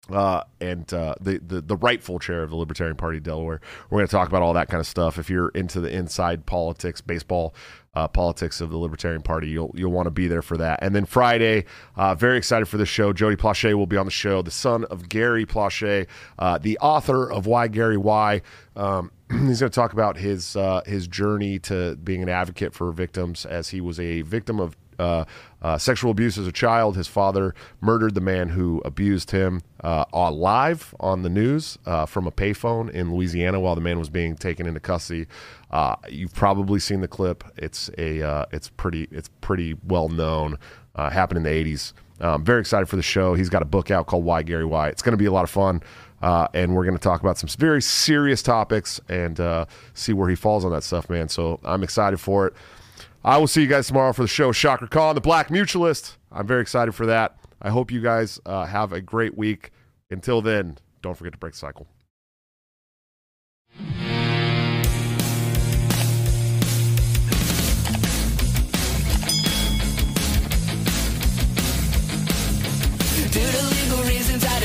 Uh, 0.09 0.43
and 0.61 0.93
uh, 0.93 1.15
the, 1.21 1.39
the 1.39 1.61
the 1.61 1.77
rightful 1.77 2.19
chair 2.19 2.43
of 2.43 2.51
the 2.51 2.57
Libertarian 2.57 2.97
Party 2.97 3.19
of 3.19 3.23
Delaware. 3.23 3.61
We're 3.89 3.99
going 3.99 4.09
to 4.09 4.11
talk 4.11 4.29
about 4.29 4.43
all 4.43 4.53
that 4.55 4.69
kind 4.69 4.81
of 4.81 4.87
stuff. 4.87 5.19
If 5.19 5.31
you're 5.31 5.51
into 5.51 5.81
the 5.81 5.89
inside 5.89 6.47
politics, 6.47 7.01
baseball 7.01 7.55
uh, 7.95 8.07
politics 8.07 8.61
of 8.61 8.71
the 8.71 8.77
Libertarian 8.77 9.23
Party, 9.23 9.49
you'll 9.49 9.73
you'll 9.75 9.91
want 9.91 10.07
to 10.07 10.11
be 10.11 10.29
there 10.29 10.43
for 10.43 10.57
that. 10.57 10.79
And 10.83 10.95
then 10.95 11.05
Friday, 11.05 11.65
uh, 11.97 12.15
very 12.15 12.39
excited 12.39 12.67
for 12.67 12.77
this 12.77 12.89
show. 12.89 13.13
Jody 13.13 13.37
Plauché 13.37 13.75
will 13.75 13.87
be 13.87 13.97
on 13.97 14.07
the 14.07 14.13
show, 14.13 14.43
the 14.43 14.51
son 14.51 14.85
of 14.85 15.09
Gary 15.09 15.45
Plauché, 15.45 16.07
uh, 16.39 16.59
the 16.59 16.79
author 16.79 17.31
of 17.31 17.47
Why 17.47 17.69
Gary 17.69 17.97
Why. 17.97 18.43
Um, 18.77 19.11
he's 19.31 19.61
going 19.61 19.71
to 19.71 19.75
talk 19.75 19.93
about 19.93 20.17
his 20.17 20.55
uh, 20.57 20.83
his 20.87 21.09
journey 21.09 21.59
to 21.61 21.97
being 21.97 22.23
an 22.23 22.29
advocate 22.29 22.75
for 22.75 22.93
victims, 22.93 23.45
as 23.45 23.71
he 23.71 23.81
was 23.81 23.99
a 23.99 24.23
victim 24.23 24.61
of 24.61 24.77
uh, 25.01 25.25
uh, 25.63 25.79
sexual 25.79 26.11
abuse 26.11 26.39
as 26.39 26.47
a 26.47 26.53
child. 26.53 26.97
His 26.97 27.09
father 27.09 27.55
murdered 27.81 28.15
the 28.15 28.21
man 28.21 28.51
who 28.51 28.81
abused 28.85 29.31
him 29.31 29.63
uh, 29.83 30.05
live 30.13 30.95
on 31.01 31.23
the 31.23 31.29
news 31.29 31.79
uh, 31.87 32.07
from 32.07 32.27
a 32.27 32.33
payphone 32.33 32.91
in 32.91 33.15
Louisiana 33.15 33.61
while 33.61 33.75
the 33.75 33.81
man 33.81 33.99
was 33.99 34.09
being 34.09 34.37
taken 34.37 34.67
into 34.67 34.81
custody. 34.81 35.27
Uh, 35.71 35.97
you've 36.09 36.35
probably 36.35 36.81
seen 36.81 37.01
the 37.01 37.09
clip. 37.09 37.45
It's 37.57 37.91
a 37.99 38.23
uh, 38.23 38.45
it's 38.53 38.69
pretty 38.69 39.09
it's 39.11 39.31
pretty 39.41 39.77
well 39.85 40.09
known. 40.09 40.59
happened 40.97 41.39
in 41.39 41.43
the 41.45 41.51
'80s. 41.51 41.93
Um, 42.21 42.45
very 42.45 42.61
excited 42.61 42.87
for 42.87 42.97
the 42.97 43.03
show. 43.03 43.35
He's 43.35 43.49
got 43.49 43.63
a 43.63 43.67
book 43.67 43.91
out 43.91 44.07
called 44.07 44.25
Why 44.25 44.43
Gary 44.43 44.67
Why. 44.67 44.89
It's 44.89 45.03
going 45.03 45.13
to 45.13 45.19
be 45.19 45.27
a 45.27 45.33
lot 45.33 45.45
of 45.45 45.51
fun. 45.51 45.83
Uh, 46.23 46.47
and 46.53 46.75
we're 46.75 46.85
going 46.85 46.97
to 46.97 47.03
talk 47.03 47.23
about 47.23 47.39
some 47.39 47.49
very 47.59 47.81
serious 47.81 48.43
topics 48.43 49.01
and 49.09 49.41
uh, 49.41 49.65
see 49.95 50.13
where 50.13 50.29
he 50.29 50.37
falls 50.37 50.65
on 50.65 50.71
that 50.71 50.83
stuff, 50.83 51.09
man. 51.09 51.29
So 51.29 51.59
I'm 51.65 51.83
excited 51.83 52.21
for 52.21 52.47
it. 52.49 52.55
I 53.23 53.37
will 53.37 53.47
see 53.47 53.61
you 53.61 53.67
guys 53.67 53.87
tomorrow 53.87 54.13
for 54.15 54.23
the 54.23 54.29
show. 54.29 54.51
Shocker 54.51 54.87
Khan, 54.87 55.15
the 55.15 55.21
Black 55.21 55.49
Mutualist. 55.49 56.17
I'm 56.33 56.47
very 56.47 56.63
excited 56.63 56.93
for 56.93 57.05
that. 57.07 57.37
I 57.61 57.69
hope 57.69 57.91
you 57.91 58.01
guys 58.01 58.41
uh, 58.47 58.65
have 58.65 58.93
a 58.93 59.01
great 59.03 59.37
week. 59.37 59.73
Until 60.11 60.41
then, 60.41 60.79
don't 61.03 61.17
forget 61.17 61.33
to 61.33 61.39
break 61.39 61.53
the 61.53 61.59
cycle. 61.59 61.87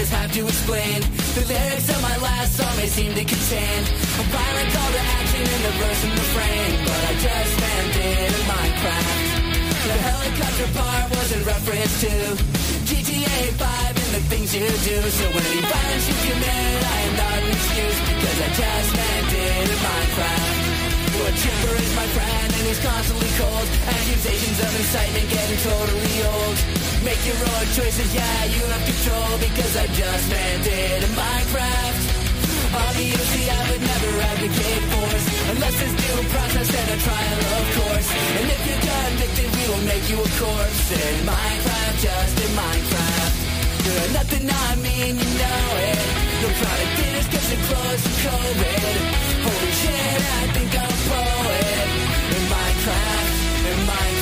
Just 0.06 0.22
have 0.22 0.32
to 0.32 0.46
explain. 0.46 1.02
The 1.34 1.46
lyrics 1.50 1.90
of 1.90 2.00
my 2.02 2.18
last 2.18 2.58
song 2.58 2.74
may 2.78 2.86
seem 2.86 3.12
to 3.16 3.26
contain 3.26 3.80
A 4.22 4.24
violent 4.30 4.70
call 4.74 4.92
to 4.94 5.02
action 5.18 5.42
in 5.42 5.62
the 5.66 5.74
verse 5.82 6.02
and 6.06 6.14
the 6.14 6.28
frame, 6.34 6.74
But 6.86 7.02
I 7.10 7.14
just 7.26 7.54
landed 7.62 8.06
in 8.06 8.34
Minecraft 8.46 9.18
The 9.90 9.98
helicopter 10.06 10.70
part 10.78 11.06
was 11.10 11.30
in 11.34 11.42
reference 11.44 11.94
to 12.06 12.14
GTA 12.86 13.40
5 13.58 13.98
and 14.04 14.12
the 14.18 14.24
things 14.30 14.54
you 14.54 14.68
do. 14.86 14.98
So 15.10 15.26
any 15.26 15.62
violence 15.74 16.06
you 16.10 16.18
commit, 16.30 16.80
I 16.86 17.00
am 17.08 17.14
not 17.22 17.40
an 17.42 17.50
excuse 17.50 18.00
Because 18.10 18.38
I 18.46 18.50
just 18.62 18.90
landed 19.00 19.70
in 19.70 19.78
Minecraft 19.86 20.55
a 21.26 21.32
chipper 21.34 21.76
is 21.82 21.94
my 21.96 22.08
friend 22.14 22.50
and 22.54 22.64
he's 22.70 22.82
constantly 22.86 23.32
cold. 23.42 23.68
Accusations 23.90 24.60
of 24.62 24.72
incitement 24.78 25.28
getting 25.34 25.60
totally 25.66 26.18
old. 26.30 26.58
Make 27.06 27.22
your 27.26 27.38
own 27.38 27.66
choices, 27.78 28.10
yeah, 28.14 28.46
you 28.46 28.66
have 28.66 28.82
control 28.82 29.38
Because 29.38 29.78
I 29.78 29.86
just 29.94 30.26
landed 30.26 31.06
in 31.06 31.12
Minecraft 31.14 32.02
Obviously 32.74 33.46
I 33.46 33.62
would 33.70 33.82
never 33.82 34.10
advocate 34.26 34.84
force 34.90 35.26
Unless 35.54 35.76
there's 35.82 35.96
due 36.02 36.30
process 36.34 36.70
and 36.74 36.90
a 36.90 36.98
trial, 37.06 37.40
of 37.62 37.66
course. 37.78 38.10
And 38.10 38.46
if 38.50 38.62
you're 38.66 38.84
convicted, 38.90 39.50
we 39.54 39.64
will 39.70 39.86
make 39.86 40.06
you 40.10 40.18
a 40.18 40.30
corpse. 40.42 40.92
In 40.98 41.16
Minecraft, 41.30 41.98
just 42.02 42.36
in 42.42 42.52
Minecraft 42.58 43.34
You're 43.86 44.12
nothing 44.18 44.50
I 44.50 44.76
mean, 44.82 45.14
you 45.22 45.30
know 45.38 45.66
it 45.86 46.35
the 46.46 46.52
product 46.52 47.00
in 47.00 47.26
getting 47.32 47.60
close 47.66 48.04
to 48.04 48.10
COVID. 48.22 48.98
Holy 49.46 49.72
shit, 49.82 50.22
I 50.22 50.46
think 50.54 50.78
I'm 50.78 50.86
a 50.86 51.00
poet. 51.10 51.90
In 52.36 52.44
Minecraft, 52.54 53.34
in 53.72 53.80
my 53.88 54.15